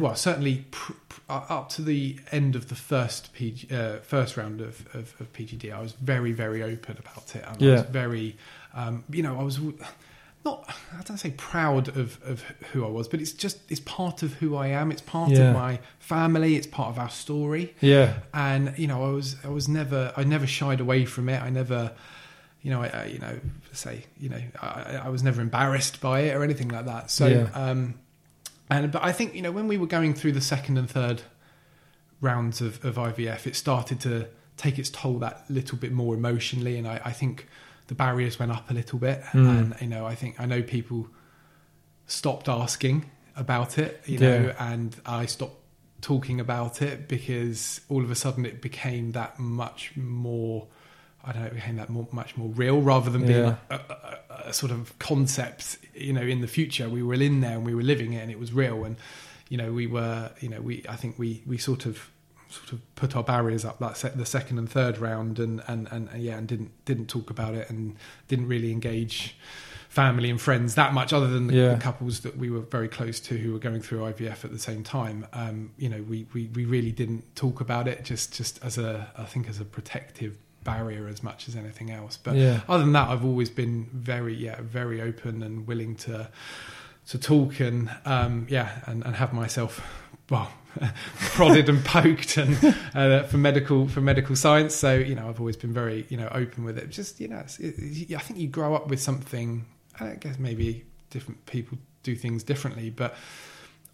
well, 0.00 0.14
certainly 0.14 0.64
pr- 0.70 0.92
pr- 1.08 1.20
uh, 1.28 1.44
up 1.48 1.68
to 1.70 1.82
the 1.82 2.18
end 2.30 2.54
of 2.56 2.68
the 2.68 2.74
first 2.74 3.32
PG, 3.32 3.74
uh, 3.74 3.96
first 3.98 4.36
round 4.36 4.60
of, 4.60 4.86
of, 4.94 5.14
of 5.20 5.32
PGD, 5.32 5.72
I 5.72 5.80
was 5.80 5.92
very 5.92 6.32
very 6.32 6.62
open 6.62 6.96
about 6.98 7.34
it. 7.36 7.44
And 7.46 7.62
I 7.62 7.72
was 7.74 7.82
very, 7.82 8.36
um, 8.74 9.04
you 9.10 9.22
know, 9.22 9.38
I 9.38 9.42
was 9.42 9.58
not 10.44 10.68
I 10.98 11.02
don't 11.04 11.18
say 11.18 11.30
proud 11.36 11.88
of, 11.96 12.18
of 12.24 12.42
who 12.72 12.84
I 12.84 12.88
was, 12.88 13.06
but 13.08 13.20
it's 13.20 13.32
just 13.32 13.58
it's 13.70 13.80
part 13.80 14.22
of 14.22 14.34
who 14.34 14.56
I 14.56 14.68
am. 14.68 14.90
It's 14.92 15.02
part 15.02 15.30
Yeah. 15.30 15.50
of 15.50 15.54
my 15.54 15.78
family. 16.00 16.56
It's 16.56 16.66
part 16.66 16.88
of 16.90 16.98
our 16.98 17.10
story 17.10 17.74
Yeah. 17.80 18.14
and 18.34 18.74
you 18.76 18.86
know 18.88 19.04
i 19.04 19.10
was 19.10 19.36
i 19.44 19.48
was 19.48 19.68
never 19.68 20.12
i 20.16 20.24
never 20.24 20.46
shied 20.46 20.80
away 20.80 21.04
from 21.04 21.28
it 21.28 21.40
i 21.40 21.48
never 21.48 21.92
you 22.64 22.70
know, 22.70 22.80
I, 22.82 22.86
I 22.88 23.04
you 23.06 23.18
know, 23.18 23.40
say, 23.72 24.04
you 24.20 24.28
know, 24.28 24.40
I, 24.60 25.00
I 25.06 25.08
was 25.08 25.24
never 25.24 25.42
embarrassed 25.42 26.00
by 26.00 26.20
it 26.20 26.36
or 26.36 26.44
anything 26.44 26.68
like 26.68 26.84
that. 26.86 27.10
So, 27.10 27.26
Yeah. 27.26 27.48
um, 27.54 27.94
and 28.76 28.92
but 28.92 29.02
I 29.04 29.12
think 29.12 29.34
you 29.34 29.42
know 29.42 29.52
when 29.52 29.68
we 29.68 29.76
were 29.76 29.86
going 29.86 30.14
through 30.14 30.32
the 30.32 30.40
second 30.40 30.78
and 30.78 30.88
third 30.88 31.22
rounds 32.20 32.60
of, 32.60 32.84
of 32.84 32.96
IVF, 32.96 33.46
it 33.46 33.56
started 33.56 34.00
to 34.00 34.28
take 34.56 34.78
its 34.78 34.90
toll 34.90 35.18
that 35.18 35.44
little 35.48 35.76
bit 35.78 35.92
more 35.92 36.14
emotionally, 36.14 36.76
and 36.78 36.86
I, 36.86 37.00
I 37.04 37.12
think 37.12 37.48
the 37.88 37.94
barriers 37.94 38.38
went 38.38 38.52
up 38.52 38.70
a 38.70 38.74
little 38.74 38.98
bit. 38.98 39.22
Mm. 39.32 39.58
And 39.72 39.80
you 39.80 39.88
know, 39.88 40.06
I 40.06 40.14
think 40.14 40.38
I 40.40 40.46
know 40.46 40.62
people 40.62 41.08
stopped 42.06 42.48
asking 42.48 43.10
about 43.36 43.78
it, 43.78 44.02
you 44.06 44.18
Yeah. 44.18 44.38
know, 44.38 44.54
and 44.58 44.96
I 45.06 45.26
stopped 45.26 45.56
talking 46.00 46.40
about 46.40 46.82
it 46.82 47.08
because 47.08 47.80
all 47.88 48.02
of 48.02 48.10
a 48.10 48.14
sudden 48.14 48.44
it 48.44 48.60
became 48.60 49.12
that 49.12 49.38
much 49.38 49.96
more. 49.96 50.66
I 51.24 51.32
don't 51.32 51.42
know, 51.42 51.48
it 51.48 51.54
became 51.54 51.76
that 51.76 51.88
more, 51.88 52.08
much 52.12 52.36
more 52.36 52.48
real 52.48 52.80
rather 52.80 53.10
than 53.10 53.22
being 53.26 53.44
Yeah. 53.44 53.56
a, 53.70 53.74
a, 53.74 54.18
a, 54.46 54.52
sort 54.52 54.72
of 54.72 54.98
concept. 54.98 55.78
You 55.94 56.12
know, 56.12 56.22
in 56.22 56.40
the 56.40 56.46
future, 56.48 56.88
we 56.88 57.02
were 57.02 57.14
in 57.14 57.40
there 57.40 57.52
and 57.52 57.64
we 57.66 57.74
were 57.74 57.82
living 57.82 58.12
it, 58.12 58.18
and 58.22 58.30
it 58.30 58.38
was 58.38 58.52
real. 58.52 58.84
And 58.84 58.96
you 59.48 59.56
know, 59.58 59.72
we 59.72 59.86
were, 59.86 60.30
you 60.40 60.48
know, 60.48 60.60
we 60.60 60.84
I 60.88 60.96
think 60.96 61.18
we 61.18 61.42
we 61.46 61.58
sort 61.58 61.86
of 61.86 62.10
sort 62.48 62.72
of 62.72 62.94
put 62.96 63.16
our 63.16 63.22
barriers 63.22 63.64
up 63.64 63.78
that 63.78 63.96
se- 63.96 64.12
the 64.16 64.26
second 64.26 64.58
and 64.58 64.68
third 64.70 64.98
round, 64.98 65.38
and, 65.38 65.62
and 65.68 65.88
and 65.92 66.08
and 66.10 66.22
yeah, 66.22 66.36
and 66.38 66.48
didn't 66.48 66.70
didn't 66.84 67.06
talk 67.08 67.30
about 67.30 67.54
it, 67.54 67.70
and 67.70 67.96
didn't 68.28 68.48
really 68.48 68.72
engage 68.72 69.36
family 69.88 70.30
and 70.30 70.40
friends 70.40 70.74
that 70.74 70.94
much, 70.94 71.12
other 71.12 71.26
than 71.28 71.48
the, 71.48 71.54
Yeah. 71.54 71.74
the 71.74 71.80
couples 71.80 72.20
that 72.20 72.36
we 72.38 72.48
were 72.48 72.60
very 72.60 72.88
close 72.88 73.20
to 73.20 73.36
who 73.36 73.52
were 73.52 73.58
going 73.58 73.82
through 73.82 74.00
IVF 74.00 74.42
at 74.42 74.50
the 74.50 74.58
same 74.58 74.82
time. 74.82 75.26
Um, 75.34 75.72
you 75.76 75.88
know, 75.90 76.02
we, 76.02 76.26
we 76.32 76.48
we 76.54 76.64
really 76.64 76.92
didn't 76.92 77.36
talk 77.36 77.60
about 77.60 77.86
it, 77.86 78.02
just 78.02 78.32
just 78.34 78.58
as 78.64 78.78
a 78.78 79.12
I 79.16 79.24
think 79.24 79.48
as 79.48 79.60
a 79.60 79.64
protective 79.66 80.36
barrier 80.64 81.08
as 81.08 81.22
much 81.22 81.48
as 81.48 81.56
anything 81.56 81.90
else. 81.90 82.16
But 82.16 82.36
yeah, 82.36 82.60
other 82.68 82.84
than 82.84 82.92
that, 82.92 83.08
I've 83.08 83.24
always 83.24 83.50
been 83.50 83.88
very, 83.92 84.34
yeah, 84.34 84.60
very 84.60 85.00
open 85.00 85.42
and 85.42 85.66
willing 85.66 85.96
to 85.96 86.28
to 87.08 87.18
talk 87.18 87.60
and 87.60 87.90
um, 88.04 88.46
yeah, 88.48 88.80
and, 88.86 89.04
and 89.04 89.16
have 89.16 89.32
myself 89.32 89.80
well 90.30 90.52
prodded 91.18 91.68
and 91.68 91.84
poked 91.84 92.36
and 92.36 92.76
uh, 92.94 93.24
for 93.24 93.38
medical 93.38 93.88
for 93.88 94.00
medical 94.00 94.36
science. 94.36 94.74
So 94.74 94.94
you 94.94 95.14
know, 95.14 95.28
I've 95.28 95.40
always 95.40 95.56
been 95.56 95.72
very 95.72 96.06
you 96.08 96.16
know 96.16 96.28
open 96.32 96.64
with 96.64 96.78
it. 96.78 96.90
Just 96.90 97.20
you 97.20 97.28
know, 97.28 97.38
it's, 97.38 97.58
it, 97.58 98.14
I 98.14 98.18
think 98.18 98.38
you 98.38 98.48
grow 98.48 98.74
up 98.74 98.88
with 98.88 99.00
something. 99.00 99.66
I 100.00 100.14
guess 100.14 100.38
maybe 100.38 100.84
different 101.10 101.44
people 101.46 101.78
do 102.02 102.14
things 102.14 102.42
differently, 102.42 102.90
but. 102.90 103.14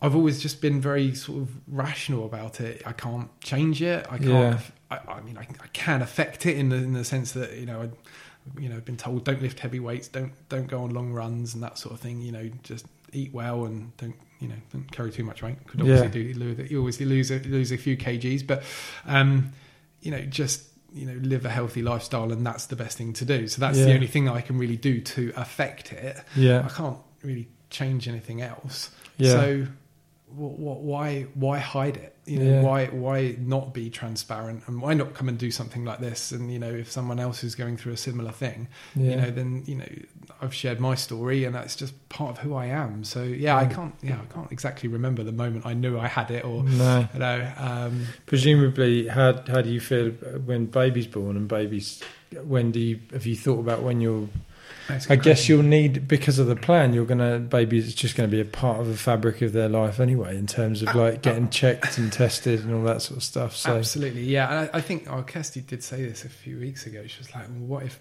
I've 0.01 0.15
always 0.15 0.41
just 0.41 0.61
been 0.61 0.81
very 0.81 1.13
sort 1.17 1.43
of 1.43 1.51
rational 1.67 2.25
about 2.25 2.61
it. 2.61 2.83
I 2.87 2.93
can't 2.93 3.29
change 3.41 3.83
it. 3.83 4.07
I 4.09 4.19
can't. 4.19 4.29
Yeah. 4.29 4.61
I, 4.91 4.99
I 5.09 5.21
mean, 5.21 5.37
I, 5.39 5.43
I 5.43 5.67
can 5.73 6.03
affect 6.03 6.47
it 6.47 6.57
in 6.57 6.69
the 6.71 6.77
in 6.77 6.93
the 6.93 7.05
sense 7.05 7.33
that 7.33 7.57
you 7.57 7.67
know, 7.67 7.83
I, 7.83 8.61
you 8.61 8.69
know, 8.69 8.77
I've 8.77 8.85
been 8.85 8.97
told 8.97 9.25
don't 9.25 9.43
lift 9.43 9.61
heavy 9.61 9.81
weights, 9.81 10.09
don't 10.09 10.33
don't 10.49 10.67
go 10.67 10.83
on 10.83 10.91
long 10.91 11.13
runs 11.13 11.55
and 11.55 11.63
that 11.63 11.79
sort 11.79 11.95
of 11.95 12.01
thing. 12.01 12.21
You 12.23 12.33
know, 12.33 12.51
just 12.63 12.87
eat 13.13 13.33
well 13.33 13.65
and 13.67 13.97
don't 13.97 14.15
you 14.41 14.49
know 14.49 14.55
don't 14.73 14.91
carry 14.93 15.11
too 15.11 15.25
much 15.25 15.43
weight. 15.43 15.57
Could 15.67 15.81
obviously 15.81 16.09
do 16.09 16.39
lose, 16.39 16.71
you 16.71 16.79
always 16.79 17.01
lose 17.01 17.31
a, 17.31 17.39
lose 17.41 17.73
a 17.73 17.77
few 17.79 17.97
kgs, 17.97 18.47
but 18.47 18.63
um, 19.07 19.53
you 20.01 20.11
know, 20.11 20.21
just 20.23 20.63
you 20.95 21.05
know, 21.05 21.13
live 21.21 21.45
a 21.45 21.51
healthy 21.51 21.83
lifestyle, 21.83 22.33
and 22.33 22.47
that's 22.47 22.65
the 22.67 22.77
best 22.77 22.97
thing 22.97 23.13
to 23.13 23.25
do. 23.27 23.47
So 23.47 23.61
that's 23.61 23.77
Yeah. 23.77 23.85
the 23.87 23.95
only 23.95 24.07
thing 24.07 24.27
I 24.29 24.41
can 24.41 24.57
really 24.57 24.77
do 24.79 25.03
to 25.03 25.33
affect 25.37 25.93
it. 25.93 26.17
Yeah, 26.35 26.63
I 26.65 26.69
can't 26.71 26.97
really 27.23 27.49
change 27.69 28.09
anything 28.09 28.41
else. 28.41 28.91
yeah. 29.19 29.33
So, 29.33 29.67
why 30.35 31.23
why 31.35 31.59
hide 31.59 31.97
it? 31.97 32.15
You 32.27 32.39
know, 32.41 32.45
Yeah. 32.45 32.63
why 32.63 32.87
why 32.87 33.37
not 33.41 33.73
be 33.73 33.89
transparent, 33.91 34.63
and 34.67 34.81
why 34.83 34.95
not 34.95 35.15
come 35.15 35.29
and 35.29 35.39
do 35.39 35.51
something 35.51 35.85
like 35.85 36.01
this? 36.01 36.31
And 36.33 36.53
you 36.53 36.59
know, 36.59 36.71
if 36.71 36.91
someone 36.91 37.19
else 37.19 37.43
is 37.43 37.55
going 37.55 37.77
through 37.79 37.93
a 37.93 37.97
similar 37.97 38.31
thing, 38.33 38.69
yeah. 38.95 39.11
you 39.11 39.17
know, 39.17 39.31
then 39.31 39.63
you 39.67 39.77
know, 39.77 39.89
I've 40.43 40.53
shared 40.55 40.79
my 40.81 40.95
story, 40.95 41.45
and 41.45 41.55
that's 41.55 41.75
just 41.75 41.95
part 42.11 42.33
of 42.33 42.39
who 42.39 42.55
I 42.55 42.67
am. 42.67 43.05
So 43.05 43.23
yeah, 43.23 43.57
I 43.57 43.65
Mm. 43.67 43.75
can't 43.75 43.95
yeah, 44.03 44.19
I 44.21 44.33
can't 44.33 44.53
exactly 44.53 44.89
remember 44.89 45.23
the 45.23 45.33
moment 45.33 45.65
I 45.67 45.73
knew 45.75 45.99
I 45.99 46.07
had 46.07 46.31
it, 46.31 46.45
or 46.45 46.63
no. 46.65 47.09
you 47.15 47.19
know, 47.21 47.53
um, 47.57 48.07
Presumably, 48.27 49.09
how 49.09 49.33
how 49.47 49.63
do 49.63 49.71
you 49.71 49.81
feel 49.81 50.11
when 50.45 50.67
baby's 50.67 51.07
born 51.07 51.37
and 51.37 51.49
babies 51.49 52.03
When 52.45 52.71
do 52.73 52.79
you 52.81 53.01
have 53.13 53.25
you 53.27 53.37
thought 53.37 53.61
about 53.61 53.83
when 53.83 54.01
you're? 54.03 54.29
I 54.89 55.17
guess 55.17 55.49
you'll 55.49 55.63
need 55.63 56.09
because 56.09 56.39
of 56.39 56.47
the 56.47 56.57
plan. 56.57 56.95
You're 56.95 57.05
gonna 57.05 57.39
baby 57.39 57.79
it's 57.79 57.93
just 57.95 58.17
going 58.17 58.29
to 58.29 58.35
be 58.35 58.41
a 58.41 58.45
part 58.45 58.81
of 58.81 58.87
the 58.87 58.97
fabric 58.97 59.43
of 59.43 59.53
their 59.53 59.69
life 59.69 60.01
anyway, 60.01 60.37
in 60.37 60.47
terms 60.47 60.83
of 60.83 60.95
like 60.95 61.23
getting 61.23 61.49
checked 61.51 61.99
and 61.99 62.13
tested 62.13 62.65
and 62.65 62.75
all 62.75 62.83
that 62.85 63.03
sort 63.03 63.19
of 63.19 63.23
stuff. 63.23 63.55
So 63.55 63.77
Absolutely, 63.77 64.23
yeah. 64.23 64.49
And 64.51 64.71
I, 64.73 64.79
I 64.79 64.81
think 64.81 65.07
Kirsty 65.27 65.61
did 65.61 65.83
say 65.85 66.05
this 66.05 66.25
a 66.25 66.29
few 66.29 66.59
weeks 66.59 66.87
ago. 66.87 67.07
She 67.07 67.19
was 67.19 67.35
like, 67.35 67.49
well, 67.49 67.67
"What 67.67 67.83
if, 67.85 68.01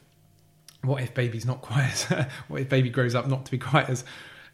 what 0.83 1.03
if 1.03 1.13
baby's 1.13 1.45
not 1.45 1.61
quite? 1.61 1.85
As, 1.85 2.03
what 2.47 2.61
if 2.61 2.69
baby 2.69 2.89
grows 2.89 3.15
up 3.15 3.27
not 3.27 3.45
to 3.45 3.51
be 3.51 3.57
quite 3.57 3.89
as 3.89 4.05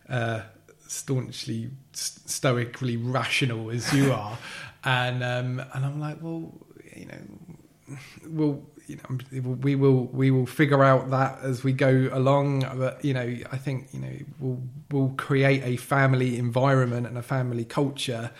uh, 0.09 0.41
staunchly, 0.87 1.69
stoically 1.93 2.97
rational 2.97 3.69
as 3.69 3.93
you 3.93 4.11
are?" 4.11 4.37
and 4.83 5.23
um, 5.23 5.65
and 5.73 5.85
I'm 5.85 5.99
like, 5.99 6.21
well, 6.21 6.53
you 6.95 7.05
know, 7.05 7.97
we'll. 8.27 8.65
You 8.93 9.41
know, 9.41 9.51
we 9.61 9.75
will 9.75 10.05
we 10.07 10.29
will 10.31 10.45
figure 10.45 10.83
out 10.83 11.09
that 11.11 11.39
as 11.41 11.63
we 11.63 11.73
go 11.73 12.09
along. 12.11 12.61
But 12.77 13.03
you 13.03 13.13
know, 13.13 13.37
I 13.51 13.57
think 13.57 13.87
you 13.93 13.99
know 13.99 14.15
we'll 14.39 14.61
we'll 14.91 15.13
create 15.17 15.63
a 15.63 15.77
family 15.77 16.37
environment 16.37 17.07
and 17.07 17.17
a 17.17 17.21
family 17.23 17.65
culture 17.65 18.31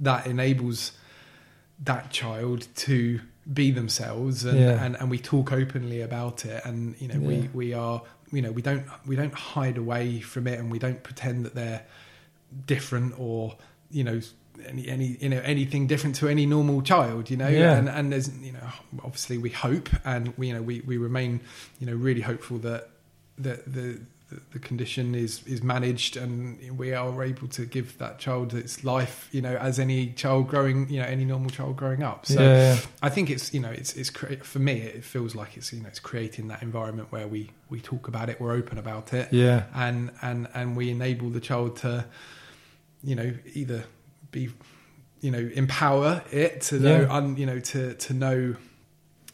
that 0.00 0.26
enables 0.26 0.92
that 1.84 2.10
child 2.10 2.66
to 2.76 3.20
be 3.52 3.70
themselves 3.72 4.44
and, 4.44 4.58
Yeah. 4.58 4.84
and, 4.84 4.96
and 5.00 5.10
we 5.10 5.18
talk 5.18 5.50
openly 5.52 6.00
about 6.00 6.44
it 6.44 6.64
and 6.64 6.94
you 7.00 7.08
know 7.08 7.14
Yeah. 7.20 7.26
we, 7.26 7.48
we 7.52 7.72
are 7.74 8.02
you 8.30 8.40
know 8.40 8.52
we 8.52 8.62
don't 8.62 8.84
we 9.04 9.16
don't 9.16 9.34
hide 9.34 9.76
away 9.78 10.20
from 10.20 10.46
it 10.46 10.58
and 10.60 10.70
we 10.70 10.78
don't 10.78 11.02
pretend 11.02 11.44
that 11.46 11.54
they're 11.56 11.82
different 12.66 13.14
or 13.18 13.56
you 13.90 14.04
know 14.04 14.20
any 14.66 14.88
any 14.88 15.16
you 15.20 15.28
know 15.28 15.40
anything 15.44 15.86
different 15.86 16.16
to 16.16 16.28
any 16.28 16.46
normal 16.46 16.82
child 16.82 17.30
you 17.30 17.36
know? 17.36 17.48
Yeah. 17.48 17.76
and 17.76 17.88
and 17.88 18.12
there's 18.12 18.34
you 18.38 18.52
know 18.52 18.66
obviously 19.02 19.38
we 19.38 19.50
hope 19.50 19.88
and 20.04 20.36
we 20.36 20.48
you 20.48 20.54
know 20.54 20.62
we, 20.62 20.80
we 20.80 20.96
remain 20.96 21.40
you 21.78 21.86
know 21.86 21.94
really 21.94 22.20
hopeful 22.20 22.58
that 22.58 22.90
that 23.38 23.72
the 23.72 24.00
the, 24.52 24.58
condition 24.58 25.14
is 25.14 25.46
is 25.46 25.62
managed 25.62 26.16
and 26.16 26.78
we 26.78 26.94
are 26.94 27.22
able 27.22 27.48
to 27.48 27.66
give 27.66 27.98
that 27.98 28.18
child 28.18 28.54
its 28.54 28.82
life 28.84 29.28
you 29.30 29.42
know 29.42 29.54
as 29.56 29.78
any 29.78 30.08
child 30.12 30.48
growing 30.48 30.88
you 30.88 31.00
know 31.00 31.06
any 31.06 31.24
normal 31.24 31.50
child 31.50 31.76
growing 31.76 32.02
up. 32.02 32.24
So 32.26 32.40
yeah, 32.40 32.78
I 33.02 33.10
think 33.10 33.30
it's 33.30 33.52
you 33.52 33.60
know 33.60 33.70
it's 33.70 33.94
it's 33.94 34.10
for 34.10 34.58
me 34.58 34.80
it 34.80 35.04
feels 35.04 35.34
like 35.34 35.56
it's 35.56 35.72
you 35.72 35.82
know 35.82 35.88
it's 35.88 36.00
creating 36.00 36.48
that 36.48 36.62
environment 36.62 37.08
where 37.10 37.28
we 37.28 37.50
we 37.68 37.80
talk 37.80 38.08
about 38.08 38.30
it 38.30 38.40
we're 38.40 38.52
open 38.52 38.78
about 38.78 39.12
it. 39.12 39.32
Yeah, 39.32 39.64
and 39.74 40.10
and 40.22 40.48
and 40.54 40.76
we 40.76 40.90
enable 40.90 41.30
the 41.30 41.40
child 41.40 41.76
to 41.78 42.06
you 43.02 43.14
know 43.14 43.34
either 43.52 43.84
be 44.32 44.50
you 45.20 45.30
know 45.30 45.50
empower 45.54 46.22
it 46.32 46.60
to 46.62 46.80
know 46.80 47.02
Yeah. 47.02 47.14
un, 47.16 47.36
you 47.36 47.46
know 47.46 47.60
to 47.60 47.94
to 47.94 48.12
know 48.12 48.56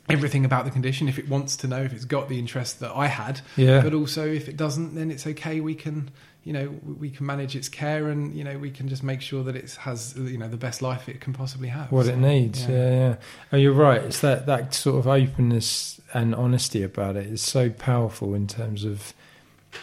everything 0.09 0.45
about 0.45 0.65
the 0.65 0.71
condition 0.71 1.09
if 1.09 1.19
it 1.19 1.29
wants 1.29 1.57
to 1.57 1.67
know 1.67 1.83
if 1.83 1.93
it's 1.93 2.05
got 2.07 2.29
the 2.29 2.39
interest 2.39 2.81
that 2.81 2.93
I 2.95 3.07
had 3.09 3.41
yeah, 3.57 3.81
but 3.83 3.93
also 3.95 4.27
if 4.27 4.49
it 4.49 4.57
doesn't 4.57 4.95
then 4.95 5.11
it's 5.11 5.27
okay 5.27 5.61
we 5.61 5.75
can 5.75 6.11
you 6.45 6.53
know 6.55 6.75
we 6.99 7.11
can 7.11 7.27
manage 7.27 7.55
its 7.55 7.69
care 7.69 8.09
and 8.09 8.35
you 8.35 8.43
know 8.43 8.57
we 8.59 8.71
can 8.71 8.89
just 8.89 9.03
make 9.03 9.21
sure 9.21 9.45
that 9.45 9.55
it 9.55 9.73
has 9.81 10.15
you 10.17 10.39
know 10.39 10.49
the 10.49 10.57
best 10.57 10.81
life 10.81 11.09
it 11.11 11.21
can 11.21 11.35
possibly 11.35 11.69
have 11.69 11.93
what 11.93 12.07
So, 12.07 12.13
it 12.13 12.19
needs. 12.19 12.63
yeah. 12.65 12.69
Yeah. 12.71 12.91
yeah, 13.09 13.15
Oh, 13.53 13.57
you're 13.59 13.73
right. 13.75 14.01
It's 14.03 14.21
that 14.21 14.47
that 14.47 14.73
sort 14.73 14.99
of 14.99 15.07
openness 15.07 16.01
and 16.15 16.35
honesty 16.35 16.83
about 16.83 17.17
it 17.17 17.27
is 17.27 17.43
so 17.43 17.69
powerful 17.71 18.35
in 18.35 18.47
terms 18.47 18.85
of. 18.85 19.13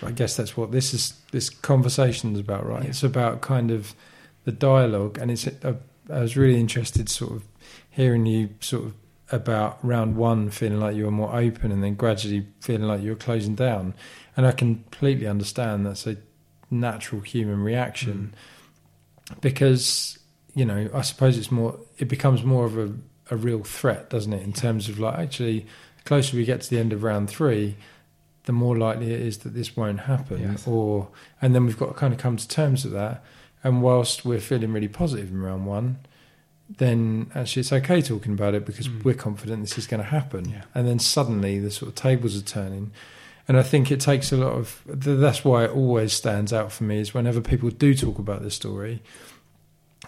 I 0.02 0.10
guess 0.12 0.36
that's 0.36 0.58
what 0.58 0.72
this 0.72 0.94
is. 0.96 1.14
This 1.32 1.50
conversation 1.52 2.34
is 2.34 2.40
about, 2.40 2.66
right? 2.66 2.82
Yeah. 2.84 2.90
It's 2.90 3.04
about 3.04 3.42
kind 3.42 3.70
of 3.70 3.94
the 4.46 4.52
dialogue, 4.52 5.18
and 5.18 5.30
it's. 5.30 5.48
I, 5.48 5.76
I 6.08 6.20
was 6.20 6.38
really 6.38 6.60
interested, 6.60 7.10
sort 7.10 7.32
of, 7.32 7.44
hearing 7.90 8.28
you 8.28 8.50
sort 8.60 8.86
of 8.86 8.94
about 9.32 9.84
round 9.84 10.16
one, 10.16 10.52
feeling 10.52 10.80
like 10.80 10.96
you 10.96 11.06
were 11.06 11.12
more 11.12 11.36
open, 11.36 11.72
and 11.72 11.84
then 11.84 11.96
gradually 11.96 12.46
feeling 12.62 12.84
like 12.84 13.02
you 13.02 13.10
were 13.10 13.16
closing 13.16 13.56
down. 13.56 13.96
And 14.38 14.46
I 14.46 14.52
completely 14.52 15.28
understand 15.28 15.86
that's 15.86 16.06
a 16.06 16.18
natural 16.70 17.22
human 17.22 17.62
reaction 17.62 18.34
mm. 19.30 19.42
because 19.42 20.20
you 20.54 20.66
know 20.66 20.90
I 20.94 21.02
suppose 21.02 21.38
it's 21.38 21.52
more 21.52 21.78
it 21.98 22.08
becomes 22.08 22.44
more 22.44 22.66
of 22.66 22.78
a, 22.78 22.92
a 23.30 23.36
real 23.36 23.64
threat 23.64 24.10
doesn't 24.10 24.34
it 24.34 24.44
in 24.44 24.54
terms 24.54 24.90
of 24.90 25.00
like 25.00 25.18
actually 25.18 25.60
the 25.98 26.04
closer 26.06 26.36
we 26.38 26.46
get 26.46 26.62
to 26.62 26.70
the 26.70 26.80
end 26.80 26.94
of 26.94 27.04
round 27.04 27.30
three 27.30 27.76
the 28.46 28.52
more 28.52 28.78
likely 28.78 29.14
it 29.14 29.22
is 29.22 29.40
that 29.40 29.54
this 29.54 29.76
won't 29.76 30.02
happen 30.02 30.42
Yes. 30.42 30.68
or 30.68 31.10
and 31.42 31.54
then 31.56 31.66
we've 31.66 31.78
got 31.78 31.88
to 31.88 31.94
kind 31.94 32.14
of 32.14 32.20
come 32.20 32.38
to 32.38 32.48
terms 32.48 32.84
with 32.84 32.94
that 32.94 33.24
and 33.66 33.82
whilst 33.82 34.24
we're 34.24 34.40
feeling 34.40 34.72
really 34.72 34.88
positive 34.88 35.30
in 35.32 35.42
round 35.42 35.66
one 35.66 35.98
then 36.78 37.30
actually 37.36 37.60
it's 37.60 37.72
okay 37.74 38.02
talking 38.02 38.32
about 38.34 38.54
it 38.56 38.66
because 38.66 38.88
Mm. 38.88 39.04
we're 39.04 39.14
confident 39.28 39.62
this 39.62 39.78
is 39.78 39.86
going 39.88 40.02
to 40.02 40.10
happen 40.10 40.50
Yeah. 40.50 40.62
and 40.74 40.88
then 40.88 41.00
suddenly 41.00 41.60
the 41.60 41.70
sort 41.72 41.90
of 41.90 41.96
tables 41.96 42.36
are 42.38 42.42
turning 42.42 42.92
and 43.48 43.56
I 43.58 43.62
think 43.64 43.92
it 43.92 44.00
takes 44.00 44.32
a 44.32 44.38
lot 44.38 44.54
of. 44.54 44.82
That's 44.88 45.46
why 45.46 45.66
it 45.66 45.70
always 45.70 46.14
stands 46.14 46.52
out 46.52 46.72
for 46.72 46.84
me 46.84 46.98
is 47.00 47.14
whenever 47.14 47.42
people 47.42 47.70
do 47.70 47.94
talk 47.94 48.18
about 48.18 48.42
this 48.42 48.56
story, 48.56 49.04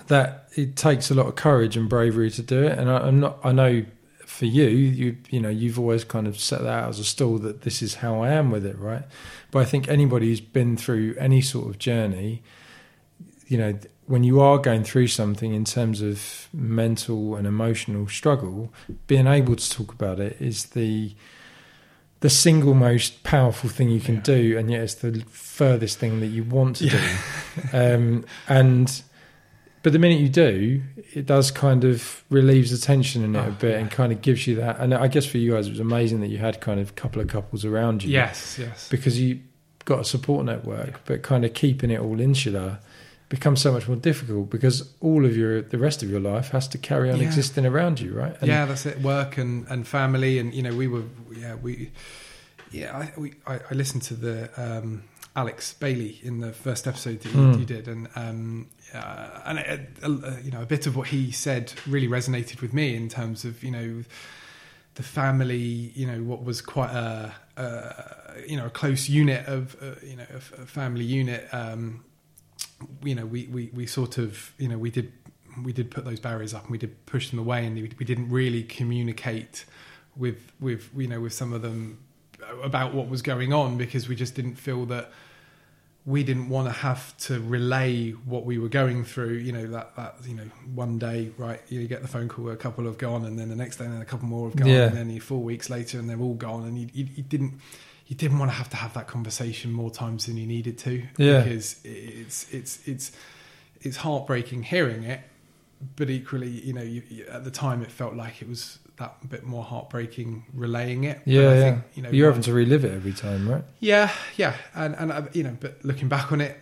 that 0.08 0.50
it 0.56 0.76
takes 0.76 1.12
a 1.12 1.14
lot 1.14 1.28
of 1.28 1.36
courage 1.36 1.78
and 1.78 1.88
bravery 1.88 2.32
to 2.32 2.42
do 2.42 2.64
it. 2.64 2.78
And 2.80 2.90
I, 2.90 2.98
I'm 2.98 3.20
not. 3.20 3.38
I 3.44 3.52
know 3.52 3.86
for 4.26 4.46
you, 4.46 4.66
you 4.66 5.18
you 5.30 5.40
know, 5.40 5.50
you've 5.50 5.78
always 5.80 6.04
kind 6.04 6.26
of 6.26 6.40
set 6.40 6.62
that 6.62 6.70
out 6.84 6.90
as 6.90 6.98
a 6.98 7.04
stall 7.04 7.38
that 7.40 7.62
this 7.62 7.84
is 7.84 7.96
how 7.96 8.22
I 8.24 8.30
am 8.32 8.50
with 8.50 8.66
it, 8.66 8.78
right? 8.80 9.04
But 9.52 9.60
I 9.60 9.66
think 9.66 9.88
anybody 9.88 10.30
who's 10.30 10.42
been 10.42 10.76
through 10.76 11.16
any 11.20 11.42
sort 11.42 11.68
of 11.70 11.78
journey, 11.78 12.42
you 13.48 13.58
know, 13.58 13.78
when 14.06 14.24
you 14.24 14.40
are 14.40 14.58
going 14.58 14.84
through 14.84 15.08
something 15.08 15.54
in 15.54 15.66
terms 15.66 16.02
of 16.02 16.48
mental 16.54 17.36
and 17.36 17.46
emotional 17.48 18.08
struggle, 18.08 18.72
being 19.08 19.28
able 19.28 19.56
to 19.56 19.70
talk 19.70 19.94
about 19.94 20.20
it 20.20 20.38
is 20.40 20.66
the 20.68 21.14
the 22.22 22.30
single 22.32 22.74
most 22.74 23.22
powerful 23.24 23.70
thing 23.70 23.90
you 23.92 24.00
can 24.00 24.16
Yeah. 24.16 24.22
do, 24.22 24.58
and 24.58 24.72
yet 24.72 24.82
it's 24.82 24.96
the 24.96 25.24
furthest 25.30 26.00
thing 26.00 26.20
that 26.22 26.28
you 26.28 26.44
want 26.44 26.78
to 26.78 26.86
Yeah. 26.86 26.92
do. 26.92 27.62
Um, 27.74 28.26
and 28.48 29.02
but 29.84 29.94
the 29.94 30.00
minute 30.00 30.20
you 30.20 30.28
do, 30.30 30.82
it 31.14 31.26
does 31.28 31.52
kind 31.52 31.84
of 31.84 32.24
relieves 32.32 32.72
the 32.72 32.78
tension 32.84 33.24
in 33.24 33.36
it 33.36 33.40
a 33.40 33.46
Oh, 33.50 33.52
bit 33.52 33.80
and 33.80 33.90
kind 33.92 34.12
of 34.12 34.22
gives 34.24 34.48
you 34.48 34.56
that. 34.56 34.80
And 34.80 34.94
I 34.96 35.08
guess 35.08 35.26
for 35.28 35.38
you 35.38 35.52
guys, 35.54 35.68
it 35.68 35.70
was 35.70 35.80
amazing 35.80 36.20
that 36.22 36.28
you 36.28 36.40
had 36.40 36.60
kind 36.60 36.80
of 36.80 36.90
a 36.90 36.94
couple 36.94 37.22
of 37.22 37.28
couples 37.28 37.64
around 37.64 38.04
you. 38.04 38.10
Yes, 38.10 38.58
yes. 38.60 38.90
because 38.90 39.20
you 39.22 39.40
got 39.86 40.00
a 40.00 40.04
support 40.04 40.44
network, 40.46 41.00
but 41.06 41.22
kind 41.22 41.46
of 41.46 41.54
keeping 41.54 41.92
it 41.92 42.00
all 42.00 42.20
insular 42.20 42.80
becomes 43.30 43.62
so 43.62 43.72
much 43.74 43.88
more 43.88 43.98
difficult 43.98 44.50
because 44.50 44.94
all 45.02 45.26
of 45.26 45.36
your 45.36 45.62
the 45.62 45.78
rest 45.78 46.02
of 46.04 46.10
your 46.10 46.20
life 46.22 46.50
has 46.50 46.68
to 46.70 46.78
carry 46.78 47.12
on 47.12 47.20
Yeah. 47.20 47.26
existing 47.26 47.66
around 47.66 48.00
you, 48.00 48.14
right? 48.14 48.36
And 48.40 48.48
yeah, 48.48 48.66
that's 48.66 48.86
it. 48.86 49.02
Work 49.02 49.38
and, 49.38 49.66
and 49.68 49.86
family, 49.88 50.40
and 50.40 50.54
you 50.54 50.64
know, 50.64 50.76
we 50.76 50.88
were 50.88 51.04
yeah 51.36 51.56
we 51.56 51.92
yeah 52.72 52.98
I 52.98 53.20
we, 53.20 53.34
I, 53.46 53.60
I 53.70 53.74
listened 53.74 54.04
to 54.04 54.14
the 54.14 54.50
um, 54.56 55.04
Alex 55.36 55.74
Bailey 55.74 56.20
in 56.24 56.40
the 56.40 56.52
first 56.54 56.88
episode 56.88 57.20
that 57.22 57.30
you, 57.34 57.38
Mm. 57.40 57.60
you 57.60 57.66
did, 57.66 57.88
and 57.88 58.08
um, 58.16 58.68
uh, 58.94 59.42
and 59.46 59.88
uh, 60.04 60.32
you 60.44 60.52
know 60.52 60.62
a 60.62 60.66
bit 60.66 60.88
of 60.88 60.96
what 60.96 61.08
he 61.10 61.32
said 61.32 61.74
really 61.86 62.08
resonated 62.08 62.62
with 62.62 62.74
me 62.74 62.96
in 62.96 63.10
terms 63.10 63.44
of 63.46 63.62
you 63.64 63.72
know 63.72 64.04
the 64.96 65.04
family, 65.04 65.92
you 65.96 66.08
know 66.08 66.24
what 66.24 66.44
was 66.44 66.62
quite 66.62 66.92
a, 66.92 67.34
a 67.58 68.48
you 68.48 68.56
know 68.58 68.66
a 68.68 68.70
close 68.70 69.10
unit 69.10 69.46
of 69.48 69.76
uh, 69.82 69.96
you 70.04 70.16
know 70.16 70.26
a, 70.34 70.62
a 70.62 70.66
family 70.66 71.04
unit. 71.04 71.48
Um, 71.52 72.04
you 73.04 73.16
know, 73.16 73.26
we, 73.26 73.48
we, 73.48 73.70
we 73.74 73.86
sort 73.88 74.18
of, 74.18 74.54
you 74.58 74.68
know, 74.68 74.78
we 74.78 74.92
did 74.92 75.12
we 75.64 75.74
did 75.74 75.90
put 75.90 76.06
those 76.06 76.20
barriers 76.20 76.54
up 76.54 76.64
and 76.64 76.72
we 76.72 76.78
did 76.78 77.06
push 77.08 77.30
them 77.32 77.40
away 77.40 77.66
and 77.66 77.76
we, 77.76 77.92
we 77.98 78.06
didn't 78.06 78.30
really 78.30 78.62
communicate 78.64 79.66
with 80.16 80.52
with 80.60 80.90
you 80.96 81.08
know 81.08 81.20
with 81.20 81.34
some 81.34 81.52
of 81.52 81.62
them 81.64 81.98
about 82.64 82.94
what 82.94 83.10
was 83.10 83.22
going 83.24 83.52
on 83.54 83.76
because 83.78 84.08
we 84.08 84.16
just 84.16 84.36
didn't 84.36 84.56
feel 84.56 84.86
that 84.86 85.12
we 86.06 86.24
didn't 86.24 86.48
want 86.48 86.68
to 86.68 86.72
have 86.72 87.18
to 87.18 87.40
relay 87.40 88.12
what 88.12 88.46
we 88.46 88.60
were 88.60 88.70
going 88.70 89.04
through 89.04 89.34
you 89.34 89.52
know 89.52 89.66
that 89.66 89.96
that 89.96 90.16
you 90.26 90.36
know 90.36 90.44
one 90.76 91.00
day 91.00 91.32
right 91.38 91.62
you 91.70 91.88
get 91.88 92.04
the 92.04 92.08
phone 92.08 92.28
call 92.30 92.50
a 92.52 92.56
couple 92.56 92.86
have 92.86 92.98
gone 93.00 93.26
and 93.26 93.38
then 93.40 93.50
the 93.50 93.56
next 93.56 93.78
day 93.78 93.86
then 93.86 94.00
a 94.02 94.06
couple 94.06 94.28
more 94.28 94.48
have 94.48 94.56
gone 94.56 94.68
Yeah. 94.68 94.86
and 94.88 94.96
then 94.98 95.10
you 95.10 95.20
four 95.20 95.40
weeks 95.42 95.70
later 95.72 95.98
and 95.98 96.08
they're 96.08 96.20
all 96.20 96.36
gone 96.36 96.66
and 96.66 96.78
you, 96.78 96.88
you, 96.94 97.08
you 97.16 97.24
didn't 97.24 97.60
you 98.08 98.16
didn't 98.16 98.40
want 98.40 98.50
to 98.52 98.56
have 98.58 98.70
to 98.70 98.78
have 98.78 98.94
that 98.94 99.08
conversation 99.08 99.72
more 99.72 99.92
times 99.92 100.26
than 100.26 100.38
you 100.38 100.48
needed 100.48 100.78
to 100.80 101.04
Yeah. 101.18 101.44
because 101.44 101.80
it's 101.84 102.52
it's 102.54 102.88
it's 102.88 103.12
it's 103.82 103.98
heartbreaking 103.98 104.64
hearing 104.64 105.04
it 105.04 105.22
but 105.96 106.10
equally 106.10 106.50
you 106.50 106.74
know 106.74 106.82
you, 106.82 107.04
you, 107.10 107.26
at 107.28 107.44
the 107.44 107.52
time 107.52 107.82
it 107.84 107.92
felt 107.92 108.16
like 108.16 108.42
it 108.42 108.48
was 108.50 108.80
that 108.98 109.30
bit 109.30 109.44
more 109.44 109.64
heartbreaking 109.64 110.46
relaying 110.54 111.04
it 111.04 111.20
But 111.26 111.32
yeah, 111.34 111.42
I 111.50 111.54
yeah. 111.56 111.62
think, 111.72 111.84
you 111.96 112.02
know 112.04 112.10
You're 112.10 112.30
having 112.30 112.42
to 112.44 112.54
relive 112.54 112.84
it 112.84 112.94
every 112.94 113.14
time, 113.14 113.48
right? 113.48 113.64
yeah, 113.80 114.10
yeah, 114.38 114.56
and 114.74 114.96
and 114.96 115.12
uh, 115.12 115.22
you 115.34 115.44
know, 115.44 115.56
but 115.60 115.84
looking 115.86 116.08
back 116.08 116.32
on 116.32 116.42
it, 116.42 116.58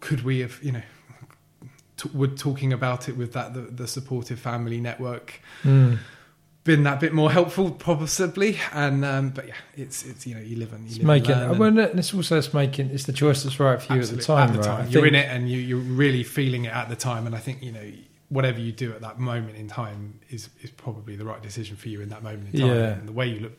could 0.00 0.22
we 0.24 0.38
have 0.40 0.58
you 0.62 0.72
know, 0.72 0.82
t- 1.98 2.08
would 2.14 2.38
talking 2.38 2.72
about 2.72 3.08
it 3.10 3.16
with 3.18 3.34
that 3.34 3.52
the, 3.52 3.60
the 3.60 3.86
supportive 3.86 4.38
family 4.38 4.80
network 4.80 5.40
Mm. 5.62 5.98
Been 6.64 6.84
that 6.84 7.00
bit 7.00 7.12
more 7.12 7.30
helpful, 7.32 7.70
possibly? 7.72 8.56
And 8.72 9.04
um, 9.04 9.30
but 9.30 9.48
yeah, 9.48 9.54
it's 9.76 10.04
it's 10.04 10.26
you 10.26 10.34
know 10.34 10.40
you 10.40 10.56
live 10.56 10.72
and 10.72 10.82
you 10.84 10.88
It's 10.90 10.98
live 10.98 11.06
making. 11.06 11.32
and 11.32 11.58
Well, 11.58 11.68
and- 11.78 11.98
it's 11.98 12.14
also 12.14 12.38
it's 12.38 12.54
making. 12.54 12.90
It's 12.90 13.04
the 13.04 13.12
choice 13.12 13.42
that's 13.42 13.58
right 13.58 13.80
for 13.82 13.94
you 13.94 14.00
at 14.00 14.08
the 14.08 14.16
time, 14.22 14.50
At 14.50 14.56
the 14.56 14.62
time. 14.62 14.86
I 14.86 14.88
You're 14.88 15.06
in 15.06 15.14
it 15.14 15.28
and 15.28 15.50
you, 15.50 15.58
you're 15.58 15.78
really 15.78 16.22
feeling 16.22 16.64
it 16.66 16.72
at 16.72 16.88
the 16.88 16.96
time. 16.96 17.26
And 17.26 17.34
I 17.34 17.38
think, 17.38 17.62
you 17.62 17.72
know, 17.72 17.84
whatever 18.28 18.60
you 18.60 18.72
do 18.72 18.92
at 18.92 19.00
that 19.02 19.18
moment 19.18 19.56
in 19.56 19.68
time 19.68 20.20
is, 20.30 20.48
is 20.62 20.70
probably 20.70 21.16
the 21.16 21.24
right 21.24 21.42
decision 21.42 21.76
for 21.76 21.88
you 21.88 22.00
in 22.00 22.08
that 22.10 22.22
moment 22.22 22.54
in 22.54 22.60
time. 22.60 22.68
Yeah. 22.70 22.84
And 22.92 23.08
the 23.08 23.12
way 23.12 23.26
you 23.26 23.40
look, 23.40 23.52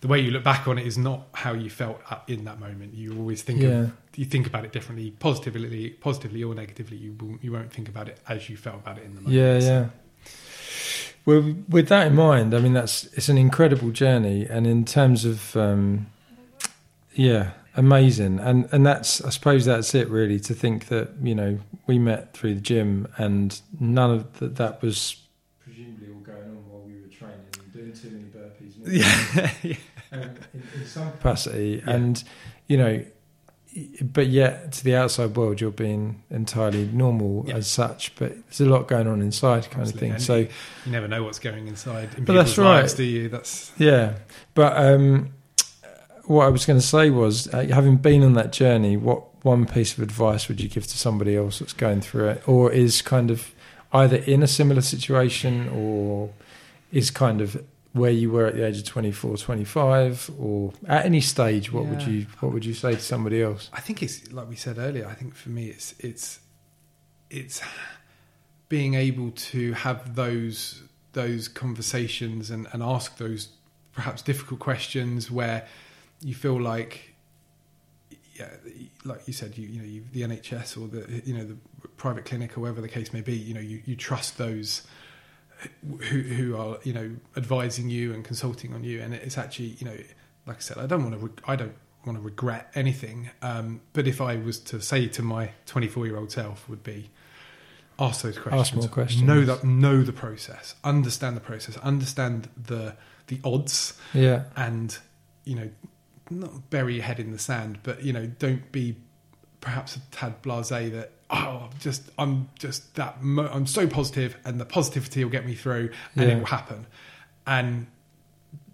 the 0.00 0.06
way 0.08 0.20
you 0.20 0.30
look 0.30 0.44
back 0.44 0.68
on 0.68 0.78
it 0.78 0.86
is 0.86 0.96
not 0.96 1.26
how 1.32 1.54
you 1.54 1.68
felt 1.68 2.00
in 2.28 2.44
that 2.44 2.60
moment. 2.60 2.94
You 2.94 3.18
always 3.18 3.42
think 3.42 3.60
Yeah. 3.62 3.68
of, 3.68 3.92
you 4.14 4.24
think 4.24 4.46
about 4.46 4.64
it 4.64 4.72
differently, 4.72 5.10
positively, 5.10 5.90
positively 5.90 6.44
or 6.44 6.54
negatively. 6.54 6.96
You 6.98 7.16
won't, 7.20 7.42
you 7.42 7.50
won't 7.50 7.72
think 7.72 7.88
about 7.88 8.08
it 8.08 8.18
as 8.28 8.48
you 8.48 8.56
felt 8.56 8.76
about 8.76 8.98
it 8.98 9.04
in 9.04 9.16
the 9.16 9.20
moment. 9.22 9.34
Yeah, 9.34 9.58
yeah. 9.58 9.86
Well, 11.28 11.56
with 11.68 11.88
that 11.88 12.06
in 12.06 12.14
mind, 12.14 12.54
I 12.54 12.58
mean 12.58 12.72
that's 12.72 13.04
it's 13.12 13.28
an 13.28 13.36
incredible 13.36 13.90
journey, 13.90 14.46
and 14.46 14.66
in 14.66 14.86
terms 14.86 15.26
of, 15.26 15.54
um, 15.58 16.06
yeah, 17.12 17.50
amazing, 17.76 18.38
and 18.40 18.66
and 18.72 18.86
that's 18.86 19.22
I 19.22 19.28
suppose 19.28 19.66
that's 19.66 19.94
it 19.94 20.08
really 20.08 20.40
to 20.40 20.54
think 20.54 20.86
that 20.86 21.10
you 21.22 21.34
know 21.34 21.58
we 21.86 21.98
met 21.98 22.32
through 22.32 22.54
the 22.54 22.62
gym, 22.62 23.08
and 23.18 23.60
none 23.78 24.10
of 24.10 24.38
that 24.38 24.56
that 24.56 24.80
was 24.80 25.16
presumably 25.62 26.08
all 26.14 26.20
going 26.20 26.38
on 26.44 26.64
while 26.66 26.80
we 26.80 26.94
were 26.94 27.08
training 27.08 27.44
and 27.62 27.72
doing 27.74 27.92
too 27.92 28.08
many 28.08 28.24
burpees. 28.30 28.72
Yeah. 28.86 29.50
yeah. 29.62 29.76
um, 30.18 30.30
in, 30.54 30.80
in 30.80 30.86
some 30.86 31.10
capacity, 31.12 31.82
Yeah. 31.84 31.92
and 31.94 32.24
you 32.68 32.78
know, 32.78 33.04
but 34.02 34.26
yet 34.28 34.72
to 34.72 34.84
the 34.84 34.94
outside 34.96 35.36
world, 35.36 35.60
you're 35.60 35.70
being 35.70 36.22
entirely 36.30 36.86
normal 36.92 37.44
Yeah. 37.46 37.56
as 37.56 37.66
such. 37.68 38.14
But 38.16 38.32
there's 38.46 38.60
a 38.60 38.66
lot 38.66 38.88
going 38.88 39.06
on 39.06 39.20
inside, 39.22 39.70
kind 39.70 39.82
Absolutely. 39.82 40.08
of 40.08 40.14
And 40.14 40.22
thing. 40.24 40.46
So 40.46 40.52
You 40.86 40.92
never 40.92 41.08
know 41.08 41.22
what's 41.24 41.38
going 41.38 41.68
inside 41.68 42.08
in 42.16 42.24
But 42.24 42.34
that's 42.34 42.56
right. 42.58 42.80
lives, 42.80 42.94
do 42.94 43.02
you? 43.04 43.28
That's, 43.28 43.72
yeah, 43.78 44.14
but 44.54 44.76
um, 44.76 45.30
what 46.24 46.44
I 46.46 46.48
was 46.48 46.66
going 46.66 46.78
to 46.80 46.86
say 46.86 47.10
was, 47.10 47.52
uh, 47.54 47.66
having 47.72 47.96
been 47.96 48.22
on 48.22 48.34
that 48.34 48.52
journey, 48.52 48.96
what 48.96 49.24
one 49.44 49.66
piece 49.66 49.92
of 49.96 50.02
advice 50.02 50.48
would 50.48 50.60
you 50.60 50.68
give 50.68 50.86
to 50.86 50.98
somebody 50.98 51.36
else 51.36 51.60
that's 51.60 51.72
going 51.72 52.00
through 52.00 52.28
it, 52.28 52.42
or 52.48 52.70
is 52.72 53.02
kind 53.02 53.30
of 53.30 53.52
either 53.92 54.16
in 54.16 54.42
a 54.42 54.46
similar 54.48 54.80
situation, 54.82 55.68
or 55.70 56.30
is 56.92 57.10
kind 57.10 57.40
of 57.40 57.62
where 57.92 58.10
you 58.10 58.30
were 58.30 58.46
at 58.46 58.54
the 58.54 58.66
age 58.66 58.78
of 58.78 58.84
24 58.84 59.36
25 59.38 60.30
or 60.38 60.72
at 60.86 61.06
any 61.06 61.20
stage 61.20 61.72
what 61.72 61.86
would 61.86 62.02
you 62.02 62.26
what 62.40 62.52
would 62.52 62.64
you 62.64 62.74
say 62.74 62.92
to 62.92 63.00
somebody 63.00 63.42
else 63.42 63.70
I 63.72 63.80
think 63.80 64.02
it's 64.02 64.32
like 64.32 64.48
we 64.48 64.56
said 64.56 64.78
earlier. 64.78 65.06
I 65.06 65.14
think 65.14 65.34
for 65.34 65.50
me, 65.50 65.66
it's 65.68 65.94
it's 65.98 66.40
it's 67.30 67.60
being 68.68 68.94
able 68.94 69.30
to 69.30 69.72
have 69.72 70.14
those 70.14 70.82
those 71.12 71.48
conversations 71.48 72.50
and, 72.50 72.66
and 72.72 72.82
ask 72.82 73.16
those 73.18 73.48
perhaps 73.92 74.22
difficult 74.22 74.60
questions 74.60 75.30
where 75.30 75.66
you 76.22 76.34
feel 76.34 76.60
like 76.60 77.14
yeah 78.34 78.48
like 79.04 79.26
you 79.26 79.32
said 79.32 79.56
you 79.56 79.66
you 79.68 79.80
know 79.80 79.86
you, 79.86 80.04
the 80.12 80.22
NHS 80.22 80.76
or 80.80 80.88
the 80.88 81.22
you 81.24 81.34
know 81.34 81.44
the 81.44 81.56
private 81.96 82.24
clinic 82.24 82.56
or 82.56 82.60
whatever 82.62 82.80
the 82.80 82.88
case 82.88 83.12
may 83.12 83.20
be 83.20 83.34
you 83.34 83.54
know 83.54 83.60
you, 83.60 83.82
you 83.84 83.96
trust 83.96 84.38
those 84.38 84.82
who 85.82 86.20
who 86.20 86.56
are 86.56 86.78
you 86.84 86.92
know 86.92 87.10
advising 87.36 87.90
you 87.90 88.12
and 88.12 88.24
consulting 88.24 88.74
on 88.74 88.84
you. 88.84 89.00
And 89.00 89.14
it's 89.14 89.38
actually 89.38 89.76
you 89.78 89.86
know 89.86 89.96
like 90.46 90.56
I 90.56 90.60
said 90.60 90.78
I 90.78 90.86
don't 90.86 91.02
want 91.02 91.18
to 91.18 91.26
re- 91.26 91.42
I 91.46 91.56
don't 91.56 91.74
want 92.04 92.18
to 92.18 92.22
regret 92.22 92.70
anything. 92.74 93.30
Um, 93.42 93.80
but 93.92 94.06
if 94.06 94.20
I 94.20 94.36
was 94.36 94.58
to 94.60 94.80
say 94.80 95.06
to 95.08 95.22
my 95.22 95.50
24 95.66 96.06
year 96.06 96.16
old 96.16 96.32
self 96.32 96.68
would 96.68 96.82
be 96.82 97.10
ask 97.98 98.22
those 98.22 98.38
questions 98.38 98.68
ask 98.68 98.74
more 98.74 98.88
questions. 98.88 99.22
know 99.22 99.44
that 99.44 99.64
know 99.64 100.02
the 100.02 100.12
process. 100.12 100.74
Understand 100.84 101.36
the 101.36 101.40
process. 101.40 101.76
Understand 101.78 102.48
the 102.56 102.96
the 103.26 103.40
odds. 103.44 103.98
Yeah. 104.14 104.44
And 104.56 104.96
you 105.44 105.56
know 105.56 105.70
not 106.30 106.68
bury 106.70 106.96
your 106.96 107.04
head 107.04 107.18
in 107.18 107.32
the 107.32 107.38
sand 107.38 107.78
but 107.82 108.02
you 108.02 108.12
know 108.12 108.26
don't 108.26 108.70
be 108.70 108.94
perhaps 109.60 109.96
a 109.96 110.00
tad 110.10 110.42
blasé 110.42 110.90
that 110.92 111.12
oh 111.30 111.68
I'm 111.70 111.78
just 111.80 112.02
i'm 112.18 112.48
just 112.58 112.94
that 112.94 113.22
mo- 113.22 113.50
i'm 113.52 113.66
so 113.66 113.86
positive 113.86 114.36
and 114.44 114.60
the 114.60 114.64
positivity 114.64 115.24
will 115.24 115.30
get 115.32 115.44
me 115.46 115.54
through 115.54 115.90
and 116.16 116.28
Yeah. 116.28 116.36
it 116.36 116.38
will 116.38 116.46
happen 116.46 116.86
and 117.46 117.86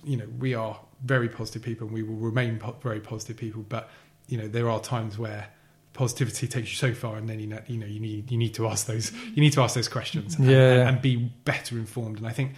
you 0.05 0.17
know 0.17 0.27
we 0.39 0.55
are 0.55 0.79
very 1.05 1.29
positive 1.29 1.63
people 1.63 1.87
and 1.87 1.95
we 1.95 2.03
will 2.03 2.17
remain 2.17 2.59
po- 2.59 2.77
very 2.83 3.01
positive 3.01 3.37
people 3.37 3.65
but 3.69 3.89
you 4.29 4.37
know 4.39 4.47
there 4.49 4.69
are 4.71 4.81
times 4.81 5.19
where 5.19 5.47
positivity 5.95 6.47
takes 6.49 6.71
you 6.71 6.77
so 6.77 6.93
far 6.93 7.17
and 7.17 7.29
then 7.29 7.39
you 7.41 7.47
know 7.47 7.61
you 7.67 7.79
know 7.79 7.87
you 7.87 8.01
need 8.01 8.31
you 8.31 8.37
need 8.39 8.53
to 8.55 8.67
ask 8.67 8.87
those 8.87 9.13
you 9.35 9.41
need 9.43 9.53
to 9.53 9.63
ask 9.63 9.75
those 9.75 9.89
questions 9.89 10.37
and, 10.37 10.47
Yeah. 10.47 10.73
and, 10.81 10.89
and 10.91 11.03
be 11.03 11.17
better 11.17 11.77
informed 11.79 12.19
and 12.19 12.27
i 12.27 12.33
think 12.33 12.53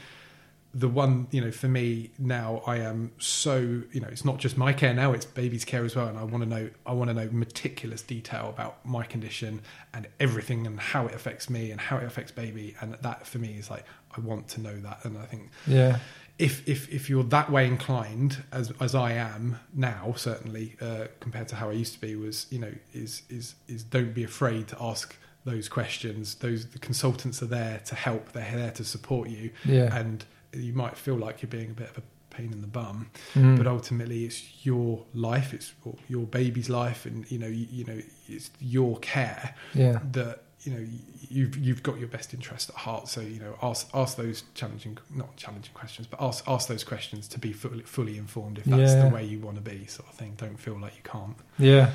the 0.77 0.89
one 0.89 1.27
you 1.31 1.41
know 1.41 1.51
for 1.51 1.69
me 1.69 2.11
now 2.19 2.63
i 2.67 2.77
am 2.77 3.11
so 3.17 3.57
you 3.93 4.01
know 4.01 4.09
it's 4.09 4.27
not 4.27 4.37
just 4.37 4.59
my 4.59 4.75
care 4.75 4.93
now 4.93 5.13
it's 5.13 5.25
baby's 5.25 5.65
care 5.65 5.85
as 5.87 5.97
well. 5.97 6.07
And 6.07 6.19
i 6.19 6.23
want 6.23 6.45
to 6.45 6.49
know 6.49 6.69
i 6.85 6.93
want 6.93 7.09
to 7.09 7.15
know 7.15 7.29
meticulous 7.33 8.03
detail 8.03 8.51
about 8.51 8.85
my 8.85 9.05
condition 9.05 9.63
and 9.95 10.07
everything 10.21 10.67
and 10.67 10.79
how 10.79 11.07
it 11.07 11.15
affects 11.15 11.49
me 11.49 11.71
and 11.71 11.81
how 11.81 11.97
it 11.97 12.05
affects 12.05 12.31
baby. 12.31 12.77
And 12.81 12.95
that 13.01 13.27
for 13.27 13.39
me 13.39 13.55
is 13.59 13.71
like 13.71 13.85
i 14.17 14.21
want 14.21 14.49
to 14.49 14.61
know 14.61 14.77
that. 14.81 15.05
And 15.05 15.17
i 15.17 15.25
think 15.25 15.51
yeah. 15.67 15.99
if 16.39 16.69
if 16.69 16.93
if 16.93 17.09
you're 17.09 17.25
that 17.25 17.51
way 17.51 17.67
inclined 17.67 18.43
as 18.53 18.71
as 18.79 18.95
I 18.95 19.13
am 19.13 19.59
now, 19.73 20.13
certainly 20.17 20.77
uh, 20.83 21.07
compared 21.21 21.49
to 21.49 21.57
how 21.57 21.71
I 21.71 21.73
used 21.73 21.95
to 21.95 22.01
be, 22.01 22.17
was 22.17 22.47
you 22.51 22.59
know 22.59 22.73
is 22.93 23.23
is 23.31 23.55
is 23.67 23.83
don't 23.83 24.13
be 24.13 24.25
afraid 24.25 24.69
to 24.69 24.77
ask 24.79 25.17
those 25.47 25.71
questions. 25.71 26.35
Those 26.35 26.67
the 26.67 26.79
consultants 26.79 27.43
are 27.43 27.47
there 27.47 27.81
to 27.87 27.95
help. 27.95 28.33
They're 28.33 28.57
there 28.57 28.73
to 28.73 28.85
support 28.85 29.31
you, 29.31 29.53
yeah. 29.65 29.97
And 29.97 30.27
you 30.57 30.73
might 30.73 30.97
feel 30.97 31.17
like 31.17 31.43
you're 31.43 31.51
being 31.51 31.71
a 31.71 31.75
bit 31.75 31.91
of 31.91 31.99
a 31.99 32.03
pain 32.35 32.53
in 32.53 32.61
the 32.61 32.67
bum, 32.67 33.11
Mm. 33.35 33.57
but 33.57 33.67
ultimately 33.67 34.25
it's 34.25 34.65
your 34.67 35.05
life, 35.15 35.55
it's 35.55 35.73
your 36.09 36.25
baby's 36.27 36.69
life, 36.69 37.07
and 37.07 37.31
you 37.31 37.39
know, 37.39 37.47
you, 37.47 37.67
you 37.71 37.85
know, 37.85 38.01
it's 38.29 38.51
your 38.61 38.99
care 38.99 39.55
yeah, 39.75 40.01
that 40.13 40.43
you 40.67 40.73
know 40.73 40.85
you've 41.29 41.57
you've 41.57 41.83
got 41.83 41.99
your 41.99 42.09
best 42.09 42.35
interest 42.35 42.71
at 42.71 42.75
heart. 42.77 43.09
So 43.09 43.21
you 43.21 43.39
know, 43.41 43.57
ask 43.63 43.89
ask 43.95 44.17
those 44.17 44.43
challenging, 44.55 44.99
not 45.15 45.37
challenging 45.37 45.73
questions, 45.75 46.07
but 46.09 46.21
ask 46.21 46.45
ask 46.49 46.69
those 46.69 46.83
questions 46.85 47.29
to 47.29 47.39
be 47.39 47.53
fully 47.53 47.83
fully 47.83 48.19
informed 48.19 48.59
if 48.59 48.65
that's 48.65 48.93
Yeah. 48.95 49.09
the 49.09 49.15
way 49.15 49.25
you 49.25 49.39
want 49.39 49.57
to 49.57 49.63
be, 49.63 49.87
sort 49.87 50.09
of 50.09 50.15
thing. 50.17 50.35
Don't 50.37 50.59
feel 50.59 50.77
like 50.79 50.95
you 50.97 51.03
can't. 51.05 51.37
yeah. 51.59 51.91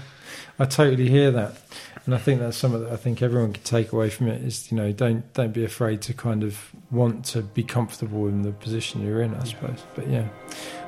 I 0.58 0.66
totally 0.66 1.10
hear 1.10 1.32
that, 1.32 1.58
and 2.06 2.16
I 2.16 2.18
think 2.18 2.40
that's 2.40 2.56
something 2.58 2.84
that 2.84 2.92
I 2.94 2.96
think 2.96 3.22
everyone 3.22 3.52
can 3.54 3.64
take 3.64 3.92
away 3.92 4.10
from 4.10 4.28
it. 4.30 4.42
Is 4.42 4.72
you 4.72 4.78
know, 4.78 4.92
don't 4.94 5.32
don't 5.34 5.54
be 5.54 5.66
afraid 5.66 6.02
to 6.04 6.14
kind 6.14 6.42
of 6.44 6.72
want 6.90 7.26
to 7.26 7.42
be 7.42 7.64
comfortable 7.64 8.28
in 8.28 8.44
the 8.44 8.52
position 8.54 9.02
you're 9.04 9.22
in. 9.22 9.34
I 9.34 9.40
Yeah. 9.40 9.44
suppose, 9.44 9.84
but 9.96 10.08
yeah. 10.10 10.28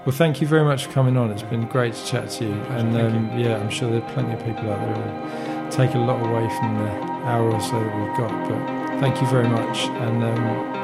Well, 0.05 0.15
thank 0.15 0.41
you 0.41 0.47
very 0.47 0.63
much 0.65 0.85
for 0.85 0.91
coming 0.91 1.15
on. 1.17 1.31
It's 1.31 1.43
been 1.43 1.65
great 1.67 1.93
to 1.95 2.05
chat 2.05 2.29
to 2.31 2.45
you, 2.45 2.51
and 2.53 2.95
um, 2.97 3.39
yeah, 3.39 3.57
I'm 3.57 3.69
sure 3.69 3.89
there 3.89 4.01
are 4.01 4.13
plenty 4.13 4.33
of 4.33 4.39
people 4.39 4.69
out 4.71 4.79
there 4.79 4.95
who 4.95 5.63
will 5.65 5.71
take 5.71 5.93
a 5.95 5.99
lot 5.99 6.19
away 6.25 6.47
from 6.59 6.77
the 6.77 7.12
hour 7.25 7.51
or 7.51 7.61
so 7.61 7.79
that 7.79 7.95
we've 7.95 8.17
got. 8.17 8.31
But 8.49 8.99
thank 8.99 9.21
you 9.21 9.27
very 9.27 9.47
much, 9.47 9.85
and 10.03 10.23
um, 10.23 10.37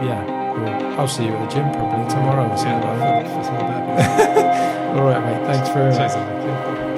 yeah, 0.06 0.24
well, 0.54 1.00
I'll 1.00 1.08
see 1.08 1.26
you 1.26 1.34
at 1.34 1.50
the 1.50 1.56
gym 1.56 1.72
probably 1.72 2.10
tomorrow 2.10 2.50
or 2.52 2.58
something 2.58 2.82
like 2.90 3.00
that. 3.00 3.28
for, 3.28 3.44
for 3.44 3.60
bad. 3.60 4.98
All 4.98 5.04
right, 5.06 5.24
mate. 5.24 5.46
Thanks 5.46 5.70
very 5.70 5.94
much. 5.94 6.89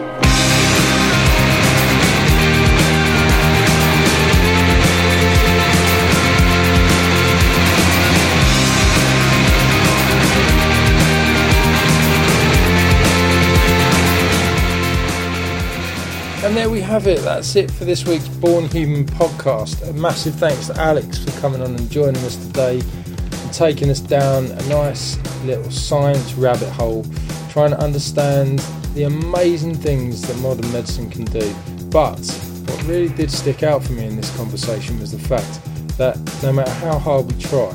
And 16.51 16.57
there 16.57 16.69
we 16.69 16.81
have 16.81 17.07
it. 17.07 17.21
That's 17.21 17.55
it 17.55 17.71
for 17.71 17.85
this 17.85 18.05
week's 18.05 18.27
Born 18.27 18.67
Human 18.67 19.05
podcast. 19.05 19.89
A 19.89 19.93
massive 19.93 20.35
thanks 20.35 20.67
to 20.67 20.77
Alex 20.77 21.17
for 21.23 21.31
coming 21.39 21.61
on 21.61 21.73
and 21.73 21.89
joining 21.89 22.21
us 22.25 22.35
today 22.35 22.81
and 22.81 23.53
taking 23.53 23.89
us 23.89 24.01
down 24.01 24.47
a 24.47 24.67
nice 24.67 25.17
little 25.45 25.71
science 25.71 26.33
rabbit 26.33 26.67
hole, 26.67 27.05
trying 27.51 27.69
to 27.69 27.79
understand 27.79 28.59
the 28.95 29.03
amazing 29.03 29.75
things 29.75 30.23
that 30.23 30.37
modern 30.39 30.69
medicine 30.73 31.09
can 31.09 31.23
do. 31.23 31.55
But 31.85 32.19
what 32.65 32.83
really 32.83 33.07
did 33.15 33.31
stick 33.31 33.63
out 33.63 33.81
for 33.81 33.93
me 33.93 34.07
in 34.07 34.17
this 34.17 34.35
conversation 34.35 34.99
was 34.99 35.13
the 35.13 35.19
fact 35.19 35.61
that 35.97 36.19
no 36.43 36.51
matter 36.51 36.69
how 36.69 36.99
hard 36.99 37.31
we 37.31 37.41
try, 37.41 37.71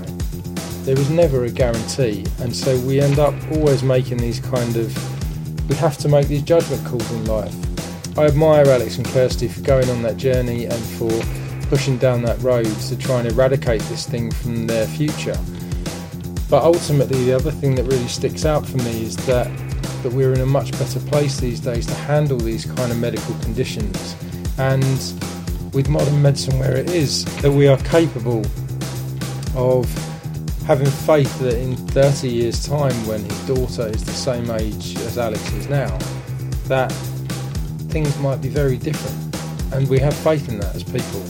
there 0.83 0.99
is 0.99 1.09
never 1.09 1.47
a 1.47 1.51
guarantee. 1.51 2.27
And 2.41 2.55
so 2.55 2.79
we 2.81 3.01
end 3.01 3.19
up 3.19 3.33
always 3.53 3.83
making 3.83 4.19
these 4.19 4.39
kind 4.39 4.77
of, 4.77 5.71
we 5.71 5.77
have 5.77 5.97
to 5.97 6.11
make 6.11 6.29
these 6.29 6.43
judgment 6.43 6.85
calls 6.85 7.11
in 7.11 7.25
life. 7.25 7.66
I 8.19 8.25
admire 8.25 8.67
Alex 8.67 8.97
and 8.97 9.07
Kirsty 9.09 9.47
for 9.47 9.61
going 9.61 9.91
on 9.91 10.01
that 10.03 10.17
journey 10.17 10.65
and 10.65 10.83
for 10.83 11.11
pushing 11.69 11.99
down 11.99 12.23
that 12.23 12.41
road 12.41 12.65
to 12.65 12.97
try 12.97 13.19
and 13.19 13.29
eradicate 13.29 13.83
this 13.83 14.07
thing 14.07 14.31
from 14.31 14.67
their 14.67 14.87
future. 14.87 15.39
But 16.49 16.63
ultimately, 16.63 17.25
the 17.25 17.35
other 17.35 17.51
thing 17.51 17.75
that 17.75 17.83
really 17.85 18.09
sticks 18.09 18.47
out 18.47 18.67
for 18.67 18.79
me 18.79 19.05
is 19.05 19.17
that 19.27 19.51
that 20.03 20.13
we're 20.13 20.33
in 20.33 20.41
a 20.41 20.47
much 20.47 20.71
better 20.73 21.01
place 21.01 21.41
these 21.41 21.61
days 21.61 21.85
to 21.87 21.95
handle 21.95 22.39
these 22.39 22.65
kind 22.65 22.91
of 22.91 22.99
medical 22.99 23.35
conditions, 23.41 24.17
and 24.57 24.83
with 25.75 25.89
modern 25.89 26.23
medicine 26.23 26.59
where 26.59 26.77
it 26.77 26.91
is, 26.91 27.25
that 27.43 27.51
we 27.51 27.67
are 27.69 27.77
capable 27.79 28.47
of 29.57 29.93
having 30.65 30.87
faith 30.87 31.39
that 31.41 31.59
in 31.59 31.77
30 31.77 32.29
years' 32.29 32.67
time, 32.67 32.95
when 33.07 33.23
his 33.25 33.47
daughter 33.47 33.89
is 33.89 34.05
the 34.05 34.13
same 34.13 34.51
age 34.51 34.97
as 34.99 35.19
Alex 35.19 35.53
is 35.53 35.69
now, 35.69 35.99
that 36.69 36.95
things 37.89 38.19
might 38.19 38.41
be 38.43 38.49
very 38.49 38.77
different. 38.77 39.37
And 39.73 39.89
we 39.89 39.99
have 39.99 40.15
faith 40.15 40.49
in 40.49 40.59
that 40.61 40.75
as 40.75 40.85
people. 40.85 41.21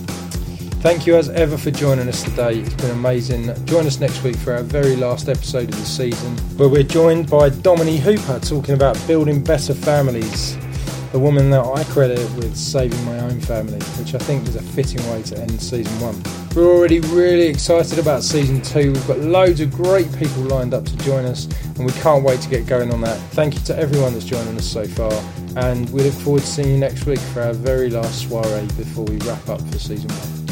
Thank 0.80 1.06
you 1.06 1.16
as 1.16 1.28
ever 1.30 1.56
for 1.56 1.70
joining 1.70 2.06
us 2.08 2.22
today. 2.22 2.60
It's 2.60 2.74
been 2.74 2.90
amazing. 2.90 3.52
Join 3.64 3.86
us 3.86 3.98
next 3.98 4.22
week 4.22 4.36
for 4.36 4.52
our 4.52 4.62
very 4.62 4.94
last 4.94 5.28
episode 5.28 5.68
of 5.70 5.76
the 5.76 5.84
season, 5.84 6.36
where 6.58 6.68
we're 6.68 6.82
joined 6.82 7.28
by 7.28 7.48
Dominique 7.48 8.02
Hooper 8.02 8.38
talking 8.38 8.74
about 8.74 8.96
building 9.06 9.42
better 9.42 9.74
families. 9.74 10.56
The 11.12 11.18
woman 11.18 11.50
that 11.50 11.64
I 11.64 11.82
credit 11.84 12.18
with 12.36 12.54
saving 12.56 13.02
my 13.04 13.18
own 13.20 13.40
family, 13.40 13.80
which 13.98 14.14
I 14.14 14.18
think 14.18 14.46
is 14.46 14.54
a 14.54 14.62
fitting 14.62 15.04
way 15.10 15.22
to 15.22 15.40
end 15.40 15.60
season 15.60 15.98
one. 16.00 16.45
We're 16.56 16.74
already 16.74 17.00
really 17.00 17.48
excited 17.48 17.98
about 17.98 18.22
season 18.22 18.62
two. 18.62 18.90
We've 18.90 19.06
got 19.06 19.18
loads 19.18 19.60
of 19.60 19.70
great 19.70 20.10
people 20.16 20.44
lined 20.44 20.72
up 20.72 20.86
to 20.86 20.96
join 20.96 21.26
us, 21.26 21.44
and 21.76 21.84
we 21.84 21.92
can't 21.92 22.24
wait 22.24 22.40
to 22.40 22.48
get 22.48 22.66
going 22.66 22.90
on 22.94 23.02
that. 23.02 23.18
Thank 23.32 23.56
you 23.56 23.60
to 23.60 23.78
everyone 23.78 24.14
that's 24.14 24.24
joining 24.24 24.56
us 24.56 24.64
so 24.66 24.86
far, 24.86 25.12
and 25.56 25.86
we 25.90 26.00
look 26.00 26.14
forward 26.14 26.40
to 26.40 26.46
seeing 26.46 26.70
you 26.70 26.78
next 26.78 27.04
week 27.04 27.18
for 27.18 27.42
our 27.42 27.52
very 27.52 27.90
last 27.90 28.26
soiree 28.26 28.66
before 28.68 29.04
we 29.04 29.18
wrap 29.18 29.46
up 29.50 29.60
for 29.70 29.78
season 29.78 30.08
one. 30.08 30.45